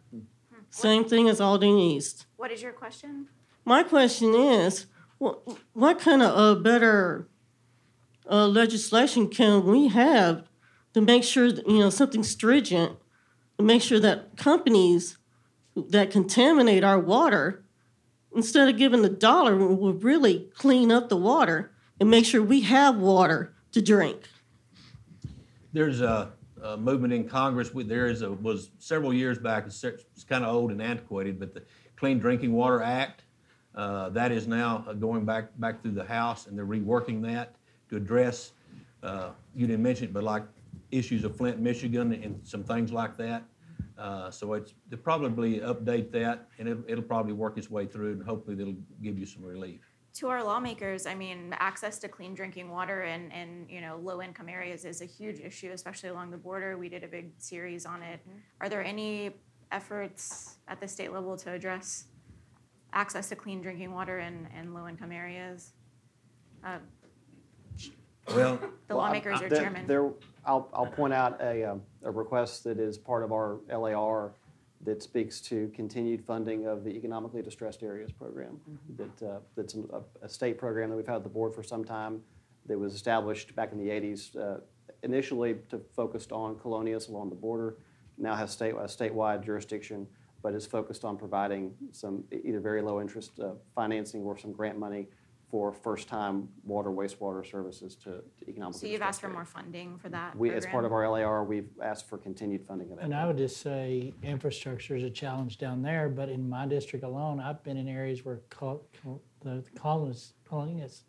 Same 0.70 1.04
thing 1.04 1.28
as 1.28 1.40
Aldine 1.40 1.80
East. 1.80 2.26
What 2.36 2.52
is 2.52 2.62
your 2.62 2.70
question? 2.70 3.26
My 3.64 3.82
question 3.82 4.32
is, 4.32 4.86
what, 5.18 5.40
what 5.72 5.98
kind 5.98 6.22
of 6.22 6.38
uh, 6.38 6.60
better 6.60 7.26
uh, 8.30 8.46
legislation 8.46 9.28
can 9.28 9.66
we 9.66 9.88
have 9.88 10.44
to 10.96 11.02
make 11.02 11.22
sure 11.22 11.44
you 11.44 11.78
know 11.78 11.90
something 11.90 12.22
stringent 12.22 12.96
to 13.58 13.62
make 13.62 13.82
sure 13.82 14.00
that 14.00 14.34
companies 14.38 15.18
that 15.76 16.10
contaminate 16.10 16.82
our 16.82 16.98
water, 16.98 17.62
instead 18.34 18.66
of 18.66 18.78
giving 18.78 19.02
the 19.02 19.10
dollar, 19.10 19.54
will 19.54 19.92
really 19.92 20.48
clean 20.54 20.90
up 20.90 21.10
the 21.10 21.16
water 21.16 21.70
and 22.00 22.10
make 22.10 22.24
sure 22.24 22.42
we 22.42 22.62
have 22.62 22.96
water 22.96 23.54
to 23.72 23.82
drink. 23.82 24.26
There's 25.74 26.00
a, 26.00 26.32
a 26.62 26.78
movement 26.78 27.12
in 27.12 27.28
Congress, 27.28 27.70
there 27.74 28.06
is 28.06 28.22
a, 28.22 28.32
was 28.32 28.70
several 28.78 29.12
years 29.12 29.38
back, 29.38 29.66
it's, 29.66 29.84
it's 29.84 30.24
kind 30.24 30.46
of 30.46 30.54
old 30.54 30.70
and 30.70 30.80
antiquated, 30.80 31.38
but 31.38 31.52
the 31.52 31.62
Clean 31.96 32.18
Drinking 32.18 32.54
Water 32.54 32.80
Act, 32.80 33.22
uh, 33.74 34.08
that 34.10 34.32
is 34.32 34.48
now 34.48 34.82
uh, 34.88 34.94
going 34.94 35.26
back, 35.26 35.50
back 35.58 35.82
through 35.82 35.92
the 35.92 36.04
House, 36.04 36.46
and 36.46 36.56
they're 36.56 36.64
reworking 36.64 37.20
that 37.24 37.54
to 37.90 37.96
address, 37.96 38.52
uh, 39.02 39.32
you 39.54 39.66
didn't 39.66 39.82
mention 39.82 40.06
it, 40.06 40.14
but 40.14 40.24
like 40.24 40.42
issues 40.90 41.24
of 41.24 41.36
Flint, 41.36 41.60
Michigan, 41.60 42.12
and 42.12 42.40
some 42.46 42.62
things 42.64 42.92
like 42.92 43.16
that. 43.18 43.44
Uh, 43.98 44.30
So 44.30 44.52
it's, 44.54 44.74
they'll 44.88 44.98
probably 45.00 45.60
update 45.60 46.10
that, 46.12 46.48
and 46.58 46.68
it'll, 46.68 46.84
it'll 46.88 47.04
probably 47.04 47.32
work 47.32 47.56
its 47.58 47.70
way 47.70 47.86
through, 47.86 48.12
and 48.12 48.22
hopefully 48.22 48.56
it'll 48.60 48.76
give 49.02 49.18
you 49.18 49.26
some 49.26 49.42
relief. 49.44 49.80
To 50.14 50.28
our 50.28 50.42
lawmakers, 50.42 51.04
I 51.06 51.14
mean, 51.14 51.54
access 51.58 51.98
to 51.98 52.08
clean 52.08 52.34
drinking 52.34 52.70
water 52.70 53.02
in, 53.02 53.30
in 53.32 53.66
you 53.68 53.82
know 53.82 53.98
low 54.02 54.22
income 54.22 54.48
areas 54.48 54.86
is 54.86 55.02
a 55.02 55.04
huge 55.04 55.40
issue, 55.40 55.72
especially 55.72 56.08
along 56.08 56.30
the 56.30 56.38
border. 56.38 56.78
We 56.78 56.88
did 56.88 57.04
a 57.04 57.08
big 57.08 57.32
series 57.36 57.84
on 57.84 58.02
it. 58.02 58.20
Are 58.62 58.68
there 58.70 58.82
any 58.82 59.32
efforts 59.72 60.56
at 60.68 60.80
the 60.80 60.88
state 60.88 61.12
level 61.12 61.36
to 61.36 61.50
address 61.52 62.04
access 62.94 63.28
to 63.28 63.36
clean 63.36 63.60
drinking 63.60 63.92
water 63.92 64.20
in, 64.20 64.48
in 64.58 64.72
low 64.72 64.88
income 64.88 65.12
areas? 65.12 65.72
Uh, 66.64 66.78
Well, 68.34 68.56
the 68.88 68.94
Well, 68.96 69.00
I- 69.00 69.06
lawmakers 69.08 69.40
I- 69.40 69.44
are 69.44 69.48
there- 69.50 69.60
chairman. 69.60 69.86
There, 69.86 70.10
I'll, 70.46 70.70
I'll 70.72 70.86
point 70.86 71.12
out 71.12 71.40
a, 71.40 71.64
um, 71.64 71.82
a 72.04 72.10
request 72.10 72.64
that 72.64 72.78
is 72.78 72.96
part 72.96 73.24
of 73.24 73.32
our 73.32 73.58
LAR 73.68 74.32
that 74.84 75.02
speaks 75.02 75.40
to 75.40 75.70
continued 75.74 76.24
funding 76.24 76.66
of 76.66 76.84
the 76.84 76.90
economically 76.90 77.42
distressed 77.42 77.82
areas 77.82 78.12
program. 78.12 78.60
That, 78.96 79.28
uh, 79.28 79.38
that's 79.56 79.74
a, 79.74 80.02
a 80.22 80.28
state 80.28 80.58
program 80.58 80.90
that 80.90 80.96
we've 80.96 81.06
had 81.06 81.16
at 81.16 81.22
the 81.24 81.28
board 81.28 81.54
for 81.54 81.62
some 81.62 81.84
time 81.84 82.22
that 82.66 82.78
was 82.78 82.94
established 82.94 83.56
back 83.56 83.72
in 83.72 83.78
the 83.78 83.90
eighties, 83.90 84.36
uh, 84.36 84.60
initially 85.02 85.56
to 85.70 85.80
focused 85.94 86.30
on 86.30 86.54
colonias 86.56 87.08
along 87.08 87.30
the 87.30 87.34
border, 87.36 87.76
now 88.18 88.34
has 88.34 88.50
state, 88.50 88.74
a 88.74 88.84
statewide 88.84 89.44
jurisdiction, 89.44 90.06
but 90.42 90.54
is 90.54 90.66
focused 90.66 91.04
on 91.04 91.16
providing 91.16 91.74
some 91.90 92.22
either 92.44 92.60
very 92.60 92.82
low 92.82 93.00
interest, 93.00 93.40
uh, 93.40 93.50
financing 93.74 94.22
or 94.22 94.38
some 94.38 94.52
grant 94.52 94.78
money 94.78 95.08
for 95.50 95.72
first-time 95.72 96.48
water, 96.64 96.90
wastewater 96.90 97.48
services 97.48 97.94
to 97.94 98.22
to 98.38 98.48
economically 98.48 98.80
So 98.80 98.86
you've 98.92 99.02
asked 99.02 99.20
for 99.20 99.28
more 99.28 99.44
funding 99.44 99.96
for 99.98 100.08
that 100.08 100.36
We, 100.36 100.50
as 100.50 100.66
part 100.66 100.84
of 100.84 100.92
our 100.92 101.08
LAR, 101.08 101.44
we've 101.44 101.70
asked 101.82 102.08
for 102.08 102.18
continued 102.18 102.66
funding 102.66 102.90
of 102.90 102.96
that. 102.96 103.04
And 103.04 103.14
I 103.14 103.26
would 103.26 103.38
just 103.38 103.58
say 103.58 104.12
infrastructure 104.22 104.96
is 104.96 105.04
a 105.04 105.10
challenge 105.10 105.58
down 105.58 105.82
there, 105.82 106.08
but 106.08 106.28
in 106.28 106.48
my 106.48 106.66
district 106.66 107.04
alone, 107.04 107.40
I've 107.40 107.62
been 107.62 107.76
in 107.76 107.88
areas 107.88 108.24
where 108.24 108.42
col- 108.50 108.86
col- 109.02 109.22
the 109.40 109.64
colonists, 109.76 110.32
colonists 110.48 111.04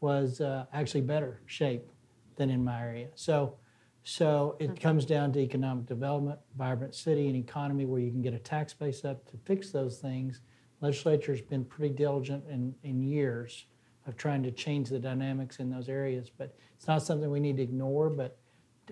was 0.00 0.40
uh, 0.40 0.66
actually 0.72 1.02
better 1.02 1.42
shape 1.46 1.90
than 2.36 2.48
in 2.50 2.64
my 2.64 2.80
area. 2.80 3.08
So, 3.14 3.56
so 4.04 4.56
it 4.58 4.80
comes 4.80 5.04
down 5.04 5.32
to 5.34 5.38
economic 5.38 5.86
development, 5.86 6.40
vibrant 6.56 6.94
city, 6.94 7.28
and 7.28 7.36
economy 7.36 7.84
where 7.84 8.00
you 8.00 8.10
can 8.10 8.22
get 8.22 8.32
a 8.34 8.38
tax 8.38 8.72
base 8.72 9.04
up 9.04 9.30
to 9.30 9.36
fix 9.44 9.70
those 9.70 9.98
things. 9.98 10.40
Legislature's 10.80 11.42
been 11.42 11.64
pretty 11.64 11.94
diligent 11.94 12.42
in, 12.48 12.74
in 12.82 13.02
years 13.02 13.66
of 14.06 14.16
trying 14.16 14.42
to 14.42 14.50
change 14.50 14.88
the 14.88 14.98
dynamics 14.98 15.58
in 15.58 15.70
those 15.70 15.88
areas, 15.88 16.30
but 16.36 16.54
it's 16.76 16.88
not 16.88 17.02
something 17.02 17.30
we 17.30 17.40
need 17.40 17.56
to 17.56 17.62
ignore, 17.62 18.10
but 18.10 18.36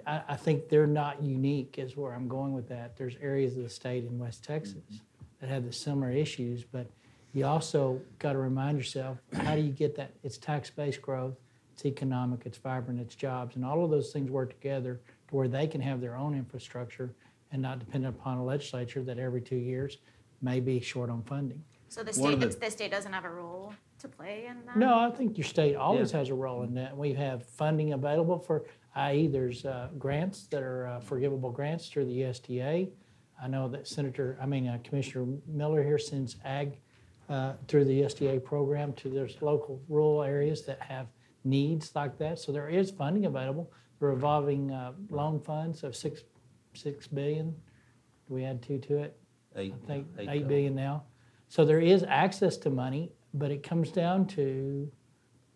I, 0.07 0.23
I 0.29 0.37
think 0.37 0.69
they're 0.69 0.87
not 0.87 1.23
unique 1.23 1.77
is 1.79 1.97
where 1.97 2.13
I'm 2.13 2.29
going 2.29 2.53
with 2.53 2.69
that. 2.69 2.97
There's 2.97 3.17
areas 3.21 3.57
of 3.57 3.63
the 3.63 3.69
state 3.71 4.05
in 4.05 4.19
West 4.19 4.45
Texas 4.45 4.75
mm-hmm. 4.75 5.25
that 5.41 5.51
have 5.51 5.65
the 5.65 5.73
similar 5.73 6.11
issues, 6.11 6.65
but 6.65 6.87
you 7.33 7.47
also 7.47 8.01
got 8.19 8.33
to 8.33 8.39
remind 8.39 8.79
yourself, 8.79 9.19
how 9.35 9.55
do 9.55 9.63
you 9.63 9.73
get 9.73 9.97
that? 9.97 10.13
It's 10.23 10.39
tax-based 10.39 11.03
growth, 11.03 11.35
it's 11.75 11.87
economic, 11.87 12.43
it's 12.45 12.59
vibrant, 12.59 13.01
it's 13.01 13.15
jobs, 13.15 13.57
and 13.57 13.65
all 13.65 13.85
of 13.85 13.91
those 13.91 14.13
things 14.13 14.31
work 14.31 14.51
together 14.51 15.01
to 15.29 15.37
where 15.37 15.49
they 15.49 15.67
can 15.67 15.81
have 15.81 16.01
their 16.01 16.17
own 16.17 16.35
infrastructure 16.35 17.15
and 17.53 17.61
not 17.61 17.79
dependent 17.79 18.17
upon 18.17 18.39
a 18.39 18.45
legislature 18.45 19.03
that 19.03 19.19
every 19.19 19.41
two 19.41 19.57
years 19.57 19.99
may 20.43 20.61
be 20.61 20.81
short 20.81 21.11
on 21.11 21.23
funding. 21.23 21.63
So 21.91 22.05
the 22.05 22.13
state, 22.13 22.35
of 22.35 22.41
the- 22.41 22.47
the 22.47 22.71
state 22.71 22.93
doesn't 22.93 23.13
have 23.13 23.25
a 23.25 23.31
role 23.31 23.75
to 23.99 24.07
play 24.09 24.47
in 24.47 24.65
that? 24.65 24.77
No, 24.77 24.97
I 24.97 25.11
think 25.11 25.37
your 25.37 25.45
state 25.45 25.75
always 25.75 26.13
has 26.13 26.29
a 26.31 26.35
role 26.35 26.63
in 26.63 26.73
that. 26.75 26.97
We 26.97 27.13
have 27.15 27.45
funding 27.45 27.93
available 27.93 28.39
for, 28.39 28.65
i.e., 28.95 29.27
there's 29.27 29.67
uh, 29.67 29.89
grants 29.99 30.47
that 30.47 30.63
are 30.63 30.87
uh, 30.87 31.01
forgivable 31.01 31.51
grants 31.51 31.89
through 31.89 32.05
the 32.05 32.23
USDA. 32.23 32.93
I 33.43 33.49
know 33.49 33.67
that 33.69 33.89
Senator, 33.89 34.39
I 34.41 34.47
mean 34.47 34.69
uh, 34.69 34.79
Commissioner 34.85 35.27
Miller 35.49 35.83
here 35.83 35.99
sends 35.99 36.37
ag 36.45 36.79
uh, 37.29 37.55
through 37.67 37.87
the 37.87 38.03
USDA 38.03 38.45
program 38.45 38.93
to 38.95 39.09
those 39.09 39.37
local 39.41 39.83
rural 39.89 40.23
areas 40.23 40.63
that 40.67 40.81
have 40.81 41.09
needs 41.43 41.93
like 41.97 42.19
that. 42.19 42.39
So 42.39 42.53
there 42.53 42.69
is 42.69 42.93
funding 42.93 43.27
available. 43.27 43.73
revolving 43.99 44.71
uh, 44.71 44.93
loan 45.11 45.41
funds 45.41 45.83
of 45.83 45.97
six, 45.97 46.23
six 46.73 47.09
billion. 47.09 47.51
Do 48.29 48.35
we 48.35 48.45
add 48.45 48.63
two 48.63 48.79
to 48.79 48.99
it? 48.99 49.19
Eight, 49.57 49.75
I 49.83 49.87
think 49.87 50.07
eight 50.19 50.23
eight 50.23 50.27
total. 50.27 50.49
billion 50.49 50.75
now. 50.77 51.03
So 51.51 51.65
there 51.65 51.81
is 51.81 52.05
access 52.07 52.57
to 52.59 52.71
money, 52.71 53.11
but 53.35 53.51
it 53.51 53.65
comes 53.65 53.91
down 53.91 54.27
to, 54.29 54.89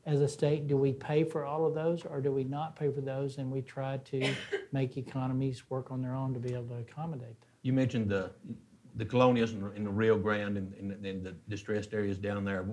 as 0.05 0.21
a 0.21 0.27
state, 0.27 0.67
do 0.67 0.77
we 0.77 0.93
pay 0.93 1.23
for 1.23 1.45
all 1.47 1.65
of 1.65 1.75
those 1.75 2.05
or 2.05 2.21
do 2.21 2.33
we 2.33 2.43
not 2.43 2.75
pay 2.75 2.91
for 2.91 3.01
those? 3.01 3.39
And 3.39 3.49
we 3.49 3.63
try 3.63 3.99
to 3.99 4.35
make 4.73 4.97
economies 4.97 5.71
work 5.71 5.93
on 5.93 6.03
their 6.03 6.17
own 6.17 6.35
to 6.35 6.41
be 6.41 6.53
able 6.53 6.67
to 6.67 6.79
accommodate 6.79 7.41
that. 7.41 7.47
You 7.63 7.73
mentioned 7.73 8.09
the, 8.09 8.33
the 8.97 9.05
colonias 9.05 9.53
in, 9.53 9.71
in 9.77 9.85
the 9.85 9.91
Rio 9.91 10.19
Grande 10.19 10.59
and, 10.59 10.75
and, 10.75 11.07
and 11.07 11.25
the 11.25 11.31
distressed 11.49 11.95
areas 11.95 12.19
down 12.19 12.45
there. 12.45 12.67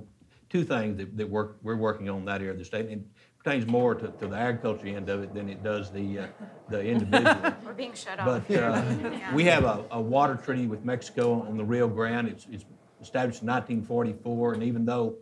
Two 0.50 0.64
things 0.64 0.98
that, 0.98 1.16
that 1.16 1.30
work, 1.30 1.60
we're 1.62 1.78
working 1.78 2.10
on 2.10 2.26
that 2.26 2.42
area 2.42 2.54
of 2.54 2.58
the 2.58 2.66
state, 2.66 2.88
and 2.90 3.02
it 3.02 3.08
pertains 3.38 3.68
more 3.68 3.94
to, 3.94 4.08
to 4.08 4.28
the 4.28 4.36
agriculture 4.36 4.88
end 4.88 5.10
of 5.10 5.22
it 5.22 5.32
than 5.36 5.48
it 5.48 5.64
does 5.64 5.92
the, 5.92 6.20
uh, 6.20 6.28
the 6.70 6.84
individual. 6.84 7.54
We're 7.66 7.74
being 7.74 7.94
shut 7.94 8.20
off. 8.20 8.26
But 8.48 8.58
uh, 8.58 8.84
Yeah. 9.12 9.34
we 9.34 9.46
have 9.46 9.64
a, 9.64 9.86
a 9.92 10.02
water 10.02 10.36
treaty 10.36 10.66
with 10.66 10.84
Mexico 10.84 11.44
on 11.48 11.56
the 11.56 11.64
Rio 11.64 11.88
Grande. 11.88 12.28
It's, 12.28 12.48
it's 12.52 12.66
established 13.02 13.42
in 13.42 13.48
1944, 13.48 14.54
and 14.54 14.64
even 14.64 14.86
though 14.86 15.16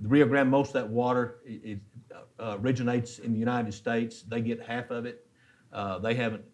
the 0.00 0.08
Rio 0.08 0.26
Grande, 0.26 0.50
most 0.50 0.68
of 0.68 0.74
that 0.74 0.88
water 0.88 1.36
it, 1.44 1.80
uh, 2.38 2.56
originates 2.60 3.18
in 3.18 3.32
the 3.32 3.38
United 3.38 3.72
States, 3.74 4.22
they 4.22 4.40
get 4.40 4.62
half 4.62 4.90
of 4.90 5.06
it. 5.06 5.26
Uh, 5.72 5.98
they 5.98 6.14
haven't 6.14 6.44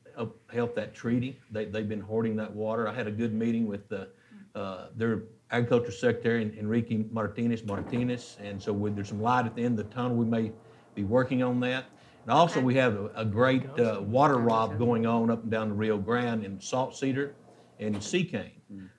helped 0.52 0.76
that 0.76 0.94
treaty. 0.94 1.38
They, 1.50 1.66
they've 1.66 1.88
been 1.88 2.00
hoarding 2.00 2.36
that 2.36 2.52
water. 2.52 2.88
I 2.88 2.94
had 2.94 3.06
a 3.06 3.10
good 3.10 3.34
meeting 3.34 3.66
with 3.66 3.88
the, 3.88 4.08
uh, 4.54 4.86
their 4.96 5.24
agriculture 5.50 5.92
secretary, 5.92 6.56
Enrique 6.58 7.04
Martinez 7.10 7.64
Martinez, 7.64 8.36
and 8.40 8.62
so 8.62 8.72
with, 8.72 8.94
there's 8.94 9.08
some 9.08 9.20
light 9.20 9.46
at 9.46 9.54
the 9.54 9.62
end 9.62 9.78
of 9.78 9.88
the 9.88 9.94
tunnel. 9.94 10.16
We 10.16 10.26
may 10.26 10.52
be 10.94 11.04
working 11.04 11.42
on 11.42 11.60
that. 11.60 11.84
And 12.22 12.32
also, 12.32 12.60
we 12.60 12.74
have 12.76 12.94
a, 12.94 13.10
a 13.16 13.24
great 13.24 13.66
uh, 13.78 14.00
water 14.00 14.38
rob 14.38 14.78
going 14.78 15.04
on 15.06 15.30
up 15.30 15.42
and 15.42 15.50
down 15.50 15.68
the 15.68 15.74
Rio 15.74 15.98
Grande 15.98 16.44
in 16.44 16.58
Salt 16.60 16.96
Cedar 16.96 17.34
and 17.80 18.02
Sea 18.02 18.24
Cane. 18.24 18.50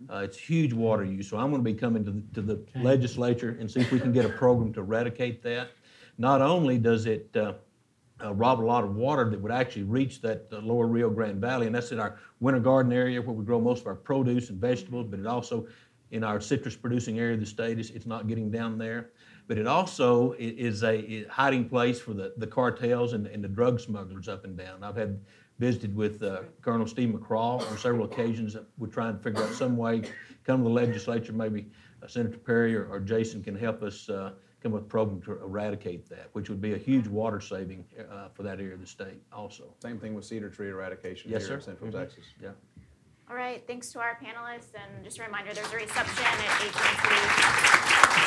Uh, 0.09 0.19
it's 0.19 0.37
huge 0.37 0.73
water 0.73 1.03
use, 1.03 1.27
so 1.29 1.37
I'm 1.37 1.49
going 1.49 1.63
to 1.63 1.71
be 1.71 1.77
coming 1.77 2.03
to 2.05 2.11
the, 2.11 2.23
to 2.35 2.41
the 2.41 2.65
legislature 2.81 3.57
and 3.59 3.69
see 3.69 3.81
if 3.81 3.91
we 3.91 3.99
can 3.99 4.11
get 4.11 4.25
a 4.25 4.29
program 4.29 4.71
to 4.73 4.79
eradicate 4.81 5.41
that. 5.43 5.69
Not 6.17 6.41
only 6.41 6.77
does 6.77 7.05
it 7.07 7.29
uh, 7.35 7.53
uh, 8.23 8.33
rob 8.33 8.61
a 8.61 8.65
lot 8.65 8.83
of 8.83 8.95
water 8.95 9.29
that 9.29 9.41
would 9.41 9.51
actually 9.51 9.83
reach 9.83 10.21
that 10.21 10.47
uh, 10.53 10.59
lower 10.59 10.87
Rio 10.87 11.09
Grande 11.09 11.41
Valley, 11.41 11.65
and 11.67 11.75
that's 11.75 11.91
in 11.91 11.99
our 11.99 12.17
winter 12.39 12.59
garden 12.59 12.93
area 12.93 13.21
where 13.21 13.33
we 13.35 13.43
grow 13.43 13.59
most 13.59 13.81
of 13.81 13.87
our 13.87 13.95
produce 13.95 14.49
and 14.49 14.59
vegetables, 14.61 15.07
but 15.09 15.19
it 15.19 15.25
also 15.27 15.67
in 16.11 16.23
our 16.23 16.39
citrus 16.39 16.75
producing 16.75 17.19
area 17.19 17.33
of 17.33 17.39
the 17.39 17.45
state, 17.45 17.79
it's, 17.79 17.89
it's 17.89 18.05
not 18.05 18.27
getting 18.27 18.49
down 18.51 18.77
there. 18.77 19.09
But 19.47 19.57
it 19.57 19.67
also 19.67 20.33
i- 20.33 20.37
is 20.39 20.83
a 20.83 20.89
i- 20.99 21.25
hiding 21.29 21.67
place 21.67 21.99
for 21.99 22.13
the, 22.13 22.33
the 22.37 22.47
cartels 22.47 23.13
and, 23.13 23.27
and 23.27 23.43
the 23.43 23.47
drug 23.49 23.79
smugglers 23.79 24.27
up 24.29 24.45
and 24.45 24.55
down. 24.55 24.83
I've 24.83 24.95
had 24.95 25.19
visited 25.59 25.95
with 25.95 26.21
uh, 26.23 26.41
Colonel 26.61 26.87
Steve 26.87 27.09
McCraw 27.09 27.61
on 27.71 27.77
several 27.77 28.05
occasions. 28.05 28.55
We're 28.77 28.87
trying 28.87 29.17
to 29.17 29.23
figure 29.23 29.43
out 29.43 29.53
some 29.53 29.77
way, 29.77 30.03
come 30.43 30.59
to 30.63 30.63
the 30.69 30.73
legislature, 30.73 31.33
maybe 31.33 31.67
uh, 32.03 32.07
Senator 32.07 32.37
Perry 32.37 32.75
or, 32.75 32.87
or 32.87 32.99
Jason 32.99 33.41
can 33.43 33.55
help 33.55 33.81
us 33.81 34.09
uh, 34.09 34.31
come 34.61 34.73
with 34.73 34.83
a 34.83 34.85
program 34.85 35.21
to 35.21 35.31
eradicate 35.43 36.09
that, 36.09 36.29
which 36.33 36.49
would 36.49 36.59
be 36.61 36.73
a 36.73 36.77
huge 36.77 37.07
water 37.07 37.39
saving 37.39 37.85
uh, 38.11 38.27
for 38.33 38.43
that 38.43 38.59
area 38.59 38.73
of 38.73 38.81
the 38.81 38.87
state 38.87 39.21
also. 39.31 39.73
Same 39.81 39.97
thing 39.99 40.13
with 40.13 40.25
cedar 40.25 40.49
tree 40.49 40.69
eradication 40.69 41.31
Yes, 41.31 41.45
here 41.45 41.55
in 41.55 41.61
sir. 41.61 41.65
central 41.65 41.89
Mhm. 41.89 41.99
Texas. 41.99 42.25
Yeah. 42.41 42.49
All 43.29 43.35
right, 43.35 43.63
thanks 43.65 43.91
to 43.93 43.99
our 43.99 44.19
panelists, 44.21 44.73
and 44.75 45.03
just 45.03 45.17
a 45.19 45.23
reminder, 45.23 45.51
there's 45.53 45.71
a 45.71 45.75
reception 45.77 46.23
at 46.25 46.61
8:22 46.61 48.24